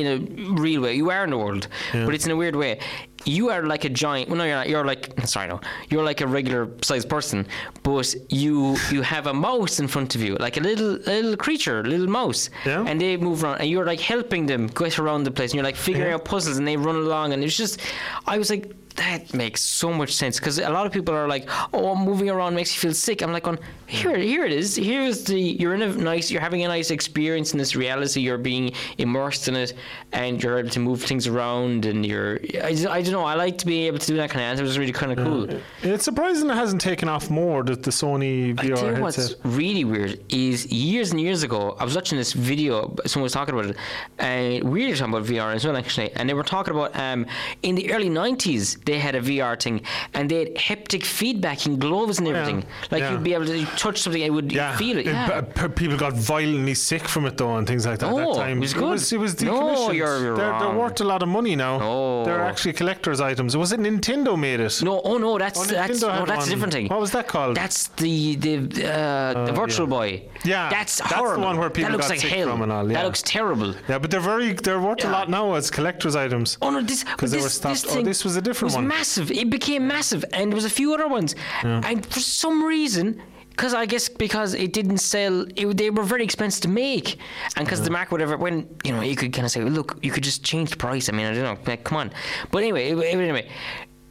in 0.00 0.06
a 0.14 0.16
real 0.64 0.80
way. 0.82 0.94
You 0.94 1.10
are 1.10 1.24
in 1.24 1.30
the 1.30 1.38
world, 1.38 1.68
but 1.92 2.14
it's 2.14 2.24
in 2.26 2.32
a 2.32 2.36
weird 2.36 2.56
way. 2.56 2.78
You 3.24 3.50
are 3.50 3.62
like 3.64 3.84
a 3.84 3.88
giant. 3.88 4.28
Well, 4.28 4.38
no, 4.38 4.44
you're 4.44 4.54
not. 4.56 4.68
You're 4.68 4.84
like 4.84 5.08
sorry, 5.26 5.48
no. 5.48 5.60
You're 5.90 6.04
like 6.04 6.20
a 6.20 6.26
regular 6.26 6.68
sized 6.82 7.08
person, 7.08 7.46
but 7.82 8.14
you 8.28 8.76
you 8.90 9.02
have 9.02 9.26
a 9.26 9.34
mouse 9.34 9.78
in 9.80 9.88
front 9.88 10.14
of 10.14 10.20
you, 10.22 10.36
like 10.36 10.56
a 10.56 10.60
little 10.60 10.92
little 11.06 11.36
creature, 11.36 11.80
a 11.80 11.82
little 11.84 12.08
mouse, 12.08 12.50
Yeah. 12.64 12.84
and 12.86 13.00
they 13.00 13.16
move 13.16 13.44
around, 13.44 13.60
and 13.60 13.68
you're 13.70 13.86
like 13.86 14.00
helping 14.00 14.46
them 14.46 14.66
get 14.68 14.98
around 14.98 15.24
the 15.24 15.30
place, 15.30 15.50
and 15.50 15.56
you're 15.56 15.64
like 15.64 15.76
figuring 15.76 16.08
Yeah. 16.08 16.14
out 16.16 16.24
puzzles, 16.24 16.58
and 16.58 16.66
they 16.66 16.76
run 16.76 16.96
along, 16.96 17.32
and 17.32 17.42
it's 17.44 17.56
just, 17.56 17.80
I 18.26 18.38
was 18.38 18.50
like, 18.50 18.74
that 18.96 19.32
makes 19.34 19.60
so 19.60 19.92
much 19.92 20.12
sense 20.14 20.38
because 20.38 20.58
a 20.58 20.68
lot 20.70 20.86
of 20.86 20.92
people 20.92 21.14
are 21.14 21.28
like, 21.28 21.48
oh, 21.72 21.94
moving 21.94 22.30
around 22.30 22.54
makes 22.54 22.74
you 22.74 22.80
feel 22.80 22.94
sick. 22.94 23.22
I'm 23.22 23.32
like, 23.32 23.46
"On 23.46 23.58
here, 23.86 24.16
here 24.16 24.44
it 24.44 24.52
is. 24.52 24.76
Here's 24.76 25.24
the 25.24 25.38
you're 25.38 25.74
in 25.74 25.82
a 25.82 25.88
nice, 25.88 26.30
you're 26.30 26.40
having 26.40 26.64
a 26.64 26.68
nice 26.68 26.90
experience 26.90 27.52
in 27.52 27.58
this 27.58 27.76
reality. 27.76 28.20
You're 28.20 28.38
being 28.38 28.72
immersed 28.98 29.48
in 29.48 29.56
it, 29.56 29.74
and 30.12 30.42
you're 30.42 30.58
able 30.58 30.70
to 30.70 30.80
move 30.80 31.02
things 31.02 31.26
around, 31.26 31.84
and 31.84 32.04
you're, 32.04 32.40
I, 32.62 32.74
I 32.88 33.02
don't 33.02 33.12
know, 33.12 33.24
I 33.24 33.34
like 33.34 33.58
to 33.58 33.66
be 33.66 33.86
able 33.86 33.98
to 33.98 34.06
do 34.06 34.16
that 34.16 34.30
kind 34.30 34.58
of. 34.58 34.64
It 34.64 34.68
It's 34.68 34.78
really 34.78 34.92
kind 34.92 35.12
of 35.12 35.18
cool. 35.18 35.60
It's 35.82 36.04
surprising 36.04 36.48
it 36.48 36.54
hasn't 36.54 36.80
taken 36.80 37.08
off 37.08 37.30
more. 37.30 37.62
The, 37.62 37.76
the 37.76 37.90
Sony 37.90 38.58
I 38.58 38.66
tell 38.68 38.78
VR 38.78 38.96
you 38.96 39.02
what's 39.02 39.34
really 39.44 39.84
weird 39.84 40.20
is 40.32 40.66
years 40.72 41.10
and 41.12 41.20
years 41.20 41.42
ago, 41.42 41.76
I 41.78 41.84
was 41.84 41.94
watching 41.94 42.18
this 42.18 42.32
video. 42.32 42.94
Someone 43.06 43.24
was 43.24 43.32
talking 43.32 43.54
about 43.54 43.70
it, 43.70 43.76
and 44.18 44.64
we 44.64 44.88
were 44.88 44.96
talking 44.96 45.14
about 45.14 45.26
VR 45.26 45.54
as 45.54 45.66
well, 45.66 45.76
actually. 45.76 46.12
And 46.12 46.28
they 46.28 46.34
were 46.34 46.42
talking 46.42 46.74
about 46.74 46.96
um, 46.96 47.26
in 47.62 47.74
the 47.74 47.92
early 47.92 48.08
'90s 48.08 48.81
they 48.84 48.98
had 48.98 49.14
a 49.14 49.20
VR 49.20 49.60
thing, 49.60 49.82
and 50.14 50.28
they 50.30 50.38
had 50.40 50.54
haptic 50.56 51.04
feedback 51.04 51.66
in 51.66 51.78
gloves 51.78 52.18
and 52.18 52.28
everything. 52.28 52.64
Like 52.90 53.00
yeah. 53.00 53.12
you'd 53.12 53.22
be 53.24 53.34
able 53.34 53.46
to 53.46 53.64
touch 53.76 53.98
something 54.02 54.22
and 54.22 54.30
it 54.30 54.34
would 54.34 54.52
Yeah, 54.52 54.76
feel 54.76 54.98
it. 54.98 55.06
Yeah. 55.06 55.40
p- 55.42 55.68
people 55.68 55.96
got 55.96 56.14
violently 56.14 56.74
sick 56.74 57.02
from 57.08 57.26
it 57.26 57.36
though, 57.36 57.56
and 57.56 57.66
things 57.66 57.86
like 57.86 57.98
that. 58.00 58.06
at 58.06 58.12
Oh, 58.12 58.34
that 58.34 58.40
time 58.40 58.58
it 58.58 58.60
was 58.60 58.72
It 58.72 58.78
good. 58.78 58.90
was, 58.90 59.12
it 59.12 59.18
was 59.20 59.40
No, 59.42 59.90
you're- 59.90 59.96
you're 60.22 60.36
they're, 60.36 60.58
they're 60.60 60.70
worth 60.82 61.00
a 61.00 61.04
lot 61.04 61.22
of 61.22 61.28
money 61.28 61.54
now. 61.56 61.78
Oh. 61.82 62.24
They're 62.24 62.40
actually 62.42 62.72
collector's 62.74 63.20
items. 63.20 63.56
Was 63.56 63.72
it 63.72 63.80
Nintendo 63.80 64.38
made 64.38 64.60
it? 64.60 64.80
no, 64.82 65.00
oh 65.04 65.18
no, 65.18 65.38
that's 65.38 65.58
Oh, 65.60 65.64
that's 65.64 66.00
no, 66.02 66.24
that's 66.24 66.30
one. 66.30 66.48
a 66.48 66.50
different 66.50 66.72
thing. 66.72 66.88
What 66.88 67.00
was 67.00 67.10
that 67.12 67.28
called? 67.28 67.56
That's 67.56 67.88
the 68.02 68.36
the 68.36 68.54
uh, 68.90 69.44
the 69.46 69.52
Virtual 69.52 69.86
yeah. 69.86 69.90
Boy. 69.98 70.22
Yeah, 70.44 70.70
that's 70.70 70.98
that's 70.98 71.12
the 71.34 71.38
one 71.38 71.56
where 71.58 71.70
people 71.70 71.90
that 71.92 71.96
looks 71.96 72.06
got 72.08 72.10
like 72.14 72.20
sick 72.20 72.32
hell. 72.32 72.48
from 72.50 72.62
and 72.62 72.72
all, 72.72 72.86
yeah. 72.86 72.94
That 72.98 73.04
looks 73.04 73.22
terrible. 73.22 73.74
yeah, 73.88 73.98
but 73.98 74.10
they're 74.10 74.20
very 74.20 74.52
they're 74.52 74.80
worth 74.80 75.04
a 75.04 75.08
lot 75.10 75.28
now 75.28 75.54
as 75.54 75.70
collector's 75.70 76.16
items. 76.16 76.58
Oh 76.62 76.70
no, 76.70 76.80
this 76.82 77.04
'Cause 77.04 77.30
they 77.30 77.36
this, 77.38 77.44
were 77.44 77.74
stopped. 77.74 77.86
Oh, 77.96 78.02
this 78.02 78.24
was 78.24 78.36
a 78.36 78.42
different 78.42 78.71
was 78.72 78.76
one. 78.76 78.88
massive. 78.88 79.30
It 79.30 79.48
became 79.50 79.86
massive, 79.86 80.24
and 80.32 80.50
there 80.50 80.56
was 80.56 80.64
a 80.64 80.70
few 80.80 80.94
other 80.94 81.08
ones. 81.08 81.34
And 81.62 82.04
for 82.06 82.20
some 82.20 82.64
reason, 82.64 83.22
because 83.50 83.74
I 83.74 83.84
guess 83.86 84.08
because 84.08 84.54
it 84.54 84.72
didn't 84.72 84.98
sell, 84.98 85.44
it, 85.56 85.76
they 85.76 85.90
were 85.90 86.04
very 86.04 86.24
expensive 86.24 86.62
to 86.62 86.68
make, 86.68 87.18
and 87.56 87.66
because 87.66 87.82
the 87.82 87.90
market 87.90 88.12
whatever 88.12 88.36
when 88.38 88.56
you 88.84 88.92
know 88.92 89.02
you 89.02 89.14
could 89.16 89.32
kind 89.32 89.44
of 89.44 89.50
say, 89.52 89.62
look, 89.62 89.98
you 90.02 90.10
could 90.10 90.24
just 90.24 90.42
change 90.42 90.70
the 90.70 90.76
price. 90.76 91.08
I 91.08 91.12
mean, 91.12 91.26
I 91.26 91.34
don't 91.34 91.44
know, 91.44 91.58
like, 91.66 91.84
come 91.84 91.98
on. 91.98 92.10
But 92.50 92.58
anyway, 92.62 92.90
it- 92.90 93.14
anyway. 93.14 93.48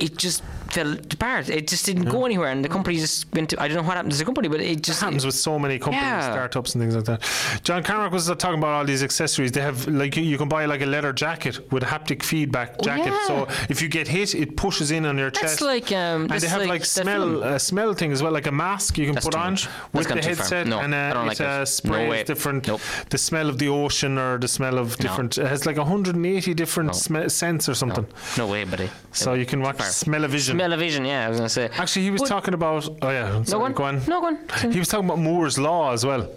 It 0.02 0.18
just 0.18 0.44
fell 0.72 0.94
apart. 0.94 1.50
It 1.50 1.68
just 1.68 1.86
didn't 1.86 2.06
go 2.06 2.26
anywhere, 2.26 2.50
and 2.50 2.64
the 2.66 2.70
company 2.70 2.98
just 2.98 3.26
went. 3.34 3.50
To, 3.52 3.62
I 3.62 3.68
don't 3.68 3.78
know 3.78 3.84
what 3.84 3.96
happened 3.98 4.14
to 4.14 4.18
the 4.18 4.26
company, 4.26 4.48
but 4.48 4.62
it 4.62 4.82
just 4.82 5.00
happens 5.02 5.26
with 5.26 5.36
so 5.36 5.60
many 5.60 5.78
companies, 5.80 6.02
Yeah. 6.04 6.32
startups, 6.32 6.74
and 6.74 6.82
things 6.82 6.96
like 6.96 7.06
that. 7.06 7.20
John 7.64 7.84
Carmack 7.84 8.12
was 8.12 8.30
uh, 8.30 8.36
talking 8.36 8.58
about 8.58 8.74
all 8.74 8.86
these 8.86 9.04
accessories. 9.04 9.52
They 9.52 9.62
have 9.62 9.88
like 9.88 10.16
you- 10.18 10.24
you 10.24 10.38
can 10.38 10.48
buy 10.50 10.66
like 10.66 10.82
a 10.82 10.86
leather 10.86 11.14
jacket 11.14 11.72
with 11.72 11.84
a 11.84 11.86
haptic 11.86 12.24
feedback 12.24 12.82
jacket. 12.82 13.14
Oh, 13.14 13.20
yeah. 13.20 13.28
So 13.28 13.64
if 13.70 13.82
you 13.82 13.90
get 13.90 14.08
hit, 14.08 14.34
it 14.34 14.56
pushes 14.58 14.92
in 14.92 15.06
on 15.06 15.18
your 15.18 15.30
That's 15.30 15.42
chest. 15.58 15.62
like, 15.62 15.92
um, 15.92 16.28
and 16.32 16.42
they 16.42 16.48
have 16.48 16.62
like 16.62 16.70
like, 16.70 16.86
smell 16.86 17.22
film. 17.30 17.44
a 17.44 17.60
smell 17.60 17.94
thing 17.94 18.12
as 18.12 18.24
well, 18.24 18.32
like 18.32 18.48
a 18.48 18.52
mask 18.52 18.98
you 18.98 19.06
can 19.06 19.16
That's 19.16 19.26
put 19.26 19.36
on 19.36 19.52
much. 19.54 19.68
with 19.94 20.08
the 20.08 20.14
gone 20.16 20.24
too 20.24 20.36
far. 20.36 20.36
headset, 20.38 20.68
No, 20.68 20.80
and 20.80 20.94
uh, 20.94 20.98
I 20.98 21.14
don't 21.14 21.28
it's 21.30 21.40
like 21.40 21.48
a 21.50 21.62
it. 21.62 21.66
spray 21.68 22.08
No 22.10 22.24
different. 22.24 22.68
Nope. 22.68 22.82
The 23.10 23.18
smell 23.18 23.50
of 23.50 23.58
the 23.60 23.68
ocean 23.68 24.18
or 24.18 24.38
the 24.40 24.48
smell 24.48 24.78
of 24.80 24.96
different. 24.98 25.38
It 25.38 25.46
has 25.48 25.66
like 25.66 25.78
180 25.78 26.54
different 26.54 26.92
sme- 26.92 27.30
scents 27.30 27.68
or 27.70 27.76
something. 27.76 28.08
no 28.38 28.48
way, 28.48 28.64
buddy. 28.64 28.90
So 29.12 29.34
you 29.34 29.46
can 29.46 29.62
watch 29.62 29.78
far. 29.78 29.91
Smell-O-Vision. 29.92 30.56
Smell-O-Vision, 30.58 31.06
yeah, 31.06 31.26
I 31.26 31.30
was 31.30 31.38
gonna 31.38 31.50
say. 31.50 31.70
Actually, 31.78 32.04
he 32.04 32.12
was 32.12 32.22
But- 32.22 32.30
talking 32.30 32.54
about. 32.54 32.88
Oh 33.02 33.10
yeah, 33.10 33.30
No, 33.32 33.44
sorry, 33.44 33.60
go 33.60 33.66
on. 33.66 33.74
go 33.74 33.84
on. 33.84 34.06
No, 34.08 34.22
go 34.22 34.28
on. 34.28 34.72
He 34.72 34.80
was 34.80 34.88
talking 34.88 35.06
about 35.06 35.20
Moore's 35.20 35.58
law 35.60 35.92
as 35.94 36.06
well. 36.06 36.30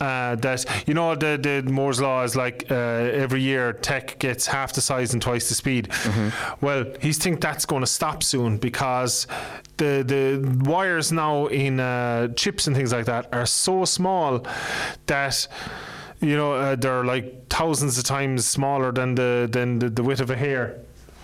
Uh, 0.00 0.34
that 0.36 0.64
you 0.88 0.94
know 0.94 1.14
the 1.14 1.38
the 1.40 1.62
Moore's 1.70 2.00
law 2.00 2.24
is 2.24 2.34
like 2.34 2.64
uh, 2.72 2.74
every 2.74 3.40
year 3.40 3.72
tech 3.72 4.18
gets 4.18 4.46
half 4.48 4.72
the 4.72 4.80
size 4.80 5.12
and 5.12 5.22
twice 5.22 5.48
the 5.48 5.54
speed. 5.54 5.88
Mm-hmm. 5.90 6.64
Well, 6.66 6.86
he 7.00 7.12
think 7.12 7.40
that's 7.40 7.64
going 7.66 7.82
to 7.82 7.86
stop 7.86 8.24
soon 8.24 8.56
because 8.58 9.28
the 9.76 10.02
the 10.04 10.68
wires 10.68 11.12
now 11.12 11.46
in 11.46 11.78
uh, 11.78 12.28
chips 12.34 12.66
and 12.66 12.74
things 12.74 12.92
like 12.92 13.04
that 13.06 13.28
are 13.32 13.46
so 13.46 13.84
small 13.84 14.44
that 15.06 15.46
you 16.20 16.36
know 16.36 16.54
uh, 16.54 16.74
they're 16.74 17.04
like 17.04 17.48
thousands 17.48 17.96
of 17.96 18.02
times 18.02 18.44
smaller 18.44 18.90
than 18.90 19.14
the 19.14 19.48
than 19.52 19.78
the, 19.78 19.88
the 19.88 20.02
width 20.02 20.20
of 20.20 20.30
a 20.30 20.36
hair. 20.36 20.78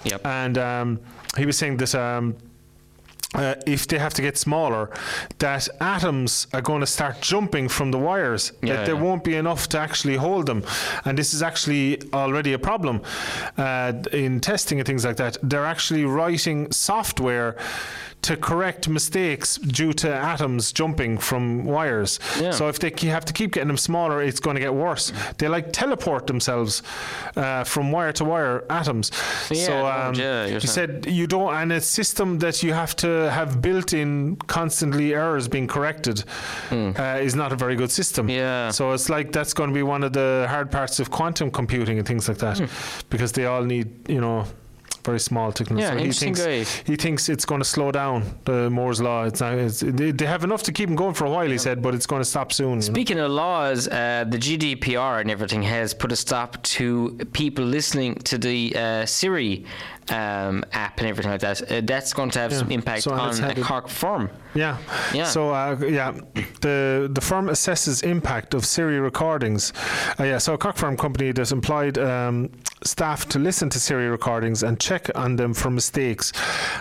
Yep. 0.05 0.25
And 0.25 0.57
um, 0.59 1.01
he 1.37 1.47
was 1.47 1.59
saying 1.59 1.79
that. 1.79 1.95
Um, 1.95 2.37
uh, 3.35 3.55
if 3.67 3.87
they 3.87 3.99
have 3.99 4.15
to 4.15 4.23
get 4.23 4.39
smaller, 4.39 4.89
that 5.39 5.69
atoms 5.83 6.47
are 6.55 6.63
going 6.63 6.81
to 6.81 6.87
start 6.87 7.21
jumping 7.21 7.69
from 7.69 7.91
the 7.91 7.99
wires. 7.99 8.53
Yeah, 8.63 8.77
that 8.77 8.87
there 8.87 8.97
won't 8.97 9.23
be 9.23 9.35
enough 9.35 9.69
to 9.69 9.79
actually 9.79 10.17
hold 10.17 10.47
them, 10.47 10.65
and 11.05 11.19
this 11.19 11.35
is 11.35 11.43
actually 11.43 12.01
already 12.15 12.55
a 12.55 12.59
problem 12.59 13.03
uh, 13.59 13.93
in 14.13 14.41
testing 14.41 14.79
and 14.81 14.87
things 14.87 15.05
like 15.05 15.17
that. 15.17 15.37
They're 15.43 15.67
actually 15.67 16.07
writing 16.07 16.73
software 16.73 17.57
to 18.21 18.37
correct 18.37 18.89
mistakes 18.89 19.57
due 19.57 19.93
to 19.93 20.13
atoms 20.13 20.73
jumping 20.73 21.19
from 21.19 21.65
wires. 21.65 22.19
Yeah. 22.41 22.51
So 22.51 22.69
if 22.69 22.79
they 22.79 22.91
have 23.09 23.25
to 23.25 23.33
keep 23.33 23.53
getting 23.53 23.69
them 23.69 23.77
smaller, 23.77 24.23
it's 24.23 24.41
going 24.41 24.57
to 24.57 24.61
get 24.61 24.75
worse. 24.75 25.13
They 25.39 25.49
like 25.49 25.73
teleport 25.73 26.27
themselves 26.27 26.83
uh, 27.37 27.65
from 27.65 27.93
wire 27.93 28.13
to 28.13 28.25
wire 28.25 28.65
atoms. 28.71 29.13
Yeah, 29.51 29.65
so 29.65 29.73
oh, 29.73 29.87
um, 29.87 30.15
yeah, 30.15 30.47
saying. 30.47 30.61
said 30.61 31.07
you 31.07 31.27
don't, 31.27 31.55
and 31.55 31.73
a 31.73 31.81
system 31.81 32.39
that 32.41 32.63
you 32.63 32.73
have 32.73 32.97
to 32.97 33.31
have 33.31 33.63
built 33.63 33.93
in 33.93 34.37
constantly 34.49 35.15
errors 35.15 35.49
being 35.49 35.69
corrected 35.69 36.25
uh, 36.73 37.19
is 37.21 37.35
not 37.35 37.53
a 37.53 37.57
very 37.57 37.77
good 37.77 37.91
system. 37.91 38.29
Yeah. 38.29 38.71
So 38.71 38.93
it's 38.93 39.09
like 39.09 39.33
that's 39.33 39.55
going 39.55 39.71
to 39.71 39.75
be 39.75 39.83
one 39.83 40.03
of 40.03 40.13
the 40.13 40.47
hard 40.49 40.71
parts 40.71 41.01
of 41.01 41.11
quantum 41.11 41.51
computing 41.51 41.99
and 41.99 42.07
things 42.07 42.29
like 42.29 42.39
that, 42.39 42.61
because 43.11 43.33
they 43.33 43.47
all 43.47 43.63
need, 43.63 44.09
you 44.09 44.21
know. 44.21 44.45
Very 45.05 45.21
small 45.21 45.53
technology. 45.53 45.85
Yeah, 45.85 45.93
so 45.93 46.05
he 46.05 46.13
thinks 46.13 46.41
guy. 46.45 46.65
he 46.85 46.97
thinks 46.97 47.29
it's 47.29 47.45
going 47.45 47.61
to 47.61 47.65
slow 47.65 47.91
down 47.93 48.25
the 48.45 48.69
Moore's 48.71 49.01
law. 49.01 49.25
It's 49.25 49.41
not. 49.41 49.55
It's, 49.55 49.81
they 49.81 50.27
have 50.27 50.45
enough 50.45 50.63
to 50.65 50.73
keep 50.73 50.89
them 50.89 50.97
going 50.97 51.15
for 51.15 51.25
a 51.25 51.31
while. 51.31 51.49
He 51.49 51.59
said, 51.59 51.81
but 51.83 51.95
it's 51.95 52.07
going 52.07 52.21
to 52.21 52.29
stop 52.29 52.53
soon. 52.53 52.69
you 52.71 52.75
know. 52.77 52.81
Speaking 52.81 53.19
of 53.19 53.31
laws, 53.31 53.89
uh, 53.89 54.25
the 54.29 54.39
GDPR 54.39 55.21
and 55.21 55.31
everything 55.31 55.63
has 55.63 55.95
put 55.95 56.13
a 56.13 56.17
stop 56.17 56.63
to 56.63 57.19
people 57.33 57.65
listening 57.65 58.17
to 58.17 58.39
the 58.39 58.75
uh, 58.77 59.07
Siri 59.07 59.65
um, 60.11 60.65
app 60.73 60.99
and 60.99 61.09
everything 61.09 61.31
like 61.33 61.41
that. 61.41 61.71
Uh, 61.71 61.81
that's 61.85 62.13
going 62.13 62.31
to 62.31 62.39
have 62.39 62.53
some 62.53 62.71
impact 62.71 63.03
so 63.03 63.13
on 63.13 63.29
it's 63.31 63.39
a 63.39 63.43
had 63.43 63.59
it- 63.59 63.65
Cork 63.65 63.89
firm. 63.89 64.31
Yeah. 64.55 64.79
Yeah. 65.15 65.25
So 65.25 65.51
uh, 65.51 65.77
yeah, 65.87 66.13
the 66.63 67.09
the 67.13 67.21
firm 67.21 67.47
assesses 67.49 68.03
impact 68.03 68.55
of 68.55 68.65
Siri 68.65 68.99
recordings. 68.99 69.73
Uh, 70.19 70.25
yeah. 70.25 70.39
So 70.39 70.55
a 70.55 70.59
Cork 70.59 70.77
firm 70.77 70.97
company 70.97 71.33
that 71.33 71.53
employed 71.53 71.99
um, 71.99 72.51
staff 72.83 73.29
to 73.29 73.39
listen 73.39 73.69
to 73.71 73.79
Siri 73.79 74.09
recordings 74.09 74.63
and 74.63 74.81
check 74.81 74.98
on 75.15 75.37
them 75.37 75.55
for 75.55 75.71
mistakes, 75.71 76.33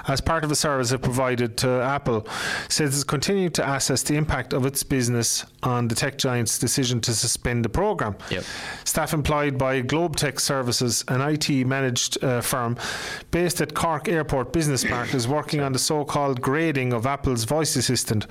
as 0.07 0.21
part 0.21 0.43
of 0.43 0.51
a 0.51 0.55
service 0.55 0.91
it 0.91 1.01
provided 1.01 1.57
to 1.57 1.69
Apple, 1.81 2.27
says 2.69 2.95
it's 2.95 3.03
continuing 3.03 3.51
to 3.51 3.73
assess 3.73 4.03
the 4.03 4.15
impact 4.15 4.53
of 4.53 4.65
its 4.65 4.83
business 4.83 5.45
on 5.63 5.87
the 5.87 5.95
tech 5.95 6.17
giant's 6.17 6.59
decision 6.59 7.01
to 7.01 7.13
suspend 7.13 7.65
the 7.65 7.69
program. 7.69 8.15
Yep. 8.29 8.43
Staff 8.83 9.13
employed 9.13 9.57
by 9.57 9.81
Globe 9.81 10.15
Tech 10.15 10.39
Services, 10.39 11.03
an 11.07 11.21
IT 11.21 11.49
managed 11.65 12.23
uh, 12.23 12.41
firm 12.41 12.77
based 13.31 13.61
at 13.61 13.73
Cork 13.73 14.07
Airport 14.07 14.53
Business 14.53 14.83
Park, 14.83 15.13
is 15.13 15.27
working 15.27 15.61
on 15.61 15.73
the 15.73 15.79
so 15.79 16.05
called 16.05 16.41
grading 16.41 16.93
of 16.93 17.05
Apple's 17.05 17.43
voice 17.43 17.75
assistant. 17.75 18.27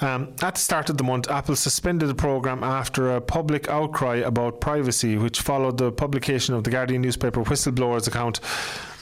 Um, 0.00 0.32
at 0.42 0.54
the 0.54 0.60
start 0.60 0.90
of 0.90 0.96
the 0.96 1.02
month, 1.04 1.28
Apple 1.28 1.56
suspended 1.56 2.08
the 2.08 2.14
program 2.14 2.62
after 2.62 3.16
a 3.16 3.20
public 3.20 3.68
outcry 3.68 4.16
about 4.16 4.60
privacy, 4.60 5.16
which 5.16 5.40
followed 5.40 5.76
the 5.78 5.90
publication 5.90 6.54
of 6.54 6.62
the 6.62 6.70
Guardian 6.70 7.02
newspaper 7.02 7.42
whistleblower's 7.42 8.06
account. 8.06 8.38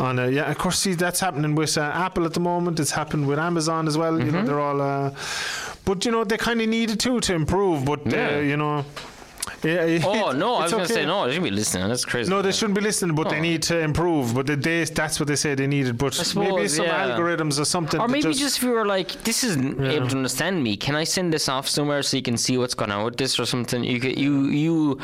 On 0.01 0.19
a, 0.19 0.29
yeah, 0.31 0.51
of 0.51 0.57
course, 0.57 0.79
see 0.79 0.95
that's 0.95 1.21
happening 1.21 1.55
with 1.55 1.77
uh, 1.77 1.83
Apple 1.83 2.25
at 2.25 2.33
the 2.33 2.41
moment. 2.41 2.81
It's 2.81 2.93
happened 2.93 3.27
with 3.27 3.39
Amazon 3.39 3.87
as 3.89 3.99
well. 3.99 4.19
You 4.19 4.31
know, 4.33 4.43
they're 4.45 4.61
all, 4.61 4.81
uh, 4.81 5.15
but 5.85 6.05
you 6.07 6.13
know, 6.13 6.25
they 6.25 6.39
kind 6.39 6.61
of 6.63 6.69
needed 6.69 6.99
to 7.01 7.21
to 7.21 7.35
improve. 7.35 7.85
But 7.85 8.07
uh, 8.07 8.17
Yeah. 8.17 8.41
you 8.41 8.57
know, 8.57 8.85
yeah, 9.63 9.99
Oh, 10.05 10.33
no, 10.33 10.55
I 10.57 10.63
was 10.65 10.73
going 10.73 10.87
to 10.87 10.93
okay. 10.93 11.03
say, 11.03 11.07
no, 11.07 11.25
they 11.27 11.33
shouldn't 11.33 11.45
be 11.45 11.57
listening. 11.57 11.89
That's 11.89 12.05
crazy. 12.05 12.31
No, 12.31 12.43
they 12.43 12.53
shouldn't 12.53 12.75
be 12.75 12.81
listening, 12.81 13.15
but 13.15 13.29
they 13.29 13.39
Oh. 13.39 13.41
need 13.51 13.63
to 13.65 13.79
improve. 13.81 14.35
But 14.35 14.47
they, 14.47 14.55
they, 14.57 14.85
that's 14.85 15.19
what 15.21 15.29
they 15.29 15.37
say 15.37 15.55
they 15.55 15.67
needed. 15.67 15.97
But 15.99 16.13
maybe 16.37 16.69
some 16.69 16.87
yeah. 16.87 17.07
algorithms 17.09 17.61
or 17.61 17.65
something. 17.65 18.01
Or 18.01 18.09
maybe 18.09 18.33
just, 18.35 18.59
if 18.59 18.63
you 18.63 18.71
were 18.71 18.87
like, 18.87 19.13
this 19.25 19.45
isn't 19.45 19.81
Yeah. 19.81 19.93
able 19.93 20.09
to 20.09 20.17
understand 20.17 20.63
me. 20.63 20.77
Can 20.77 20.95
I 20.95 21.05
send 21.05 21.33
this 21.33 21.49
off 21.49 21.69
somewhere 21.69 22.03
so 22.03 22.17
you 22.17 22.23
can 22.23 22.37
see 22.37 22.57
what's 22.59 22.75
going 22.75 22.91
on 22.91 23.05
with 23.05 23.17
this 23.17 23.39
or 23.39 23.47
something? 23.47 23.85
You 23.85 23.99
you 23.99 24.33
you 24.49 24.99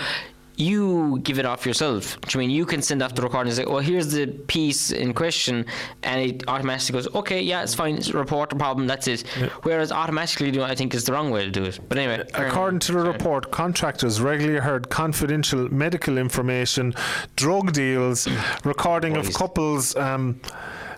you 0.56 1.20
give 1.22 1.38
it 1.38 1.46
off 1.46 1.66
yourself. 1.66 2.20
Do 2.20 2.28
you 2.32 2.40
mean 2.40 2.50
you 2.50 2.66
can 2.66 2.82
send 2.82 3.02
off 3.02 3.14
the 3.14 3.22
recording 3.22 3.50
and 3.50 3.56
say, 3.56 3.64
well, 3.64 3.78
here's 3.78 4.12
the 4.12 4.26
piece 4.26 4.90
in 4.90 5.14
question, 5.14 5.66
and 6.02 6.20
it 6.20 6.48
automatically 6.48 6.92
goes, 6.92 7.14
okay, 7.14 7.40
yeah, 7.40 7.62
it's 7.62 7.74
fine. 7.74 7.96
It's 7.96 8.12
report 8.12 8.50
the 8.50 8.56
problem. 8.56 8.86
That's 8.86 9.08
it. 9.08 9.22
Whereas 9.62 9.90
automatically 9.90 10.48
it, 10.48 10.58
I 10.58 10.74
think, 10.74 10.94
is 10.94 11.04
the 11.04 11.12
wrong 11.12 11.30
way 11.30 11.44
to 11.44 11.50
do 11.50 11.64
it. 11.64 11.80
But 11.88 11.98
anyway. 11.98 12.26
According 12.34 12.80
to 12.80 12.92
the 12.92 12.98
report, 12.98 13.50
contractors 13.50 14.20
regularly 14.20 14.60
heard 14.60 14.90
confidential 14.90 15.72
medical 15.72 16.18
information, 16.18 16.94
drug 17.36 17.72
deals, 17.72 18.28
recording 18.64 19.16
of 19.16 19.32
couples 19.32 19.96
um, 19.96 20.40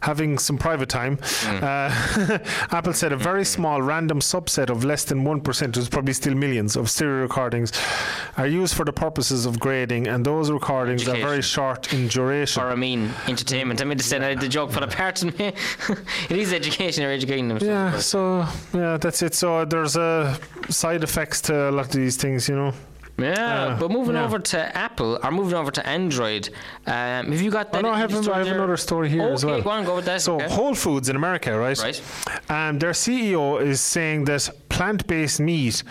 having 0.04 0.38
some 0.38 0.58
private 0.58 0.90
time. 0.90 1.18
Uh, 1.46 1.88
Apple 2.70 2.92
said 2.92 3.10
a 3.12 3.16
very 3.16 3.44
small 3.44 3.80
random 3.80 4.20
subset 4.20 4.68
of 4.68 4.84
less 4.84 5.04
than 5.04 5.24
1%, 5.24 5.76
was 5.76 5.88
probably 5.88 6.12
still 6.12 6.34
millions, 6.34 6.76
of 6.76 6.90
Siri 6.90 7.22
recordings 7.22 7.72
are 8.36 8.46
used 8.46 8.74
for 8.74 8.84
the 8.84 8.92
purposes 8.92 9.46
of 9.46 9.58
grading, 9.58 10.06
and 10.06 10.24
those 10.24 10.50
recordings 10.50 11.08
are 11.08 11.16
very 11.16 11.40
short 11.40 11.92
in 11.94 12.08
duration. 12.08 12.62
Or 12.62 12.70
I 12.70 12.74
mean, 12.74 13.10
entertainment. 13.26 13.80
I 13.80 13.84
mean 13.84 13.96
to 13.96 14.04
say 14.04 14.18
I 14.18 14.28
did 14.30 14.40
the 14.40 14.48
joke, 14.48 14.72
but 14.72 14.82
apart 14.82 15.18
from 15.20 15.30
me, 15.38 15.52
it 16.30 16.36
is 16.36 16.52
education 16.52 17.02
or 17.04 17.10
educating 17.10 17.48
them. 17.48 17.58
Yeah, 17.62 17.98
so 17.98 18.46
yeah, 18.74 18.98
that's 18.98 19.22
it. 19.22 19.34
So 19.34 19.64
there's 19.64 19.96
uh, 19.96 20.36
side 20.68 21.02
effects 21.02 21.40
to 21.42 21.70
a 21.70 21.72
lot 21.72 21.86
of 21.86 21.92
these 21.92 22.16
things, 22.16 22.48
you 22.48 22.56
know. 22.56 22.74
Yeah, 23.16 23.64
Uh, 23.74 23.78
but 23.78 23.90
moving 23.90 24.16
yeah. 24.16 24.24
over 24.24 24.38
to 24.38 24.76
Apple 24.76 25.18
or 25.22 25.30
moving 25.30 25.54
over 25.54 25.70
to 25.70 25.86
Android, 25.86 26.48
um, 26.86 27.30
have 27.30 27.40
you 27.40 27.50
got 27.50 27.72
that? 27.72 27.78
Oh, 27.78 27.88
no, 27.88 27.94
I 27.94 27.98
have, 27.98 28.28
I 28.28 28.38
have 28.38 28.46
another 28.48 28.76
story 28.76 29.08
here 29.08 29.22
okay, 29.22 29.32
as 29.32 29.44
well. 29.44 29.62
go 29.62 29.70
on, 29.70 29.84
go 29.84 29.96
with 29.96 30.04
that. 30.06 30.20
So 30.20 30.36
okay. 30.36 30.48
Whole 30.48 30.74
Foods 30.74 31.08
in 31.08 31.16
America, 31.16 31.56
right? 31.56 31.78
Right. 31.78 32.02
Um, 32.48 32.78
their 32.80 32.90
CEO 32.90 33.60
is 33.62 33.80
saying 33.80 34.24
that 34.24 34.50
plant-based 34.68 35.38
meat 35.38 35.84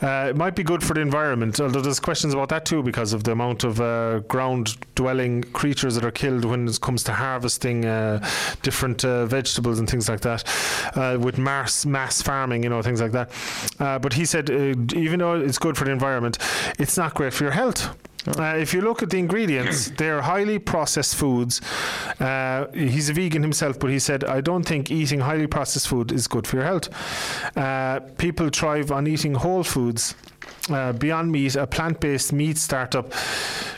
uh, 0.00 0.32
might 0.34 0.56
be 0.56 0.62
good 0.62 0.82
for 0.82 0.94
the 0.94 1.00
environment, 1.02 1.60
although 1.60 1.82
there's 1.82 2.00
questions 2.00 2.32
about 2.32 2.48
that 2.48 2.64
too 2.64 2.82
because 2.82 3.12
of 3.12 3.24
the 3.24 3.32
amount 3.32 3.64
of 3.64 3.80
uh, 3.82 4.20
ground-dwelling 4.20 5.42
creatures 5.52 5.94
that 5.94 6.04
are 6.04 6.10
killed 6.10 6.44
when 6.46 6.66
it 6.66 6.80
comes 6.80 7.02
to 7.04 7.12
harvesting 7.12 7.84
uh, 7.84 8.18
different 8.62 9.04
uh, 9.04 9.26
vegetables 9.26 9.78
and 9.78 9.90
things 9.90 10.08
like 10.08 10.20
that, 10.20 10.42
uh, 10.96 11.18
with 11.20 11.36
mass 11.36 11.84
mass 11.84 12.22
farming, 12.22 12.62
you 12.62 12.70
know, 12.70 12.80
things 12.80 13.00
like 13.02 13.12
that. 13.12 13.30
Uh, 13.78 13.98
but 13.98 14.14
he 14.14 14.24
said, 14.24 14.50
uh, 14.50 14.74
even 14.98 15.18
though 15.18 15.38
it's 15.38 15.58
good 15.58 15.76
for 15.76 15.84
the 15.84 15.90
environment, 15.90 16.38
it's 16.78 16.96
not 16.96 17.14
great 17.14 17.32
for 17.32 17.44
your 17.44 17.52
health. 17.52 17.96
Uh, 18.26 18.56
if 18.56 18.72
you 18.72 18.80
look 18.80 19.02
at 19.02 19.10
the 19.10 19.18
ingredients, 19.18 19.90
they're 19.98 20.22
highly 20.22 20.58
processed 20.58 21.14
foods. 21.16 21.60
Uh, 22.18 22.66
he's 22.72 23.10
a 23.10 23.12
vegan 23.12 23.42
himself, 23.42 23.78
but 23.78 23.90
he 23.90 23.98
said, 23.98 24.24
I 24.24 24.40
don't 24.40 24.64
think 24.64 24.90
eating 24.90 25.20
highly 25.20 25.46
processed 25.46 25.88
food 25.88 26.10
is 26.10 26.26
good 26.26 26.46
for 26.46 26.56
your 26.56 26.64
health. 26.64 26.88
Uh, 27.56 28.00
people 28.16 28.48
thrive 28.48 28.90
on 28.90 29.06
eating 29.06 29.34
whole 29.34 29.62
foods 29.62 30.14
uh, 30.70 30.92
Beyond 30.92 31.30
Meat, 31.32 31.56
a 31.56 31.66
plant-based 31.66 32.32
meat 32.32 32.56
startup, 32.58 33.12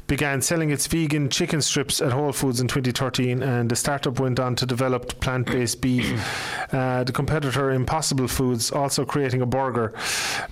began 0.06 0.40
selling 0.40 0.70
its 0.70 0.86
vegan 0.86 1.28
chicken 1.28 1.60
strips 1.60 2.00
at 2.00 2.12
Whole 2.12 2.32
Foods 2.32 2.60
in 2.60 2.68
2013, 2.68 3.42
and 3.42 3.68
the 3.68 3.74
startup 3.76 4.20
went 4.20 4.38
on 4.38 4.54
to 4.56 4.66
develop 4.66 5.18
plant-based 5.20 5.80
beef. 5.80 6.12
Uh, 6.72 7.04
the 7.04 7.12
competitor 7.12 7.70
Impossible 7.70 8.26
Foods 8.26 8.72
also 8.72 9.04
creating 9.04 9.40
a 9.40 9.46
burger. 9.46 9.94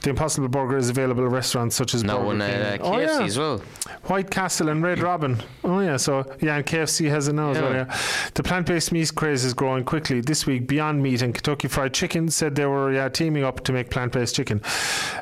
The 0.03 0.11
Impossible 0.11 0.47
Burger 0.47 0.77
is 0.77 0.89
available 0.89 1.25
at 1.25 1.31
restaurants 1.33 1.75
such 1.75 1.93
as 1.93 2.05
No 2.05 2.19
Burger 2.19 2.27
one 2.27 2.43
at 2.43 2.81
uh, 2.81 2.85
Oh, 2.85 2.93
KFC 2.93 3.19
yeah. 3.19 3.25
as 3.25 3.39
well. 3.39 3.59
White 4.05 4.31
Castle 4.31 4.69
and 4.69 4.81
Red 4.81 5.01
Robin. 5.01 5.43
Oh 5.65 5.81
yeah, 5.81 5.97
so 5.97 6.25
yeah, 6.41 6.55
and 6.57 6.65
KFC 6.65 7.11
has 7.11 7.27
it 7.27 7.33
now 7.33 7.51
as 7.51 7.59
well. 7.61 7.73
Yeah. 7.73 7.87
Yeah, 7.89 7.99
the 8.35 8.45
plant-based 8.45 8.93
meat 8.93 9.13
craze 9.15 9.45
is 9.45 9.55
growing 9.55 9.83
quickly. 9.85 10.21
This 10.21 10.47
week, 10.47 10.69
Beyond 10.69 11.03
Meat 11.03 11.21
and 11.21 11.35
Kentucky 11.35 11.67
Fried 11.67 11.93
Chicken 11.93 12.29
said 12.29 12.55
they 12.55 12.65
were 12.67 12.93
yeah, 12.93 13.09
teaming 13.09 13.43
up 13.43 13.65
to 13.65 13.73
make 13.73 13.91
plant-based 13.91 14.37
chicken. 14.37 14.61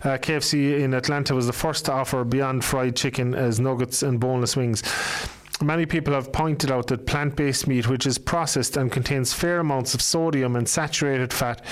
Uh, 0.04 0.18
KFC 0.18 0.78
in 0.80 0.92
Atlanta 1.02 1.34
was 1.34 1.48
the 1.48 1.52
first 1.52 1.84
to 1.86 1.92
offer 1.92 2.22
Beyond 2.22 2.64
Fried 2.64 2.94
Chicken 2.94 3.34
as 3.34 3.58
nuggets 3.58 4.04
and 4.04 4.20
boneless 4.20 4.56
wings. 4.56 4.84
Many 5.60 5.84
people 5.84 6.14
have 6.14 6.32
pointed 6.32 6.70
out 6.70 6.86
that 6.88 7.06
plant 7.06 7.34
based 7.34 7.66
meat, 7.66 7.88
which 7.88 8.06
is 8.06 8.18
processed 8.18 8.76
and 8.76 8.90
contains 8.90 9.32
fair 9.32 9.58
amounts 9.58 9.94
of 9.94 10.00
sodium 10.00 10.54
and 10.54 10.68
saturated 10.68 11.32
fat, 11.32 11.64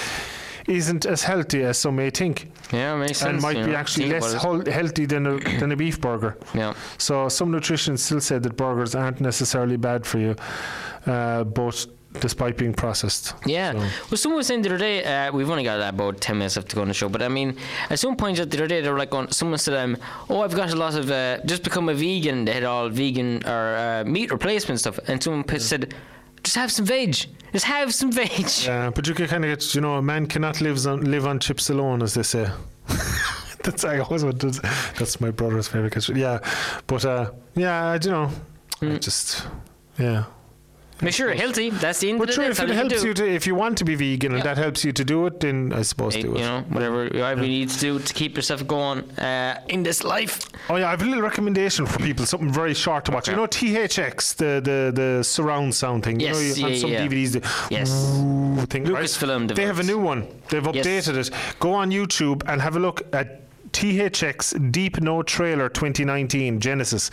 isn't 0.66 1.06
as 1.06 1.22
healthy 1.22 1.62
as 1.62 1.78
some 1.78 1.94
may 1.96 2.10
think 2.10 2.50
Yeah, 2.72 2.96
makes 2.96 3.18
sense. 3.18 3.30
and 3.34 3.40
might 3.42 3.64
be 3.64 3.70
know, 3.72 3.78
actually 3.78 4.10
less 4.10 4.32
healthy 4.42 5.06
than 5.06 5.26
a, 5.28 5.38
than 5.60 5.70
a 5.70 5.76
beef 5.76 6.00
burger. 6.00 6.36
Yeah. 6.52 6.74
So 6.98 7.28
some 7.28 7.52
nutritionists 7.52 8.00
still 8.00 8.20
say 8.20 8.38
that 8.38 8.56
burgers 8.56 8.96
aren't 8.96 9.20
necessarily 9.20 9.76
bad 9.76 10.04
for 10.04 10.18
you, 10.18 10.34
uh, 11.06 11.44
but 11.44 11.86
despite 12.18 12.56
being 12.56 12.74
processed. 12.74 13.34
Yeah. 13.46 13.72
So- 13.72 13.78
Well, 14.10 14.16
someone 14.18 14.36
was 14.38 14.46
saying 14.48 14.62
the 14.62 14.68
other 14.70 14.78
day, 14.78 15.04
uh, 15.04 15.32
we've 15.32 15.48
only 15.50 15.62
got 15.64 15.80
about 15.88 16.20
10 16.20 16.38
minutes 16.38 16.56
left 16.56 16.68
to 16.70 16.76
go 16.76 16.82
on 16.82 16.88
the 16.88 16.94
show, 16.94 17.08
but 17.08 17.22
I 17.22 17.28
mean, 17.28 17.56
at 17.88 17.98
some 18.00 18.16
point 18.16 18.36
the 18.36 18.42
other 18.42 18.66
day, 18.66 18.80
they 18.80 18.90
were 18.90 18.98
like, 18.98 19.12
someone 19.32 19.58
said, 19.58 19.74
um, 19.74 19.96
Oh, 20.28 20.40
I've 20.42 20.54
got 20.56 20.72
a 20.72 20.76
lot 20.76 20.94
of, 20.96 21.10
uh, 21.10 21.38
just 21.46 21.62
become 21.62 21.88
a 21.88 21.94
vegan. 21.94 22.44
They 22.46 22.52
had 22.54 22.64
all 22.64 22.88
vegan 22.88 23.44
or 23.46 23.76
uh, 23.76 24.04
meat 24.04 24.32
replacement 24.32 24.80
stuff. 24.80 24.98
And 25.06 25.22
someone 25.22 25.44
p- 25.44 25.58
said, 25.60 25.94
Just 26.42 26.56
have 26.56 26.72
some 26.72 26.84
veg. 26.86 27.14
Just 27.52 27.64
have 27.66 27.94
some 27.94 28.10
veg. 28.12 28.46
Yeah, 28.64 28.90
but 28.90 29.06
you 29.06 29.14
can 29.14 29.26
kind 29.28 29.44
of 29.44 29.50
get, 29.58 29.74
you 29.74 29.80
know, 29.80 29.94
a 29.94 30.02
man 30.02 30.26
cannot 30.26 30.60
live 30.60 30.84
on 30.86 31.10
live 31.10 31.26
on 31.26 31.38
chips 31.38 31.68
alone, 31.70 32.02
as 32.02 32.14
they 32.14 32.22
say. 32.22 32.48
that's 33.62 33.84
I 33.84 33.98
always 33.98 34.24
wanted. 34.24 34.54
That's 34.98 35.20
my 35.20 35.30
brother's 35.30 35.68
favorite. 35.68 36.08
Yeah, 36.10 36.38
but 36.86 37.04
uh, 37.04 37.30
yeah, 37.54 37.86
I 37.88 37.98
don't 37.98 38.12
know. 38.12 38.30
I 38.82 38.84
Mm. 38.86 39.00
just 39.00 39.46
yeah. 39.98 40.24
Make 41.02 41.14
sure 41.14 41.28
you're 41.28 41.36
healthy. 41.36 41.70
That's 41.70 42.00
the 42.00 42.10
end 42.10 42.18
But 42.18 42.32
sure, 42.32 42.44
if 42.44 42.60
it 42.60 42.68
you 42.68 42.74
helps 42.74 43.02
you 43.04 43.14
to, 43.14 43.26
if 43.26 43.46
you 43.46 43.54
want 43.54 43.78
to 43.78 43.84
be 43.84 43.94
vegan 43.94 44.32
and 44.32 44.38
Yeah. 44.44 44.54
that 44.54 44.58
helps 44.58 44.84
you 44.84 44.92
to 44.92 45.04
do 45.04 45.26
it, 45.26 45.40
then 45.40 45.72
I 45.74 45.82
suppose 45.82 46.14
Hey, 46.14 46.22
do 46.22 46.28
you 46.28 46.34
know, 46.38 46.64
whatever, 46.68 47.04
whatever 47.04 47.42
you 47.42 47.48
need 47.48 47.70
to 47.70 47.78
do 47.80 47.98
to 47.98 48.14
keep 48.14 48.36
yourself 48.36 48.66
going 48.66 49.00
uh, 49.18 49.60
in 49.68 49.82
this 49.82 50.04
life. 50.04 50.40
Oh 50.68 50.76
yeah, 50.76 50.88
I 50.88 50.90
have 50.90 51.02
a 51.02 51.04
little 51.06 51.22
recommendation 51.22 51.86
for 51.86 51.98
people. 52.00 52.26
Something 52.26 52.52
very 52.52 52.74
short 52.74 53.04
to 53.06 53.12
watch. 53.12 53.28
You 53.28 53.36
know 53.36 53.46
THX, 53.46 54.36
the 54.36 54.60
the 54.68 54.92
the 55.00 55.24
surround 55.24 55.74
sound 55.74 56.04
thing. 56.04 56.20
Yes, 56.20 56.56
you 56.56 56.62
know, 56.62 56.68
you, 56.68 56.74
yeah, 56.74 56.80
some 56.80 56.90
yeah. 56.92 57.06
DVDs. 57.06 57.70
Yes. 57.70 57.90
Thing, 58.70 58.84
right? 58.84 59.04
Lucasfilm 59.04 59.54
They 59.54 59.64
have 59.66 59.78
a 59.80 59.82
new 59.92 59.98
one. 59.98 60.26
They've 60.50 60.64
Yes. 60.74 60.86
updated 60.86 61.16
it. 61.16 61.30
Go 61.60 61.72
on 61.72 61.90
YouTube 61.90 62.42
and 62.46 62.60
have 62.60 62.76
a 62.76 62.80
look 62.80 63.02
at 63.14 63.40
THX 63.72 64.54
Deep 64.72 65.00
Note 65.00 65.26
Trailer 65.26 65.68
2019 65.68 66.60
Genesis. 66.60 67.10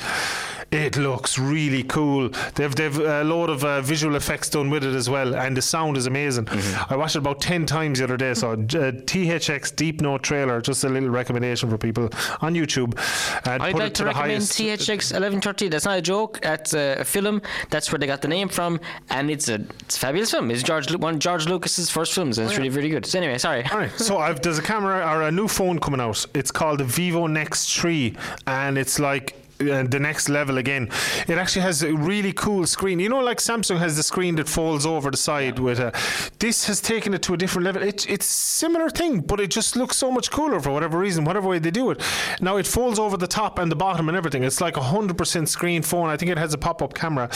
It 0.72 0.98
looks 0.98 1.40
really 1.40 1.84
cool. 1.84 2.30
They've 2.56 2.76
they've 2.76 3.00
a 3.00 3.24
lot 3.24 3.50
of 3.50 3.64
uh, 3.64 3.80
visual 3.82 4.16
effects 4.16 4.50
done 4.50 4.70
with 4.70 4.84
it 4.84 4.94
as 4.94 5.10
well, 5.10 5.34
and 5.34 5.56
the 5.56 5.62
sound 5.62 5.96
is 5.96 6.08
amazing. 6.08 6.46
Mm-hmm. 6.46 6.94
I 6.94 6.98
watched 6.98 7.16
it 7.16 7.20
about 7.20 7.40
ten 7.40 7.66
times 7.66 8.00
the 8.00 8.04
other 8.04 8.18
day. 8.18 8.34
So 8.34 8.52
uh, 8.52 8.56
THX 8.56 9.74
Deep 9.78 10.02
Note 10.02 10.24
Trailer, 10.24 10.60
just 10.60 10.84
a 10.84 10.90
little 10.90 11.10
recommendation 11.10 11.70
for 11.70 11.78
people 11.78 12.10
on 12.42 12.54
YouTube. 12.54 12.98
And 13.46 13.64
I'd 13.64 13.72
put 13.72 13.80
like 13.80 13.92
it 13.92 13.96
to 13.96 14.06
recommend 14.06 14.44
THX 14.44 15.14
1130. 15.14 15.70
That's 15.70 15.86
not 15.86 16.00
a 16.00 16.02
joke. 16.02 16.42
That's 16.42 16.74
a 16.74 17.04
film. 17.06 17.42
That's 17.70 17.90
where 17.90 18.00
they 18.00 18.08
got 18.08 18.22
the 18.22 18.28
name 18.28 18.50
from, 18.50 18.82
and 19.10 19.32
it's 19.32 19.48
a, 19.48 19.66
it's 19.82 19.96
a 19.96 20.00
fabulous 20.00 20.32
film. 20.32 20.52
It's 20.52 20.64
George 20.64 20.94
one 20.98 21.14
of 21.14 21.20
George 21.22 21.48
Lucas's 21.48 21.90
first 21.90 22.14
films, 22.14 22.40
and 22.40 22.50
it's 22.50 22.58
really 22.58 22.70
really 22.70 22.90
good. 22.90 23.06
So 23.06 23.20
anyway, 23.20 23.38
sorry. 23.38 23.66
All 23.72 23.78
right, 23.78 23.92
so 23.92 24.18
I've, 24.28 24.42
there's 24.42 24.58
a 24.58 24.64
camera 24.64 24.98
or 25.10 25.22
a 25.22 25.32
new 25.32 25.48
phone 25.48 25.80
coming 25.80 26.02
out. 26.02 26.26
It's 26.34 26.52
called 26.52 26.80
the 26.80 26.84
Vivo 26.84 27.26
NEX 27.28 27.74
3, 27.74 28.18
and 28.48 28.78
it's 28.78 29.00
like 29.00 29.47
uh, 29.60 29.84
the 29.84 30.00
next 30.00 30.30
level 30.30 30.58
again. 30.58 30.90
It 31.28 31.38
actually 31.38 31.64
has 31.64 31.84
a 31.84 31.94
really 31.94 32.34
cool 32.34 32.66
screen. 32.68 33.00
You 33.00 33.10
know, 33.10 33.20
like 33.20 33.40
Samsung 33.40 33.80
has 33.80 33.98
the 33.98 34.04
screen 34.04 34.36
that 34.36 34.48
folds 34.48 34.86
over 34.86 35.12
the 35.12 35.18
side 35.18 35.60
with 35.60 35.80
a. 35.80 35.92
This 36.40 36.68
has 36.68 36.82
taken 36.82 37.14
it 37.14 37.22
to 37.24 37.34
a 37.34 37.38
different 37.38 37.66
level. 37.66 37.82
It, 37.84 38.10
it's 38.10 38.26
similar 38.26 38.90
thing, 38.90 39.22
but 39.22 39.40
it 39.40 39.50
just 39.50 39.76
looks 39.76 39.98
so 39.98 40.12
much 40.12 40.32
cooler 40.32 40.60
for 40.60 40.72
whatever 40.72 40.98
reason, 41.00 41.26
whatever 41.26 41.48
way 41.48 41.60
they 41.60 41.72
do 41.72 41.92
it. 41.92 42.02
Now 42.42 42.58
it 42.58 42.68
folds 42.68 43.00
over 43.00 43.18
the 43.18 43.28
top 43.28 43.60
and 43.60 43.72
the 43.72 43.76
bottom 43.76 44.08
and 44.10 44.18
everything. 44.18 44.44
It's 44.44 44.62
like 44.62 44.78
a 44.78 44.84
hundred 44.84 45.18
percent 45.18 45.50
screen 45.50 45.82
phone. 45.82 46.10
I 46.10 46.18
think 46.18 46.32
it 46.32 46.38
has 46.38 46.54
a 46.54 46.58
pop-up 46.58 46.94
camera. 46.94 47.30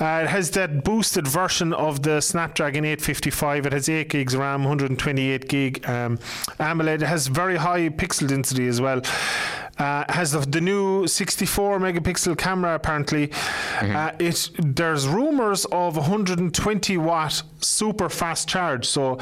Uh, 0.00 0.22
it 0.24 0.28
has 0.28 0.50
that 0.52 0.84
boosted 0.84 1.26
version 1.26 1.72
of 1.72 2.02
the 2.02 2.20
Snapdragon 2.20 2.84
855. 2.84 3.66
It 3.66 3.72
has 3.72 3.88
8 3.88 4.08
gigs 4.08 4.36
RAM, 4.36 4.64
128 4.64 5.48
gig 5.48 5.88
um, 5.88 6.18
AMOLED. 6.58 7.02
It 7.02 7.06
has 7.06 7.26
very 7.26 7.56
high 7.56 7.88
pixel 7.88 8.28
density 8.28 8.66
as 8.66 8.80
well. 8.80 9.02
Uh, 9.78 10.04
has 10.08 10.30
the, 10.32 10.38
the 10.38 10.60
new 10.60 11.06
64 11.06 11.80
megapixel 11.80 12.38
camera 12.38 12.74
apparently. 12.74 13.32
Uh, 13.80 14.12
it 14.18 14.50
there's 14.58 15.08
rumors 15.08 15.64
of 15.66 15.96
120 15.96 16.96
watt 16.98 17.42
super 17.60 18.08
fast 18.08 18.48
charge. 18.48 18.86
So, 18.86 19.18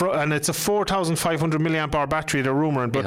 and 0.00 0.32
it's 0.32 0.48
a 0.48 0.52
4,500 0.52 1.60
milliamp 1.60 1.94
hour 1.94 2.06
battery. 2.06 2.42
They're 2.42 2.52
rumoring, 2.52 2.92
but 2.92 3.06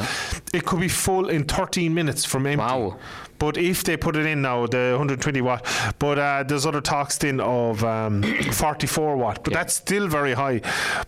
it 0.54 0.66
could 0.66 0.80
be 0.80 0.88
full 0.88 1.30
in 1.30 1.44
13 1.44 1.94
minutes 1.94 2.26
from 2.26 2.48
empty. 2.48 2.58
Wow. 2.58 2.98
But 3.40 3.58
if 3.58 3.84
they 3.84 3.98
put 3.98 4.16
it 4.16 4.26
in 4.26 4.42
now, 4.42 4.68
the 4.68 4.96
120 4.98 5.42
watt, 5.42 5.66
but 5.98 6.20
uh, 6.20 6.44
there's 6.44 6.66
other 6.66 6.82
talks 6.82 7.18
then 7.18 7.40
of 7.40 7.84
um, 7.84 8.22
44 8.22 9.18
watt, 9.18 9.44
but 9.44 9.54
that's 9.54 9.76
still 9.76 10.08
very 10.08 10.34
high. 10.34 10.62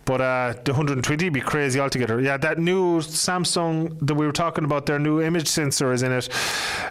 But 0.06 0.22
uh, 0.22 0.54
the 0.64 0.72
120 0.72 1.30
be 1.30 1.42
crazy 1.42 1.80
altogether. 1.80 2.22
Yeah, 2.22 2.38
that 2.38 2.58
new 2.58 3.00
Samsung 3.00 4.00
that 4.08 4.16
we 4.16 4.26
were 4.26 4.32
talking 4.32 4.64
about, 4.64 4.86
their 4.86 5.00
new 5.00 5.22
image 5.22 5.48
sensor 5.48 5.92
is 5.92 6.04
in 6.04 6.12
it. 6.12 6.30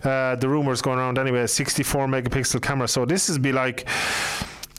Uh, 0.05 0.37
the 0.37 0.49
rumors 0.49 0.83
going 0.83 0.99
around 0.99 1.19
anyway, 1.19 1.47
64 1.47 2.07
megapixel 2.07 2.63
camera. 2.63 2.87
So 2.87 3.05
this 3.05 3.29
is 3.29 3.39
be 3.39 3.53
like 3.53 3.89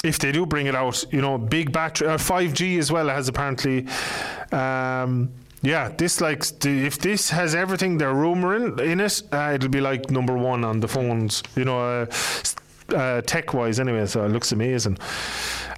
if 0.03 0.19
they 0.19 0.31
do 0.31 0.45
bring 0.45 0.67
it 0.67 0.75
out, 0.75 1.03
you 1.11 1.21
know, 1.21 1.37
big 1.37 1.71
battery, 1.71 2.07
uh, 2.07 2.17
5G 2.17 2.77
as 2.79 2.91
well 2.91 3.07
has 3.07 3.27
apparently. 3.27 3.87
Um, 4.51 5.31
yeah, 5.61 5.89
this 5.89 6.21
like 6.21 6.43
if 6.65 6.99
this 6.99 7.29
has 7.29 7.53
everything 7.53 7.97
they're 7.97 8.13
rumoring 8.13 8.79
in 8.79 8.99
it, 8.99 9.21
uh, 9.31 9.51
it'll 9.53 9.69
be 9.69 9.81
like 9.81 10.09
number 10.09 10.35
one 10.35 10.63
on 10.63 10.79
the 10.79 10.87
phones, 10.87 11.43
you 11.55 11.65
know, 11.65 11.79
uh, 11.79 12.05
uh, 12.95 13.21
tech 13.21 13.53
wise 13.53 13.79
anyway. 13.79 14.05
So 14.07 14.25
it 14.25 14.29
looks 14.29 14.51
amazing. 14.51 14.97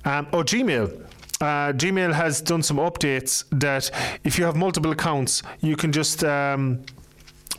Um, 0.06 0.28
oh, 0.34 0.44
Gmail. 0.44 1.02
Uh, 1.42 1.74
Gmail 1.74 2.14
has 2.14 2.42
done 2.42 2.64
some 2.64 2.78
updates 2.78 3.44
that 3.52 3.92
if 4.24 4.40
you 4.40 4.46
have 4.46 4.56
multiple 4.56 4.92
accounts, 4.92 5.44
you 5.62 5.76
can 5.76 5.92
just. 5.92 6.24
Um, 6.24 6.84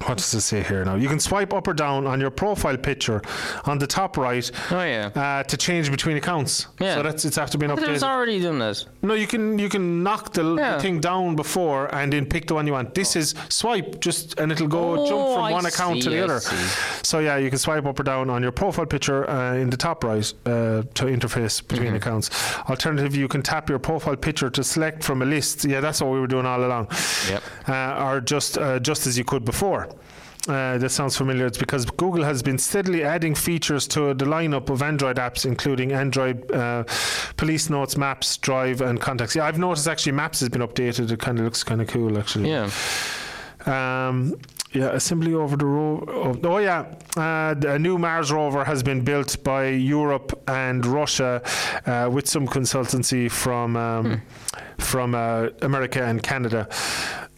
what 0.07 0.19
does 0.19 0.35
it 0.35 0.41
say 0.43 0.63
here 0.63 0.85
now? 0.85 0.95
You 0.97 1.09
can 1.09 1.21
swipe 1.21 1.53
up 1.53 1.67
or 1.69 1.75
down 1.75 2.07
on 2.07 2.21
your 2.21 2.31
profile 2.31 2.77
picture 2.77 3.23
on 3.65 3.79
the 3.79 3.87
top 3.87 4.17
right 4.17 4.51
Oh 4.71 4.83
yeah. 4.83 5.11
uh, 5.15 5.43
to 5.45 5.57
change 5.57 5.91
between 5.91 6.17
accounts. 6.17 6.67
Yeah. 6.81 6.95
So 6.97 7.03
that's 7.03 7.25
it's 7.25 7.39
after 7.39 7.59
being 7.59 7.71
I 7.71 7.75
thought 7.77 7.85
it 7.89 7.91
was 7.91 8.03
updated. 8.03 8.09
already 8.15 8.41
done 8.41 8.59
this. 8.59 8.87
No, 9.03 9.15
you 9.15 9.27
can 9.27 9.59
you 9.59 9.69
can 9.69 10.03
knock 10.03 10.33
the, 10.33 10.55
Yeah. 10.57 10.79
thing 10.79 11.01
down 11.01 11.37
before 11.37 11.95
and 11.95 12.13
then 12.13 12.27
pick 12.27 12.47
the 12.47 12.55
one 12.55 12.67
you 12.67 12.73
want. 12.75 12.95
This 12.95 13.17
is 13.17 13.35
swipe 13.49 14.01
just 14.01 14.39
and 14.39 14.53
it'll 14.53 14.69
go 14.69 14.85
Oh, 15.01 15.09
jump 15.09 15.35
from 15.35 15.45
I 15.45 15.53
one 15.53 15.67
account 15.67 15.97
to 16.03 16.03
see, 16.03 16.11
the 16.11 16.21
I 16.21 16.25
other. 16.25 16.41
see. 16.41 16.57
So 17.03 17.19
yeah, 17.21 17.37
you 17.39 17.49
can 17.51 17.59
swipe 17.59 17.87
up 17.87 17.99
or 17.99 18.03
down 18.03 18.31
on 18.31 18.43
your 18.43 18.53
profile 18.53 18.87
picture 18.87 19.29
uh, 19.31 19.55
in 19.55 19.71
the 19.71 19.77
top 19.77 20.05
right 20.05 20.33
uh, 20.47 20.83
to 20.99 21.05
interface 21.07 21.67
between 21.67 21.85
Mm-hmm. 21.89 21.97
accounts. 21.97 22.31
Alternatively, 22.71 23.19
you 23.19 23.29
can 23.29 23.43
tap 23.43 23.69
your 23.69 23.79
profile 23.79 24.17
picture 24.17 24.49
to 24.51 24.65
select 24.65 25.03
from 25.05 25.23
a 25.23 25.25
list. 25.25 25.65
Yeah, 25.65 25.81
that's 25.81 26.01
what 26.01 26.11
we 26.13 26.19
were 26.21 26.27
doing 26.27 26.47
all 26.47 26.65
along. 26.65 26.89
Yep. 27.31 27.43
Uh, 27.69 28.05
or 28.07 28.21
just 28.21 28.57
uh, 28.59 28.79
just 28.81 29.07
as 29.07 29.17
you 29.19 29.25
could 29.25 29.45
before. 29.45 29.89
Uh, 30.47 30.77
that 30.77 30.91
sounds 30.91 31.17
familiar. 31.17 31.47
It's 31.47 31.57
because 31.57 31.87
Google 31.87 32.23
has 32.23 32.43
been 32.43 32.59
steadily 32.59 33.03
adding 33.03 33.35
features 33.35 33.89
to 33.89 34.13
the 34.13 34.27
lineup 34.27 34.69
of 34.69 34.83
Android 34.83 35.17
apps, 35.17 35.47
including 35.47 35.93
Android 35.93 36.51
uh, 36.53 36.85
Police 37.37 37.71
Notes, 37.71 37.97
Maps, 37.97 38.37
Drive, 38.37 38.83
and 38.83 39.01
Contacts. 39.01 39.35
Yeah, 39.35 39.47
I've 39.47 39.59
noticed 39.59 39.89
actually 39.89 40.13
Maps 40.13 40.41
has 40.41 40.51
been 40.51 40.61
updated. 40.61 41.11
It 41.11 41.19
kind 41.19 41.39
of 41.39 41.47
looks 41.47 41.65
kind 41.65 41.81
of 41.81 41.89
cool, 41.89 42.19
actually. 42.19 42.51
Yeah. 42.51 42.71
Um, 43.65 44.37
yeah, 44.75 44.91
assembly 44.91 45.33
over 45.35 45.57
the 45.57 45.65
rover. 45.65 46.13
Oh, 46.13 46.39
oh 46.43 46.59
yeah, 46.59 46.95
uh, 47.17 47.55
a 47.67 47.79
new 47.79 47.97
Mars 47.97 48.33
rover 48.33 48.65
has 48.65 48.83
been 48.83 49.03
built 49.03 49.43
by 49.45 49.69
Europe 49.69 50.43
and 50.49 50.85
Russia 50.85 51.41
uh, 51.87 52.11
with 52.13 52.29
some 52.29 52.47
consultancy 52.47 53.31
from 53.31 53.77
um, 53.77 54.21
from 54.79 55.15
uh, 55.15 55.49
America 55.63 56.03
and 56.03 56.23
Canada. 56.23 56.69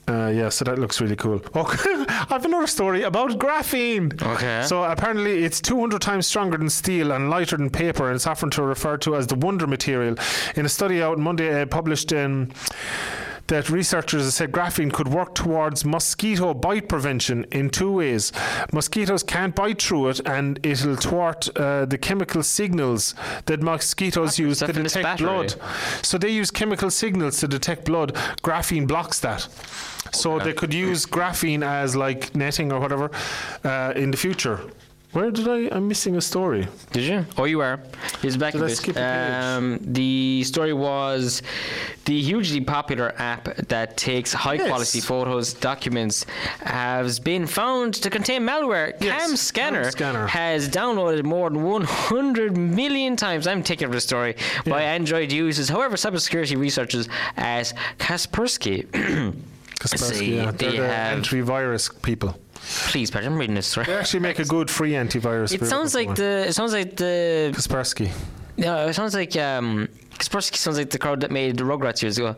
Uh, 0.08 0.28
yeah, 0.32 0.48
so 0.48 0.64
that 0.64 0.78
looks 0.78 1.00
really 1.00 1.16
cool. 1.16 1.40
Okay, 1.54 1.90
I 2.08 2.26
have 2.30 2.44
another 2.44 2.68
story 2.68 3.02
about 3.02 3.30
graphene. 3.32 4.20
Okay. 4.22 4.62
So 4.64 4.84
apparently 4.84 5.44
it's 5.44 5.60
200 5.60 6.00
times 6.00 6.26
stronger 6.28 6.56
than 6.56 6.70
steel 6.70 7.10
and 7.10 7.28
lighter 7.28 7.56
than 7.56 7.70
paper, 7.70 8.06
and 8.06 8.14
it's 8.14 8.26
often 8.26 8.50
to 8.50 8.62
refer 8.62 8.96
to 8.98 9.16
as 9.16 9.26
the 9.26 9.34
wonder 9.34 9.66
material. 9.66 10.14
In 10.54 10.64
a 10.64 10.68
study 10.68 11.02
out 11.02 11.18
Monday 11.18 11.62
uh, 11.62 11.66
published 11.66 12.12
in 12.12 12.52
that 13.48 13.70
researchers 13.70 14.24
have 14.24 14.32
said 14.32 14.52
graphene 14.52 14.92
could 14.92 15.08
work 15.08 15.34
towards 15.34 15.84
mosquito 15.84 16.54
bite 16.54 16.88
prevention 16.88 17.44
in 17.52 17.70
two 17.70 17.92
ways. 17.92 18.32
Mosquitoes 18.72 19.22
can't 19.22 19.54
bite 19.54 19.80
through 19.80 20.08
it, 20.08 20.20
and 20.26 20.58
it'll 20.64 20.96
thwart 20.96 21.48
uh, 21.56 21.84
the 21.84 21.98
chemical 21.98 22.42
signals 22.42 23.14
that 23.46 23.62
mosquitoes 23.62 24.38
use 24.38 24.58
to 24.58 24.64
stuff 24.66 24.76
in 24.76 24.82
this 24.82 24.92
detect 24.92 25.20
battery. 25.20 25.26
blood. 25.26 25.54
So 26.02 26.18
they 26.18 26.30
use 26.30 26.50
chemical 26.50 26.90
signals 26.90 27.38
to 27.40 27.48
detect 27.48 27.84
blood. 27.86 28.14
Graphene 28.42 28.86
blocks 28.86 29.20
that. 29.20 29.48
So 30.12 30.38
they 30.38 30.52
could 30.52 30.72
use 30.72 31.04
graphene 31.04 31.64
as 31.64 31.96
like 31.96 32.34
netting 32.34 32.72
or 32.72 32.80
whatever 32.80 33.10
uh, 33.64 33.92
in 33.96 34.10
the 34.10 34.16
future. 34.16 34.60
Where 35.16 35.30
did 35.30 35.48
I? 35.48 35.74
I'm 35.74 35.88
missing 35.88 36.14
a 36.16 36.20
story. 36.20 36.68
Did 36.92 37.04
you? 37.04 37.24
Oh, 37.38 37.44
you 37.44 37.62
are. 37.62 37.80
He's 38.20 38.36
back 38.36 38.52
Did 38.52 38.64
I 38.64 38.68
skip 38.74 38.96
a 38.96 38.98
page? 38.98 39.44
Um, 39.44 39.78
the 39.80 40.44
story 40.44 40.74
was 40.74 41.40
the 42.04 42.20
hugely 42.20 42.60
popular 42.60 43.14
app 43.16 43.44
that 43.68 43.96
takes 43.96 44.34
high 44.34 44.58
quality 44.58 45.00
photos, 45.00 45.54
documents, 45.54 46.26
has 46.60 47.18
been 47.18 47.46
found 47.46 47.94
to 47.94 48.10
contain 48.10 48.42
malware. 48.42 48.92
Yes, 49.00 49.32
CamScanner, 49.32 49.82
Cam 49.84 49.90
Scanner. 49.92 50.26
has 50.26 50.68
downloaded 50.68 51.24
more 51.24 51.48
than 51.48 51.62
100 51.62 52.54
million 52.58 53.16
times. 53.16 53.46
I'm 53.46 53.62
taking 53.62 53.90
the 53.90 54.02
story 54.02 54.36
by 54.66 54.82
Android 54.82 55.32
users. 55.32 55.70
However, 55.70 55.96
cybersecurity 55.96 56.58
researchers 56.58 57.08
at 57.38 57.72
Kaspersky. 57.98 58.84
Kaspersky, 59.80 60.36
yeah, 60.36 60.50
they 60.50 60.72
they're 60.72 60.82
the 60.82 60.88
have- 60.94 61.18
antivirus 61.22 62.02
people. 62.02 62.38
Please, 62.90 63.10
Pat, 63.10 63.24
I'm 63.24 63.36
reading 63.36 63.54
this 63.54 63.66
story. 63.66 63.86
They 63.86 63.94
actually 63.94 64.20
make 64.20 64.38
a 64.38 64.44
good 64.44 64.70
free 64.70 64.92
antivirus. 64.92 65.52
It 65.52 65.66
sounds 65.66 65.94
like 65.94 66.10
everyone. 66.10 66.42
the. 66.42 66.48
It 66.48 66.52
sounds 66.54 66.72
like 66.72 66.96
the 66.96 67.52
Kaspersky. 67.54 68.10
Yeah, 68.56 68.86
it 68.86 68.94
sounds 68.94 69.14
like 69.14 69.36
um, 69.36 69.88
Kaspersky 70.18 70.56
sounds 70.56 70.78
like 70.78 70.90
the 70.90 70.98
crowd 70.98 71.20
that 71.20 71.30
made 71.30 71.56
the 71.58 71.64
Rugrats 71.64 72.02
years 72.02 72.18
ago. 72.18 72.36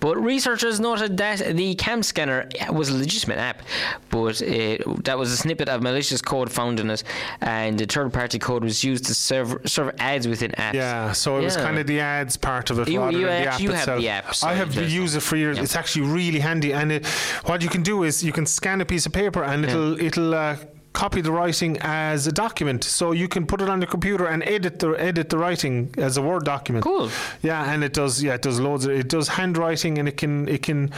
But 0.00 0.16
researchers 0.16 0.80
noted 0.80 1.16
that 1.18 1.38
the 1.56 1.74
cam 1.74 2.02
scanner 2.02 2.48
was 2.70 2.88
a 2.88 2.94
legitimate 2.94 3.38
app, 3.38 3.62
but 4.10 4.40
it, 4.40 4.82
that 5.04 5.18
was 5.18 5.30
a 5.32 5.36
snippet 5.36 5.68
of 5.68 5.82
malicious 5.82 6.22
code 6.22 6.50
found 6.50 6.80
in 6.80 6.90
it, 6.90 7.04
and 7.40 7.78
the 7.78 7.86
third-party 7.86 8.38
code 8.38 8.64
was 8.64 8.82
used 8.82 9.04
to 9.06 9.14
serve 9.14 9.56
serve 9.66 9.94
ads 9.98 10.26
within 10.26 10.52
apps. 10.52 10.74
Yeah, 10.74 11.12
so 11.12 11.36
it 11.38 11.44
was 11.44 11.56
kind 11.56 11.78
of 11.78 11.86
the 11.86 12.00
ads 12.00 12.36
part 12.36 12.70
of 12.70 12.78
it 12.78 12.88
You- 12.88 13.00
rather 13.00 13.18
you 13.18 13.26
than 13.26 13.42
the 13.42 13.48
app 13.48 13.60
you 13.60 13.70
have 13.72 13.98
the 14.00 14.08
app, 14.08 14.34
so 14.34 14.48
I 14.48 14.54
have 14.54 14.74
used 14.74 15.16
it 15.16 15.20
for 15.20 15.36
years. 15.36 15.58
It's 15.58 15.76
actually 15.76 16.06
really 16.06 16.40
handy, 16.40 16.72
and 16.72 16.90
it, 16.92 17.06
what 17.44 17.62
you 17.62 17.68
can 17.68 17.82
do 17.82 18.04
is 18.04 18.22
you 18.24 18.32
can 18.32 18.46
scan 18.46 18.80
a 18.80 18.84
piece 18.84 19.06
of 19.06 19.12
paper 19.12 19.44
and 19.44 19.64
it'll 19.64 20.00
it'll. 20.00 20.34
Uh, 20.34 20.56
Copy 20.98 21.20
the 21.20 21.30
writing 21.30 21.78
as 21.82 22.26
a 22.26 22.32
document, 22.32 22.82
so 22.82 23.12
you 23.12 23.28
can 23.28 23.46
put 23.46 23.60
it 23.60 23.68
on 23.68 23.78
the 23.78 23.86
computer 23.86 24.26
and 24.26 24.42
edit 24.42 24.80
the 24.80 24.90
edit 24.94 25.28
the 25.28 25.38
writing 25.38 25.94
as 25.96 26.16
a 26.16 26.22
Word 26.22 26.44
document. 26.44 26.82
Cool. 26.84 27.08
Yeah, 27.40 27.72
and 27.72 27.84
it 27.84 27.92
does. 27.92 28.20
Yeah, 28.20 28.34
it 28.34 28.42
does 28.42 28.58
loads. 28.58 28.84
Of, 28.84 28.90
it 29.02 29.08
does 29.08 29.28
handwriting, 29.28 29.98
and 29.98 30.08
it 30.08 30.16
can 30.16 30.48
it 30.48 30.62
can 30.62 30.90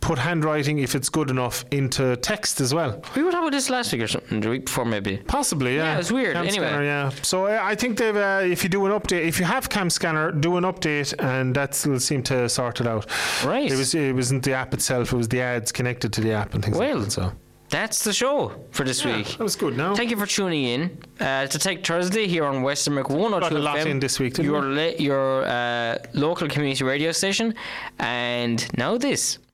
put 0.00 0.16
handwriting 0.16 0.78
if 0.78 0.94
it's 0.94 1.08
good 1.08 1.28
enough 1.28 1.64
into 1.72 2.14
text 2.18 2.60
as 2.60 2.72
well. 2.72 3.02
We 3.16 3.24
were 3.24 3.32
talking 3.32 3.48
about 3.48 3.56
this 3.56 3.68
last 3.68 3.92
week 3.92 4.02
or 4.02 4.06
something, 4.06 4.38
the 4.38 4.48
week 4.48 4.66
before 4.66 4.84
maybe. 4.84 5.16
Possibly, 5.26 5.74
yeah. 5.74 5.94
Yeah, 5.94 5.98
it's 5.98 6.12
weird. 6.12 6.34
Cam 6.34 6.46
Anyway. 6.46 6.68
Scanner, 6.68 6.84
yeah. 6.84 7.10
So 7.22 7.46
uh, 7.46 7.58
I 7.60 7.74
think 7.74 7.98
they've. 7.98 8.14
Uh, 8.16 8.42
if 8.44 8.62
you 8.62 8.70
do 8.70 8.86
an 8.86 8.92
update, 8.92 9.26
if 9.26 9.40
you 9.40 9.44
have 9.44 9.68
CamScanner, 9.68 10.40
do 10.40 10.56
an 10.56 10.62
update, 10.62 11.14
and 11.18 11.52
that 11.56 11.84
will 11.84 11.98
seem 11.98 12.22
to 12.30 12.48
sort 12.48 12.80
it 12.80 12.86
out. 12.86 13.06
Right. 13.44 13.72
It 13.72 13.76
was. 13.76 13.92
It 13.92 14.14
wasn't 14.14 14.44
the 14.44 14.52
app 14.52 14.72
itself. 14.72 15.12
It 15.12 15.16
was 15.16 15.26
the 15.26 15.40
ads 15.40 15.72
connected 15.72 16.12
to 16.12 16.20
the 16.20 16.30
app 16.30 16.54
and 16.54 16.64
things 16.64 16.78
Well, 16.78 16.98
like 16.98 17.06
that. 17.06 17.10
So 17.10 17.32
That's 17.70 18.02
the 18.02 18.12
show 18.12 18.52
for 18.70 18.84
this 18.84 19.04
week. 19.04 19.26
that 19.26 19.40
was 19.40 19.56
good. 19.56 19.76
Now 19.76 19.94
Thank 19.94 20.10
you 20.10 20.16
for 20.16 20.26
tuning 20.26 20.64
in 20.64 20.98
uh, 21.20 21.46
to 21.46 21.58
Tech 21.58 21.84
Thursday 21.84 22.26
here 22.26 22.44
on 22.44 22.62
West 22.62 22.86
Limerick 22.88 23.10
102 23.10 23.40
Got 23.40 23.52
a 23.52 23.62
lot 23.62 23.76
FM, 23.78 23.86
in 23.86 24.00
this 24.00 24.18
week, 24.18 24.38
your, 24.38 24.62
la- 24.62 24.96
your 24.98 25.44
uh, 25.44 25.98
local 26.14 26.48
community 26.48 26.82
radio 26.84 27.12
station. 27.12 27.54
And 27.98 28.66
now 28.76 28.96
this. 28.96 29.38